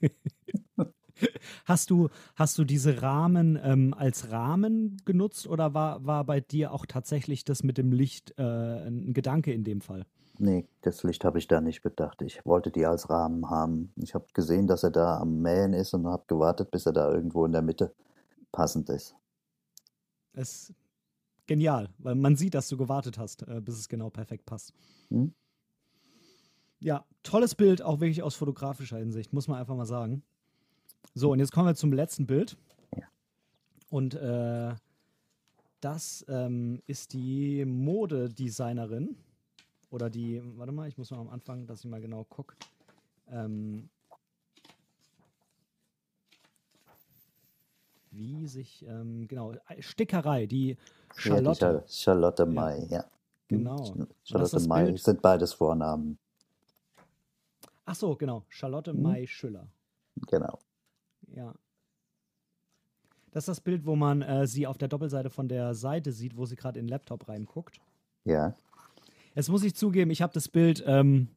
Hast 1.66 1.90
du, 1.90 2.09
hast 2.35 2.59
du 2.59 2.64
diese 2.64 3.02
Rahmen 3.02 3.59
ähm, 3.62 3.94
als 3.94 4.32
Rahmen 4.32 4.97
genutzt 5.05 5.47
oder 5.47 5.73
war, 5.73 6.05
war 6.05 6.24
bei 6.24 6.40
dir 6.40 6.73
auch 6.73 6.86
tatsächlich 6.86 7.44
das 7.44 7.62
mit 7.62 7.78
dem 7.78 7.93
Licht 7.93 8.35
äh, 8.39 8.43
ein 8.43 9.12
Gedanke 9.12 9.52
in 9.52 9.62
dem 9.62 9.82
Fall? 9.82 10.06
Nee, 10.43 10.66
das 10.81 11.05
Licht 11.05 11.24
habe 11.24 11.39
ich 11.39 11.47
da 11.47 11.60
nicht 11.60 11.82
bedacht. 11.82 12.20
Ich 12.20 12.44
wollte 12.44 12.73
die 12.73 12.85
als 12.85 13.09
Rahmen 13.09 13.48
haben. 13.48 13.93
Ich 13.94 14.12
habe 14.12 14.27
gesehen, 14.35 14.66
dass 14.66 14.82
er 14.82 14.90
da 14.90 15.19
am 15.19 15.40
Mähen 15.40 15.73
ist 15.73 15.94
und 15.94 16.09
habe 16.09 16.24
gewartet, 16.27 16.73
bis 16.73 16.85
er 16.85 16.93
da 16.93 17.12
irgendwo 17.12 17.44
in 17.47 17.52
der 17.52 17.62
Mitte 17.62 17.94
passend 18.51 18.89
ist. 18.89 19.14
Es 20.32 20.74
genial, 21.47 21.90
weil 21.98 22.16
man 22.16 22.35
sieht, 22.35 22.55
dass 22.55 22.69
du 22.69 22.77
gewartet 22.77 23.19
hast, 23.19 23.47
äh, 23.47 23.60
bis 23.60 23.78
es 23.78 23.89
genau 23.89 24.10
perfekt 24.10 24.44
passt. 24.44 24.74
Hm? 25.10 25.32
Ja, 26.81 27.05
tolles 27.23 27.55
Bild, 27.55 27.81
auch 27.81 28.01
wirklich 28.01 28.24
aus 28.24 28.35
fotografischer 28.35 28.98
Hinsicht, 28.98 29.32
muss 29.32 29.47
man 29.47 29.60
einfach 29.60 29.77
mal 29.77 29.86
sagen. 29.86 30.24
So, 31.14 31.31
und 31.31 31.39
jetzt 31.39 31.52
kommen 31.52 31.69
wir 31.69 31.77
zum 31.77 31.93
letzten 31.93 32.27
Bild. 32.27 32.56
Ja. 32.97 33.06
Und 33.90 34.14
äh, 34.14 34.74
das 35.81 36.24
ähm, 36.28 36.82
ist 36.89 37.12
die 37.12 37.64
Modedesignerin. 37.64 39.16
Oder 39.93 40.09
die, 40.09 40.43
warte 40.56 40.73
mal, 40.73 40.89
ich 40.89 40.97
muss 40.97 41.10
mal 41.10 41.19
am 41.19 41.28
Anfang, 41.28 41.66
dass 41.66 41.85
ich 41.85 41.90
mal 41.90 42.01
genau 42.01 42.24
gucke. 42.24 42.56
Ähm, 43.28 43.90
wie 48.10 48.47
sich, 48.47 48.86
ähm, 48.89 49.28
genau, 49.28 49.52
Stickerei, 49.81 50.47
die 50.47 50.78
Charlotte. 51.14 51.66
Ja, 51.66 51.78
die 51.81 51.93
Charlotte 51.93 52.47
May, 52.47 52.86
ja. 52.86 53.01
ja. 53.01 53.05
Genau. 53.48 53.94
Charlotte 54.24 54.60
May 54.60 54.85
Bild? 54.86 54.98
sind 54.98 55.20
beides 55.20 55.52
Vornamen. 55.52 56.19
Ach 57.85 57.94
so, 57.94 58.16
genau. 58.16 58.44
Charlotte 58.48 58.93
hm. 58.93 59.02
May 59.02 59.27
Schüller. 59.27 59.69
Genau. 60.27 60.59
Ja. 61.35 61.55
Das 63.31 63.43
ist 63.43 63.48
das 63.48 63.60
Bild, 63.60 63.85
wo 63.85 63.94
man 63.94 64.23
äh, 64.23 64.47
sie 64.47 64.66
auf 64.66 64.78
der 64.78 64.89
Doppelseite 64.89 65.28
von 65.28 65.48
der 65.48 65.74
Seite 65.74 66.12
sieht, 66.12 66.35
wo 66.35 66.47
sie 66.47 66.56
gerade 66.56 66.78
in 66.78 66.86
den 66.86 66.90
Laptop 66.90 67.28
reinguckt. 67.28 67.78
Ja. 68.24 68.55
Jetzt 69.34 69.48
muss 69.48 69.64
ich 69.64 69.74
zugeben, 69.74 70.10
ich 70.10 70.20
habe 70.20 70.32
das 70.32 70.48
Bild 70.48 70.82
ähm, 70.86 71.28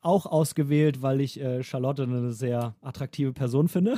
auch 0.00 0.26
ausgewählt, 0.26 1.02
weil 1.02 1.20
ich 1.20 1.40
äh, 1.40 1.62
Charlotte 1.62 2.04
eine 2.04 2.32
sehr 2.32 2.76
attraktive 2.80 3.32
Person 3.32 3.68
finde. 3.68 3.96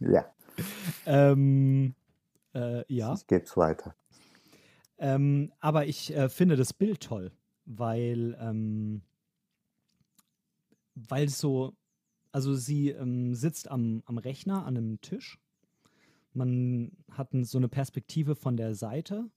ja. 0.00 0.24
Ähm, 1.06 1.94
äh, 2.52 2.82
ja. 2.92 3.12
Es 3.12 3.28
geht's 3.28 3.56
weiter. 3.56 3.94
Ähm, 4.98 5.52
aber 5.60 5.86
ich 5.86 6.12
äh, 6.12 6.28
finde 6.28 6.56
das 6.56 6.72
Bild 6.72 7.00
toll, 7.00 7.30
weil, 7.64 8.36
ähm, 8.40 9.02
weil 10.96 11.26
es 11.26 11.38
so, 11.38 11.76
also 12.32 12.54
sie 12.54 12.90
ähm, 12.90 13.36
sitzt 13.36 13.70
am, 13.70 14.02
am 14.06 14.18
Rechner 14.18 14.66
an 14.66 14.76
einem 14.76 15.00
Tisch. 15.00 15.38
Man 16.32 16.90
hat 17.12 17.28
so 17.42 17.58
eine 17.58 17.68
Perspektive 17.68 18.34
von 18.34 18.56
der 18.56 18.74
Seite 18.74 19.30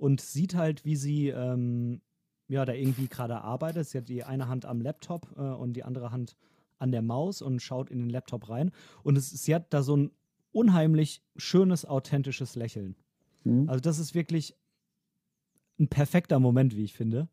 und 0.00 0.22
sieht 0.22 0.54
halt, 0.54 0.84
wie 0.86 0.96
sie 0.96 1.28
ähm, 1.28 2.00
ja 2.48 2.64
da 2.64 2.72
irgendwie 2.72 3.06
gerade 3.06 3.42
arbeitet. 3.42 3.86
Sie 3.86 3.98
hat 3.98 4.08
die 4.08 4.24
eine 4.24 4.48
Hand 4.48 4.64
am 4.64 4.80
Laptop 4.80 5.28
äh, 5.36 5.42
und 5.42 5.74
die 5.74 5.84
andere 5.84 6.10
Hand 6.10 6.36
an 6.78 6.90
der 6.90 7.02
Maus 7.02 7.42
und 7.42 7.60
schaut 7.60 7.90
in 7.90 7.98
den 7.98 8.08
Laptop 8.08 8.48
rein. 8.48 8.70
Und 9.02 9.18
es, 9.18 9.30
sie 9.30 9.54
hat 9.54 9.72
da 9.74 9.82
so 9.82 9.96
ein 9.96 10.10
unheimlich 10.52 11.22
schönes, 11.36 11.84
authentisches 11.84 12.56
Lächeln. 12.56 12.96
Mhm. 13.44 13.68
Also 13.68 13.80
das 13.80 13.98
ist 13.98 14.14
wirklich 14.14 14.56
ein 15.78 15.88
perfekter 15.88 16.40
Moment, 16.40 16.74
wie 16.74 16.84
ich 16.84 16.94
finde. 16.94 17.28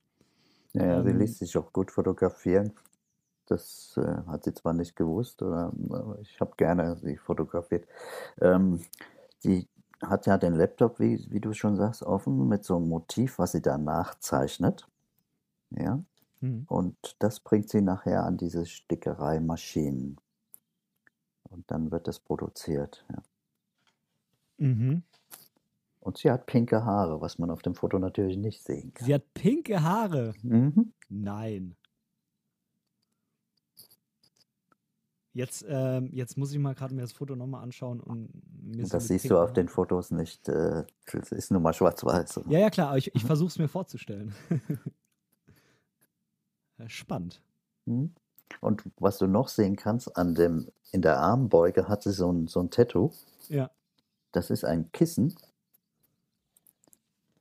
Ja, 0.73 0.85
ja 0.85 1.03
sie 1.03 1.10
ähm, 1.11 1.19
lässt 1.19 1.39
sich 1.39 1.57
auch 1.57 1.72
gut 1.72 1.89
fotografieren. 1.89 2.73
Das 3.45 3.98
äh, 3.98 4.27
hat 4.27 4.44
sie 4.44 4.53
zwar 4.53 4.73
nicht 4.73 4.98
gewusst, 4.98 5.41
oder, 5.41 5.72
aber 5.89 6.19
ich 6.19 6.41
habe 6.41 6.52
gerne 6.57 6.98
sie 6.98 7.15
fotografiert. 7.15 7.88
Ähm, 8.41 8.81
die 9.45 9.69
hat 10.02 10.26
ja 10.26 10.38
den 10.38 10.53
Laptop, 10.53 10.99
wie, 10.99 11.26
wie 11.30 11.40
du 11.40 11.53
schon 11.53 11.76
sagst, 11.76 12.03
offen 12.03 12.48
mit 12.48 12.64
so 12.64 12.76
einem 12.76 12.90
Motiv, 12.90 13.40
was 13.40 13.53
sie 13.53 13.61
da 13.61 13.78
nachzeichnet. 13.78 14.88
Ja. 15.72 16.03
Mhm. 16.41 16.65
Und 16.68 17.15
das 17.19 17.40
bringt 17.40 17.69
sie 17.69 17.82
nachher 17.82 18.24
an 18.24 18.38
diese 18.38 18.65
Stickereimaschinen. 18.65 20.18
Und 21.49 21.72
dann 21.72 21.91
wird 21.91 22.07
das 22.07 22.19
produziert. 22.19 23.06
Ja. 23.10 23.24
Mhm. 24.57 25.03
Und 26.02 26.18
sie 26.18 26.32
hat 26.32 26.45
pinke 26.45 26.86
Haare, 26.86 27.19
was 27.22 27.38
man 27.40 27.49
auf 27.49 27.61
dem 27.61 27.76
Foto 27.76 27.99
natürlich 27.99 28.38
nicht 28.38 28.64
sehen 28.64 28.94
kann. 28.94 29.06
Sie 29.06 29.14
hat 29.14 29.34
pinke 29.34 29.82
Haare? 29.82 30.34
Mhm. 30.41 30.94
Nein. 31.10 31.76
Jetzt, 35.38 35.64
ähm, 35.69 36.09
jetzt 36.14 36.35
muss 36.35 36.51
ich 36.51 36.57
mal 36.57 36.73
gerade 36.73 36.95
mir 36.95 37.01
das 37.01 37.11
Foto 37.11 37.35
nochmal 37.35 37.61
anschauen. 37.61 37.99
Und 37.99 38.31
das 38.91 39.07
siehst 39.07 39.30
du 39.30 39.38
auf 39.38 39.53
den 39.53 39.68
Fotos 39.68 40.09
nicht. 40.09 40.49
Äh, 40.49 40.84
das 41.11 41.31
ist 41.31 41.51
nur 41.51 41.61
mal 41.61 41.73
schwarz-weiß. 41.73 42.39
Ja, 42.47 42.57
ja, 42.57 42.69
klar, 42.72 42.88
aber 42.88 42.97
ich, 42.97 43.14
ich 43.14 43.22
mhm. 43.22 43.27
versuche 43.27 43.49
es 43.49 43.59
mir 43.59 43.68
vorzustellen. 43.68 44.34
Spannend. 46.88 47.39
Mhm. 47.85 48.15
Und 48.61 48.81
was 48.97 49.19
du 49.19 49.27
noch 49.27 49.49
sehen 49.49 49.76
kannst, 49.76 50.18
an 50.18 50.34
dem, 50.34 50.72
in 50.91 51.03
der 51.03 51.19
Armbeuge 51.19 51.88
hat 51.88 52.01
sie 52.01 52.14
so 52.14 52.34
ein, 52.34 52.47
so 52.47 52.59
ein 52.59 52.72
Tattoo. 52.72 53.11
Ja. 53.47 53.69
Das 54.31 54.49
ist 54.49 54.65
ein 54.65 54.91
Kissen. 54.91 55.35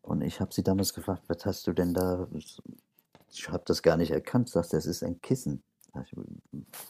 Und 0.03 0.21
ich 0.21 0.43
habe 0.43 0.53
sie 0.53 0.63
damals 0.63 0.93
gefragt, 0.93 1.23
was 1.29 1.47
hast 1.47 1.67
du 1.67 1.73
denn 1.73 1.95
da? 1.95 2.29
Ich 3.31 3.49
habe 3.49 3.63
das 3.65 3.81
gar 3.81 3.97
nicht 3.97 4.11
erkannt. 4.11 4.51
Sagst, 4.51 4.75
das 4.75 4.85
ist 4.85 5.03
ein 5.03 5.23
Kissen. 5.23 5.63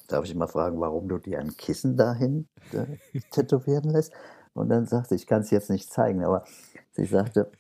Darf 0.08 0.24
ich 0.24 0.34
mal 0.34 0.46
fragen, 0.46 0.80
warum 0.80 1.08
du 1.08 1.18
dir 1.18 1.38
ein 1.38 1.56
Kissen 1.56 1.96
dahin 1.96 2.48
äh, 2.72 3.20
tätowieren 3.30 3.90
lässt? 3.90 4.12
Und 4.54 4.70
dann 4.70 4.86
sagte 4.86 5.14
ich, 5.14 5.22
ich 5.22 5.26
kann 5.26 5.42
es 5.42 5.50
jetzt 5.50 5.68
nicht 5.70 5.92
zeigen, 5.92 6.24
aber 6.24 6.44
sie 6.92 7.04
sagte, 7.04 7.52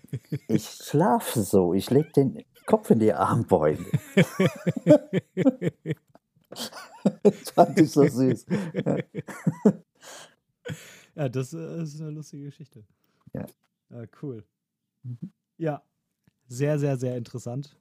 ich 0.48 0.66
schlafe 0.66 1.42
so, 1.42 1.74
ich 1.74 1.90
lege 1.90 2.10
den 2.12 2.42
Kopf 2.64 2.90
in 2.90 3.00
die 3.00 3.12
Armbeuge. 3.12 3.84
das 7.22 7.50
fand 7.54 7.78
ich 7.78 7.90
so 7.92 8.06
süß. 8.08 8.46
ja, 11.14 11.28
das 11.28 11.52
äh, 11.52 11.82
ist 11.82 12.00
eine 12.00 12.10
lustige 12.10 12.44
Geschichte. 12.44 12.82
Ja. 13.34 13.44
ja 13.90 14.04
cool. 14.22 14.42
Mhm. 15.02 15.32
Ja, 15.58 15.82
sehr, 16.48 16.78
sehr, 16.78 16.96
sehr 16.96 17.16
interessant. 17.16 17.76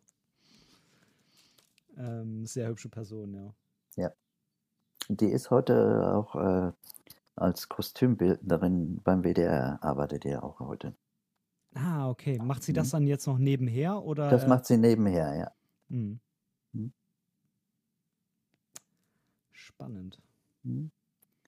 Ähm, 1.97 2.45
sehr 2.45 2.69
hübsche 2.69 2.89
Person, 2.89 3.33
ja. 3.33 3.53
Ja. 3.95 4.11
Die 5.09 5.27
ist 5.27 5.51
heute 5.51 6.13
auch 6.13 6.35
äh, 6.35 6.71
als 7.35 7.69
Kostümbildnerin 7.69 9.01
beim 9.03 9.23
WDR, 9.23 9.79
arbeitet 9.81 10.23
die 10.23 10.35
auch 10.35 10.59
heute. 10.59 10.95
Ah, 11.73 12.09
okay. 12.09 12.39
Macht 12.39 12.63
sie 12.63 12.73
das 12.73 12.87
mhm. 12.87 12.91
dann 12.91 13.07
jetzt 13.07 13.27
noch 13.27 13.37
nebenher 13.37 14.01
oder? 14.03 14.29
Das 14.29 14.47
macht 14.47 14.65
sie 14.65 14.77
nebenher, 14.77 15.35
ja. 15.35 15.51
Mhm. 15.89 16.19
Mhm. 16.71 16.93
Spannend. 19.51 20.21
Mhm. 20.63 20.91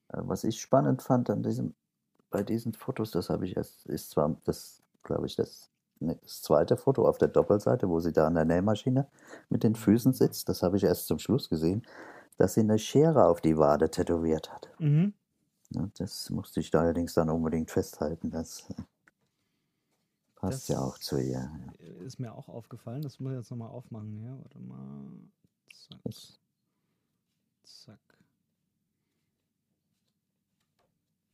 Äh, 0.08 0.18
was 0.20 0.44
ich 0.44 0.60
spannend 0.60 1.02
fand 1.02 1.30
an 1.30 1.42
diesem, 1.42 1.74
bei 2.30 2.42
diesen 2.42 2.74
Fotos, 2.74 3.10
das 3.10 3.30
habe 3.30 3.46
ich 3.46 3.56
erst, 3.56 3.86
ist 3.86 4.10
zwar 4.10 4.36
das, 4.44 4.82
glaube 5.02 5.26
ich, 5.26 5.36
das 5.36 5.70
das 6.00 6.42
zweite 6.42 6.76
Foto 6.76 7.06
auf 7.06 7.18
der 7.18 7.28
Doppelseite, 7.28 7.88
wo 7.88 8.00
sie 8.00 8.12
da 8.12 8.26
an 8.26 8.34
der 8.34 8.44
Nähmaschine 8.44 9.06
mit 9.48 9.62
den 9.62 9.74
Füßen 9.74 10.12
sitzt, 10.12 10.48
das 10.48 10.62
habe 10.62 10.76
ich 10.76 10.84
erst 10.84 11.06
zum 11.06 11.18
Schluss 11.18 11.48
gesehen, 11.48 11.82
dass 12.36 12.54
sie 12.54 12.60
eine 12.60 12.78
Schere 12.78 13.26
auf 13.26 13.40
die 13.40 13.58
Wade 13.58 13.90
tätowiert 13.90 14.52
hat. 14.52 14.68
Mhm. 14.78 15.12
Ja, 15.70 15.88
das 15.98 16.30
musste 16.30 16.60
ich 16.60 16.70
da 16.70 16.80
allerdings 16.80 17.14
dann 17.14 17.28
unbedingt 17.28 17.70
festhalten. 17.70 18.30
Das 18.30 18.70
äh, 18.70 18.82
passt 20.36 20.62
das 20.62 20.68
ja 20.68 20.80
auch 20.80 20.98
zu 20.98 21.18
ihr. 21.18 21.50
Ist 22.06 22.18
mir 22.18 22.32
auch 22.32 22.48
aufgefallen. 22.48 23.02
Das 23.02 23.20
muss 23.20 23.32
ich 23.32 23.38
jetzt 23.38 23.50
nochmal 23.50 23.70
aufmachen. 23.70 24.22
Ja, 24.24 24.38
warte 24.40 24.58
mal. 24.60 25.10
Zack. 25.72 25.98
Zack. 27.64 28.00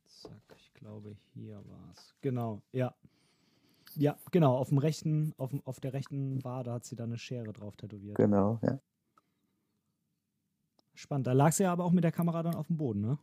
Zack. 0.07 0.57
Ich 0.57 0.75
glaube, 0.75 1.17
hier 1.35 1.57
war 1.57 1.93
es. 1.93 2.15
Genau, 2.21 2.61
ja. 2.73 2.95
Ja, 3.97 4.17
genau, 4.31 4.57
auf 4.57 4.69
dem 4.69 4.79
rechten, 4.79 5.35
auf, 5.37 5.53
auf 5.65 5.81
der 5.81 5.93
rechten 5.93 6.43
Wade 6.45 6.73
hat 6.73 6.85
sie 6.85 6.97
da 6.97 7.05
eine 7.05 7.19
Schere 7.19 7.53
drauf 7.53 7.77
tätowiert. 7.77 8.17
Genau, 8.17 8.59
ja. 8.63 8.79
Spannend. 10.95 11.27
Da 11.27 11.33
lag 11.33 11.53
sie 11.53 11.65
ja 11.65 11.73
aber 11.73 11.85
auch 11.85 11.93
mit 11.93 12.05
der 12.05 12.13
Kamera 12.13 12.43
dann 12.43 12.55
auf 12.55 12.69
dem 12.69 12.77
Boden, 12.77 13.01
ne? 13.01 13.19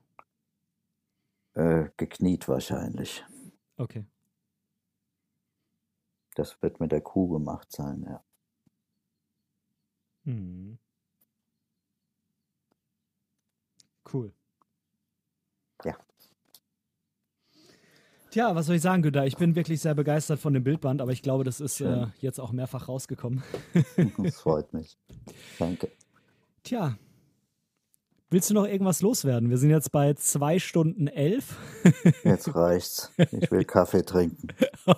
Äh, 1.53 1.89
gekniet 1.97 2.47
wahrscheinlich. 2.47 3.25
Okay. 3.77 4.05
Das 6.35 6.61
wird 6.61 6.79
mit 6.79 6.91
der 6.91 7.01
Kuh 7.01 7.29
gemacht 7.29 7.71
sein, 7.71 8.03
ja. 8.03 8.23
Hm. 10.25 10.77
Cool. 14.11 14.33
Ja. 15.83 15.97
Tja, 18.31 18.55
was 18.55 18.67
soll 18.67 18.77
ich 18.77 18.81
sagen, 18.81 19.01
Günther? 19.01 19.25
Ich 19.25 19.35
bin 19.35 19.55
wirklich 19.55 19.81
sehr 19.81 19.93
begeistert 19.93 20.39
von 20.39 20.53
dem 20.53 20.63
Bildband, 20.63 21.01
aber 21.01 21.11
ich 21.11 21.21
glaube, 21.21 21.43
das 21.43 21.59
ist 21.59 21.81
äh, 21.81 22.07
jetzt 22.21 22.39
auch 22.39 22.53
mehrfach 22.53 22.87
rausgekommen. 22.87 23.43
das 24.23 24.39
freut 24.39 24.71
mich. 24.71 24.97
Danke. 25.59 25.91
Tja, 26.63 26.95
willst 28.29 28.49
du 28.49 28.53
noch 28.53 28.65
irgendwas 28.65 29.01
loswerden? 29.01 29.49
Wir 29.49 29.57
sind 29.57 29.69
jetzt 29.69 29.91
bei 29.91 30.13
zwei 30.13 30.59
Stunden 30.59 31.07
elf. 31.07 31.57
jetzt 32.23 32.55
reicht's. 32.55 33.11
Ich 33.17 33.51
will 33.51 33.65
Kaffee 33.65 34.05
trinken. 34.05 34.47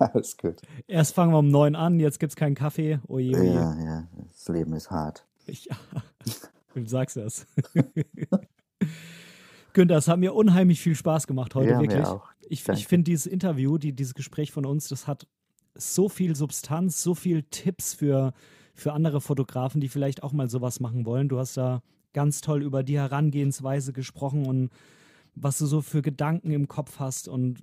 Alles 0.00 0.36
gut. 0.38 0.56
Erst 0.88 1.14
fangen 1.14 1.32
wir 1.32 1.38
um 1.38 1.52
neun 1.52 1.76
an, 1.76 2.00
jetzt 2.00 2.18
gibt's 2.18 2.34
keinen 2.34 2.56
Kaffee. 2.56 2.98
Oje, 3.06 3.38
oje. 3.38 3.54
Ja, 3.54 3.80
ja, 3.80 4.08
das 4.32 4.48
Leben 4.48 4.72
ist 4.72 4.90
hart. 4.90 5.24
Ja, 5.46 5.76
du 6.74 6.84
sagst 6.84 7.16
das. 7.16 7.46
Günther, 9.72 9.96
es 9.96 10.08
hat 10.08 10.18
mir 10.18 10.34
unheimlich 10.34 10.80
viel 10.80 10.94
Spaß 10.94 11.26
gemacht 11.26 11.54
heute, 11.54 11.70
ja, 11.70 11.80
wirklich. 11.80 12.06
Ich, 12.48 12.68
ich 12.68 12.86
finde 12.86 13.04
dieses 13.04 13.26
Interview, 13.26 13.78
die, 13.78 13.92
dieses 13.92 14.14
Gespräch 14.14 14.52
von 14.52 14.64
uns, 14.64 14.88
das 14.88 15.06
hat 15.06 15.26
so 15.74 16.08
viel 16.08 16.34
Substanz, 16.34 17.02
so 17.02 17.14
viel 17.14 17.44
Tipps 17.44 17.94
für, 17.94 18.32
für 18.74 18.92
andere 18.92 19.20
Fotografen, 19.20 19.80
die 19.80 19.88
vielleicht 19.88 20.22
auch 20.22 20.32
mal 20.32 20.48
sowas 20.48 20.80
machen 20.80 21.06
wollen. 21.06 21.28
Du 21.28 21.38
hast 21.38 21.56
da 21.56 21.82
ganz 22.12 22.40
toll 22.40 22.62
über 22.62 22.82
die 22.82 22.98
Herangehensweise 22.98 23.92
gesprochen 23.92 24.46
und 24.46 24.70
was 25.34 25.58
du 25.58 25.66
so 25.66 25.82
für 25.82 26.02
Gedanken 26.02 26.50
im 26.50 26.66
Kopf 26.66 26.98
hast 26.98 27.28
und 27.28 27.62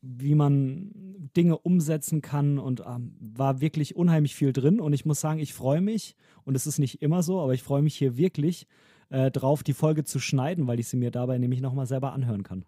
wie 0.00 0.34
man 0.34 0.90
Dinge 1.36 1.58
umsetzen 1.58 2.22
kann 2.22 2.58
und 2.58 2.82
ähm, 2.86 3.16
war 3.20 3.60
wirklich 3.60 3.96
unheimlich 3.96 4.34
viel 4.34 4.52
drin 4.52 4.80
und 4.80 4.92
ich 4.92 5.04
muss 5.04 5.20
sagen, 5.20 5.40
ich 5.40 5.52
freue 5.52 5.80
mich 5.80 6.16
und 6.44 6.54
es 6.54 6.66
ist 6.66 6.78
nicht 6.78 7.02
immer 7.02 7.22
so, 7.22 7.40
aber 7.40 7.54
ich 7.54 7.62
freue 7.62 7.82
mich 7.82 7.96
hier 7.96 8.16
wirklich 8.16 8.66
äh, 9.14 9.30
drauf, 9.30 9.62
die 9.62 9.74
Folge 9.74 10.04
zu 10.04 10.18
schneiden, 10.18 10.66
weil 10.66 10.80
ich 10.80 10.88
sie 10.88 10.96
mir 10.96 11.12
dabei 11.12 11.38
nämlich 11.38 11.60
nochmal 11.60 11.86
selber 11.86 12.12
anhören 12.12 12.42
kann. 12.42 12.64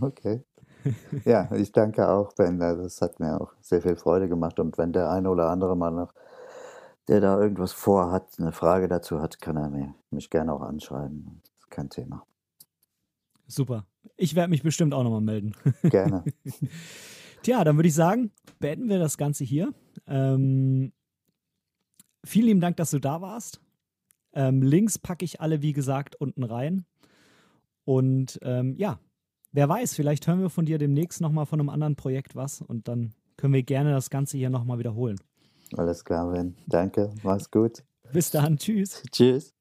Okay. 0.00 0.42
Ja, 1.24 1.50
ich 1.54 1.72
danke 1.72 2.08
auch, 2.08 2.32
Ben. 2.32 2.58
Das 2.58 3.02
hat 3.02 3.20
mir 3.20 3.40
auch 3.40 3.52
sehr 3.60 3.82
viel 3.82 3.96
Freude 3.96 4.28
gemacht. 4.28 4.58
Und 4.60 4.78
wenn 4.78 4.92
der 4.92 5.10
eine 5.10 5.28
oder 5.28 5.50
andere 5.50 5.76
mal 5.76 5.90
noch, 5.90 6.14
der 7.08 7.20
da 7.20 7.38
irgendwas 7.38 7.72
vorhat, 7.72 8.38
eine 8.38 8.52
Frage 8.52 8.88
dazu 8.88 9.20
hat, 9.20 9.40
kann 9.40 9.56
er 9.56 9.68
mir, 9.68 9.94
mich 10.10 10.30
gerne 10.30 10.52
auch 10.52 10.62
anschreiben. 10.62 11.40
Das 11.42 11.52
ist 11.58 11.70
kein 11.70 11.90
Thema. 11.90 12.24
Super. 13.46 13.86
Ich 14.16 14.34
werde 14.34 14.50
mich 14.50 14.62
bestimmt 14.62 14.94
auch 14.94 15.02
nochmal 15.02 15.20
melden. 15.20 15.54
Gerne. 15.82 16.24
Tja, 17.42 17.64
dann 17.64 17.76
würde 17.76 17.88
ich 17.88 17.94
sagen, 17.94 18.30
beenden 18.58 18.88
wir 18.88 18.98
das 18.98 19.18
Ganze 19.18 19.44
hier. 19.44 19.72
Ähm, 20.06 20.92
vielen 22.24 22.46
lieben 22.46 22.60
Dank, 22.60 22.76
dass 22.76 22.90
du 22.90 22.98
da 22.98 23.20
warst. 23.20 23.60
Ähm, 24.38 24.62
Links 24.62 25.00
packe 25.00 25.24
ich 25.24 25.40
alle, 25.40 25.62
wie 25.62 25.72
gesagt, 25.72 26.14
unten 26.14 26.44
rein. 26.44 26.84
Und 27.84 28.38
ähm, 28.42 28.76
ja, 28.78 29.00
wer 29.50 29.68
weiß, 29.68 29.94
vielleicht 29.94 30.28
hören 30.28 30.40
wir 30.40 30.48
von 30.48 30.64
dir 30.64 30.78
demnächst 30.78 31.20
nochmal 31.20 31.44
von 31.44 31.58
einem 31.58 31.70
anderen 31.70 31.96
Projekt 31.96 32.36
was 32.36 32.62
und 32.62 32.86
dann 32.86 33.14
können 33.36 33.52
wir 33.52 33.64
gerne 33.64 33.90
das 33.90 34.10
Ganze 34.10 34.38
hier 34.38 34.48
nochmal 34.48 34.78
wiederholen. 34.78 35.18
Alles 35.76 36.04
klar, 36.04 36.30
Ben. 36.30 36.54
Danke, 36.68 37.10
mach's 37.24 37.50
gut. 37.50 37.82
Bis 38.12 38.30
dann, 38.30 38.58
tschüss. 38.58 39.02
Tschüss. 39.10 39.52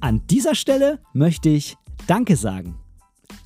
An 0.00 0.26
dieser 0.26 0.56
Stelle 0.56 0.98
möchte 1.12 1.48
ich 1.48 1.76
Danke 2.08 2.34
sagen. 2.34 2.74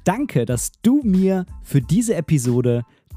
Danke, 0.05 0.47
dass 0.47 0.73
du 0.83 1.03
mir 1.05 1.45
für 1.63 1.83
diese 1.83 2.15
Episode 2.15 2.85